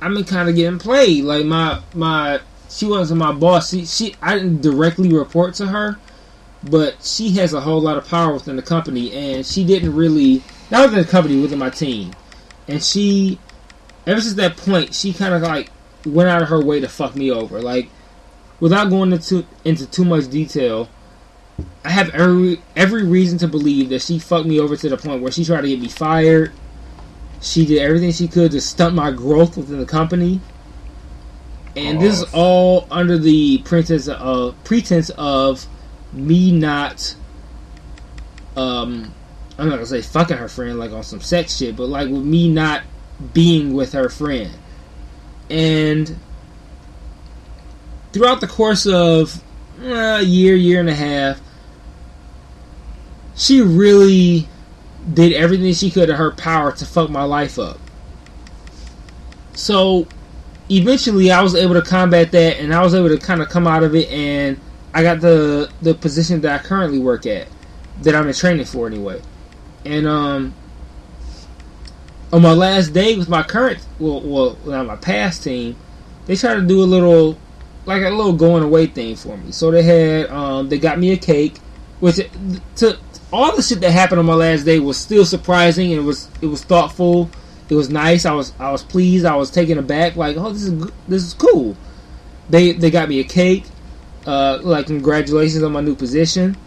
I've 0.01 0.13
been 0.13 0.23
kind 0.23 0.49
of 0.49 0.55
getting 0.55 0.79
played. 0.79 1.23
Like 1.23 1.45
my 1.45 1.81
my 1.93 2.39
she 2.69 2.85
wasn't 2.85 3.19
my 3.19 3.31
boss. 3.31 3.69
She, 3.71 3.85
she 3.85 4.15
I 4.21 4.35
didn't 4.35 4.61
directly 4.61 5.11
report 5.13 5.55
to 5.55 5.67
her, 5.67 5.97
but 6.63 7.03
she 7.03 7.31
has 7.37 7.53
a 7.53 7.61
whole 7.61 7.81
lot 7.81 7.97
of 7.97 8.07
power 8.07 8.33
within 8.33 8.55
the 8.55 8.61
company, 8.61 9.13
and 9.13 9.45
she 9.45 9.63
didn't 9.63 9.95
really 9.95 10.43
not 10.71 10.85
within 10.89 11.03
the 11.03 11.09
company 11.09 11.41
within 11.41 11.59
my 11.59 11.69
team, 11.69 12.11
and 12.67 12.83
she 12.83 13.39
ever 14.05 14.21
since 14.21 14.35
that 14.35 14.57
point 14.57 14.93
she 14.93 15.13
kind 15.13 15.33
of 15.33 15.41
like 15.41 15.71
went 16.05 16.29
out 16.29 16.41
of 16.41 16.49
her 16.49 16.63
way 16.63 16.79
to 16.79 16.87
fuck 16.87 17.15
me 17.15 17.31
over. 17.31 17.61
Like 17.61 17.89
without 18.59 18.89
going 18.89 19.11
into 19.11 19.45
into 19.63 19.85
too 19.85 20.05
much 20.05 20.29
detail. 20.29 20.89
I 21.83 21.89
have 21.89 22.09
every 22.09 22.61
every 22.75 23.03
reason 23.03 23.37
to 23.39 23.47
believe 23.47 23.89
that 23.89 24.01
she 24.01 24.19
fucked 24.19 24.45
me 24.45 24.59
over 24.59 24.75
to 24.75 24.89
the 24.89 24.97
point 24.97 25.21
where 25.21 25.31
she 25.31 25.45
tried 25.45 25.61
to 25.61 25.67
get 25.69 25.79
me 25.79 25.87
fired. 25.87 26.51
She 27.41 27.65
did 27.65 27.79
everything 27.79 28.11
she 28.11 28.27
could 28.27 28.51
to 28.51 28.61
stunt 28.61 28.95
my 28.95 29.11
growth 29.11 29.57
within 29.57 29.79
the 29.79 29.85
company. 29.85 30.41
And 31.75 32.01
this 32.01 32.21
is 32.21 32.25
Oh. 32.33 32.39
all 32.39 32.87
under 32.89 33.17
the 33.17 33.59
pretense 33.59 34.07
of 34.07 34.55
pretense 34.63 35.11
of 35.11 35.65
me 36.11 36.51
not 36.51 37.15
um 38.55 39.13
I'm 39.59 39.69
not 39.69 39.75
gonna 39.75 39.85
say 39.85 40.01
fucking 40.01 40.37
her 40.37 40.47
friend 40.47 40.77
like 40.77 40.91
on 40.91 41.03
some 41.03 41.21
sex 41.21 41.55
shit, 41.57 41.75
but 41.75 41.87
like 41.87 42.09
with 42.09 42.23
me 42.23 42.49
not 42.49 42.83
being 43.33 43.73
with 43.73 43.93
her 43.93 44.09
friend. 44.09 44.51
And 45.49 46.17
throughout 48.13 48.41
the 48.41 48.47
course 48.47 48.85
of 48.85 49.41
uh, 49.81 50.17
a 50.19 50.21
year, 50.21 50.55
year 50.55 50.79
and 50.79 50.89
a 50.89 50.95
half, 50.95 51.39
she 53.37 53.61
really 53.61 54.49
did 55.13 55.31
everything 55.33 55.71
she 55.73 55.89
could 55.91 56.09
in 56.09 56.15
her 56.15 56.31
power 56.31 56.71
to 56.73 56.85
fuck 56.85 57.09
my 57.09 57.23
life 57.23 57.57
up. 57.57 57.79
So 59.53 60.07
eventually 60.69 61.31
I 61.31 61.41
was 61.41 61.55
able 61.55 61.75
to 61.75 61.81
combat 61.81 62.31
that 62.31 62.59
and 62.59 62.73
I 62.73 62.81
was 62.81 62.93
able 62.93 63.09
to 63.09 63.17
kind 63.17 63.41
of 63.41 63.47
come 63.47 63.67
out 63.67 63.83
of 63.83 63.95
it 63.95 64.09
and 64.09 64.59
I 64.93 65.03
got 65.03 65.21
the 65.21 65.71
the 65.81 65.93
position 65.93 66.41
that 66.41 66.59
I 66.59 66.63
currently 66.63 66.99
work 66.99 67.25
at 67.25 67.47
that 68.01 68.15
I'm 68.15 68.27
in 68.27 68.33
training 68.33 68.65
for 68.65 68.87
anyway. 68.87 69.21
And 69.85 70.07
um 70.07 70.53
on 72.33 72.41
my 72.41 72.51
last 72.51 72.89
day 72.89 73.15
with 73.15 73.29
my 73.29 73.43
current 73.43 73.79
well 73.99 74.21
well 74.21 74.57
not 74.65 74.85
my 74.87 74.95
past 74.95 75.43
team, 75.43 75.77
they 76.25 76.35
tried 76.35 76.55
to 76.55 76.61
do 76.61 76.81
a 76.81 76.85
little 76.85 77.37
like 77.85 78.01
a 78.01 78.09
little 78.09 78.33
going 78.33 78.63
away 78.63 78.87
thing 78.87 79.15
for 79.15 79.37
me. 79.37 79.51
So 79.51 79.71
they 79.71 79.83
had 79.83 80.29
um 80.31 80.69
they 80.69 80.79
got 80.79 80.99
me 80.99 81.11
a 81.11 81.17
cake 81.17 81.59
which 81.99 82.19
to 82.75 82.97
all 83.31 83.55
the 83.55 83.61
shit 83.61 83.81
that 83.81 83.91
happened 83.91 84.19
on 84.19 84.25
my 84.25 84.33
last 84.33 84.63
day 84.63 84.79
was 84.79 84.97
still 84.97 85.25
surprising 85.25 85.91
it 85.91 85.99
was 85.99 86.29
it 86.41 86.47
was 86.47 86.63
thoughtful. 86.63 87.29
It 87.69 87.75
was 87.75 87.89
nice. 87.89 88.25
I 88.25 88.33
was 88.33 88.53
I 88.59 88.71
was 88.71 88.83
pleased. 88.83 89.25
I 89.25 89.35
was 89.35 89.51
taken 89.51 89.77
aback. 89.77 90.15
Like, 90.15 90.37
oh, 90.37 90.51
this 90.51 90.63
is 90.63 90.91
this 91.07 91.23
is 91.23 91.33
cool. 91.33 91.75
They 92.49 92.71
they 92.71 92.89
got 92.89 93.09
me 93.09 93.19
a 93.19 93.23
cake. 93.23 93.65
Uh, 94.25 94.59
like 94.61 94.87
congratulations 94.87 95.63
on 95.63 95.71
my 95.71 95.81
new 95.81 95.95
position. 95.95 96.57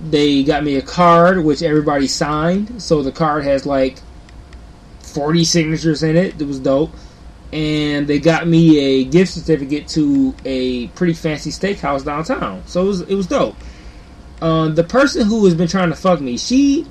They 0.00 0.44
got 0.44 0.62
me 0.62 0.76
a 0.76 0.82
card 0.82 1.42
which 1.44 1.62
everybody 1.62 2.06
signed. 2.06 2.82
So 2.82 3.02
the 3.02 3.12
card 3.12 3.44
has 3.44 3.66
like 3.66 3.98
forty 5.00 5.44
signatures 5.44 6.02
in 6.02 6.16
it. 6.16 6.40
It 6.40 6.46
was 6.46 6.58
dope. 6.58 6.90
And 7.50 8.06
they 8.06 8.18
got 8.18 8.46
me 8.46 8.78
a 8.78 9.04
gift 9.04 9.32
certificate 9.32 9.88
to 9.88 10.34
a 10.44 10.88
pretty 10.88 11.14
fancy 11.14 11.50
steakhouse 11.50 12.04
downtown. 12.04 12.62
So 12.66 12.82
it 12.84 12.86
was 12.86 13.00
it 13.02 13.14
was 13.14 13.26
dope. 13.26 13.56
Um, 14.40 14.74
the 14.74 14.84
person 14.84 15.26
who 15.26 15.44
has 15.46 15.54
been 15.54 15.68
trying 15.68 15.88
to 15.90 15.96
fuck 15.96 16.20
me, 16.20 16.38
she 16.38 16.86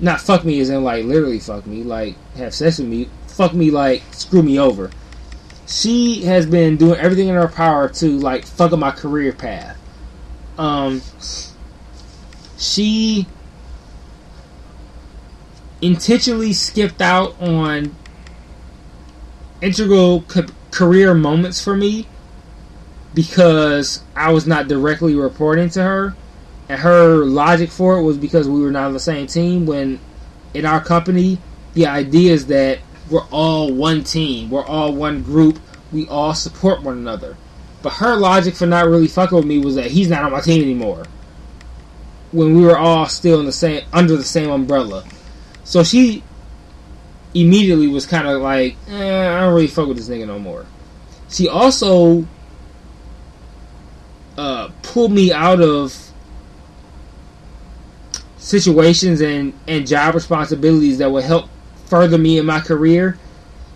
not 0.00 0.20
fuck 0.20 0.44
me 0.44 0.60
as 0.60 0.70
in 0.70 0.84
like 0.84 1.04
literally 1.04 1.40
fuck 1.40 1.66
me, 1.66 1.82
like 1.82 2.16
have 2.36 2.54
sex 2.54 2.78
with 2.78 2.88
me, 2.88 3.08
fuck 3.26 3.52
me 3.52 3.70
like 3.70 4.02
screw 4.12 4.42
me 4.42 4.58
over. 4.58 4.90
She 5.66 6.22
has 6.24 6.46
been 6.46 6.76
doing 6.76 6.98
everything 7.00 7.28
in 7.28 7.34
her 7.34 7.48
power 7.48 7.88
to 7.88 8.18
like 8.18 8.44
fuck 8.44 8.72
up 8.72 8.78
my 8.78 8.90
career 8.90 9.32
path. 9.32 9.78
Um, 10.56 11.02
she 12.56 13.26
intentionally 15.82 16.52
skipped 16.52 17.02
out 17.02 17.40
on 17.40 17.94
integral 19.60 20.22
ca- 20.22 20.46
career 20.70 21.14
moments 21.14 21.62
for 21.62 21.76
me 21.76 22.06
because 23.14 24.02
I 24.14 24.32
was 24.32 24.46
not 24.46 24.68
directly 24.68 25.14
reporting 25.14 25.70
to 25.70 25.82
her 25.82 26.16
and 26.68 26.80
her 26.80 27.24
logic 27.24 27.70
for 27.70 27.98
it 27.98 28.02
was 28.02 28.16
because 28.16 28.48
we 28.48 28.60
were 28.60 28.70
not 28.70 28.86
on 28.86 28.92
the 28.92 29.00
same 29.00 29.26
team 29.26 29.66
when 29.66 30.00
in 30.54 30.64
our 30.64 30.82
company 30.82 31.38
the 31.74 31.86
idea 31.86 32.32
is 32.32 32.46
that 32.46 32.78
we're 33.10 33.26
all 33.30 33.72
one 33.72 34.02
team 34.02 34.50
we're 34.50 34.64
all 34.64 34.92
one 34.92 35.22
group 35.22 35.58
we 35.92 36.08
all 36.08 36.34
support 36.34 36.82
one 36.82 36.96
another 36.96 37.36
But 37.84 37.92
her 37.94 38.16
logic 38.16 38.54
for 38.54 38.64
not 38.66 38.88
really 38.88 39.08
fucking 39.08 39.36
with 39.36 39.44
me 39.44 39.58
was 39.58 39.74
that 39.74 39.90
he's 39.90 40.08
not 40.08 40.22
on 40.22 40.32
my 40.32 40.40
team 40.40 40.62
anymore. 40.62 41.04
When 42.32 42.56
we 42.56 42.64
were 42.64 42.78
all 42.78 43.04
still 43.06 43.40
in 43.40 43.44
the 43.44 43.52
same 43.52 43.84
under 43.92 44.16
the 44.16 44.24
same 44.24 44.48
umbrella, 44.48 45.04
so 45.64 45.84
she 45.84 46.22
immediately 47.34 47.86
was 47.86 48.06
kind 48.06 48.26
of 48.26 48.40
like, 48.40 48.76
eh, 48.88 49.28
I 49.28 49.40
don't 49.40 49.52
really 49.52 49.66
fuck 49.66 49.86
with 49.86 49.98
this 49.98 50.08
nigga 50.08 50.26
no 50.26 50.38
more. 50.38 50.64
She 51.28 51.46
also 51.46 52.26
uh, 54.38 54.70
pulled 54.82 55.12
me 55.12 55.30
out 55.30 55.60
of 55.60 56.10
situations 58.44 59.22
and, 59.22 59.54
and 59.66 59.86
job 59.86 60.14
responsibilities 60.14 60.98
that 60.98 61.10
would 61.10 61.24
help 61.24 61.48
further 61.86 62.18
me 62.18 62.38
in 62.38 62.44
my 62.44 62.60
career. 62.60 63.18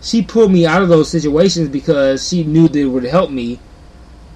She 0.03 0.23
pulled 0.23 0.53
me 0.53 0.67
out 0.67 0.83
of 0.83 0.89
those 0.91 1.11
situations 1.11 1.71
because 1.71 2.29
she 2.29 2.45
knew 2.45 2.69
that 2.69 2.79
it 2.79 2.85
would 2.85 3.05
help 3.05 3.31
me. 3.31 3.59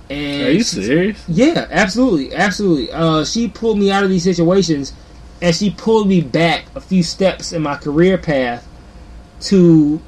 And 0.09 0.49
Are 0.49 0.51
you 0.53 0.63
serious? 0.63 1.23
yeah, 1.29 1.67
absolutely, 1.71 2.35
absolutely. 2.35 2.91
Uh, 2.91 3.25
she 3.25 3.49
pulled 3.49 3.79
me 3.79 3.91
out 3.91 4.05
of 4.05 4.11
these 4.11 4.25
situations, 4.25 4.95
and 5.43 5.55
she 5.55 5.71
pulled 5.71 6.09
me 6.09 6.23
back 6.23 6.65
a 6.75 6.81
few 6.81 7.03
steps 7.03 7.53
in 7.53 7.63
my 7.63 7.77
career 7.77 8.17
path 8.17 8.67
to, 9.43 10.01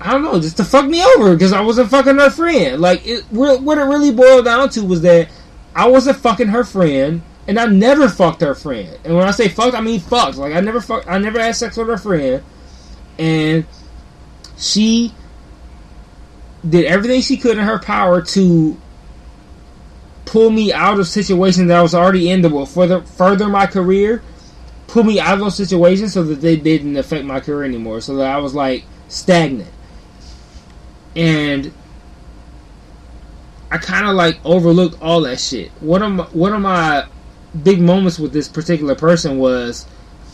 I 0.00 0.12
don't 0.12 0.22
know, 0.22 0.40
just 0.40 0.56
to 0.58 0.64
fuck 0.64 0.86
me 0.86 1.02
over 1.16 1.34
because 1.34 1.52
I 1.52 1.60
wasn't 1.60 1.90
fucking 1.90 2.16
her 2.18 2.30
friend. 2.30 2.80
Like, 2.80 3.04
it, 3.04 3.24
what 3.30 3.78
it 3.78 3.82
really 3.82 4.12
boiled 4.12 4.44
down 4.44 4.68
to 4.70 4.84
was 4.84 5.02
that 5.02 5.28
I 5.74 5.88
wasn't 5.88 6.18
fucking 6.18 6.48
her 6.48 6.64
friend, 6.64 7.22
and 7.48 7.58
I 7.58 7.64
never 7.64 8.10
fucked 8.10 8.42
her 8.42 8.54
friend. 8.54 8.96
And 9.04 9.16
when 9.16 9.26
I 9.26 9.30
say 9.30 9.48
fucked, 9.48 9.74
I 9.74 9.80
mean 9.80 10.00
fucked. 10.00 10.36
Like, 10.36 10.54
I 10.54 10.60
never 10.60 10.82
fuck, 10.82 11.08
I 11.08 11.16
never 11.18 11.40
had 11.40 11.56
sex 11.56 11.78
with 11.78 11.88
her 11.88 11.96
friend, 11.96 12.44
and 13.18 13.64
she 14.58 15.14
did 16.68 16.84
everything 16.84 17.22
she 17.22 17.38
could 17.38 17.56
in 17.56 17.64
her 17.64 17.78
power 17.78 18.20
to 18.20 18.76
pull 20.26 20.50
me 20.50 20.74
out 20.74 21.00
of 21.00 21.08
situations 21.08 21.68
that 21.68 21.78
I 21.78 21.82
was 21.82 21.94
already 21.94 22.30
in 22.30 22.42
that 22.42 22.66
further 22.66 23.00
further 23.00 23.48
my 23.48 23.66
career, 23.66 24.22
pull 24.86 25.04
me 25.04 25.18
out 25.18 25.34
of 25.34 25.40
those 25.40 25.56
situations 25.56 26.12
so 26.12 26.22
that 26.24 26.42
they 26.42 26.56
didn't 26.56 26.98
affect 26.98 27.24
my 27.24 27.40
career 27.40 27.64
anymore, 27.64 28.02
so 28.02 28.16
that 28.16 28.30
I 28.30 28.36
was 28.36 28.54
like 28.54 28.84
stagnant. 29.08 29.72
And 31.16 31.72
I 33.70 33.78
kind 33.78 34.06
of 34.06 34.14
like 34.14 34.38
overlooked 34.44 35.00
all 35.00 35.22
that 35.22 35.40
shit. 35.40 35.70
One 35.80 36.02
of 36.02 36.12
my, 36.12 36.24
one 36.24 36.52
of 36.52 36.60
my 36.60 37.06
big 37.62 37.80
moments 37.80 38.18
with 38.18 38.32
this 38.32 38.48
particular 38.48 38.94
person 38.94 39.38
was 39.38 39.86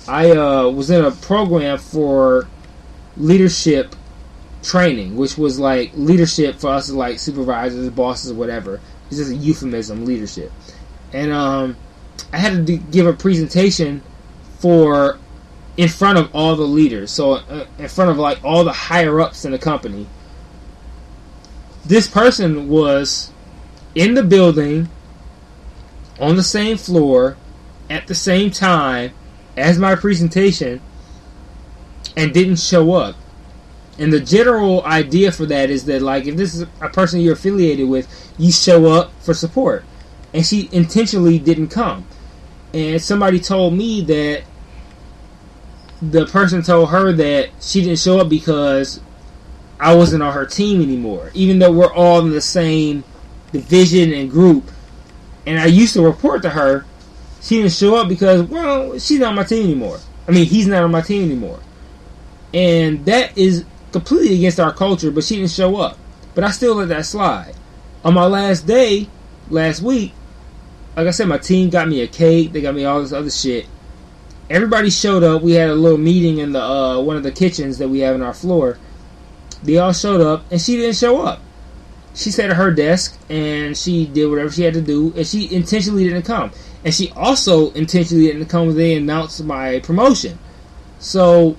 I 0.08 0.32
uh, 0.32 0.68
was 0.68 0.90
in 0.90 1.04
a 1.04 1.10
program 1.10 1.78
for 1.78 2.46
leadership 3.16 3.94
training, 4.62 5.16
which 5.16 5.38
was 5.38 5.58
like 5.58 5.92
leadership 5.94 6.56
for 6.56 6.68
us, 6.68 6.90
like 6.90 7.18
supervisors, 7.18 7.88
bosses, 7.90 8.32
whatever. 8.32 8.80
It's 9.08 9.18
just 9.18 9.30
a 9.30 9.36
euphemism, 9.36 10.04
leadership. 10.04 10.50
And 11.12 11.32
um, 11.32 11.76
I 12.32 12.38
had 12.38 12.66
to 12.66 12.76
give 12.76 13.06
a 13.06 13.12
presentation 13.12 14.02
for 14.58 15.18
in 15.76 15.88
front 15.88 16.18
of 16.18 16.34
all 16.34 16.54
the 16.54 16.62
leaders, 16.62 17.10
so 17.10 17.34
uh, 17.34 17.66
in 17.78 17.88
front 17.88 18.10
of 18.10 18.16
like 18.16 18.42
all 18.44 18.64
the 18.64 18.72
higher 18.72 19.20
ups 19.20 19.44
in 19.44 19.52
the 19.52 19.58
company. 19.58 20.06
This 21.84 22.08
person 22.08 22.68
was 22.68 23.32
in 23.94 24.14
the 24.14 24.22
building 24.22 24.88
on 26.20 26.36
the 26.36 26.42
same 26.42 26.76
floor 26.76 27.36
at 27.90 28.06
the 28.06 28.14
same 28.14 28.50
time 28.50 29.12
as 29.56 29.78
my 29.78 29.94
presentation 29.94 30.80
and 32.16 32.32
didn't 32.32 32.56
show 32.56 32.92
up. 32.94 33.16
And 33.98 34.12
the 34.12 34.20
general 34.20 34.84
idea 34.84 35.30
for 35.30 35.46
that 35.46 35.70
is 35.70 35.84
that, 35.84 36.02
like, 36.02 36.26
if 36.26 36.36
this 36.36 36.54
is 36.54 36.62
a 36.80 36.88
person 36.88 37.20
you're 37.20 37.34
affiliated 37.34 37.88
with, 37.88 38.32
you 38.38 38.50
show 38.50 38.86
up 38.86 39.12
for 39.20 39.34
support. 39.34 39.84
And 40.32 40.44
she 40.44 40.68
intentionally 40.72 41.38
didn't 41.38 41.68
come. 41.68 42.06
And 42.72 43.00
somebody 43.00 43.38
told 43.38 43.74
me 43.74 44.00
that 44.02 44.42
the 46.02 46.26
person 46.26 46.62
told 46.62 46.90
her 46.90 47.12
that 47.12 47.50
she 47.60 47.82
didn't 47.82 48.00
show 48.00 48.18
up 48.18 48.28
because 48.28 49.00
I 49.78 49.94
wasn't 49.94 50.24
on 50.24 50.32
her 50.32 50.44
team 50.44 50.82
anymore, 50.82 51.30
even 51.34 51.60
though 51.60 51.70
we're 51.70 51.92
all 51.92 52.18
in 52.20 52.30
the 52.30 52.40
same 52.40 53.04
division 53.52 54.12
and 54.12 54.28
group. 54.28 54.70
And 55.46 55.58
I 55.58 55.66
used 55.66 55.94
to 55.94 56.02
report 56.02 56.42
to 56.42 56.50
her, 56.50 56.84
she 57.40 57.56
didn't 57.56 57.72
show 57.72 57.96
up 57.96 58.08
because, 58.08 58.42
well, 58.44 58.98
she's 58.98 59.20
not 59.20 59.30
on 59.30 59.34
my 59.34 59.44
team 59.44 59.64
anymore. 59.64 59.98
I 60.26 60.32
mean, 60.32 60.46
he's 60.46 60.66
not 60.66 60.82
on 60.82 60.90
my 60.90 61.02
team 61.02 61.24
anymore. 61.24 61.60
And 62.54 63.04
that 63.06 63.36
is 63.36 63.64
completely 63.92 64.36
against 64.36 64.58
our 64.58 64.72
culture, 64.72 65.10
but 65.10 65.24
she 65.24 65.36
didn't 65.36 65.50
show 65.50 65.76
up. 65.76 65.98
But 66.34 66.44
I 66.44 66.50
still 66.50 66.76
let 66.76 66.88
that 66.88 67.04
slide. 67.04 67.54
On 68.04 68.14
my 68.14 68.26
last 68.26 68.66
day, 68.66 69.08
last 69.50 69.82
week, 69.82 70.12
like 70.96 71.06
I 71.06 71.10
said, 71.10 71.28
my 71.28 71.38
team 71.38 71.70
got 71.70 71.88
me 71.88 72.00
a 72.00 72.06
cake, 72.06 72.52
they 72.52 72.60
got 72.60 72.74
me 72.74 72.84
all 72.84 73.00
this 73.00 73.12
other 73.12 73.30
shit. 73.30 73.66
Everybody 74.48 74.90
showed 74.90 75.22
up. 75.22 75.42
We 75.42 75.52
had 75.52 75.70
a 75.70 75.74
little 75.74 75.98
meeting 75.98 76.38
in 76.38 76.52
the 76.52 76.62
uh, 76.62 77.00
one 77.00 77.16
of 77.16 77.22
the 77.22 77.32
kitchens 77.32 77.78
that 77.78 77.88
we 77.88 78.00
have 78.00 78.14
in 78.14 78.22
our 78.22 78.34
floor. 78.34 78.78
They 79.62 79.78
all 79.78 79.92
showed 79.94 80.20
up, 80.20 80.44
and 80.50 80.60
she 80.60 80.76
didn't 80.76 80.96
show 80.96 81.22
up. 81.22 81.40
She 82.14 82.30
sat 82.30 82.50
at 82.50 82.56
her 82.56 82.70
desk 82.70 83.18
and 83.28 83.76
she 83.76 84.06
did 84.06 84.26
whatever 84.26 84.50
she 84.50 84.62
had 84.62 84.74
to 84.74 84.82
do, 84.82 85.12
and 85.16 85.26
she 85.26 85.52
intentionally 85.52 86.04
didn't 86.04 86.22
come. 86.22 86.52
And 86.84 86.94
she 86.94 87.10
also 87.10 87.70
intentionally 87.72 88.26
didn't 88.26 88.46
come 88.46 88.68
when 88.68 88.76
they 88.76 88.96
announced 88.96 89.42
my 89.42 89.80
promotion. 89.80 90.38
So 90.98 91.56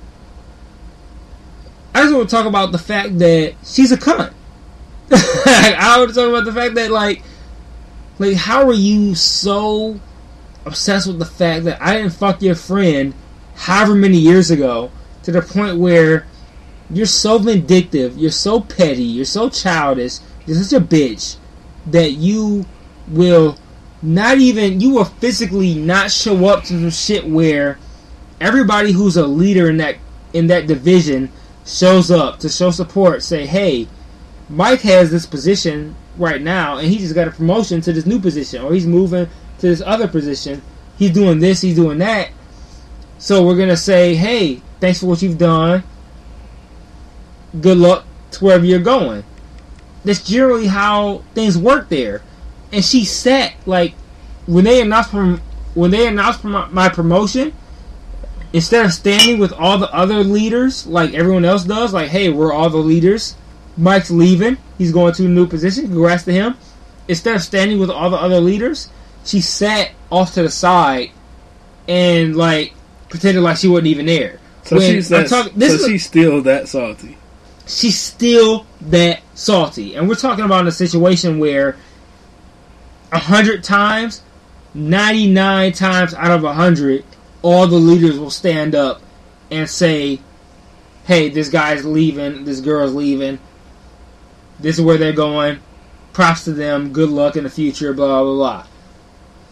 I 1.94 2.02
just 2.02 2.14
want 2.14 2.30
to 2.30 2.36
talk 2.36 2.46
about 2.46 2.72
the 2.72 2.78
fact 2.78 3.20
that 3.20 3.56
she's 3.64 3.92
a 3.92 3.98
cunt. 3.98 4.34
I 5.12 5.96
want 5.98 6.10
to 6.10 6.16
talk 6.16 6.30
about 6.30 6.46
the 6.46 6.54
fact 6.54 6.76
that 6.76 6.92
like, 6.92 7.22
like 8.20 8.36
how 8.36 8.68
are 8.68 8.74
you 8.74 9.16
so 9.16 10.00
obsessed 10.66 11.08
with 11.08 11.20
the 11.20 11.26
fact 11.26 11.66
that 11.66 11.82
I 11.82 11.98
didn't 11.98 12.14
fuck 12.14 12.42
your 12.42 12.56
friend 12.56 13.14
however 13.56 13.96
many 13.96 14.18
years 14.18 14.52
ago 14.52 14.92
to 15.24 15.32
the 15.32 15.42
point 15.42 15.78
where 15.78 16.28
you're 16.90 17.06
so 17.06 17.38
vindictive, 17.38 18.18
you're 18.18 18.32
so 18.32 18.60
petty, 18.60 19.04
you're 19.04 19.26
so 19.26 19.50
childish, 19.50 20.20
you're 20.46 20.58
such 20.58 20.82
a 20.82 20.84
bitch 20.84 21.38
that 21.88 22.12
you 22.12 22.66
will 23.08 23.58
not 24.02 24.38
even 24.38 24.80
you 24.80 24.92
will 24.92 25.06
physically 25.06 25.76
not 25.76 26.12
show 26.12 26.46
up 26.46 26.64
to 26.64 26.74
some 26.74 26.90
shit 26.90 27.26
where 27.26 27.80
everybody 28.40 28.92
who's 28.92 29.18
a 29.18 29.26
leader 29.26 29.70
in 29.70 29.78
that 29.78 29.98
in 30.34 30.48
that 30.48 30.68
division 30.68 31.32
shows 31.66 32.12
up 32.12 32.40
to 32.40 32.50
show 32.50 32.70
support, 32.70 33.24
say, 33.24 33.46
hey, 33.46 33.88
Mike 34.50 34.82
has 34.82 35.10
this 35.10 35.26
position 35.26 35.96
right 36.18 36.42
now 36.42 36.78
and 36.78 36.88
he 36.88 36.98
just 36.98 37.16
got 37.16 37.28
a 37.28 37.32
promotion 37.32 37.82
to 37.82 37.92
this 37.92 38.06
new 38.06 38.20
position 38.20 38.64
or 38.64 38.74
he's 38.74 38.86
moving 38.86 39.26
to 39.60 39.68
this 39.68 39.82
other 39.82 40.08
position. 40.08 40.62
He's 40.98 41.12
doing 41.12 41.40
this, 41.40 41.62
he's 41.62 41.76
doing 41.76 41.98
that. 42.00 42.30
So 43.18 43.46
we're 43.46 43.58
gonna 43.58 43.78
say, 43.78 44.16
hey, 44.16 44.62
thanks 44.80 45.00
for 45.00 45.08
what 45.08 45.22
you've 45.22 45.38
done. 45.38 45.84
Good 47.60 47.78
luck 47.78 48.06
to 48.32 48.44
wherever 48.44 48.66
you're 48.66 48.80
going. 48.80 49.24
That's 50.06 50.24
generally 50.24 50.68
how 50.68 51.24
things 51.34 51.58
work 51.58 51.90
there. 51.90 52.22
And 52.72 52.84
she 52.86 53.04
sat 53.06 53.54
like 53.66 53.94
when 54.46 54.64
they 54.64 54.82
announced 54.82 55.12
from 55.12 55.42
when 55.74 55.92
they 55.92 56.08
announced 56.08 56.44
my, 56.44 56.68
my 56.70 56.90
promotion. 56.90 57.54
Instead 58.54 58.86
of 58.86 58.94
standing 58.94 59.38
with 59.38 59.52
all 59.52 59.78
the 59.78 59.92
other 59.94 60.24
leaders 60.24 60.88
like 60.88 61.14
everyone 61.14 61.44
else 61.44 61.66
does, 61.66 61.94
like 61.94 62.10
hey, 62.10 62.30
we're 62.30 62.54
all 62.54 62.70
the 62.70 62.78
leaders. 62.78 63.36
Mike's 63.76 64.10
leaving. 64.10 64.58
He's 64.78 64.94
going 64.94 65.14
to 65.16 65.26
a 65.26 65.28
new 65.28 65.46
position. 65.48 65.86
Congrats 65.88 66.24
to 66.24 66.32
him. 66.32 66.56
Instead 67.10 67.36
of 67.36 67.42
standing 67.44 67.80
with 67.80 67.90
all 67.90 68.10
the 68.10 68.16
other 68.18 68.40
leaders, 68.40 68.90
she 69.26 69.42
sat 69.42 69.92
off 70.10 70.34
to 70.36 70.44
the 70.44 70.50
side 70.50 71.12
and 71.88 72.36
like 72.36 72.74
pretended 73.10 73.42
like 73.42 73.58
she 73.58 73.68
wasn't 73.68 73.88
even 73.88 74.06
there. 74.06 74.40
So 74.64 74.78
When 74.78 74.94
she's 74.94 75.10
that, 75.10 75.28
talk- 75.28 75.52
this 75.54 75.82
so 75.82 75.88
she's 75.88 76.06
still 76.06 76.42
that 76.44 76.68
salty. 76.68 77.18
She's 77.68 78.00
still 78.00 78.66
that 78.82 79.22
salty. 79.34 79.96
And 79.96 80.08
we're 80.08 80.16
talking 80.16 80.46
about 80.46 80.68
a 80.68 80.72
situation 80.72 81.40
where 81.40 81.78
a 83.12 83.20
hundred 83.20 83.64
times, 83.64 84.22
ninety 84.74 85.30
nine 85.32 85.72
times 85.72 86.14
out 86.14 86.32
of 86.32 86.44
a 86.44 86.54
hundred, 86.54 87.04
all 87.42 87.68
the 87.68 87.76
leaders 87.76 88.20
will 88.20 88.32
stand 88.32 88.76
up 88.76 89.02
and 89.52 89.70
say, 89.70 90.20
Hey, 91.06 91.30
this 91.30 91.50
guy's 91.50 91.86
leaving, 91.86 92.46
this 92.46 92.62
girl's 92.62 92.94
leaving, 92.94 93.40
this 94.60 94.80
is 94.80 94.84
where 94.84 94.98
they're 94.98 95.14
going, 95.14 95.60
props 96.14 96.46
to 96.46 96.54
them, 96.54 96.94
good 96.94 97.10
luck 97.10 97.36
in 97.36 97.44
the 97.44 97.50
future, 97.50 97.94
blah 97.94 98.24
blah 98.24 98.34
blah. 98.34 98.68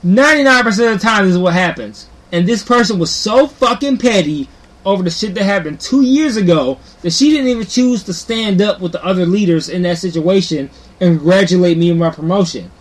Ninety 0.01 0.43
nine 0.43 0.63
percent 0.63 0.93
of 0.93 0.99
the 0.99 1.05
time 1.05 1.25
this 1.25 1.35
is 1.35 1.39
what 1.39 1.53
happens. 1.53 2.07
And 2.31 2.47
this 2.47 2.63
person 2.63 2.97
was 2.97 3.11
so 3.11 3.45
fucking 3.45 3.99
petty 3.99 4.49
over 4.85 5.03
the 5.03 5.09
shit 5.09 5.33
that 5.35 5.43
happened 5.43 5.79
two 5.79 6.01
years 6.01 6.37
ago 6.37 6.79
that 7.01 7.13
she 7.13 7.31
didn't 7.31 7.47
even 7.47 7.65
choose 7.65 8.03
to 8.03 8.13
stand 8.13 8.61
up 8.61 8.81
with 8.81 8.91
the 8.91 9.03
other 9.03 9.25
leaders 9.25 9.69
in 9.69 9.81
that 9.83 9.97
situation 9.97 10.69
and 10.99 11.17
congratulate 11.17 11.77
me 11.77 11.91
on 11.91 11.97
my 11.97 12.09
promotion. 12.09 12.71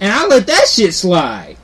And 0.00 0.12
I 0.12 0.26
let 0.26 0.46
that 0.46 0.66
shit 0.68 0.94
slide. 0.94 1.56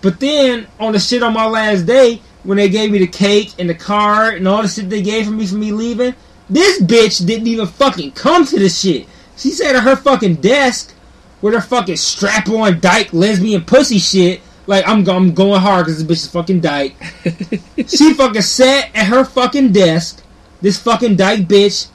But 0.00 0.20
then 0.20 0.66
on 0.78 0.92
the 0.92 0.98
shit 0.98 1.22
on 1.22 1.32
my 1.32 1.46
last 1.46 1.86
day, 1.86 2.20
when 2.42 2.58
they 2.58 2.68
gave 2.68 2.90
me 2.90 2.98
the 2.98 3.06
cake 3.06 3.52
and 3.58 3.68
the 3.68 3.74
card 3.74 4.34
and 4.34 4.46
all 4.46 4.62
the 4.62 4.68
shit 4.68 4.90
they 4.90 5.02
gave 5.02 5.26
for 5.26 5.32
me 5.32 5.46
for 5.46 5.56
me 5.56 5.72
leaving, 5.72 6.14
this 6.48 6.80
bitch 6.82 7.26
didn't 7.26 7.46
even 7.46 7.66
fucking 7.66 8.12
come 8.12 8.44
to 8.46 8.58
the 8.58 8.68
shit. 8.68 9.08
She 9.36 9.50
sat 9.50 9.74
at 9.74 9.82
her 9.82 9.96
fucking 9.96 10.36
desk 10.36 10.94
with 11.40 11.54
her 11.54 11.60
fucking 11.60 11.96
strap 11.96 12.48
on 12.48 12.80
dyke 12.80 13.12
lesbian 13.12 13.64
pussy 13.64 13.98
shit. 13.98 14.40
Like 14.66 14.86
I'm, 14.86 15.06
I'm 15.08 15.34
going 15.34 15.60
hard 15.60 15.86
because 15.86 16.04
this 16.04 16.18
bitch 16.18 16.24
is 16.24 16.30
fucking 16.30 16.60
dyke. 16.60 16.96
she 17.86 18.14
fucking 18.14 18.42
sat 18.42 18.90
at 18.94 19.06
her 19.06 19.24
fucking 19.24 19.72
desk. 19.72 20.22
This 20.62 20.78
fucking 20.80 21.16
dyke 21.16 21.40
bitch 21.40 21.88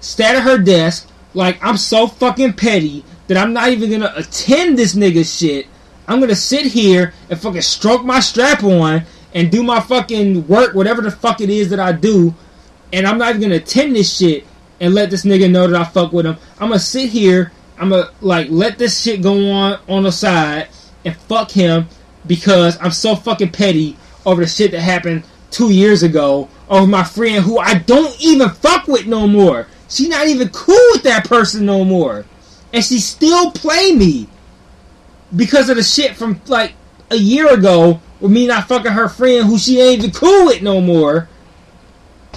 sat 0.00 0.34
at 0.34 0.42
her 0.42 0.58
desk. 0.58 1.08
Like 1.34 1.62
I'm 1.64 1.76
so 1.76 2.06
fucking 2.06 2.54
petty 2.54 3.04
that 3.28 3.36
I'm 3.36 3.52
not 3.52 3.68
even 3.68 3.90
gonna 3.90 4.12
attend 4.16 4.78
this 4.78 4.94
nigga 4.94 5.24
shit. 5.24 5.66
I'm 6.08 6.20
gonna 6.20 6.34
sit 6.34 6.66
here 6.66 7.14
and 7.30 7.40
fucking 7.40 7.62
stroke 7.62 8.04
my 8.04 8.20
strap 8.20 8.64
on 8.64 9.04
and 9.32 9.50
do 9.50 9.62
my 9.62 9.80
fucking 9.80 10.46
work, 10.48 10.74
whatever 10.74 11.00
the 11.00 11.10
fuck 11.10 11.40
it 11.40 11.48
is 11.48 11.70
that 11.70 11.80
I 11.80 11.92
do, 11.92 12.34
and 12.92 13.06
I'm 13.06 13.16
not 13.16 13.30
even 13.30 13.42
gonna 13.42 13.54
attend 13.56 13.96
this 13.96 14.14
shit 14.16 14.44
and 14.80 14.92
let 14.92 15.10
this 15.10 15.24
nigga 15.24 15.50
know 15.50 15.68
that 15.68 15.80
I 15.80 15.84
fuck 15.84 16.12
with 16.12 16.26
him. 16.26 16.36
I'm 16.58 16.68
gonna 16.68 16.80
sit 16.80 17.10
here, 17.10 17.52
I'm 17.78 17.90
gonna 17.90 18.10
like 18.20 18.48
let 18.50 18.76
this 18.78 19.00
shit 19.00 19.22
go 19.22 19.50
on 19.50 19.78
on 19.88 20.02
the 20.02 20.12
side 20.12 20.68
and 21.04 21.16
fuck 21.16 21.50
him 21.50 21.88
because 22.26 22.78
I'm 22.80 22.90
so 22.90 23.14
fucking 23.16 23.50
petty 23.50 23.96
over 24.24 24.42
the 24.42 24.48
shit 24.48 24.70
that 24.72 24.80
happened 24.80 25.24
two 25.50 25.70
years 25.70 26.02
ago 26.02 26.48
over 26.68 26.86
my 26.86 27.04
friend 27.04 27.44
who 27.44 27.58
I 27.58 27.74
don't 27.74 28.18
even 28.20 28.48
fuck 28.48 28.86
with 28.88 29.06
no 29.06 29.26
more. 29.26 29.66
She's 29.88 30.08
not 30.08 30.26
even 30.26 30.48
cool 30.48 30.88
with 30.92 31.02
that 31.02 31.28
person 31.28 31.66
no 31.66 31.84
more. 31.84 32.24
And 32.72 32.82
she 32.82 32.98
still 32.98 33.50
play 33.50 33.92
me 33.92 34.28
because 35.36 35.68
of 35.68 35.76
the 35.76 35.82
shit 35.82 36.16
from 36.16 36.40
like 36.46 36.72
a 37.10 37.16
year 37.16 37.52
ago 37.52 38.00
with 38.20 38.32
me 38.32 38.46
not 38.46 38.68
fucking 38.68 38.92
her 38.92 39.08
friend 39.08 39.46
who 39.46 39.58
she 39.58 39.80
ain't 39.80 39.98
even 39.98 40.12
cool 40.12 40.46
with 40.46 40.62
no 40.62 40.80
more. 40.80 41.28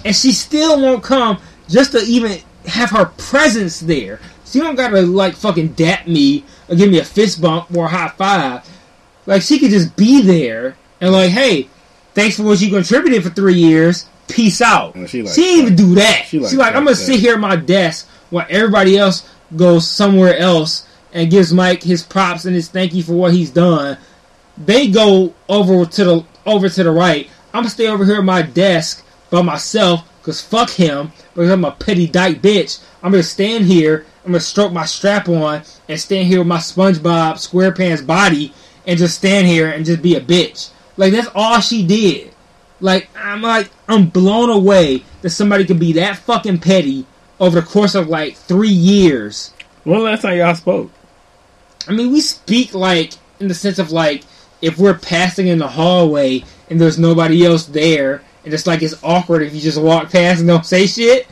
And 0.04 0.16
she 0.16 0.34
still 0.34 0.82
won't 0.82 1.04
come 1.04 1.40
just 1.70 1.94
to 1.94 2.00
even 2.00 2.40
have 2.68 2.90
her 2.92 3.06
presence 3.06 3.80
there. 3.80 4.20
She 4.56 4.62
don't 4.62 4.76
gotta 4.76 5.02
like 5.02 5.36
fucking 5.36 5.74
dap 5.74 6.08
me 6.08 6.46
or 6.70 6.78
give 6.78 6.90
me 6.90 7.00
a 7.00 7.04
fist 7.04 7.42
bump 7.42 7.76
or 7.76 7.88
a 7.88 7.90
high 7.90 8.08
five. 8.08 8.66
Like 9.26 9.42
she 9.42 9.60
could 9.60 9.70
just 9.70 9.98
be 9.98 10.22
there 10.22 10.78
and 11.02 11.12
like, 11.12 11.32
hey, 11.32 11.68
thanks 12.14 12.38
for 12.38 12.44
what 12.44 12.62
you 12.62 12.70
contributed 12.70 13.22
for 13.22 13.32
three 13.32 13.56
years. 13.56 14.08
Peace 14.30 14.62
out. 14.62 14.94
She 15.10 15.22
like- 15.24 15.36
didn't 15.36 15.60
even 15.62 15.76
do 15.76 15.96
that. 15.96 16.22
she 16.28 16.38
She 16.38 16.40
like 16.40 16.54
like, 16.54 16.68
I'm 16.70 16.86
gonna 16.86 16.92
that. 16.92 16.96
sit 16.96 17.20
here 17.20 17.34
at 17.34 17.40
my 17.42 17.58
desk 17.58 18.08
while 18.30 18.46
everybody 18.50 18.98
else 18.98 19.30
goes 19.58 19.86
somewhere 19.86 20.38
else 20.38 20.88
and 21.12 21.30
gives 21.30 21.52
Mike 21.54 21.84
his 21.84 22.02
props 22.02 22.46
and 22.46 22.56
his 22.56 22.70
thank 22.70 22.94
you 22.94 23.04
for 23.04 23.12
what 23.14 23.34
he's 23.34 23.50
done. 23.50 23.98
They 24.58 24.88
go 24.88 25.34
over 25.50 25.86
to 25.86 26.04
the 26.06 26.26
over 26.46 26.70
to 26.70 26.84
the 26.86 26.92
right. 26.92 27.28
I'm 27.54 27.64
gonna 27.64 27.70
stay 27.72 27.88
over 27.88 28.06
here 28.06 28.20
at 28.20 28.24
my 28.24 28.42
desk 28.42 29.06
by 29.30 29.42
myself 29.42 30.08
because 30.26 30.42
fuck 30.42 30.72
him. 30.72 31.12
Because 31.36 31.52
I'm 31.52 31.64
a 31.64 31.72
petty 31.72 32.08
dyke 32.08 32.42
bitch. 32.42 32.84
I'm 33.04 33.12
gonna 33.12 33.22
stand 33.22 33.66
here. 33.66 34.08
I'm 34.26 34.32
gonna 34.32 34.40
stroke 34.40 34.74
my 34.74 34.86
strap 34.86 35.30
on 35.30 35.62
and 35.88 36.00
stand 36.00 36.28
here 36.28 36.40
with 36.40 36.48
my 36.48 36.58
SpongeBob 36.58 37.36
SquarePants 37.36 38.06
body 38.06 38.52
and 38.88 38.98
just 38.98 39.20
stand 39.20 39.46
here 39.46 39.70
and 39.70 39.86
just 39.86 40.02
be 40.02 40.16
a 40.16 40.22
bitch. 40.22 40.72
Like 40.98 41.14
that's 41.14 41.30
all 41.36 41.60
she 41.60 41.86
did. 41.86 42.34
Like 42.82 43.08
I'm 43.16 43.44
like 43.44 43.70
I'm 43.88 44.08
blown 44.08 44.50
away 44.50 45.04
that 45.22 45.30
somebody 45.30 45.64
could 45.64 45.80
be 45.80 45.94
that 45.94 46.18
fucking 46.18 46.60
petty 46.60 47.06
over 47.40 47.62
the 47.62 47.68
course 47.68 47.94
of 47.94 48.08
like 48.08 48.36
three 48.36 48.70
years. 48.70 49.54
When 49.84 50.02
last 50.02 50.24
time 50.24 50.40
y'all 50.40 50.56
spoke? 50.56 50.90
I 51.88 51.92
mean, 51.92 52.12
we 52.12 52.20
speak 52.20 52.74
like 52.74 53.14
in 53.40 53.48
the 53.48 53.54
sense 53.54 53.78
of 53.78 53.92
like 53.92 54.24
if 54.60 54.80
we're 54.80 54.98
passing 54.98 55.46
in 55.48 55.60
the 55.60 55.68
hallway 55.68 56.44
and 56.68 56.82
there's 56.82 56.98
nobody 56.98 57.46
else 57.46 57.68
there, 57.68 58.24
and 58.46 58.54
it's 58.54 58.68
like 58.68 58.82
it's 58.82 58.96
awkward 59.04 59.42
if 59.42 59.54
you 59.54 59.60
just 59.62 59.82
walk 59.82 60.12
past 60.12 60.40
and 60.40 60.48
don't 60.48 60.66
say 60.66 60.86
shit. 60.88 61.28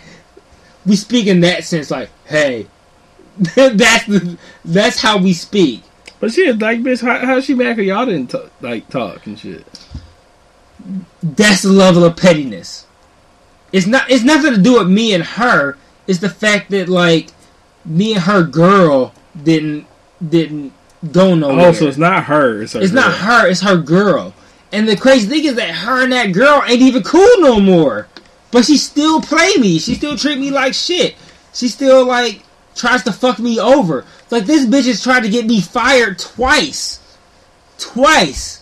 We 0.86 0.96
speak 0.98 1.28
in 1.28 1.40
that 1.42 1.64
sense, 1.64 1.90
like, 1.92 2.10
hey, 2.26 2.68
that's 3.56 4.06
the, 4.06 4.38
that's 4.66 5.00
how 5.00 5.18
we 5.18 5.34
speak. 5.34 5.84
But 6.20 6.32
she 6.34 6.48
a 6.48 6.54
dyke 6.54 6.80
bitch. 6.82 7.02
How, 7.02 7.26
how's 7.26 7.46
she 7.46 7.54
mad 7.54 7.76
'cause 7.78 7.86
y'all 7.86 8.06
didn't 8.06 8.32
t- 8.32 8.40
like 8.62 8.90
talk 8.90 9.26
and 9.26 9.38
shit? 9.40 9.66
That's 11.22 11.62
the 11.62 11.70
level 11.72 12.04
of 12.04 12.18
pettiness. 12.18 12.86
It's 13.72 13.88
not. 13.88 14.10
It's 14.10 14.24
nothing 14.24 14.54
to 14.54 14.62
do 14.62 14.80
with 14.80 14.90
me 14.90 15.14
and 15.14 15.24
her. 15.24 15.78
It's 16.08 16.20
the 16.20 16.30
fact 16.30 16.72
that 16.72 16.90
like 16.90 17.30
me 17.86 18.14
and 18.14 18.24
her 18.24 18.44
girl 18.44 19.14
didn't 19.42 19.88
didn't 20.28 20.74
go 21.12 21.36
nowhere. 21.36 21.68
Oh, 21.68 21.72
so 21.74 21.88
it's 21.88 21.98
not 21.98 22.26
her. 22.26 22.62
It's, 22.62 22.74
her 22.74 22.82
It's 22.82 22.94
not 22.94 23.14
her, 23.14 23.48
it's 23.48 23.62
her 23.62 23.78
girl. 23.78 24.34
And 24.74 24.90
the 24.90 24.98
crazy 24.98 25.28
thing 25.28 25.46
is 25.46 25.56
that 25.56 25.70
her 25.70 26.04
and 26.04 26.12
that 26.12 26.34
girl 26.34 26.62
ain't 26.68 26.82
even 26.82 27.04
cool 27.04 27.30
no 27.40 27.60
more. 27.62 28.08
But 28.52 28.66
she 28.66 28.78
still 28.78 29.22
play 29.22 29.54
me. 29.58 29.80
She 29.80 29.96
still 29.96 30.18
treat 30.18 30.38
me 30.40 30.52
like 30.52 30.74
shit. 30.74 31.16
She 31.54 31.68
still 31.70 32.06
like 32.06 32.42
tries 32.76 33.04
to 33.04 33.12
fuck 33.14 33.40
me 33.40 33.60
over. 33.60 34.04
Like 34.32 34.46
this 34.46 34.66
bitch 34.66 34.88
has 34.88 35.02
tried 35.02 35.22
to 35.24 35.30
get 35.30 35.46
me 35.46 35.62
fired 35.62 36.20
twice. 36.20 37.00
Twice. 37.78 38.62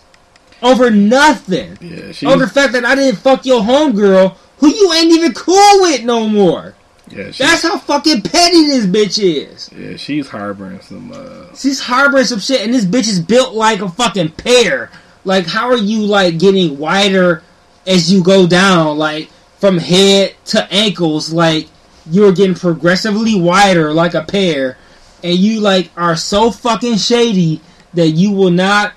Over 0.62 0.90
nothing. 0.90 1.76
Yeah, 1.80 2.12
she. 2.12 2.26
Over 2.26 2.44
the 2.46 2.50
fact 2.50 2.72
that 2.74 2.84
I 2.84 2.94
didn't 2.94 3.18
fuck 3.18 3.44
your 3.44 3.62
homegirl 3.62 4.36
who 4.58 4.68
you 4.68 4.92
ain't 4.92 5.12
even 5.12 5.32
cool 5.34 5.80
with 5.82 6.04
no 6.04 6.28
more. 6.28 6.74
yeah, 7.10 7.24
That's 7.36 7.62
how 7.64 7.78
fucking 7.78 8.22
petty 8.22 8.66
this 8.66 8.86
bitch 8.86 9.20
is. 9.22 9.68
yeah, 9.76 9.96
she's 9.96 10.28
harboring 10.28 10.80
some. 10.82 11.10
uh 11.12 11.52
She's 11.56 11.80
harboring 11.80 12.26
some 12.26 12.38
shit, 12.38 12.60
and 12.62 12.72
this 12.72 12.84
bitch 12.84 13.08
is 13.08 13.18
built 13.20 13.54
like 13.54 13.80
a 13.80 13.88
fucking 13.88 14.30
pear. 14.32 14.90
Like, 15.24 15.46
how 15.46 15.68
are 15.68 15.76
you 15.76 16.00
like 16.00 16.38
getting 16.38 16.78
wider 16.78 17.42
as 17.86 18.12
you 18.12 18.22
go 18.22 18.46
down, 18.46 18.98
like 18.98 19.30
from 19.58 19.78
head 19.78 20.34
to 20.46 20.72
ankles? 20.72 21.32
Like 21.32 21.68
you're 22.10 22.32
getting 22.32 22.56
progressively 22.56 23.40
wider, 23.40 23.92
like 23.92 24.14
a 24.14 24.24
pear, 24.24 24.76
and 25.22 25.34
you 25.34 25.60
like 25.60 25.90
are 25.96 26.16
so 26.16 26.50
fucking 26.50 26.96
shady 26.96 27.60
that 27.94 28.08
you 28.08 28.32
will 28.32 28.50
not. 28.50 28.94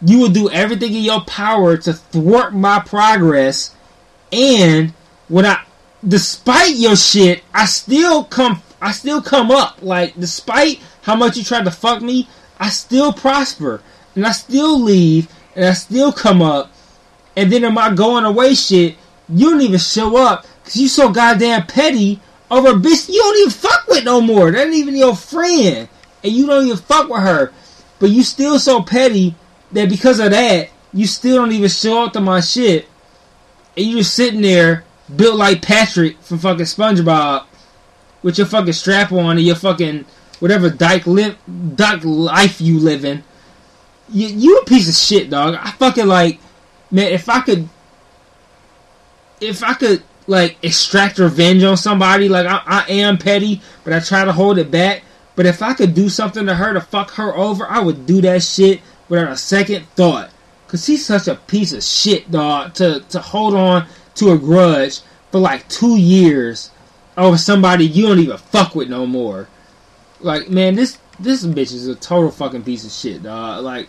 You 0.00 0.20
will 0.20 0.28
do 0.28 0.48
everything 0.50 0.94
in 0.94 1.02
your 1.02 1.22
power 1.22 1.76
to 1.76 1.92
thwart 1.92 2.54
my 2.54 2.80
progress, 2.80 3.74
and 4.32 4.92
when 5.26 5.44
I, 5.44 5.64
despite 6.06 6.76
your 6.76 6.96
shit, 6.96 7.42
I 7.52 7.66
still 7.66 8.24
come. 8.24 8.62
I 8.80 8.92
still 8.92 9.20
come 9.20 9.50
up. 9.50 9.82
Like, 9.82 10.14
despite 10.14 10.80
how 11.02 11.16
much 11.16 11.36
you 11.36 11.42
tried 11.42 11.64
to 11.64 11.72
fuck 11.72 12.00
me, 12.00 12.28
I 12.60 12.70
still 12.70 13.12
prosper, 13.12 13.82
and 14.14 14.24
I 14.24 14.30
still 14.30 14.80
leave, 14.80 15.28
and 15.58 15.66
I 15.66 15.72
still 15.72 16.12
come 16.12 16.40
up. 16.40 16.70
And 17.36 17.52
then 17.52 17.64
in 17.64 17.74
my 17.74 17.92
going 17.92 18.24
away 18.24 18.54
shit, 18.54 18.96
you 19.28 19.50
don't 19.50 19.60
even 19.60 19.80
show 19.80 20.16
up 20.16 20.46
because 20.62 20.76
you 20.76 20.86
so 20.86 21.10
goddamn 21.10 21.66
petty 21.66 22.20
over 22.48 22.68
a 22.68 22.74
bitch 22.74 23.08
you 23.08 23.20
don't 23.20 23.38
even 23.38 23.50
fuck 23.50 23.86
with 23.88 24.04
no 24.04 24.20
more. 24.20 24.52
That 24.52 24.66
ain't 24.66 24.74
even 24.74 24.96
your 24.96 25.16
friend, 25.16 25.88
and 26.22 26.32
you 26.32 26.46
don't 26.46 26.64
even 26.64 26.78
fuck 26.78 27.08
with 27.10 27.22
her. 27.22 27.52
But 27.98 28.10
you 28.10 28.22
still 28.22 28.60
so 28.60 28.82
petty 28.82 29.34
that 29.72 29.88
because 29.88 30.20
of 30.20 30.30
that, 30.30 30.70
you 30.94 31.06
still 31.06 31.36
don't 31.38 31.52
even 31.52 31.68
show 31.68 32.04
up 32.04 32.12
to 32.12 32.20
my 32.20 32.40
shit, 32.40 32.88
and 33.76 33.84
you 33.84 33.98
just 33.98 34.14
sitting 34.14 34.40
there 34.40 34.84
built 35.14 35.36
like 35.36 35.60
Patrick 35.60 36.20
from 36.22 36.38
fucking 36.38 36.66
SpongeBob 36.66 37.46
with 38.22 38.38
your 38.38 38.46
fucking 38.46 38.72
strap 38.74 39.10
on 39.10 39.38
and 39.38 39.46
your 39.46 39.56
fucking 39.56 40.04
whatever 40.38 40.70
dyke 40.70 41.06
live 41.06 41.36
dyke 41.74 42.04
life 42.04 42.60
you 42.60 42.78
living. 42.78 43.24
You 44.10 44.28
you 44.28 44.58
a 44.58 44.64
piece 44.64 44.88
of 44.88 44.94
shit, 44.94 45.30
dog. 45.30 45.54
I 45.54 45.70
fucking 45.72 46.06
like 46.06 46.40
man. 46.90 47.12
If 47.12 47.28
I 47.28 47.40
could, 47.40 47.68
if 49.40 49.62
I 49.62 49.74
could 49.74 50.02
like 50.26 50.56
extract 50.62 51.18
revenge 51.18 51.62
on 51.62 51.76
somebody, 51.76 52.28
like 52.28 52.46
I, 52.46 52.62
I 52.66 52.92
am 52.92 53.18
petty, 53.18 53.60
but 53.84 53.92
I 53.92 54.00
try 54.00 54.24
to 54.24 54.32
hold 54.32 54.58
it 54.58 54.70
back. 54.70 55.02
But 55.36 55.46
if 55.46 55.62
I 55.62 55.74
could 55.74 55.94
do 55.94 56.08
something 56.08 56.46
to 56.46 56.54
her 56.54 56.72
to 56.72 56.80
fuck 56.80 57.12
her 57.12 57.34
over, 57.36 57.66
I 57.66 57.80
would 57.80 58.06
do 58.06 58.20
that 58.22 58.42
shit 58.42 58.80
without 59.08 59.32
a 59.32 59.36
second 59.36 59.86
thought. 59.90 60.30
Cause 60.66 60.84
he's 60.84 61.06
such 61.06 61.28
a 61.28 61.36
piece 61.36 61.72
of 61.72 61.82
shit, 61.82 62.30
dog. 62.30 62.74
To 62.74 63.00
to 63.08 63.20
hold 63.20 63.54
on 63.54 63.86
to 64.16 64.32
a 64.32 64.38
grudge 64.38 65.00
for 65.30 65.38
like 65.38 65.68
two 65.68 65.96
years 65.96 66.70
over 67.16 67.36
somebody 67.36 67.84
you 67.84 68.06
don't 68.06 68.18
even 68.18 68.36
fuck 68.36 68.74
with 68.74 68.88
no 68.88 69.06
more. 69.06 69.48
Like, 70.20 70.48
man, 70.48 70.74
this 70.74 70.98
this 71.18 71.44
bitch 71.44 71.72
is 71.72 71.88
a 71.88 71.94
total 71.94 72.30
fucking 72.30 72.64
piece 72.64 72.84
of 72.84 72.92
shit, 72.92 73.22
dog. 73.22 73.64
Like, 73.64 73.88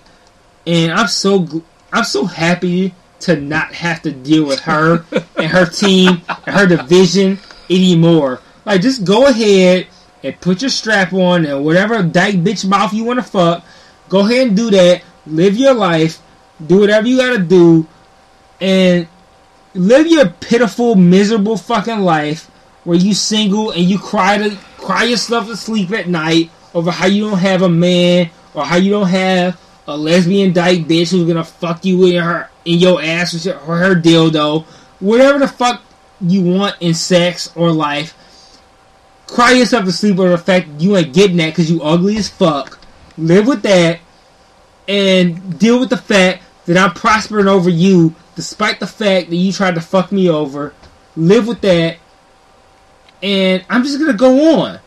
and 0.65 0.91
I'm 0.91 1.07
so 1.07 1.41
gl- 1.41 1.64
I'm 1.91 2.03
so 2.03 2.26
happy 2.26 2.93
to 3.22 3.35
not 3.35 3.73
have 3.73 4.01
to 4.03 4.11
deal 4.11 4.45
with 4.45 4.61
her 4.61 5.06
and 5.38 5.47
her 5.47 5.65
team 5.65 6.22
and 6.27 6.56
her 6.56 6.65
division 6.65 7.39
anymore. 7.69 8.41
Like, 8.65 8.81
just 8.81 9.03
go 9.03 9.27
ahead 9.27 9.88
and 10.23 10.39
put 10.41 10.61
your 10.61 10.69
strap 10.69 11.14
on 11.14 11.45
and 11.45 11.64
whatever 11.64 12.01
dyke 12.03 12.35
bitch 12.35 12.68
mouth 12.68 12.93
you 12.93 13.03
want 13.03 13.19
to 13.19 13.23
fuck. 13.23 13.64
Go 14.10 14.19
ahead 14.19 14.47
and 14.47 14.57
do 14.57 14.69
that. 14.72 15.03
Live 15.27 15.56
your 15.56 15.73
life. 15.73 16.22
Do 16.65 16.80
whatever 16.80 17.07
you 17.07 17.18
gotta 17.18 17.39
do, 17.39 17.88
and 18.60 19.07
live 19.73 20.07
your 20.07 20.27
pitiful, 20.27 20.95
miserable 20.95 21.56
fucking 21.56 21.99
life 21.99 22.51
where 22.84 22.97
you 22.97 23.14
single 23.14 23.72
and 23.72 23.84
you 23.84 23.97
cry 23.97 24.38
to 24.38 24.57
cry 24.77 25.03
yourself 25.03 25.47
to 25.47 25.56
sleep 25.56 25.91
at 25.91 26.10
night 26.10 26.49
over 26.73 26.91
how 26.91 27.07
you 27.07 27.29
don't 27.29 27.39
have 27.39 27.61
a 27.61 27.69
man 27.69 28.29
or 28.53 28.63
how 28.63 28.77
you 28.77 28.91
don't 28.91 29.07
have 29.07 29.59
a 29.87 29.97
lesbian 29.97 30.53
dyke 30.53 30.81
bitch 30.81 31.11
who's 31.11 31.27
gonna 31.27 31.43
fuck 31.43 31.83
you 31.83 32.05
in 32.05 32.23
her 32.23 32.49
in 32.65 32.79
your 32.79 33.01
ass 33.01 33.33
with 33.33 33.45
her, 33.45 33.59
or 33.61 33.77
her 33.77 33.95
dildo, 33.95 34.63
whatever 34.99 35.39
the 35.39 35.47
fuck 35.47 35.81
you 36.21 36.41
want 36.41 36.75
in 36.79 36.93
sex 36.93 37.51
or 37.55 37.71
life. 37.71 38.15
Cry 39.27 39.51
yourself 39.51 39.85
to 39.85 39.91
sleep 39.91 40.19
over 40.19 40.29
the 40.29 40.37
fact 40.37 40.67
you 40.79 40.97
ain't 40.97 41.13
getting 41.13 41.37
that 41.37 41.49
because 41.49 41.71
you 41.71 41.81
ugly 41.81 42.17
as 42.17 42.29
fuck, 42.29 42.79
live 43.17 43.47
with 43.47 43.61
that, 43.63 43.99
and 44.87 45.57
deal 45.59 45.79
with 45.79 45.89
the 45.89 45.97
fact 45.97 46.43
that 46.65 46.77
I'm 46.77 46.93
prospering 46.93 47.47
over 47.47 47.69
you, 47.69 48.15
despite 48.35 48.79
the 48.79 48.87
fact 48.87 49.29
that 49.29 49.35
you 49.35 49.51
tried 49.51 49.75
to 49.75 49.81
fuck 49.81 50.11
me 50.11 50.29
over. 50.29 50.73
Live 51.15 51.47
with 51.47 51.61
that, 51.61 51.97
and 53.21 53.63
I'm 53.69 53.83
just 53.83 53.99
gonna 53.99 54.13
go 54.13 54.61
on. 54.61 54.79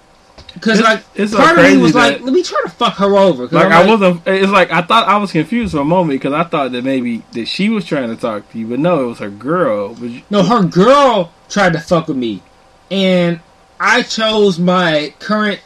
Because 0.54 0.80
like 0.80 1.02
it's 1.14 1.32
so 1.32 1.38
part 1.38 1.58
of 1.58 1.64
me 1.64 1.76
was 1.78 1.94
like, 1.94 2.20
let 2.20 2.32
me 2.32 2.42
try 2.42 2.60
to 2.64 2.68
fuck 2.70 2.94
her 2.96 3.16
over. 3.16 3.46
Like 3.48 3.66
I'm 3.66 3.72
I 3.72 3.86
wasn't. 3.86 4.22
It's 4.26 4.52
like 4.52 4.70
I 4.70 4.82
thought 4.82 5.08
I 5.08 5.16
was 5.16 5.32
confused 5.32 5.72
for 5.72 5.80
a 5.80 5.84
moment 5.84 6.20
because 6.20 6.32
I 6.34 6.44
thought 6.44 6.72
that 6.72 6.84
maybe 6.84 7.22
that 7.32 7.46
she 7.46 7.68
was 7.70 7.84
trying 7.86 8.08
to 8.14 8.16
talk 8.20 8.50
to 8.52 8.58
you, 8.58 8.66
but 8.66 8.78
no, 8.78 9.04
it 9.04 9.06
was 9.06 9.18
her 9.20 9.30
girl. 9.30 9.96
You- 9.98 10.22
No, 10.30 10.42
her 10.42 10.62
girl 10.64 11.32
tried 11.48 11.72
to 11.72 11.80
fuck 11.80 12.08
with 12.08 12.16
me, 12.16 12.42
and 12.90 13.40
I 13.80 14.02
chose 14.02 14.58
my 14.58 15.14
current 15.20 15.60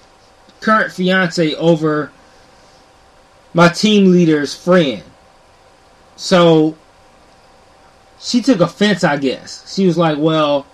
current 0.61 0.93
fiance 0.93 1.55
over 1.57 2.13
my 3.55 3.69
team 3.69 4.11
leader's 4.13 4.55
friend. 4.55 5.03
So 6.17 6.77
she 8.21 8.41
took 8.41 8.61
offense, 8.61 9.03
I 9.05 9.17
guess. 9.17 9.75
She 9.75 9.85
was 9.87 9.99
like, 9.99 10.17
"Well, 10.19 10.65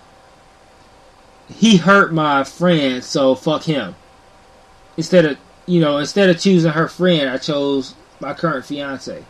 he 1.48 1.78
hurt 1.78 2.12
my 2.12 2.44
friend, 2.44 3.02
so 3.02 3.34
fuck 3.34 3.62
him." 3.64 3.94
Instead 4.96 5.24
of 5.24 5.38
you 5.66 5.80
know, 5.80 5.98
instead 5.98 6.28
of 6.28 6.40
choosing 6.40 6.72
her 6.72 6.88
friend, 6.88 7.30
I 7.30 7.38
chose 7.38 7.94
my 8.20 8.34
current 8.34 8.64
fiance. 8.64 9.24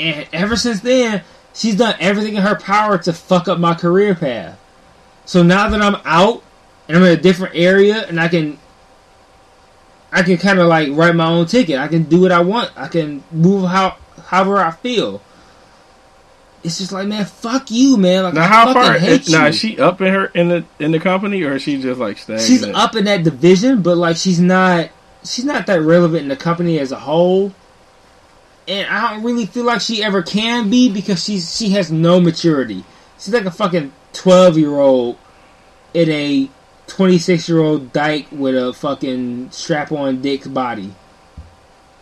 And 0.00 0.28
ever 0.32 0.56
since 0.56 0.80
then, 0.80 1.22
she's 1.52 1.76
done 1.76 1.96
everything 1.98 2.36
in 2.36 2.42
her 2.42 2.54
power 2.54 2.98
to 2.98 3.12
fuck 3.12 3.48
up 3.48 3.58
my 3.58 3.74
career 3.74 4.14
path. 4.14 4.58
So 5.24 5.42
now 5.42 5.68
that 5.68 5.82
I'm 5.82 6.00
out 6.04 6.42
and 6.86 6.96
I'm 6.96 7.02
in 7.02 7.18
a 7.18 7.20
different 7.20 7.54
area 7.56 8.06
and 8.06 8.20
I 8.20 8.28
can 8.28 8.58
I 10.10 10.22
can 10.22 10.38
kind 10.38 10.58
of 10.58 10.68
like 10.68 10.88
write 10.92 11.14
my 11.14 11.26
own 11.26 11.46
ticket. 11.46 11.78
I 11.78 11.88
can 11.88 12.04
do 12.04 12.22
what 12.22 12.32
I 12.32 12.40
want. 12.40 12.70
I 12.76 12.88
can 12.88 13.22
move 13.30 13.68
how 13.68 13.96
however 14.26 14.58
I 14.58 14.70
feel. 14.70 15.20
It's 16.64 16.78
just 16.78 16.90
like, 16.92 17.06
man, 17.06 17.24
fuck 17.24 17.70
you, 17.70 17.96
man. 17.96 18.24
Like, 18.24 18.34
now 18.34 18.42
I 18.42 18.46
how 18.46 18.72
far? 18.72 18.98
hate 18.98 19.28
Now 19.28 19.42
you. 19.44 19.48
is 19.50 19.56
she 19.56 19.78
up 19.78 20.00
in 20.00 20.12
her 20.12 20.26
in 20.26 20.48
the 20.48 20.64
in 20.78 20.90
the 20.90 20.98
company 21.00 21.42
or 21.42 21.54
is 21.54 21.62
she 21.62 21.80
just 21.80 22.00
like 22.00 22.18
stagnant? 22.18 22.46
she's 22.48 22.64
up 22.64 22.96
in 22.96 23.04
that 23.04 23.22
division, 23.24 23.80
but 23.82 23.96
like 23.96 24.16
she's 24.16 24.40
not 24.40 24.90
she's 25.24 25.44
not 25.44 25.66
that 25.66 25.80
relevant 25.80 26.22
in 26.22 26.28
the 26.28 26.36
company 26.36 26.78
as 26.80 26.90
a 26.92 26.98
whole. 26.98 27.54
And 28.66 28.86
I 28.88 29.14
don't 29.14 29.22
really 29.24 29.46
feel 29.46 29.64
like 29.64 29.80
she 29.80 30.02
ever 30.02 30.20
can 30.22 30.68
be 30.68 30.90
because 30.92 31.24
she's 31.24 31.56
she 31.56 31.70
has 31.70 31.90
no 31.92 32.20
maturity. 32.20 32.84
She's 33.18 33.32
like 33.32 33.46
a 33.46 33.50
fucking 33.50 33.92
twelve 34.12 34.58
year 34.58 34.74
old 34.78 35.16
in 35.94 36.10
a 36.10 36.50
twenty 36.86 37.18
six 37.18 37.48
year 37.48 37.60
old 37.60 37.92
dyke 37.92 38.26
with 38.32 38.54
a 38.56 38.72
fucking 38.72 39.52
strap 39.52 39.90
on 39.92 40.20
dick 40.20 40.52
body. 40.52 40.92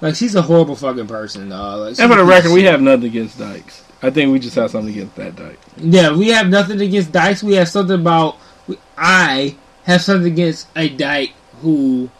Like 0.00 0.14
she's 0.14 0.34
a 0.34 0.42
horrible 0.42 0.76
fucking 0.76 1.06
person, 1.06 1.50
dog. 1.50 1.80
Like, 1.80 1.98
And 2.00 2.10
for 2.10 2.16
the 2.18 2.24
record, 2.24 2.52
we 2.52 2.64
have 2.64 2.80
nothing 2.82 3.04
against 3.06 3.38
Dykes. 3.38 3.82
I 4.02 4.10
think 4.10 4.30
we 4.32 4.38
just 4.38 4.54
have 4.56 4.70
something 4.70 4.92
against 4.92 5.16
that 5.16 5.36
Dyke. 5.36 5.58
Yeah, 5.78 6.14
we 6.16 6.28
have 6.28 6.48
nothing 6.48 6.80
against 6.80 7.12
dykes. 7.12 7.42
We 7.42 7.54
have 7.54 7.68
something 7.68 7.98
about. 7.98 8.36
I 8.98 9.56
have 9.84 10.02
something 10.02 10.30
against 10.32 10.68
a 10.76 10.88
dyke 10.88 11.32
who 11.60 12.10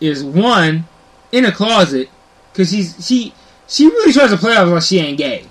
is 0.00 0.24
one 0.24 0.84
in 1.30 1.44
a 1.44 1.52
closet 1.52 2.08
because 2.52 2.70
she's 2.70 3.06
she 3.06 3.32
she 3.68 3.86
really 3.86 4.12
tries 4.12 4.30
to 4.30 4.36
play 4.36 4.56
off 4.56 4.68
like 4.68 4.82
she 4.82 4.98
ain't 4.98 5.18
gay. 5.18 5.44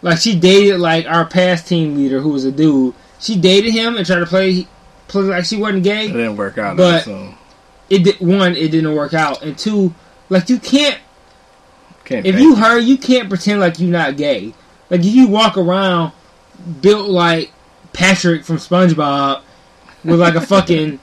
Like 0.00 0.18
she 0.18 0.38
dated 0.38 0.78
like 0.80 1.06
our 1.06 1.26
past 1.26 1.66
team 1.66 1.96
leader 1.96 2.20
who 2.20 2.30
was 2.30 2.44
a 2.44 2.52
dude. 2.52 2.94
She 3.20 3.36
dated 3.36 3.72
him 3.72 3.96
and 3.96 4.06
tried 4.06 4.20
to 4.20 4.26
play 4.26 4.66
play 5.08 5.22
like 5.22 5.44
she 5.44 5.56
wasn't 5.56 5.82
gay. 5.84 6.06
It 6.06 6.12
didn't 6.12 6.36
work 6.36 6.56
out. 6.58 6.76
But- 6.76 7.04
so 7.04 7.34
It 7.90 8.04
did 8.04 8.20
one, 8.20 8.54
it 8.54 8.70
didn't 8.70 8.94
work 8.94 9.14
out, 9.14 9.42
and 9.42 9.58
two, 9.58 9.94
like 10.28 10.48
you 10.50 10.58
can't 10.58 10.98
can't. 12.04 12.26
if 12.26 12.38
you 12.38 12.54
her, 12.56 12.78
you 12.78 12.96
can't 12.98 13.28
pretend 13.28 13.60
like 13.60 13.80
you're 13.80 13.90
not 13.90 14.16
gay. 14.16 14.52
Like 14.90 15.00
if 15.00 15.14
you 15.14 15.28
walk 15.28 15.56
around 15.56 16.12
built 16.80 17.08
like 17.08 17.52
Patrick 17.92 18.44
from 18.44 18.56
SpongeBob 18.56 19.42
with 20.04 20.20
like 20.20 20.34
a 20.34 20.40
fucking 20.40 21.00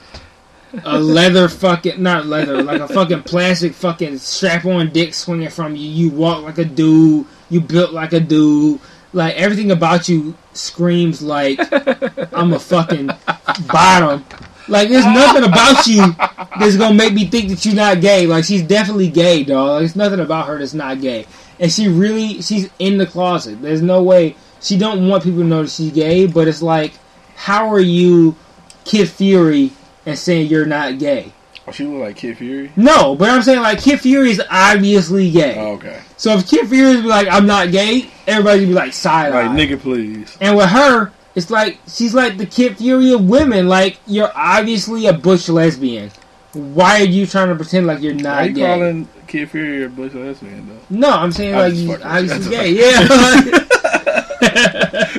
a 0.84 0.98
leather 0.98 1.48
fucking 1.48 2.02
not 2.02 2.26
leather 2.26 2.62
like 2.62 2.80
a 2.80 2.88
fucking 2.88 3.22
plastic 3.22 3.72
fucking 3.72 4.18
strap 4.18 4.64
on 4.64 4.90
dick 4.90 5.14
swinging 5.14 5.48
from 5.48 5.76
you. 5.76 5.88
You 5.88 6.10
walk 6.10 6.42
like 6.42 6.58
a 6.58 6.64
dude. 6.64 7.26
You 7.48 7.60
built 7.60 7.92
like 7.92 8.12
a 8.12 8.20
dude. 8.20 8.80
Like 9.12 9.36
everything 9.36 9.70
about 9.70 10.08
you 10.08 10.36
screams 10.52 11.22
like 11.22 11.58
I'm 12.34 12.52
a 12.52 12.58
fucking 12.58 13.10
bottom. 13.66 14.24
Like 14.68 14.88
there's 14.88 15.04
nothing 15.04 15.44
about 15.44 15.86
you 15.86 16.14
that's 16.58 16.76
gonna 16.76 16.94
make 16.94 17.14
me 17.14 17.26
think 17.26 17.50
that 17.50 17.64
you're 17.64 17.74
not 17.74 18.00
gay. 18.00 18.26
Like 18.26 18.44
she's 18.44 18.62
definitely 18.62 19.08
gay, 19.08 19.44
dog. 19.44 19.80
There's 19.80 19.96
nothing 19.96 20.20
about 20.20 20.48
her 20.48 20.58
that's 20.58 20.74
not 20.74 21.00
gay, 21.00 21.26
and 21.58 21.70
she 21.70 21.88
really 21.88 22.42
she's 22.42 22.70
in 22.78 22.98
the 22.98 23.06
closet. 23.06 23.62
There's 23.62 23.82
no 23.82 24.02
way 24.02 24.36
she 24.60 24.76
don't 24.76 25.08
want 25.08 25.24
people 25.24 25.40
to 25.40 25.46
know 25.46 25.62
that 25.62 25.70
she's 25.70 25.92
gay. 25.92 26.26
But 26.26 26.48
it's 26.48 26.62
like, 26.62 26.94
how 27.34 27.68
are 27.72 27.80
you, 27.80 28.36
Kid 28.84 29.08
Fury, 29.08 29.72
and 30.04 30.18
saying 30.18 30.48
you're 30.48 30.66
not 30.66 30.98
gay? 30.98 31.32
Oh, 31.68 31.72
she 31.72 31.84
look 31.84 32.00
like 32.00 32.16
Kid 32.16 32.38
Fury. 32.38 32.70
No, 32.76 33.16
but 33.16 33.28
I'm 33.28 33.42
saying 33.42 33.60
like 33.60 33.80
Kid 33.80 34.00
Fury 34.00 34.30
is 34.30 34.42
obviously 34.50 35.30
gay. 35.30 35.56
Oh, 35.58 35.72
okay. 35.72 36.00
So 36.16 36.34
if 36.34 36.48
Kid 36.48 36.68
Fury 36.68 37.02
be 37.02 37.08
like 37.08 37.28
I'm 37.28 37.46
not 37.46 37.72
gay, 37.72 38.08
everybody 38.26 38.60
would 38.60 38.68
be 38.68 38.74
like 38.74 38.92
side 38.92 39.32
Like 39.32 39.50
nigga, 39.50 39.78
please. 39.78 40.36
And 40.40 40.56
with 40.56 40.68
her, 40.68 41.12
it's 41.34 41.50
like 41.50 41.78
she's 41.88 42.14
like 42.14 42.38
the 42.38 42.46
Kid 42.46 42.78
Fury 42.78 43.12
of 43.12 43.28
women. 43.28 43.68
Like 43.68 43.98
you're 44.06 44.30
obviously 44.34 45.06
a 45.06 45.12
bush 45.12 45.48
lesbian. 45.48 46.10
Why 46.56 47.00
are 47.00 47.04
you 47.04 47.26
trying 47.26 47.48
to 47.48 47.54
pretend 47.56 47.86
like 47.86 48.00
you're 48.00 48.14
Why 48.14 48.30
are 48.30 48.46
you 48.46 48.52
gay? 48.54 48.66
calling 48.66 49.08
Kid 49.26 49.50
Fury 49.50 49.84
a 49.84 49.88
bush 49.88 50.14
lesbian 50.14 50.68
though? 50.68 50.78
no, 50.90 51.10
I'm 51.10 51.32
saying 51.32 51.54
I'm 51.54 51.60
like 51.60 51.74
you 51.74 51.96
obviously 52.02 52.50
gay. 52.56 52.70
Yeah. 52.72 53.06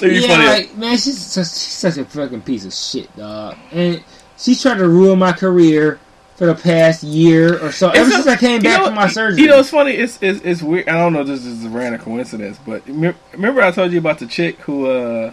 Yeah, 0.00 0.20
funny. 0.26 0.44
like 0.46 0.76
man, 0.76 0.96
she's 0.98 1.18
such, 1.24 1.46
she's 1.46 1.52
such 1.56 1.96
a 1.96 2.04
fucking 2.04 2.42
piece 2.42 2.64
of 2.66 2.74
shit, 2.74 3.14
dog. 3.16 3.56
And 3.72 4.02
she's 4.36 4.60
tried 4.60 4.78
to 4.78 4.88
ruin 4.88 5.18
my 5.18 5.32
career 5.32 5.98
for 6.36 6.46
the 6.46 6.54
past 6.54 7.02
year 7.04 7.64
or 7.64 7.72
so. 7.72 7.88
Ever 7.90 8.10
a- 8.10 8.12
since 8.12 8.26
I 8.26 8.36
came 8.36 8.60
back 8.60 8.80
know- 8.80 8.86
from 8.86 8.96
my 8.96 9.06
surgery. 9.08 9.42
You 9.42 9.48
know, 9.48 9.60
it's 9.60 9.70
funny. 9.70 9.92
It's, 9.92 10.18
it's 10.20 10.40
it's 10.44 10.62
weird. 10.62 10.88
I 10.88 10.98
don't 10.98 11.12
know. 11.14 11.20
if 11.22 11.28
This 11.28 11.46
is 11.46 11.64
a 11.64 11.68
random 11.70 12.00
coincidence, 12.02 12.58
but 12.66 12.86
remember 12.86 13.62
I 13.62 13.70
told 13.70 13.92
you 13.92 13.98
about 13.98 14.18
the 14.18 14.26
chick 14.26 14.58
who, 14.62 14.86
uh, 14.90 15.32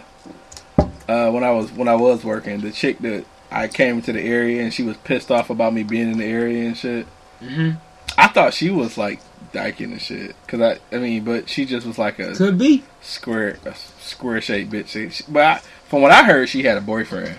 uh, 1.08 1.30
when 1.32 1.44
I 1.44 1.50
was 1.50 1.70
when 1.72 1.88
I 1.88 1.96
was 1.96 2.24
working, 2.24 2.60
the 2.60 2.70
chick 2.70 2.98
that 3.00 3.26
I 3.52 3.68
came 3.68 3.96
into 3.96 4.12
the 4.12 4.20
area 4.22 4.62
and 4.62 4.72
she 4.72 4.82
was 4.82 4.96
pissed 4.98 5.30
off 5.30 5.50
about 5.50 5.74
me 5.74 5.82
being 5.82 6.10
in 6.10 6.18
the 6.18 6.24
area 6.24 6.66
and 6.66 6.76
shit. 6.76 7.06
Mhm. 7.42 7.78
I 8.18 8.28
thought 8.28 8.54
she 8.54 8.70
was 8.70 8.96
like 8.98 9.20
dyking 9.52 9.92
and 9.92 10.00
shit, 10.00 10.34
cause 10.46 10.60
I, 10.60 10.78
I 10.94 10.98
mean, 10.98 11.24
but 11.24 11.48
she 11.48 11.64
just 11.64 11.86
was 11.86 11.98
like 11.98 12.18
a 12.18 12.34
Could 12.34 12.58
be. 12.58 12.84
square, 13.00 13.58
a 13.64 13.74
square 14.00 14.40
shaped 14.40 14.70
bitch. 14.72 14.88
She- 14.88 15.10
she- 15.10 15.24
but 15.28 15.42
I, 15.44 15.60
from 15.88 16.02
what 16.02 16.10
I 16.12 16.22
heard, 16.24 16.48
she 16.48 16.62
had 16.62 16.78
a 16.78 16.80
boyfriend. 16.82 17.36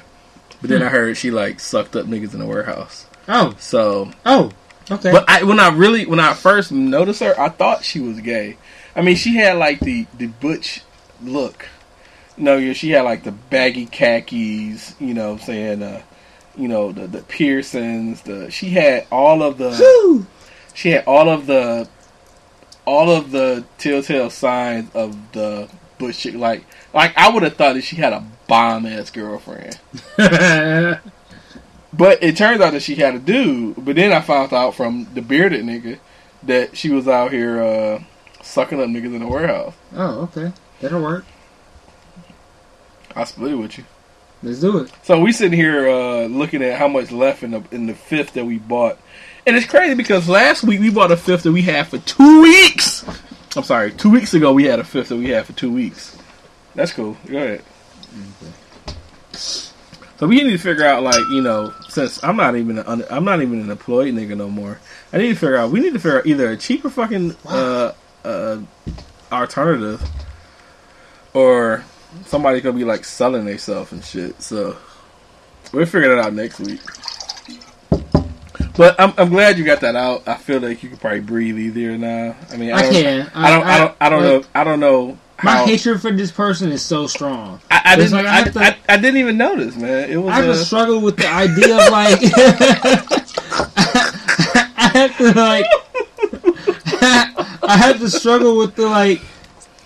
But 0.62 0.70
then 0.70 0.82
I 0.84 0.90
heard 0.90 1.18
she 1.18 1.30
like 1.32 1.60
sucked 1.60 1.96
up 1.96 2.06
niggas 2.06 2.34
in 2.34 2.40
the 2.40 2.46
warehouse. 2.46 3.06
Oh, 3.28 3.56
So 3.60 4.12
oh, 4.26 4.52
okay. 4.92 5.12
but 5.12 5.26
I, 5.30 5.44
when 5.44 5.60
I 5.60 5.70
really, 5.70 6.06
when 6.06 6.20
I 6.20 6.34
first 6.34 6.72
noticed 6.72 7.22
her, 7.22 7.40
I 7.40 7.50
thought 7.50 7.84
she 7.84 8.00
was 8.00 8.20
gay. 8.20 8.58
I 8.96 9.02
mean, 9.02 9.16
she 9.16 9.36
had 9.36 9.58
like 9.58 9.80
the 9.80 10.06
the 10.18 10.28
butch 10.28 10.82
look. 11.22 11.68
Know, 12.38 12.58
yeah, 12.58 12.74
she 12.74 12.90
had 12.92 13.02
like 13.04 13.24
the 13.24 13.32
baggy 13.32 13.86
khakis. 13.86 14.96
You 15.00 15.14
know, 15.14 15.34
what 15.34 15.42
I'm 15.42 15.46
saying, 15.46 15.84
uh, 15.84 16.02
you 16.58 16.68
know, 16.68 16.92
the 16.92 17.08
the 17.08 17.22
piercings. 17.22 18.22
The 18.24 18.50
she 18.52 18.70
had 18.70 19.06
all 19.12 19.44
of 19.44 19.58
the 19.58 19.72
Whew. 19.76 20.26
she 20.74 20.90
had 20.92 21.06
all 21.06 21.30
of 21.30 21.46
the 21.46 21.88
all 22.86 23.10
of 23.10 23.32
the 23.32 23.64
telltale 23.78 24.30
signs 24.30 24.90
of 24.96 25.32
the 25.32 25.70
butch 26.00 26.18
chick. 26.20 26.34
Like, 26.36 26.66
like 26.94 27.14
I 27.18 27.30
would 27.30 27.44
have 27.44 27.56
thought 27.56 27.74
that 27.74 27.84
she 27.84 27.96
had 27.98 28.14
a 28.14 28.26
bomb 28.48 28.86
ass 28.86 29.10
girlfriend. 29.10 29.80
But 31.96 32.24
it 32.24 32.36
turns 32.36 32.60
out 32.60 32.74
that 32.74 32.82
she 32.82 32.96
had 32.96 33.14
a 33.16 33.20
dude. 33.20 33.86
But 33.86 33.96
then 33.96 34.12
I 34.12 34.22
found 34.22 34.52
out 34.52 34.76
from 34.76 35.08
the 35.14 35.22
bearded 35.22 35.64
nigga 35.64 36.00
that 36.42 36.76
she 36.76 36.90
was 36.90 37.08
out 37.08 37.32
here 37.32 37.62
uh, 37.62 38.04
sucking 38.42 38.80
up 38.82 38.88
niggas 38.88 39.14
in 39.14 39.20
the 39.20 39.28
warehouse. 39.28 39.76
oh, 39.96 40.22
okay. 40.24 40.52
That'll 40.82 41.02
work. 41.02 41.26
I 43.16 43.24
split 43.26 43.54
it 43.54 43.56
with 43.56 43.78
you. 43.78 43.86
Let's 44.42 44.60
do 44.60 44.80
it. 44.80 44.92
So 45.04 45.20
we 45.22 45.32
sitting 45.32 45.58
here 45.58 45.88
uh, 45.88 46.26
looking 46.26 46.62
at 46.64 46.78
how 46.78 46.88
much 46.88 47.12
left 47.12 47.44
in 47.44 47.52
the 47.52 47.64
in 47.72 47.88
the 47.88 47.94
fifth 47.94 48.34
that 48.34 48.46
we 48.46 48.60
bought, 48.60 49.00
and 49.48 49.56
it's 49.56 49.66
crazy 49.66 49.96
because 49.96 50.28
last 50.28 50.64
week 50.64 50.82
we 50.82 50.90
bought 50.90 51.12
a 51.12 51.18
fifth 51.18 51.44
that 51.44 51.52
we 51.54 51.62
had 51.62 51.88
for 51.88 51.98
two 52.00 52.42
weeks. 52.42 53.06
I'm 53.56 53.64
sorry, 53.64 53.92
two 53.92 54.10
weeks 54.10 54.34
ago 54.34 54.52
we 54.52 54.66
had 54.66 54.80
a 54.80 54.84
fifth 54.84 55.10
that 55.10 55.16
we 55.16 55.30
had 55.30 55.46
for 55.46 55.54
two 55.54 55.72
weeks. 55.72 56.18
That's 56.76 56.92
cool. 56.92 57.16
Go 57.28 57.38
ahead. 57.38 57.64
So 60.18 60.28
we 60.28 60.42
need 60.42 60.52
to 60.52 60.58
figure 60.58 60.86
out, 60.86 61.04
like 61.04 61.20
you 61.32 61.42
know, 61.42 61.74
since 61.90 62.24
I'm 62.24 62.36
not 62.36 62.56
even 62.56 62.80
an, 62.80 63.04
I'm 63.10 63.24
not 63.26 63.42
even 63.42 63.62
an 63.62 63.70
employed 63.70 64.14
nigga 64.14 64.36
no 64.36 64.50
more. 64.50 64.80
I 65.12 65.18
need 65.18 65.30
to 65.30 65.36
figure 65.36 65.58
out. 65.58 65.72
We 65.72 65.80
need 65.80 65.94
to 65.94 66.00
figure 66.00 66.20
out 66.20 66.26
either 66.26 66.50
a 66.50 66.58
cheaper 66.58 66.90
fucking 66.90 67.36
uh, 67.46 67.94
uh, 68.24 68.60
alternative, 69.32 70.02
or 71.34 71.84
somebody's 72.26 72.62
gonna 72.62 72.78
be 72.78 72.84
like 72.84 73.06
selling 73.06 73.46
themselves 73.46 73.92
and 73.92 74.04
shit. 74.04 74.42
So 74.42 74.78
we'll 75.72 75.86
figure 75.86 76.16
that 76.16 76.26
out 76.26 76.34
next 76.34 76.60
week. 76.60 76.82
But 78.76 79.00
I'm, 79.00 79.14
I'm 79.18 79.30
glad 79.30 79.58
you 79.58 79.66
got 79.66 79.82
that 79.82 79.96
out. 79.96 80.28
I 80.28 80.36
feel 80.36 80.60
like 80.60 80.82
you 80.82 80.90
could 80.90 81.00
probably 81.00 81.20
breathe 81.20 81.60
easier 81.60 81.98
now. 81.98 82.36
I 82.52 82.58
mean, 82.58 82.72
I, 82.72 82.78
I 82.78 82.82
don't, 82.82 82.92
can. 82.92 83.32
I 83.36 83.52
don't. 83.52 83.64
I, 83.68 83.78
don't. 83.78 83.96
I 84.02 84.10
don't 84.10 84.24
know. 84.24 84.44
I 84.56 84.64
don't 84.64 84.80
know. 84.80 85.18
My 85.44 85.58
How, 85.58 85.66
hatred 85.66 86.02
for 86.02 86.12
this 86.12 86.32
person 86.32 86.72
is 86.72 86.82
so 86.82 87.06
strong. 87.06 87.60
I, 87.70 87.82
I 87.86 87.96
didn't. 87.98 88.14
like 88.14 88.26
I 88.26 88.40
I, 88.40 88.44
to- 88.44 88.60
I, 88.60 88.78
I 88.90 88.98
didn't 88.98 89.18
even 89.18 89.38
notice, 89.38 89.76
man. 89.76 90.10
It 90.10 90.18
was. 90.18 90.32
I 90.32 90.36
have 90.38 90.46
to 90.46 90.52
uh, 90.52 90.56
struggle 90.56 91.02
with 91.02 91.18
the 91.18 91.28
idea 91.28 91.76
of 91.76 91.92
like. 91.92 92.20
I 94.76 94.90
have 94.94 95.18
to 95.18 95.34
like. 95.34 95.66
I 97.64 97.78
have 97.78 98.00
to 98.00 98.10
struggle 98.10 98.58
with 98.58 98.76
the 98.76 98.88
like. 98.88 99.22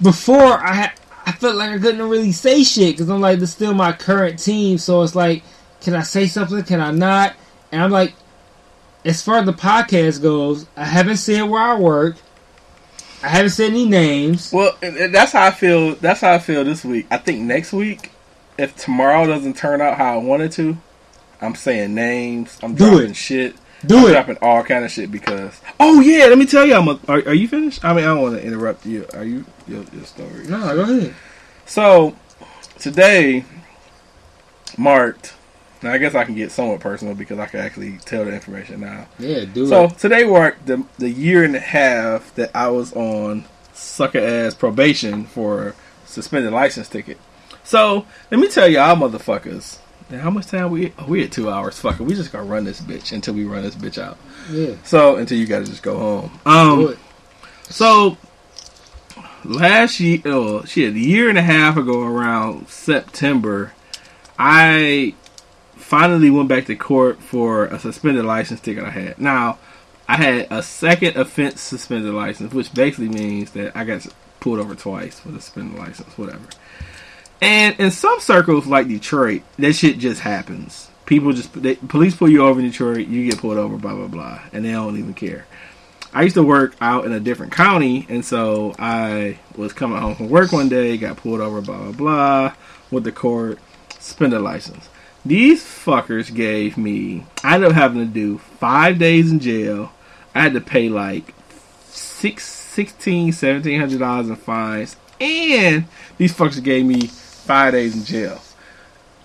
Before 0.01 0.53
I 0.53 0.93
I 1.27 1.33
felt 1.33 1.57
like 1.57 1.69
I 1.71 1.77
couldn't 1.77 2.07
really 2.07 2.31
say 2.31 2.63
shit 2.63 2.93
because 2.95 3.09
I'm 3.09 3.19
like, 3.19 3.39
this 3.39 3.51
still 3.51 3.73
my 3.73 3.91
current 3.91 4.39
team, 4.39 4.77
so 4.77 5.03
it's 5.03 5.13
like, 5.13 5.43
can 5.81 5.93
I 5.93 6.01
say 6.03 6.27
something? 6.27 6.63
Can 6.63 6.79
I 6.79 6.91
not? 6.91 7.35
And 7.71 7.83
I'm 7.83 7.91
like, 7.91 8.13
as 9.03 9.21
far 9.21 9.35
as 9.39 9.45
the 9.45 9.51
podcast 9.53 10.21
goes, 10.21 10.65
I 10.77 10.85
haven't 10.85 11.17
said 11.17 11.43
where 11.43 11.61
I 11.61 11.77
work. 11.77 12.15
I 13.21 13.27
haven't 13.27 13.49
said 13.51 13.71
any 13.71 13.85
names. 13.85 14.53
Well, 14.53 14.77
that's 14.81 15.33
how 15.33 15.45
I 15.45 15.51
feel. 15.51 15.95
That's 15.95 16.21
how 16.21 16.33
I 16.33 16.39
feel 16.39 16.63
this 16.63 16.85
week. 16.85 17.07
I 17.11 17.17
think 17.17 17.41
next 17.41 17.73
week, 17.73 18.11
if 18.57 18.75
tomorrow 18.75 19.27
doesn't 19.27 19.57
turn 19.57 19.81
out 19.81 19.97
how 19.97 20.13
I 20.13 20.17
wanted 20.23 20.53
to, 20.53 20.77
I'm 21.41 21.55
saying 21.55 21.93
names. 21.93 22.57
I'm 22.63 22.73
Do 22.73 22.89
dropping 22.89 23.09
it. 23.11 23.15
shit. 23.15 23.55
Do 23.87 23.97
I'm 23.99 24.05
it. 24.07 24.11
dropping 24.11 24.37
all 24.41 24.63
kind 24.63 24.85
of 24.85 24.91
shit 24.91 25.11
because. 25.11 25.59
Oh 25.79 25.99
yeah, 26.01 26.25
let 26.25 26.37
me 26.37 26.45
tell 26.45 26.65
you. 26.65 26.75
I'm. 26.75 26.87
A, 26.87 26.99
are, 27.07 27.19
are 27.27 27.33
you 27.33 27.47
finished? 27.47 27.83
I 27.83 27.93
mean, 27.93 28.03
I 28.03 28.07
don't 28.07 28.21
want 28.21 28.35
to 28.35 28.43
interrupt 28.45 28.85
you. 28.85 29.05
Are 29.13 29.23
you 29.23 29.45
your, 29.67 29.83
your 29.93 30.03
story? 30.05 30.45
No, 30.47 30.75
go 30.75 30.81
ahead. 30.83 31.15
So 31.65 32.15
today 32.79 33.45
marked. 34.77 35.33
Now 35.83 35.91
I 35.93 35.99
guess 35.99 36.15
I 36.15 36.23
can 36.23 36.33
get 36.35 36.51
somewhat 36.51 36.79
personal 36.79 37.13
because 37.13 37.37
I 37.37 37.45
can 37.45 37.59
actually 37.59 37.97
tell 37.99 38.25
the 38.25 38.33
information 38.33 38.81
now. 38.81 39.07
Yeah, 39.19 39.45
do 39.45 39.67
So 39.67 39.85
it. 39.85 39.89
So 39.91 39.95
today 40.09 40.23
marked 40.25 40.65
the 40.65 40.83
the 40.97 41.09
year 41.09 41.43
and 41.43 41.55
a 41.55 41.59
half 41.59 42.33
that 42.35 42.51
I 42.55 42.69
was 42.69 42.93
on 42.93 43.45
sucker 43.73 44.19
ass 44.19 44.55
probation 44.55 45.25
for 45.25 45.75
suspended 46.05 46.51
license 46.51 46.89
ticket. 46.89 47.19
So 47.63 48.05
let 48.31 48.39
me 48.39 48.47
tell 48.47 48.67
y'all 48.67 48.95
motherfuckers. 48.95 49.77
Now, 50.09 50.19
how 50.19 50.29
much 50.29 50.47
time 50.47 50.71
we? 50.71 50.93
Oh, 50.97 51.05
we 51.07 51.23
at 51.23 51.31
two 51.31 51.49
hours. 51.49 51.77
Fuck 51.79 51.99
it. 51.99 52.03
We 52.03 52.15
just 52.15 52.31
gonna 52.31 52.45
run 52.45 52.63
this 52.63 52.79
bitch 52.79 53.11
until 53.11 53.33
we 53.33 53.43
run 53.43 53.63
this 53.63 53.75
bitch 53.75 54.01
out. 54.01 54.17
Yeah, 54.49 54.75
So 54.83 55.17
until 55.17 55.37
you 55.37 55.45
gotta 55.45 55.65
just 55.65 55.83
go 55.83 55.97
home. 55.97 56.39
Um. 56.45 56.97
So 57.69 58.17
last 59.43 59.99
year, 59.99 60.21
oh 60.25 60.63
shit, 60.65 60.93
a 60.93 60.99
year 60.99 61.29
and 61.29 61.37
a 61.37 61.41
half 61.41 61.77
ago, 61.77 62.01
around 62.03 62.69
September, 62.69 63.73
I 64.39 65.13
finally 65.75 66.29
went 66.29 66.49
back 66.49 66.65
to 66.65 66.75
court 66.75 67.21
for 67.21 67.65
a 67.65 67.79
suspended 67.79 68.25
license 68.25 68.59
ticket 68.59 68.83
I 68.83 68.89
had. 68.91 69.19
Now, 69.19 69.57
I 70.07 70.15
had 70.15 70.47
a 70.49 70.63
second 70.63 71.17
offense 71.17 71.61
suspended 71.61 72.13
license, 72.13 72.53
which 72.53 72.73
basically 72.73 73.09
means 73.09 73.51
that 73.51 73.75
I 73.75 73.83
got 73.83 74.05
pulled 74.39 74.59
over 74.59 74.75
twice 74.75 75.23
with 75.25 75.35
a 75.35 75.41
suspended 75.41 75.77
license, 75.77 76.17
whatever. 76.17 76.45
And 77.41 77.79
in 77.79 77.91
some 77.91 78.19
circles 78.19 78.65
like 78.65 78.87
Detroit, 78.87 79.43
that 79.59 79.73
shit 79.73 79.99
just 79.99 80.21
happens. 80.21 80.89
People 81.05 81.33
just 81.33 81.53
they, 81.53 81.75
police 81.75 82.15
pull 82.15 82.29
you 82.29 82.45
over 82.45 82.59
in 82.59 82.65
Detroit, 82.65 83.07
you 83.07 83.29
get 83.29 83.39
pulled 83.39 83.57
over, 83.57 83.77
blah 83.77 83.95
blah 83.95 84.07
blah, 84.07 84.41
and 84.51 84.65
they 84.65 84.71
don't 84.71 84.97
even 84.97 85.13
care. 85.13 85.45
I 86.13 86.23
used 86.23 86.35
to 86.35 86.43
work 86.43 86.75
out 86.81 87.05
in 87.05 87.11
a 87.11 87.19
different 87.19 87.51
county, 87.53 88.05
and 88.09 88.25
so 88.25 88.75
I 88.79 89.39
was 89.55 89.71
coming 89.71 89.99
home 89.99 90.15
from 90.15 90.29
work 90.29 90.51
one 90.51 90.67
day, 90.67 90.97
got 90.97 91.17
pulled 91.17 91.39
over, 91.39 91.61
blah 91.61 91.77
blah 91.77 91.91
blah, 91.91 92.53
with 92.91 93.03
the 93.03 93.11
court, 93.11 93.59
suspended 93.99 94.41
license. 94.41 94.89
These 95.25 95.63
fuckers 95.63 96.33
gave 96.33 96.77
me. 96.77 97.25
I 97.43 97.55
ended 97.55 97.69
up 97.69 97.75
having 97.75 97.99
to 97.99 98.05
do 98.05 98.37
five 98.37 98.97
days 98.97 99.31
in 99.31 99.39
jail. 99.39 99.91
I 100.33 100.41
had 100.41 100.53
to 100.53 100.61
pay 100.61 100.89
like 100.89 101.33
six, 101.85 102.45
sixteen, 102.45 103.31
seventeen 103.31 103.79
hundred 103.79 103.99
dollars 103.99 104.29
in 104.29 104.35
fines, 104.35 104.95
and 105.21 105.85
these 106.17 106.33
fuckers 106.33 106.63
gave 106.63 106.85
me 106.85 107.09
five 107.47 107.73
days 107.73 107.95
in 107.95 108.03
jail. 108.03 108.41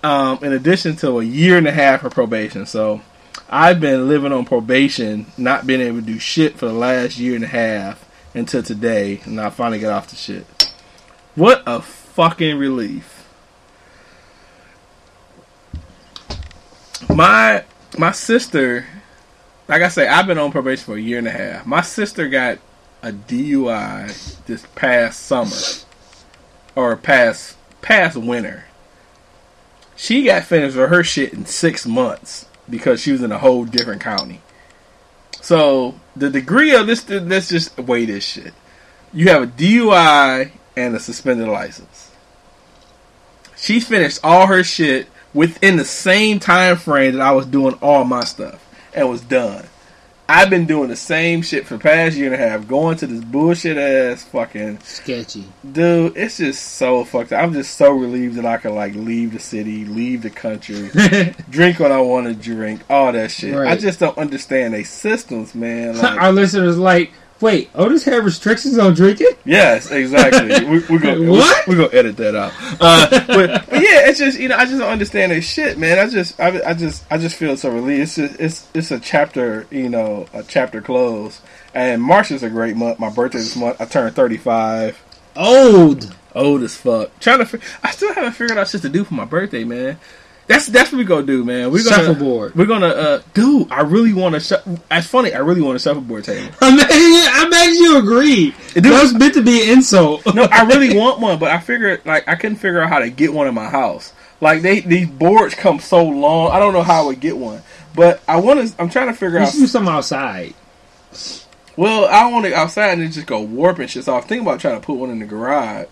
Um, 0.01 0.39
in 0.43 0.53
addition 0.53 0.95
to 0.97 1.19
a 1.19 1.23
year 1.23 1.57
and 1.57 1.67
a 1.67 1.71
half 1.71 2.03
of 2.03 2.13
probation, 2.13 2.65
so 2.65 3.01
I've 3.49 3.79
been 3.79 4.07
living 4.07 4.31
on 4.31 4.45
probation, 4.45 5.27
not 5.37 5.67
being 5.67 5.81
able 5.81 5.99
to 5.99 6.05
do 6.05 6.19
shit 6.19 6.57
for 6.57 6.65
the 6.65 6.73
last 6.73 7.17
year 7.17 7.35
and 7.35 7.43
a 7.43 7.47
half 7.47 8.09
until 8.33 8.63
today, 8.63 9.21
and 9.25 9.39
I 9.39 9.49
finally 9.49 9.79
got 9.79 9.93
off 9.93 10.09
the 10.09 10.15
shit. 10.15 10.73
What 11.35 11.63
a 11.65 11.81
fucking 11.81 12.57
relief. 12.57 13.27
My 17.09 17.63
my 17.97 18.11
sister, 18.11 18.85
like 19.67 19.81
I 19.81 19.89
say, 19.89 20.07
I've 20.07 20.25
been 20.25 20.37
on 20.37 20.51
probation 20.51 20.85
for 20.85 20.95
a 20.95 21.01
year 21.01 21.19
and 21.19 21.27
a 21.27 21.31
half. 21.31 21.65
My 21.65 21.81
sister 21.81 22.27
got 22.27 22.59
a 23.01 23.11
DUI 23.11 24.43
this 24.45 24.65
past 24.75 25.19
summer 25.19 25.55
or 26.75 26.95
past 26.95 27.57
past 27.83 28.17
winter. 28.17 28.65
She 29.95 30.23
got 30.23 30.45
finished 30.45 30.75
with 30.75 30.89
her 30.89 31.03
shit 31.03 31.33
in 31.33 31.45
six 31.45 31.85
months 31.85 32.47
because 32.67 33.01
she 33.01 33.11
was 33.11 33.21
in 33.21 33.31
a 33.31 33.37
whole 33.37 33.65
different 33.65 34.01
county. 34.01 34.41
So 35.41 35.99
the 36.15 36.31
degree 36.31 36.73
of 36.73 36.87
this, 36.87 37.07
let's 37.07 37.49
just 37.49 37.77
weigh 37.77 38.05
this 38.05 38.25
shit. 38.25 38.53
You 39.13 39.29
have 39.29 39.43
a 39.43 39.47
DUI 39.47 40.51
and 40.75 40.95
a 40.95 40.99
suspended 40.99 41.47
license. 41.47 42.11
She 43.55 43.79
finished 43.79 44.19
all 44.23 44.47
her 44.47 44.63
shit 44.63 45.07
within 45.33 45.77
the 45.77 45.85
same 45.85 46.39
time 46.39 46.77
frame 46.77 47.13
that 47.13 47.21
I 47.21 47.31
was 47.31 47.45
doing 47.45 47.75
all 47.81 48.03
my 48.03 48.23
stuff 48.23 48.65
and 48.93 49.09
was 49.09 49.21
done. 49.21 49.65
I've 50.29 50.49
been 50.49 50.65
doing 50.65 50.89
the 50.89 50.95
same 50.95 51.41
shit 51.41 51.67
for 51.67 51.75
the 51.75 51.83
past 51.83 52.15
year 52.15 52.33
and 52.33 52.41
a 52.41 52.49
half, 52.49 52.65
going 52.67 52.95
to 52.97 53.07
this 53.07 53.23
bullshit 53.23 53.77
ass 53.77 54.23
fucking 54.23 54.79
Sketchy. 54.79 55.45
dude. 55.69 56.15
It's 56.15 56.37
just 56.37 56.63
so 56.75 57.03
fucked. 57.03 57.33
up. 57.33 57.43
I'm 57.43 57.53
just 57.53 57.75
so 57.75 57.91
relieved 57.91 58.35
that 58.35 58.45
I 58.45 58.57
can 58.57 58.73
like 58.73 58.95
leave 58.95 59.33
the 59.33 59.39
city, 59.39 59.83
leave 59.85 60.21
the 60.23 60.29
country, 60.29 60.89
drink 61.49 61.79
what 61.79 61.91
I 61.91 61.99
want 61.99 62.27
to 62.27 62.33
drink, 62.33 62.81
all 62.89 63.11
that 63.11 63.31
shit. 63.31 63.53
I 63.55 63.75
just 63.75 63.99
don't 63.99 64.17
understand 64.17 64.73
they 64.73 64.83
systems, 64.83 65.53
man. 65.53 65.97
Like, 66.03 66.19
Our 66.21 66.31
listeners 66.31 66.77
like, 66.77 67.11
wait, 67.43 67.69
Otis 67.75 68.05
had 68.05 68.23
restrictions 68.23 68.77
on 68.77 68.93
drinking? 68.93 69.27
yes, 69.45 69.91
exactly. 69.91 70.65
we, 70.69 70.79
we're 70.89 70.99
gonna 70.99 71.29
What? 71.29 71.67
We're 71.67 71.75
gonna 71.75 71.93
edit 71.93 72.17
that 72.17 72.35
out. 72.35 72.53
Uh, 72.79 73.09
but, 73.27 73.69
but 73.69 73.81
yeah, 73.81 74.07
it's 74.07 74.17
just 74.17 74.39
you 74.39 74.47
know 74.47 74.55
I 74.55 74.65
just 74.65 74.79
don't 74.79 74.89
understand 74.89 75.31
this 75.31 75.45
shit, 75.47 75.77
man. 75.77 75.99
I 75.99 76.09
just 76.09 76.39
I, 76.39 76.69
I 76.69 76.73
just 76.73 77.05
I 77.11 77.17
just 77.17 77.35
feel 77.35 77.55
so 77.57 77.69
relieved. 77.69 78.01
It's 78.01 78.15
just 78.15 78.39
it's 78.39 78.67
it's 78.73 78.91
a 78.91 78.99
chapter, 78.99 79.67
you 79.69 79.89
know, 79.89 80.25
a 80.33 80.41
chapter 80.43 80.81
closed. 80.81 81.41
And 81.75 82.01
March 82.01 82.31
is 82.31 82.43
a 82.43 82.49
great 82.49 82.75
month. 82.75 82.99
My 82.99 83.09
birthday 83.09 83.39
this 83.39 83.55
month. 83.55 83.81
I 83.81 83.85
turned 83.85 84.15
35. 84.15 85.01
Old. 85.35 86.15
old 86.35 86.61
as 86.61 86.75
fuck. 86.75 87.19
Trying 87.19 87.45
to, 87.45 87.59
I 87.81 87.91
still 87.91 88.13
haven't 88.13 88.33
figured 88.33 88.57
out 88.57 88.67
shit 88.67 88.83
to 88.83 88.89
do 88.89 89.03
for 89.03 89.15
my 89.15 89.25
birthday, 89.25 89.63
man. 89.63 89.99
That's 90.45 90.67
that's 90.67 90.91
what 90.91 90.97
we 90.97 91.05
gonna 91.05 91.25
do, 91.25 91.45
man. 91.45 91.71
We're 91.71 91.83
gonna 91.83 92.03
Shuffleboard. 92.03 92.53
We're 92.55 92.65
gonna, 92.65 92.87
uh, 92.87 93.21
dude. 93.33 93.71
I 93.71 93.81
really 93.81 94.13
want 94.13 94.35
to. 94.35 94.41
Sh- 94.41 94.77
it's 94.91 95.07
funny. 95.07 95.33
I 95.33 95.37
really 95.39 95.61
want 95.61 95.77
a 95.77 95.79
shuffleboard 95.79 96.25
table. 96.25 96.53
I'm 96.59 96.75
mad, 96.75 96.89
I'm 96.91 97.49
mad 97.49 97.67
you 97.73 97.97
agree. 97.97 98.53
Dude. 98.73 98.83
That 98.83 99.01
was 99.01 99.13
meant 99.13 99.35
to 99.35 99.41
be 99.41 99.63
an 99.63 99.77
insult. 99.77 100.21
No, 100.35 100.43
I 100.51 100.63
really 100.65 100.97
want 100.97 101.21
one, 101.21 101.39
but 101.39 101.49
I 101.49 101.59
figured 101.59 102.05
like 102.05 102.27
I 102.27 102.35
couldn't 102.35 102.57
figure 102.57 102.81
out 102.81 102.89
how 102.89 102.99
to 102.99 103.09
get 103.09 103.33
one 103.33 103.47
in 103.47 103.53
my 103.53 103.69
house. 103.69 104.11
Like 104.41 104.61
they 104.61 104.81
these 104.81 105.07
boards 105.07 105.55
come 105.55 105.79
so 105.79 106.03
long. 106.03 106.51
I 106.51 106.59
don't 106.59 106.73
know 106.73 106.83
how 106.83 107.03
I 107.03 107.05
would 107.07 107.21
get 107.21 107.37
one. 107.37 107.61
But 107.95 108.21
I 108.27 108.37
want 108.41 108.67
to. 108.67 108.81
I'm 108.81 108.89
trying 108.89 109.07
to 109.07 109.13
figure 109.13 109.39
You 109.39 109.45
out. 109.45 109.53
do 109.53 109.65
something 109.65 109.93
outside. 109.93 110.55
Well, 111.77 112.05
I 112.05 112.29
want 112.29 112.45
to 112.45 112.53
outside 112.53 112.91
and 112.91 113.01
then 113.01 113.11
just 113.11 113.27
go 113.27 113.41
warping 113.41 113.87
shit. 113.87 114.03
So 114.03 114.13
I 114.13 114.17
was 114.17 114.25
thinking 114.25 114.45
about 114.45 114.59
trying 114.59 114.79
to 114.79 114.85
put 114.85 114.95
one 114.95 115.09
in 115.09 115.19
the 115.19 115.25
garage 115.25 115.87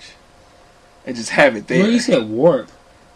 and 1.05 1.15
just 1.15 1.29
have 1.29 1.55
it 1.55 1.67
there. 1.67 1.83
Well, 1.83 1.91
you 1.91 1.99
said 1.99 2.27
warp. 2.29 2.69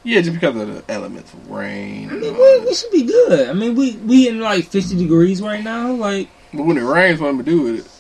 Yeah, 0.05 0.21
just 0.21 0.33
because 0.33 0.55
of 0.55 0.67
the 0.67 0.93
elements, 0.93 1.33
of 1.33 1.49
rain. 1.49 2.09
I 2.09 2.13
mean, 2.13 2.33
we, 2.33 2.59
we 2.59 2.73
should 2.73 2.91
be 2.91 3.03
good. 3.03 3.49
I 3.49 3.53
mean, 3.53 3.75
we 3.75 3.97
we 3.97 4.29
in 4.29 4.39
like 4.39 4.65
50 4.65 4.95
degrees 4.97 5.41
right 5.41 5.63
now. 5.63 5.91
Like, 5.91 6.29
But 6.53 6.63
when 6.63 6.77
it 6.77 6.83
rains, 6.83 7.19
what 7.19 7.29
am 7.29 7.39
I 7.39 7.43
gonna 7.43 7.51
do 7.51 7.61
with 7.63 7.85
it? 7.85 7.91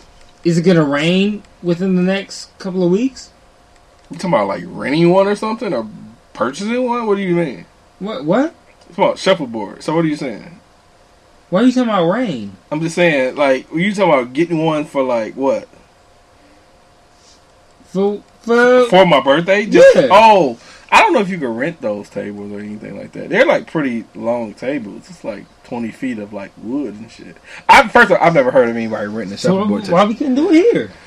is 0.47 0.59
it 0.59 0.61
gonna 0.61 0.83
rain 0.85 1.41
within 1.63 1.95
the 1.95 2.03
next 2.03 2.55
couple 2.59 2.83
of 2.85 2.91
weeks? 2.91 3.31
You 4.11 4.17
talking 4.17 4.29
about 4.29 4.47
like 4.47 4.63
renting 4.67 5.09
one 5.09 5.27
or 5.27 5.35
something 5.35 5.73
or 5.73 5.89
purchasing 6.33 6.85
one? 6.85 7.07
What 7.07 7.15
do 7.15 7.23
you 7.23 7.35
mean? 7.35 7.65
What? 7.99 8.23
What? 8.23 8.53
It's 8.87 8.97
about 8.97 9.17
shuffleboard. 9.17 9.81
So 9.83 9.95
what 9.95 10.05
are 10.05 10.07
you 10.07 10.15
saying? 10.15 10.59
Why 11.49 11.61
are 11.61 11.63
you 11.63 11.71
talking 11.71 11.89
about 11.89 12.07
rain? 12.09 12.55
I'm 12.71 12.81
just 12.81 12.95
saying, 12.95 13.35
like, 13.35 13.71
you 13.73 13.93
talking 13.93 14.13
about 14.13 14.33
getting 14.33 14.63
one 14.63 14.85
for 14.85 15.01
like 15.03 15.33
what? 15.35 15.67
For 17.85 18.21
for 18.41 18.85
For 18.89 19.05
my 19.05 19.21
birthday? 19.21 19.65
Just, 19.65 19.95
Yeah. 19.95 20.09
Oh, 20.11 20.59
I 20.95 21.01
don't 21.01 21.13
know 21.13 21.19
if 21.19 21.29
you 21.29 21.37
can 21.37 21.55
rent 21.55 21.81
those 21.81 22.09
tables 22.09 22.51
or 22.51 22.59
anything 22.59 22.97
like 22.97 23.11
that. 23.11 23.29
They're 23.29 23.45
like 23.45 23.67
pretty 23.67 24.05
long 24.15 24.53
tables. 24.53 25.09
It's 25.09 25.23
like 25.23 25.45
20 25.65 25.91
feet 25.91 26.19
of 26.19 26.31
like 26.31 26.51
wood 26.57 26.95
and 26.95 27.11
shit. 27.11 27.35
I 27.67 27.87
first 27.87 28.11
of 28.11 28.17
all, 28.17 28.25
I've 28.25 28.33
never 28.33 28.51
heard 28.51 28.69
of 28.69 28.75
anybody 28.75 29.07
renting 29.07 29.33
a 29.33 29.37
so 29.37 29.61
table. 29.61 29.81
why 29.81 30.05
we 30.05 30.15
couldn't 30.15 30.35
do 30.35 30.51
it 30.51 30.73
here? 30.73 30.91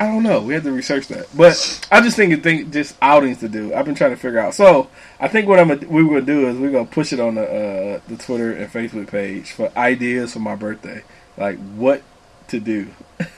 I 0.00 0.06
don't 0.06 0.22
know. 0.24 0.40
We 0.40 0.54
have 0.54 0.64
to 0.64 0.72
research 0.72 1.06
that. 1.08 1.26
But 1.36 1.86
I 1.90 2.00
just 2.00 2.16
think 2.16 2.42
think 2.42 2.72
just 2.72 2.96
outings 3.02 3.38
to 3.40 3.48
do. 3.48 3.74
I've 3.74 3.84
been 3.84 3.94
trying 3.94 4.10
to 4.10 4.16
figure 4.16 4.38
out. 4.38 4.54
So 4.54 4.88
I 5.20 5.28
think 5.28 5.48
what 5.48 5.60
I'm 5.60 5.68
gonna, 5.68 5.86
we 5.86 6.04
gonna 6.04 6.22
do 6.22 6.48
is 6.48 6.56
we're 6.56 6.72
gonna 6.72 6.86
push 6.86 7.12
it 7.12 7.20
on 7.20 7.36
the 7.36 7.44
uh, 7.44 8.00
the 8.08 8.16
Twitter 8.16 8.52
and 8.52 8.72
Facebook 8.72 9.08
page 9.08 9.52
for 9.52 9.70
ideas 9.76 10.32
for 10.32 10.40
my 10.40 10.56
birthday, 10.56 11.02
like 11.36 11.58
what 11.74 12.02
to 12.48 12.60
do. 12.60 12.88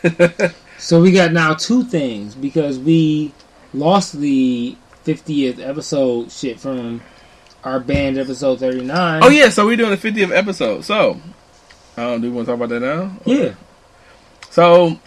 So 0.78 1.00
we 1.00 1.12
got 1.12 1.32
now 1.32 1.54
two 1.54 1.84
things 1.84 2.34
because 2.34 2.78
we 2.78 3.32
lost 3.72 4.18
the 4.18 4.76
50th 5.04 5.58
episode 5.66 6.30
shit 6.30 6.58
from 6.58 7.02
our 7.62 7.80
band 7.80 8.18
episode 8.18 8.60
39. 8.60 9.22
oh 9.22 9.28
yeah, 9.28 9.48
so 9.48 9.66
we're 9.66 9.76
doing 9.76 9.90
the 9.90 9.96
50th 9.96 10.36
episode. 10.36 10.84
So 10.84 11.20
um, 11.96 12.20
do 12.20 12.30
we 12.30 12.36
want 12.36 12.46
to 12.46 12.52
talk 12.52 12.56
about 12.56 12.68
that 12.70 12.80
now? 12.80 13.16
Yeah. 13.24 13.54
So 14.50 14.98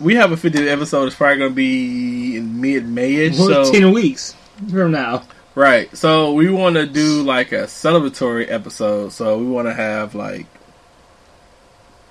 we 0.00 0.14
have 0.16 0.32
a 0.32 0.36
50th 0.36 0.68
episode. 0.68 1.06
It's 1.06 1.16
probably 1.16 1.38
gonna 1.38 1.50
be 1.50 2.36
in 2.36 2.60
mid 2.60 2.84
Mayish. 2.84 3.38
Well, 3.38 3.64
So 3.64 3.72
10 3.72 3.92
weeks 3.92 4.34
from 4.70 4.92
now. 4.92 5.24
Right. 5.54 5.94
So 5.96 6.32
we 6.32 6.48
want 6.50 6.76
to 6.76 6.86
do 6.86 7.22
like 7.22 7.52
a 7.52 7.64
celebratory 7.64 8.50
episode. 8.50 9.12
So 9.12 9.38
we 9.38 9.46
want 9.46 9.68
to 9.68 9.74
have 9.74 10.14
like 10.14 10.46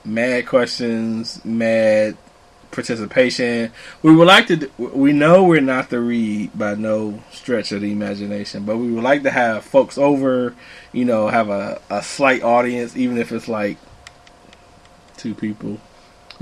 mad 0.06 0.48
questions, 0.48 1.44
mad 1.44 2.18
participation. 2.72 3.72
We 4.02 4.16
would 4.16 4.28
like 4.28 4.48
to. 4.48 4.70
We 4.78 5.14
know 5.14 5.44
we're 5.44 5.62
not 5.62 5.90
the 5.90 6.00
Read 6.00 6.52
by 6.58 6.76
no 6.76 7.22
stretch 7.32 7.72
of 7.72 7.82
the 7.82 7.92
imagination, 7.92 8.66
but 8.66 8.78
we 8.78 8.92
would 8.92 9.04
like 9.04 9.24
to 9.24 9.32
have 9.32 9.64
folks 9.64 9.98
over. 9.98 10.56
You 10.92 11.06
know, 11.06 11.28
have 11.28 11.50
a 11.50 11.82
a 11.90 12.02
slight 12.02 12.44
audience, 12.44 12.96
even 12.98 13.18
if 13.18 13.32
it's 13.32 13.48
like 13.48 13.78
two 15.18 15.36
people. 15.36 15.80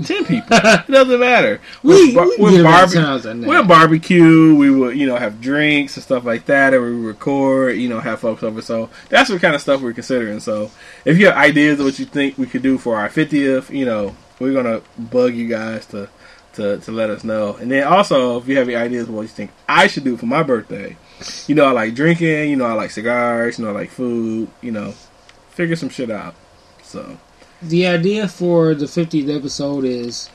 Ten 0.04 0.24
people. 0.24 0.48
it 0.50 0.90
doesn't 0.90 1.20
matter. 1.20 1.60
We, 1.82 2.14
We're, 2.14 2.24
we 2.24 2.36
we're 2.38 2.62
barbe- 2.62 2.92
towns 2.92 3.26
on 3.26 3.42
that. 3.42 3.46
We'll 3.48 3.64
barbecue. 3.64 4.54
We 4.54 4.70
will, 4.70 4.92
you 4.94 5.06
know, 5.06 5.16
have 5.16 5.42
drinks 5.42 5.96
and 5.96 6.02
stuff 6.02 6.24
like 6.24 6.46
that, 6.46 6.72
and 6.72 6.82
we 6.82 7.06
record. 7.06 7.76
You 7.76 7.88
know, 7.90 8.00
have 8.00 8.20
folks 8.20 8.42
over. 8.42 8.62
So 8.62 8.88
that's 9.10 9.28
what 9.28 9.42
kind 9.42 9.54
of 9.54 9.60
stuff 9.60 9.82
we're 9.82 9.92
considering. 9.92 10.40
So 10.40 10.70
if 11.04 11.18
you 11.18 11.26
have 11.26 11.36
ideas 11.36 11.80
of 11.80 11.86
what 11.86 11.98
you 11.98 12.06
think 12.06 12.38
we 12.38 12.46
could 12.46 12.62
do 12.62 12.78
for 12.78 12.96
our 12.96 13.10
fiftieth, 13.10 13.70
you 13.70 13.84
know, 13.84 14.16
we're 14.38 14.54
gonna 14.54 14.80
bug 14.98 15.34
you 15.34 15.48
guys 15.48 15.84
to 15.86 16.08
to 16.60 16.78
to 16.78 16.92
let 16.92 17.10
us 17.10 17.24
know. 17.24 17.54
And 17.56 17.70
then 17.70 17.86
also, 17.86 18.38
if 18.38 18.48
you 18.48 18.56
have 18.58 18.68
any 18.68 18.76
ideas 18.76 19.08
what 19.08 19.22
you 19.22 19.28
think 19.28 19.50
I 19.68 19.86
should 19.86 20.04
do 20.04 20.16
for 20.16 20.26
my 20.26 20.42
birthday, 20.42 20.96
you 21.46 21.54
know, 21.54 21.64
I 21.64 21.72
like 21.72 21.94
drinking. 21.94 22.50
You 22.50 22.56
know, 22.56 22.66
I 22.66 22.72
like 22.72 22.90
cigars. 22.90 23.58
You 23.58 23.64
know, 23.64 23.70
I 23.70 23.74
like 23.74 23.90
food. 23.90 24.48
You 24.60 24.72
know, 24.72 24.94
figure 25.50 25.76
some 25.76 25.88
shit 25.88 26.10
out. 26.10 26.34
So 26.82 27.18
the 27.62 27.86
idea 27.86 28.28
for 28.28 28.74
the 28.74 28.86
50th 28.86 29.36
episode 29.36 29.84
is 29.84 30.30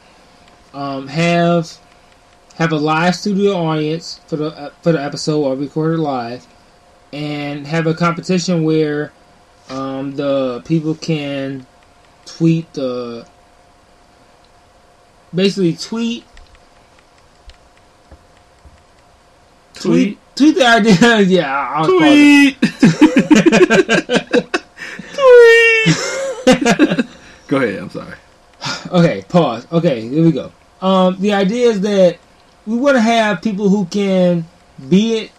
um, 0.73 1.07
have 1.07 1.77
have 2.55 2.71
a 2.71 2.77
live 2.77 3.15
studio 3.15 3.53
audience 3.53 4.19
for 4.27 4.35
the 4.37 4.47
uh, 4.47 4.69
for 4.81 4.91
the 4.91 5.01
episode 5.01 5.43
or 5.43 5.55
recorded 5.55 5.99
live, 5.99 6.45
and 7.13 7.65
have 7.67 7.87
a 7.87 7.93
competition 7.93 8.63
where 8.63 9.11
um, 9.69 10.15
the 10.15 10.61
people 10.65 10.95
can 10.95 11.65
tweet 12.25 12.71
the 12.73 13.25
basically 15.35 15.73
tweet 15.73 16.23
tweet 19.75 20.17
tweet 20.35 20.55
the 20.55 20.65
idea. 20.65 21.19
yeah, 21.27 21.73
I'll 21.73 21.85
tweet. 21.85 22.61
tweet. 25.15 25.95
Go 27.47 27.57
ahead. 27.57 27.79
I'm 27.79 27.89
sorry. 27.89 28.15
Okay, 28.91 29.23
pause. 29.29 29.67
Okay, 29.71 30.01
here 30.07 30.23
we 30.23 30.31
go. 30.31 30.51
Um, 30.81 31.17
the 31.19 31.33
idea 31.33 31.69
is 31.69 31.81
that 31.81 32.17
we 32.65 32.77
want 32.77 32.95
to 32.95 33.01
have 33.01 33.41
people 33.41 33.69
who 33.69 33.85
can 33.85 34.45
be 34.89 35.17
it 35.17 35.31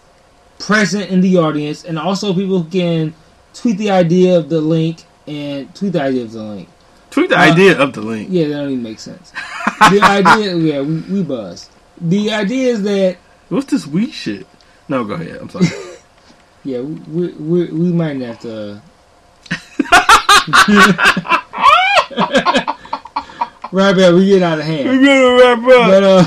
present 0.58 1.10
in 1.10 1.20
the 1.20 1.36
audience, 1.38 1.84
and 1.84 1.98
also 1.98 2.32
people 2.32 2.62
who 2.62 2.70
can 2.70 3.14
tweet 3.52 3.78
the 3.78 3.90
idea 3.90 4.38
of 4.38 4.48
the 4.48 4.60
link 4.60 5.02
and 5.26 5.74
tweet 5.74 5.92
the 5.92 6.02
idea 6.02 6.22
of 6.22 6.32
the 6.32 6.42
link. 6.42 6.68
Tweet 7.16 7.30
the 7.30 7.38
Uh, 7.38 7.50
idea 7.50 7.78
of 7.78 7.94
the 7.94 8.02
link. 8.02 8.28
Yeah, 8.30 8.48
that 8.48 8.54
don't 8.56 8.70
even 8.72 8.82
make 8.82 8.98
sense. 9.00 9.32
the 9.90 10.00
idea, 10.02 10.54
yeah, 10.68 10.80
we, 10.82 11.00
we 11.00 11.22
buzz. 11.22 11.70
The 11.98 12.30
idea 12.30 12.72
is 12.74 12.82
that 12.82 13.16
What's 13.48 13.70
this 13.70 13.86
weed 13.86 14.12
shit? 14.12 14.46
No, 14.86 15.02
go 15.02 15.14
ahead. 15.14 15.38
I'm 15.40 15.48
sorry. 15.48 15.66
yeah, 16.64 16.80
we 16.80 17.28
we, 17.32 17.64
we 17.72 17.90
might 17.90 18.20
have 18.20 18.38
to. 18.40 18.82
right, 23.72 23.96
but 23.96 24.12
we 24.14 24.26
get 24.26 24.42
out 24.42 24.58
of 24.58 24.66
hand. 24.66 24.86
We're 24.86 25.02
gonna 25.06 25.36
wrap 25.40 25.58
up. 25.58 25.64
But 25.88 26.04
uh, 26.04 26.26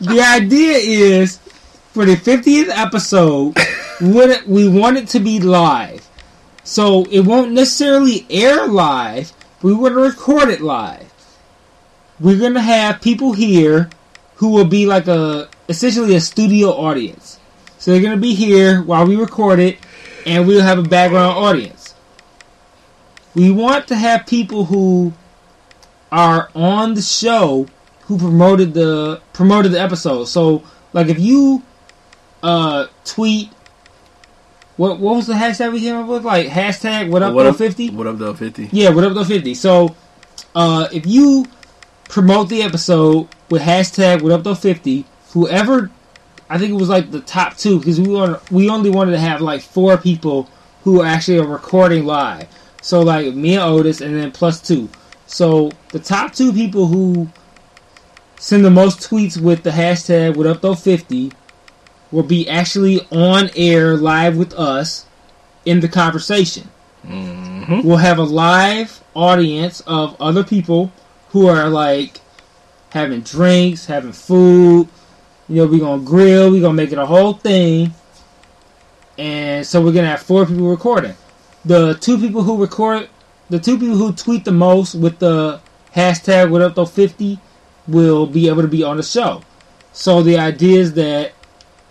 the 0.00 0.20
idea 0.36 0.76
is 0.78 1.38
for 1.94 2.04
the 2.04 2.16
50th 2.16 2.70
episode, 2.70 3.56
we 4.00 4.10
want 4.10 4.30
it, 4.32 4.48
we 4.48 4.68
want 4.68 4.96
it 4.96 5.06
to 5.06 5.20
be 5.20 5.38
live. 5.38 6.04
So 6.64 7.04
it 7.04 7.20
won't 7.20 7.52
necessarily 7.52 8.26
air 8.28 8.66
live. 8.66 9.32
We 9.62 9.72
want 9.72 9.94
to 9.94 10.00
record 10.00 10.48
it 10.48 10.60
live. 10.60 11.12
We're 12.18 12.40
gonna 12.40 12.60
have 12.60 13.00
people 13.00 13.32
here 13.32 13.90
who 14.36 14.48
will 14.50 14.64
be 14.64 14.86
like 14.86 15.06
a 15.06 15.48
essentially 15.68 16.16
a 16.16 16.20
studio 16.20 16.70
audience. 16.70 17.38
So 17.78 17.92
they're 17.92 18.02
gonna 18.02 18.16
be 18.16 18.34
here 18.34 18.82
while 18.82 19.06
we 19.06 19.14
record 19.14 19.60
it, 19.60 19.78
and 20.26 20.48
we'll 20.48 20.62
have 20.62 20.78
a 20.78 20.82
background 20.82 21.38
audience. 21.38 21.94
We 23.36 23.52
want 23.52 23.86
to 23.88 23.94
have 23.94 24.26
people 24.26 24.64
who 24.64 25.12
are 26.10 26.50
on 26.56 26.94
the 26.94 27.02
show 27.02 27.68
who 28.02 28.18
promoted 28.18 28.74
the 28.74 29.20
promoted 29.32 29.72
the 29.72 29.80
episode. 29.80 30.24
So, 30.24 30.64
like, 30.92 31.06
if 31.08 31.20
you 31.20 31.62
uh 32.44 32.86
tweet, 33.04 33.50
what 34.76 35.00
what 35.00 35.16
was 35.16 35.26
the 35.26 35.34
hashtag 35.34 35.72
we 35.72 35.80
came 35.80 35.96
up 35.96 36.06
with? 36.06 36.24
Like 36.24 36.46
hashtag 36.46 37.10
what 37.10 37.22
up 37.22 37.34
what 37.34 37.44
though 37.44 37.50
up? 37.50 37.56
fifty. 37.56 37.88
What 37.90 38.06
up, 38.06 38.18
though? 38.18 38.34
Fifty. 38.34 38.68
Yeah, 38.70 38.90
what 38.90 39.02
up 39.02 39.14
though 39.14 39.24
fifty. 39.24 39.54
So, 39.54 39.96
uh, 40.54 40.88
if 40.92 41.06
you 41.06 41.46
promote 42.08 42.50
the 42.50 42.62
episode 42.62 43.28
with 43.50 43.62
hashtag 43.62 44.20
what 44.22 44.30
up 44.30 44.44
though 44.44 44.54
fifty, 44.54 45.06
whoever, 45.32 45.90
I 46.50 46.58
think 46.58 46.70
it 46.70 46.76
was 46.76 46.90
like 46.90 47.10
the 47.10 47.20
top 47.20 47.56
two 47.56 47.78
because 47.78 47.98
we 47.98 48.08
want 48.08 48.50
we 48.50 48.68
only 48.68 48.90
wanted 48.90 49.12
to 49.12 49.20
have 49.20 49.40
like 49.40 49.62
four 49.62 49.96
people 49.96 50.50
who 50.82 51.02
actually 51.02 51.38
are 51.38 51.46
recording 51.46 52.04
live. 52.04 52.46
So 52.82 53.00
like 53.00 53.34
me 53.34 53.54
and 53.54 53.62
Otis, 53.62 54.02
and 54.02 54.14
then 54.14 54.32
plus 54.32 54.60
two. 54.60 54.90
So 55.26 55.70
the 55.92 55.98
top 55.98 56.34
two 56.34 56.52
people 56.52 56.88
who 56.88 57.30
send 58.38 58.62
the 58.62 58.70
most 58.70 58.98
tweets 59.00 59.40
with 59.40 59.62
the 59.62 59.70
hashtag 59.70 60.36
what 60.36 60.46
up 60.46 60.60
though 60.60 60.74
fifty 60.74 61.32
will 62.14 62.22
be 62.22 62.48
actually 62.48 63.00
on 63.10 63.50
air 63.56 63.96
live 63.96 64.36
with 64.36 64.52
us 64.54 65.06
in 65.64 65.80
the 65.80 65.88
conversation 65.88 66.68
Mm-hmm. 67.06 67.86
we'll 67.86 67.98
have 67.98 68.18
a 68.18 68.22
live 68.24 69.02
audience 69.14 69.80
of 69.86 70.16
other 70.20 70.42
people 70.42 70.90
who 71.30 71.46
are 71.48 71.68
like 71.68 72.20
having 72.90 73.20
drinks, 73.20 73.86
having 73.86 74.12
food. 74.12 74.88
You 75.48 75.56
know, 75.56 75.66
we're 75.66 75.80
gonna 75.80 76.02
grill, 76.02 76.50
we're 76.50 76.62
gonna 76.62 76.74
make 76.74 76.92
it 76.92 76.98
a 76.98 77.04
whole 77.04 77.34
thing. 77.34 77.92
And 79.18 79.66
so 79.66 79.82
we're 79.82 79.92
gonna 79.92 80.08
have 80.08 80.22
four 80.22 80.46
people 80.46 80.70
recording. 80.70 81.14
The 81.64 81.94
two 81.94 82.18
people 82.18 82.42
who 82.42 82.60
record 82.60 83.08
the 83.50 83.58
two 83.58 83.78
people 83.78 83.96
who 83.96 84.12
tweet 84.12 84.44
the 84.44 84.52
most 84.52 84.94
with 84.94 85.18
the 85.18 85.60
hashtag 85.94 86.50
what 86.50 86.62
up 86.62 86.74
though 86.74 86.86
fifty 86.86 87.38
will 87.86 88.26
be 88.26 88.48
able 88.48 88.62
to 88.62 88.68
be 88.68 88.82
on 88.82 88.96
the 88.96 89.02
show. 89.02 89.42
So 89.92 90.22
the 90.22 90.38
idea 90.38 90.80
is 90.80 90.94
that 90.94 91.32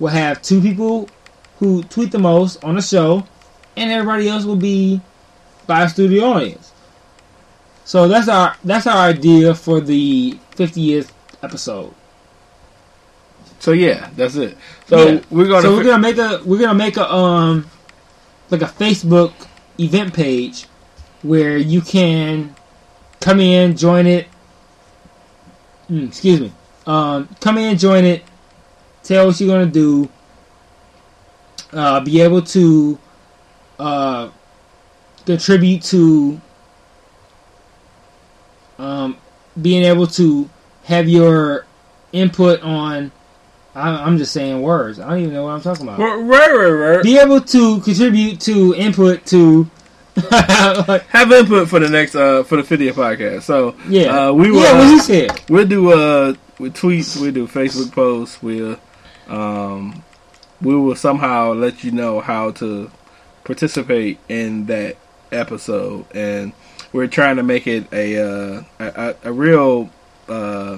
we'll 0.03 0.11
have 0.11 0.41
two 0.41 0.59
people 0.59 1.07
who 1.59 1.81
tweet 1.83 2.11
the 2.11 2.19
most 2.19 2.61
on 2.61 2.75
the 2.75 2.81
show 2.81 3.25
and 3.77 3.89
everybody 3.89 4.27
else 4.27 4.43
will 4.43 4.57
be 4.57 4.99
by 5.65 5.87
studio 5.87 6.25
audience. 6.25 6.73
So 7.85 8.09
that's 8.09 8.27
our 8.27 8.57
that's 8.65 8.85
our 8.85 8.97
idea 8.97 9.55
for 9.55 9.79
the 9.79 10.37
50th 10.55 11.09
episode. 11.41 11.93
So 13.59 13.71
yeah, 13.71 14.09
that's 14.17 14.35
it. 14.35 14.57
So 14.87 14.97
Yeah. 15.07 15.21
we're 15.31 15.47
gonna. 15.47 15.61
so 15.61 15.71
we're 15.77 15.85
gonna 15.85 15.99
make 15.99 16.17
a 16.17 16.41
we're 16.43 16.59
gonna 16.59 16.73
make 16.73 16.97
a 16.97 17.09
um 17.09 17.65
like 18.49 18.61
a 18.61 18.65
Facebook 18.65 19.31
event 19.79 20.13
page 20.13 20.65
where 21.21 21.55
you 21.57 21.79
can 21.79 22.53
come 23.21 23.39
in, 23.39 23.77
join 23.77 24.05
it. 24.05 24.27
Mm, 25.89 26.09
excuse 26.09 26.41
me. 26.41 26.51
Um, 26.85 27.29
come 27.39 27.57
in, 27.57 27.77
join 27.77 28.03
it. 28.03 28.25
Tell 29.03 29.27
what 29.27 29.39
you're 29.39 29.49
gonna 29.49 29.69
do. 29.69 30.09
Uh, 31.71 31.99
be 32.01 32.21
able 32.21 32.41
to 32.41 32.99
uh, 33.79 34.29
contribute 35.25 35.81
to 35.81 36.39
um, 38.77 39.17
being 39.59 39.83
able 39.83 40.07
to 40.07 40.49
have 40.83 41.09
your 41.09 41.65
input 42.11 42.61
on. 42.61 43.11
I, 43.75 43.89
I'm 43.89 44.17
just 44.19 44.31
saying 44.33 44.61
words. 44.61 44.99
I 44.99 45.09
don't 45.09 45.19
even 45.19 45.33
know 45.33 45.45
what 45.45 45.51
I'm 45.51 45.61
talking 45.61 45.87
about 45.87 45.97
right, 45.99 46.53
right, 46.53 46.69
right. 46.69 47.03
be 47.03 47.17
able 47.17 47.41
to 47.41 47.79
contribute 47.81 48.39
to 48.41 48.75
input 48.75 49.25
to 49.27 49.69
Like, 50.15 51.03
have 51.07 51.31
input 51.31 51.69
for 51.69 51.79
the 51.79 51.89
next 51.89 52.13
uh 52.13 52.43
for 52.43 52.61
the 52.61 52.63
50th 52.63 52.93
podcast. 52.93 53.43
So 53.43 53.75
yeah, 53.87 54.27
uh, 54.27 54.33
we 54.33 54.51
will. 54.51 54.61
yeah. 54.61 54.73
What 54.73 54.85
uh, 54.85 54.89
he 54.89 54.99
said. 54.99 55.41
We'll 55.49 55.65
do 55.67 55.91
uh 55.91 56.35
with 56.59 56.75
tweets. 56.75 57.19
We'll 57.19 57.31
do 57.31 57.47
Facebook 57.47 57.91
posts. 57.91 58.41
We'll 58.41 58.77
um 59.27 60.03
we 60.61 60.75
will 60.75 60.95
somehow 60.95 61.53
let 61.53 61.83
you 61.83 61.91
know 61.91 62.21
how 62.21 62.51
to 62.51 62.89
participate 63.43 64.17
in 64.29 64.65
that 64.67 64.95
episode, 65.31 66.05
and 66.15 66.53
we're 66.93 67.07
trying 67.07 67.35
to 67.37 67.43
make 67.43 67.67
it 67.67 67.91
a 67.91 68.17
uh, 68.17 68.63
a, 68.79 69.15
a, 69.25 69.33
real 69.33 69.89
uh 70.29 70.77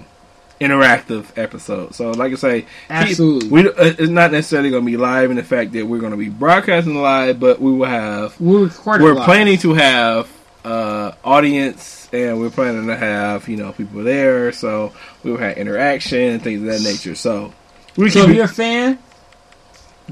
interactive 0.60 1.26
episode. 1.38 1.94
So, 1.94 2.12
like 2.12 2.32
I 2.32 2.36
say, 2.36 2.62
keep- 2.62 2.70
Absolutely. 2.90 3.50
we 3.50 3.70
uh, 3.70 3.74
it's 3.78 4.10
not 4.10 4.32
necessarily 4.32 4.70
going 4.70 4.84
to 4.86 4.92
be 4.92 4.98
live 4.98 5.30
in 5.30 5.38
the 5.38 5.44
fact 5.44 5.74
that 5.74 5.86
we're 5.86 6.00
going 6.00 6.12
to 6.12 6.18
be 6.18 6.30
broadcasting 6.30 6.96
live, 6.96 7.40
but 7.40 7.60
we 7.62 7.74
will 7.74 7.86
have 7.86 8.40
We're 8.40 8.66
recording. 8.66 9.04
we're 9.06 9.14
live. 9.16 9.26
planning 9.26 9.58
to 9.60 9.74
have 9.74 10.30
uh, 10.64 11.12
audience 11.24 12.10
and 12.12 12.40
we're 12.40 12.50
planning 12.50 12.88
to 12.88 12.96
have 12.96 13.48
you 13.48 13.56
know 13.58 13.72
people 13.72 14.02
there 14.04 14.52
so 14.52 14.92
we'll 15.24 15.38
have 15.38 15.58
interaction 15.58 16.20
and 16.20 16.42
things 16.42 16.62
of 16.62 16.68
that 16.68 16.82
nature 16.82 17.14
so 17.14 17.54
we 17.98 18.10
So 18.10 18.24
if 18.24 18.36
you're 18.36 18.46
a 18.46 18.48
fan, 18.48 19.00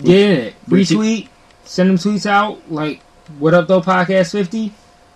get 0.02 0.20
in 0.20 0.40
it. 0.48 0.54
Retweet, 0.68 1.28
send 1.66 1.90
them 1.90 1.98
tweets 1.98 2.26
out 2.26 2.72
like 2.72 3.02
"What 3.40 3.54
up 3.54 3.68
though 3.68 3.82
podcast 3.82 4.32
50." 4.32 4.74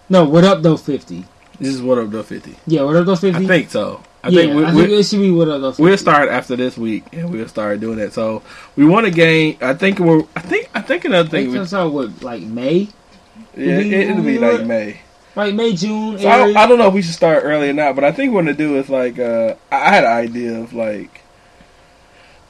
No, 0.10 0.23
"What 0.26 0.44
up 0.44 0.61
though 0.61 0.77
50." 0.77 1.26
this 1.60 1.73
is 1.73 1.81
what 1.81 1.98
up 1.98 2.11
the 2.11 2.23
50 2.23 2.56
Yeah, 2.68 2.84
"What 2.84 2.95
up 2.95 3.06
though 3.06 3.15
50." 3.15 3.44
i 3.44 3.48
think 3.48 3.69
so 3.72 4.02
i 4.23 4.30
yeah, 4.30 4.41
think, 4.41 4.56
we, 4.56 4.64
I 4.64 4.73
we, 4.73 4.81
think 4.81 4.94
it 4.94 5.03
should 5.06 5.19
be 5.19 5.31
"What 5.31 5.49
up 5.49 5.61
though 5.61 5.72
50." 5.72 5.84
we'll 5.84 5.98
start 5.98 6.30
after 6.30 6.56
this 6.56 6.77
week 6.77 7.03
and 7.11 7.31
we'll 7.31 7.48
start 7.48 7.80
doing 7.80 7.98
that 7.98 8.14
so 8.14 8.44
we 8.76 8.85
want 8.85 9.06
to 9.07 9.11
gain 9.11 9.57
i 9.61 9.73
think 9.73 9.99
we're 9.99 10.22
i 10.35 10.39
think 10.41 10.69
i 10.76 10.81
think 10.81 11.06
another 11.06 11.27
thing 11.30 11.52
that's 11.52 11.72
how 11.72 11.88
what 11.88 12.22
like 12.22 12.44
May, 12.44 12.89
yeah, 13.56 13.77
we- 13.80 13.94
it'll 13.95 14.23
be 14.23 14.38
like 14.38 14.65
may 14.65 15.02
like 15.35 15.53
May 15.53 15.73
June. 15.73 16.18
So 16.18 16.27
I, 16.27 16.39
area. 16.39 16.57
I 16.57 16.65
don't 16.65 16.80
know 16.80 16.88
if 16.88 16.95
we 16.95 17.03
should 17.03 17.14
start 17.14 17.44
early 17.44 17.69
or 17.69 17.73
not, 17.73 17.94
but 17.94 18.03
I 18.03 18.11
think 18.11 18.34
what 18.34 18.45
to 18.48 18.53
do 18.56 18.76
is 18.77 18.89
like 18.89 19.19
uh, 19.19 19.53
I 19.72 19.89
had 19.94 20.03
an 20.03 20.11
idea 20.11 20.60
of 20.60 20.73
like 20.73 21.22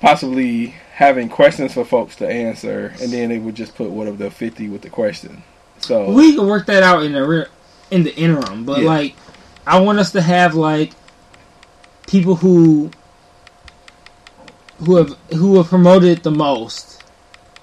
possibly 0.01 0.67
having 0.93 1.29
questions 1.29 1.73
for 1.73 1.85
folks 1.85 2.15
to 2.17 2.27
answer, 2.27 2.93
and 3.01 3.11
then 3.11 3.29
they 3.29 3.37
would 3.39 3.55
just 3.55 3.75
put 3.75 3.89
what 3.89 4.07
of 4.07 4.17
the 4.17 4.31
fifty 4.31 4.67
with 4.69 4.81
the 4.81 4.89
question. 4.89 5.43
So 5.79 6.11
we 6.11 6.35
can 6.35 6.47
work 6.47 6.65
that 6.67 6.83
out 6.83 7.03
in 7.03 7.13
the 7.13 7.25
re- 7.25 7.45
in 7.91 8.03
the 8.03 8.15
interim, 8.15 8.65
but 8.65 8.79
Yeah. 8.81 8.87
like 8.87 9.15
I 9.65 9.79
want 9.79 9.99
us 9.99 10.11
to 10.13 10.21
have 10.21 10.55
like 10.55 10.91
people 12.07 12.35
who 12.35 12.89
who 14.79 14.95
have 14.97 15.15
who 15.33 15.57
have 15.57 15.67
promoted 15.67 16.23
the 16.23 16.31
most 16.31 17.03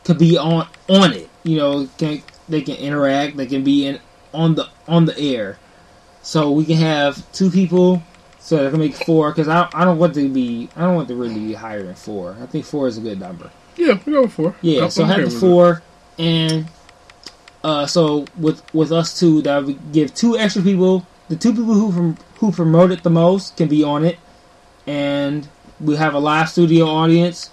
to 0.05 0.15
be 0.15 0.36
on 0.36 0.66
on 0.89 1.12
it. 1.12 1.28
You 1.43 1.56
know, 1.59 1.89
can 1.98 2.23
they 2.48 2.62
can 2.62 2.77
interact, 2.77 3.36
they 3.36 3.47
can 3.47 3.65
be 3.65 3.86
in 3.86 4.01
on 4.32 4.55
the 4.55 4.69
on 4.89 5.05
the 5.06 5.19
air. 5.19 5.59
So 6.23 6.51
we 6.51 6.65
can 6.65 6.77
have 6.77 7.31
two 7.32 7.51
people, 7.51 8.02
so 8.44 8.62
they 8.62 8.70
can 8.70 8.78
make 8.78 8.94
four. 8.94 9.30
Because 9.30 9.48
I 9.48 9.68
I 9.72 9.84
don't 9.84 9.98
want 9.98 10.14
to 10.14 10.28
be 10.28 10.68
I 10.76 10.82
don't 10.82 10.94
want 10.94 11.08
to 11.08 11.16
really 11.16 11.40
be 11.40 11.54
higher 11.54 11.82
than 11.82 11.94
four. 11.94 12.36
I 12.40 12.46
think 12.46 12.66
four 12.66 12.86
is 12.86 12.98
a 12.98 13.00
good 13.00 13.18
number. 13.18 13.50
yeah, 13.76 13.98
we 14.04 14.12
go 14.12 14.28
for 14.28 14.54
Yeah, 14.60 14.84
I'm 14.84 14.90
so 14.90 15.02
okay 15.02 15.12
have 15.12 15.20
the 15.20 15.24
with 15.26 15.40
four, 15.40 15.82
and 16.18 16.66
uh, 17.64 17.86
so 17.86 18.26
with 18.38 18.62
with 18.74 18.92
us 18.92 19.18
two, 19.18 19.40
that 19.42 19.64
would 19.64 19.92
give 19.92 20.14
two 20.14 20.36
extra 20.36 20.62
people. 20.62 21.06
The 21.30 21.36
two 21.36 21.52
people 21.52 21.72
who 21.72 21.90
from 21.90 22.18
who 22.38 22.52
promoted 22.52 23.02
the 23.02 23.10
most 23.10 23.56
can 23.56 23.68
be 23.68 23.82
on 23.82 24.04
it, 24.04 24.18
and 24.86 25.48
we 25.80 25.96
have 25.96 26.12
a 26.12 26.18
live 26.18 26.50
studio 26.50 26.86
audience. 26.86 27.50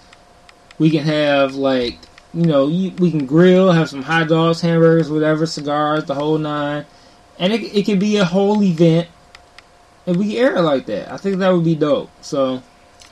We 0.78 0.90
can 0.90 1.04
have 1.04 1.54
like 1.54 1.98
you 2.34 2.44
know 2.44 2.68
you, 2.68 2.90
we 2.98 3.10
can 3.10 3.24
grill, 3.24 3.72
have 3.72 3.88
some 3.88 4.02
hot 4.02 4.28
dogs, 4.28 4.60
hamburgers, 4.60 5.10
whatever, 5.10 5.46
cigars, 5.46 6.04
the 6.04 6.14
whole 6.14 6.36
nine, 6.36 6.84
and 7.38 7.54
it 7.54 7.62
it 7.74 7.86
can 7.86 7.98
be 7.98 8.18
a 8.18 8.26
whole 8.26 8.62
event, 8.62 9.08
and 10.06 10.16
we 10.16 10.36
air 10.38 10.56
it 10.56 10.62
like 10.62 10.86
that. 10.86 11.10
I 11.12 11.16
think 11.16 11.38
that 11.38 11.50
would 11.50 11.64
be 11.64 11.74
dope. 11.74 12.10
So. 12.20 12.62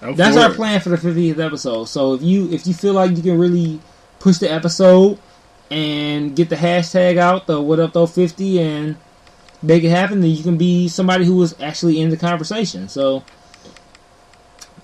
I'm 0.03 0.15
That's 0.15 0.37
our 0.37 0.51
it. 0.51 0.57
plan 0.57 0.81
for 0.81 0.89
the 0.89 0.97
50th 0.97 1.39
episode. 1.39 1.85
So 1.85 2.15
if 2.15 2.23
you 2.23 2.51
if 2.51 2.67
you 2.67 2.73
feel 2.73 2.95
like 2.95 3.17
you 3.17 3.23
can 3.23 3.39
really 3.39 3.81
push 4.19 4.39
the 4.39 4.51
episode 4.51 5.19
and 5.71 6.35
get 6.35 6.49
the 6.49 6.57
hashtag 6.57 7.19
out, 7.19 7.47
the 7.47 7.61
what 7.61 7.81
up 7.81 7.93
though 7.93 8.07
50 8.07 8.61
and 8.61 8.97
make 9.63 9.85
it 9.85 9.91
happen, 9.91 10.21
then 10.21 10.31
you 10.31 10.43
can 10.43 10.57
be 10.57 10.89
somebody 10.89 11.25
who 11.25 11.37
was 11.37 11.55
actually 11.61 12.01
in 12.01 12.09
the 12.09 12.17
conversation. 12.17 12.89
So 12.89 13.25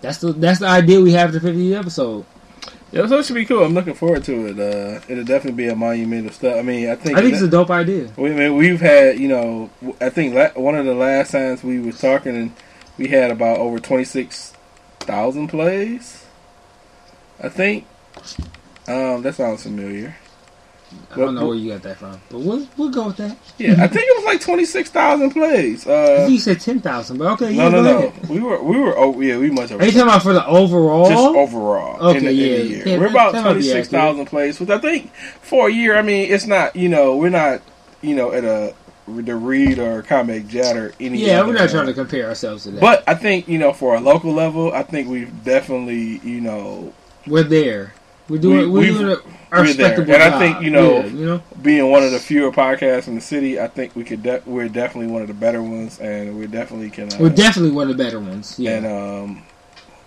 that's 0.00 0.18
the 0.18 0.32
that's 0.32 0.60
the 0.60 0.66
idea 0.66 1.00
we 1.00 1.12
have 1.12 1.32
for 1.32 1.38
the 1.38 1.50
50th 1.50 1.78
episode. 1.78 2.26
Yeah, 2.96 3.06
so 3.06 3.18
it 3.18 3.26
should 3.26 3.34
be 3.34 3.44
cool. 3.44 3.62
I'm 3.64 3.74
looking 3.74 3.94
forward 3.94 4.24
to 4.24 4.46
it. 4.46 4.58
Uh, 4.58 5.00
it'll 5.08 5.24
definitely 5.24 5.64
be 5.64 5.68
a 5.68 5.76
monumental 5.76 6.32
stuff. 6.32 6.56
I 6.56 6.62
mean, 6.62 6.88
I 6.88 6.94
think 6.96 7.16
I 7.18 7.20
think 7.20 7.34
it's 7.34 7.42
a 7.42 7.48
dope 7.48 7.70
idea. 7.70 8.10
We, 8.16 8.32
I 8.32 8.34
mean, 8.34 8.56
we've 8.56 8.80
had, 8.80 9.18
you 9.18 9.28
know, 9.28 9.70
I 10.00 10.08
think 10.10 10.34
la- 10.34 10.60
one 10.60 10.74
of 10.76 10.86
the 10.86 10.94
last 10.94 11.32
times 11.32 11.62
we 11.62 11.78
was 11.78 12.00
talking, 12.00 12.36
and 12.36 12.54
we 12.98 13.08
had 13.08 13.30
about 13.30 13.58
over 13.58 13.78
twenty 13.78 14.04
six 14.04 14.52
thousand 15.00 15.48
plays. 15.48 16.24
I 17.42 17.48
think. 17.48 17.86
Um, 18.88 19.22
that 19.22 19.34
sounds 19.34 19.62
familiar. 19.64 20.16
I 21.10 21.16
don't 21.16 21.34
know 21.34 21.46
where 21.46 21.56
you 21.56 21.72
got 21.72 21.82
that 21.82 21.96
from, 21.98 22.20
but 22.30 22.38
we'll 22.40 22.66
we'll 22.76 22.90
go 22.90 23.06
with 23.08 23.16
that. 23.16 23.36
Yeah, 23.58 23.72
I 23.82 23.86
think 23.88 24.06
it 24.08 24.16
was 24.16 24.24
like 24.24 24.40
twenty 24.40 24.64
six 24.64 24.90
thousand 24.90 25.30
plays. 25.30 25.86
Uh, 25.86 26.26
you 26.30 26.38
said 26.38 26.60
10,000, 26.60 27.18
but 27.18 27.32
okay, 27.32 27.56
no, 27.56 27.64
yeah, 27.64 27.68
no, 27.70 27.82
no. 27.82 27.98
ahead. 28.06 28.28
We 28.28 28.40
were, 28.40 28.62
we 28.62 28.78
were. 28.78 28.96
Oh, 28.96 29.20
yeah, 29.20 29.38
we 29.38 29.50
much 29.50 29.72
over. 29.72 29.82
Are 29.82 29.86
you 29.86 29.92
talking 29.92 30.08
about 30.08 30.22
for 30.22 30.32
the 30.32 30.46
overall? 30.46 31.08
just 31.08 31.22
overall 31.22 31.96
in 32.10 32.16
Okay, 32.16 32.18
the, 32.18 32.18
in 32.18 32.24
the 32.24 32.32
yeah. 32.32 32.56
year. 32.56 32.88
Yeah, 32.88 32.98
we're 32.98 33.06
about 33.06 33.32
that 33.32 33.44
might 33.44 33.54
be 33.54 33.60
twenty 33.60 33.72
six 33.72 33.88
thousand 33.88 34.26
plays, 34.26 34.60
which 34.60 34.70
I 34.70 34.78
think 34.78 35.12
for 35.14 35.68
a 35.68 35.72
year. 35.72 35.96
I 35.96 36.02
mean, 36.02 36.32
it's 36.32 36.46
not. 36.46 36.76
You 36.76 36.88
know, 36.88 37.16
we're 37.16 37.30
not. 37.30 37.62
You 38.02 38.14
know, 38.14 38.32
at 38.32 38.44
a 38.44 38.74
the 39.08 39.36
Read 39.36 39.78
or 39.78 40.02
Combat 40.02 40.46
Jack 40.48 40.76
or 40.76 40.92
any. 41.00 41.24
yeah, 41.24 41.44
we're 41.44 41.54
not 41.54 41.70
trying 41.70 41.86
to 41.86 41.94
compare 41.94 42.28
ourselves 42.28 42.64
to 42.64 42.72
that. 42.72 42.80
But 42.80 43.04
I 43.06 43.14
think 43.14 43.48
you 43.48 43.58
know, 43.58 43.72
for 43.72 43.94
a 43.94 44.00
local 44.00 44.32
level, 44.32 44.72
I 44.72 44.82
think 44.82 45.08
we've 45.08 45.44
definitely 45.44 46.18
you 46.18 46.40
know 46.40 46.92
We're 47.26 47.42
there. 47.44 47.94
We're 48.28 48.40
doing. 48.40 48.70
We- 48.72 48.90
are 48.90 48.92
doing 48.92 49.16
we're 49.52 49.72
there. 49.74 49.94
And 50.00 50.22
I 50.22 50.38
think, 50.38 50.62
you 50.62 50.70
know- 50.70 50.96
Yeah, 51.00 51.06
you 51.06 51.26
know, 51.26 51.42
being 51.62 51.90
one 51.90 52.02
of 52.02 52.10
the 52.12 52.18
fewer 52.18 52.50
podcasts 52.52 53.08
in 53.08 53.14
the 53.14 53.20
city. 53.20 53.60
I 53.60 53.68
think 53.68 53.94
we 53.96 54.04
could. 54.04 54.22
De- 54.22 54.42
we're 54.46 54.68
definitely 54.68 55.10
one 55.12 55.22
of 55.22 55.28
the 55.28 55.34
better 55.34 55.62
ones, 55.62 55.98
and 56.00 56.38
we 56.38 56.46
definitely 56.46 56.90
can. 56.90 57.12
Uh, 57.12 57.16
we're 57.20 57.28
definitely 57.30 57.70
one 57.72 57.90
of 57.90 57.96
the 57.96 58.02
better 58.02 58.18
ones. 58.20 58.58
Yeah, 58.58 58.76
and 58.78 58.86
um, 58.86 59.42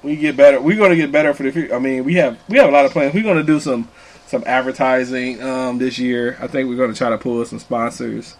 we 0.03 0.15
get 0.15 0.35
better. 0.37 0.59
We're 0.61 0.77
going 0.77 0.91
to 0.91 0.95
get 0.95 1.11
better 1.11 1.33
for 1.33 1.43
the 1.43 1.51
future. 1.51 1.73
I 1.75 1.79
mean, 1.79 2.03
we 2.05 2.15
have 2.15 2.37
we 2.49 2.57
have 2.57 2.69
a 2.69 2.71
lot 2.71 2.85
of 2.85 2.91
plans. 2.91 3.13
We're 3.13 3.23
going 3.23 3.37
to 3.37 3.43
do 3.43 3.59
some 3.59 3.87
some 4.27 4.43
advertising 4.45 5.41
um, 5.41 5.77
this 5.79 5.97
year. 5.97 6.37
I 6.39 6.47
think 6.47 6.69
we're 6.69 6.75
going 6.77 6.91
to 6.91 6.97
try 6.97 7.09
to 7.09 7.17
pull 7.17 7.43
some 7.45 7.59
sponsors, 7.59 8.35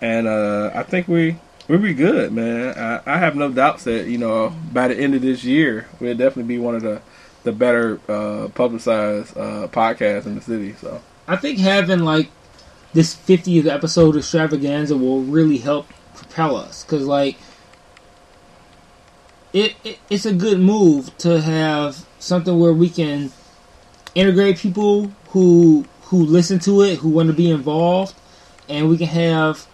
and 0.00 0.26
uh, 0.26 0.70
I 0.74 0.82
think 0.82 1.08
we 1.08 1.36
we'll 1.68 1.78
be 1.78 1.94
good, 1.94 2.32
man. 2.32 2.76
I, 2.76 3.14
I 3.14 3.18
have 3.18 3.36
no 3.36 3.50
doubts 3.50 3.84
that 3.84 4.06
you 4.06 4.18
know 4.18 4.52
by 4.72 4.88
the 4.88 4.96
end 4.98 5.14
of 5.14 5.22
this 5.22 5.44
year 5.44 5.86
we'll 6.00 6.16
definitely 6.16 6.44
be 6.54 6.58
one 6.58 6.74
of 6.74 6.82
the 6.82 7.00
the 7.48 7.52
better 7.52 7.98
uh, 8.08 8.48
publicized 8.48 9.34
uh, 9.34 9.68
podcasts 9.68 10.26
in 10.26 10.34
the 10.34 10.40
city. 10.42 10.74
So 10.74 11.00
I 11.26 11.36
think 11.36 11.58
having 11.58 12.00
like 12.00 12.28
this 12.92 13.14
50th 13.14 13.66
episode 13.66 14.16
extravaganza 14.16 14.98
will 14.98 15.22
really 15.22 15.56
help 15.56 15.88
propel 16.14 16.56
us 16.56 16.84
because 16.84 17.06
like 17.06 17.36
it, 19.54 19.74
it 19.82 19.98
it's 20.10 20.26
a 20.26 20.34
good 20.34 20.60
move 20.60 21.16
to 21.18 21.40
have 21.40 22.04
something 22.18 22.58
where 22.58 22.74
we 22.74 22.90
can 22.90 23.32
integrate 24.14 24.58
people 24.58 25.10
who 25.30 25.86
who 26.02 26.18
listen 26.18 26.58
to 26.58 26.82
it 26.82 26.98
who 26.98 27.08
want 27.08 27.28
to 27.28 27.34
be 27.34 27.50
involved 27.50 28.14
and 28.68 28.90
we 28.90 28.98
can 28.98 29.06
have 29.06 29.66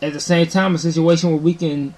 at 0.00 0.14
the 0.14 0.20
same 0.20 0.46
time 0.46 0.74
a 0.74 0.78
situation 0.78 1.30
where 1.30 1.38
we 1.38 1.52
can 1.52 1.94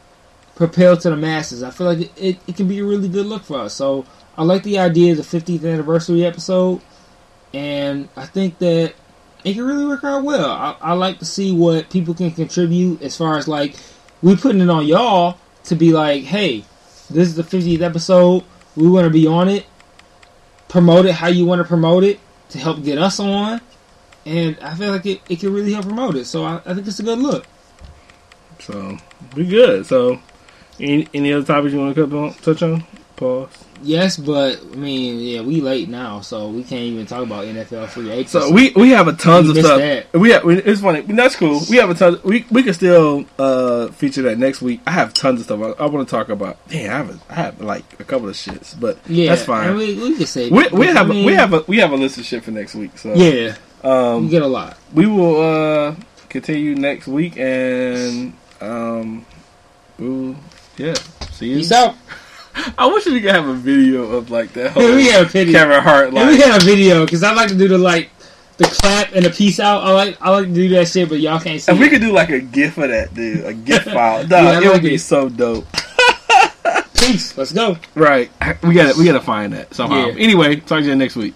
propel 0.57 0.97
to 0.97 1.11
the 1.11 1.17
masses. 1.17 1.63
I 1.63 1.71
feel 1.71 1.87
like 1.87 2.01
it, 2.01 2.13
it, 2.17 2.39
it 2.49 2.57
can 2.57 2.67
be 2.67 2.81
a 2.81 2.85
really 2.85 3.09
good 3.09 3.27
look 3.27 3.45
for 3.45 3.61
us. 3.61 3.75
So 3.75 4.05
i 4.37 4.43
like 4.43 4.63
the 4.65 4.79
idea 4.79 5.13
of 5.13 5.19
the 5.19 5.23
50th 5.23 5.65
anniversary 5.71 6.25
episode 6.25 6.81
and 7.55 8.09
i 8.17 8.27
think 8.27 8.59
that 8.59 8.95
it 9.45 9.55
can 9.55 9.65
really 9.65 9.87
work 9.87 10.03
out 10.03 10.25
well. 10.25 10.51
I, 10.51 10.77
I 10.81 10.93
like 10.95 11.21
to 11.21 11.25
see 11.25 11.53
what 11.53 11.89
people 11.89 12.15
can 12.15 12.33
contribute 12.33 13.01
as 13.01 13.17
far 13.17 13.37
as 13.37 13.47
like 13.47 13.77
we 14.23 14.37
putting 14.37 14.61
it 14.61 14.69
on 14.69 14.87
y'all 14.87 15.39
to 15.65 15.77
be 15.77 15.93
like 15.93 16.25
hey 16.25 16.65
this 17.09 17.29
is 17.29 17.37
the 17.37 17.45
50th 17.45 17.83
episode. 17.83 18.43
We 18.75 18.89
want 18.89 19.05
to 19.05 19.11
be 19.11 19.29
on 19.29 19.49
it. 19.49 19.65
Promote 20.69 21.07
it 21.07 21.13
how 21.13 21.29
you 21.29 21.47
want 21.47 21.61
to 21.61 21.65
promote 21.65 22.03
it 22.03 22.19
to 22.49 22.59
help 22.59 22.83
get 22.83 22.99
us 22.99 23.21
on. 23.21 23.61
And 24.25 24.59
i 24.61 24.75
feel 24.75 24.91
like 24.91 25.07
it, 25.07 25.21
it 25.29 25.39
can 25.39 25.53
really 25.53 25.73
help 25.73 25.87
promote 25.87 26.17
it. 26.17 26.25
So 26.25 26.45
I, 26.45 26.61
I 26.67 26.75
think 26.75 26.87
it's 26.89 26.99
a 26.99 27.05
good 27.05 27.21
look. 27.21 27.47
So 28.59 28.99
we 29.37 29.47
good. 29.47 29.87
So 29.87 30.21
any, 30.81 31.09
any 31.15 31.33
other 31.33 31.45
topics 31.45 31.73
you 31.73 31.81
want 31.81 31.95
to 31.97 32.35
touch 32.43 32.63
on? 32.63 32.85
Pause. 33.17 33.49
yes 33.83 34.19
but 34.19 34.61
i 34.61 34.77
mean 34.77 35.19
yeah 35.21 35.41
we 35.41 35.63
late 35.63 35.89
now 35.89 36.21
so 36.21 36.51
we 36.51 36.63
can't 36.63 36.83
even 36.83 37.07
talk 37.07 37.23
about 37.23 37.47
nfl 37.47 37.89
free 37.89 38.11
agents 38.11 38.33
So 38.33 38.51
we 38.53 38.73
we 38.77 38.91
have 38.91 39.09
a 39.09 39.15
tons 39.15 39.47
You 39.47 39.53
of 39.53 39.57
stuff. 39.65 39.79
that. 39.79 40.13
We 40.13 40.33
have 40.33 40.45
we, 40.45 40.59
it's 40.59 40.83
funny. 40.83 41.01
That's 41.01 41.35
cool. 41.35 41.63
We 41.71 41.79
have 41.79 41.89
a 41.89 41.95
ton. 41.95 42.21
We 42.25 42.45
we 42.51 42.63
can 42.63 42.75
still 42.75 43.25
uh 43.39 43.89
feature 43.93 44.21
that 44.23 44.37
next 44.39 44.61
week. 44.61 44.83
I 44.87 44.91
have 44.91 45.15
tons 45.15 45.41
of 45.41 45.47
stuff 45.47 45.61
I, 45.81 45.85
I 45.85 45.87
want 45.87 46.07
to 46.07 46.11
talk 46.11 46.29
about. 46.29 46.59
Damn, 46.69 46.91
I 46.93 46.97
have 46.99 47.09
a, 47.11 47.33
I 47.33 47.35
have 47.35 47.61
like 47.63 47.99
a 47.99 48.05
couple 48.05 48.29
of 48.29 48.35
shits, 48.35 48.79
but 48.79 48.99
yeah 49.09 49.31
that's 49.31 49.47
fine. 49.47 49.75
we, 49.77 49.95
we 49.95 50.15
can 50.19 50.27
say 50.27 50.51
we 50.51 50.69
we 50.69 50.89
I 50.89 50.93
have 50.93 51.09
mean, 51.09 51.25
we 51.25 51.33
have 51.33 51.55
a 51.55 51.61
we 51.67 51.79
have 51.79 51.93
a 51.93 51.97
list 51.97 52.19
of 52.19 52.27
shit 52.27 52.45
for 52.45 52.51
next 52.51 52.75
week. 52.75 52.99
So 52.99 53.15
yeah 53.15 53.57
we 53.83 53.89
um 53.89 54.29
get 54.29 54.43
a 54.43 54.47
lot 54.47 54.77
we 54.93 55.07
will 55.07 55.41
uh 55.41 55.95
continue 56.29 56.75
next 56.75 57.07
week, 57.07 57.39
and 57.39 58.35
um, 58.61 59.25
we'll 59.99 60.37
yeah, 60.77 60.95
see 61.33 61.49
you. 61.51 61.57
Peace 61.59 61.73
out. 61.73 61.95
I 62.79 62.87
wish 62.87 63.05
we 63.07 63.21
could 63.21 63.35
have 63.35 63.47
a 63.47 63.55
video 63.55 64.05
of 64.13 64.31
like 64.31 64.53
that 64.55 64.73
whole 64.73 64.83
Yeah, 64.83 64.97
we 64.97 65.07
have 65.09 65.27
a 65.27 65.29
video. 65.29 65.53
Kevin 65.59 65.83
Hart 65.83 66.13
Yeah, 66.13 66.29
we 66.29 66.39
have 66.41 66.63
a 66.63 66.65
video 66.65 67.05
because 67.05 67.23
I 67.23 67.35
like 67.35 67.49
to 67.49 67.55
do 67.59 67.69
the 67.69 67.77
like 67.79 68.11
the 68.57 68.65
clap 68.65 69.13
and 69.15 69.25
the 69.27 69.31
peace 69.31 69.61
out. 69.61 69.83
I 69.85 69.93
like 69.93 70.17
I 70.23 70.31
like 70.31 70.47
to 70.47 70.55
do 70.55 70.69
that 70.71 70.89
shit, 70.89 71.09
but 71.11 71.21
y'all 71.21 71.39
can't 71.39 71.61
see. 71.61 71.71
If 71.71 71.79
we 71.79 71.91
could 71.91 72.01
do 72.01 72.13
like 72.13 72.31
a 72.31 72.41
GIF 72.41 72.79
of 72.79 72.89
that, 72.89 73.13
dude, 73.15 73.45
a 73.45 73.53
GIF 73.53 73.85
file, 73.93 74.23
dog, 74.27 74.31
Yeah, 74.31 74.51
I 74.51 74.57
it 74.57 74.61
would 74.65 74.73
like 74.73 74.83
be 74.83 74.95
it. 74.95 75.01
so 75.01 75.29
dope. 75.29 75.67
peace. 76.99 77.37
Let's 77.37 77.53
go. 77.53 77.77
Right, 77.95 78.31
we 78.63 78.73
got 78.75 78.95
to 78.95 78.99
we 78.99 79.05
got 79.05 79.13
to 79.13 79.21
find 79.21 79.53
that 79.53 79.75
somehow. 79.75 80.07
Yeah. 80.07 80.15
Anyway, 80.23 80.57
talk 80.57 80.81
to 80.81 80.87
you 80.87 80.97
next 80.97 81.17
week. 81.17 81.35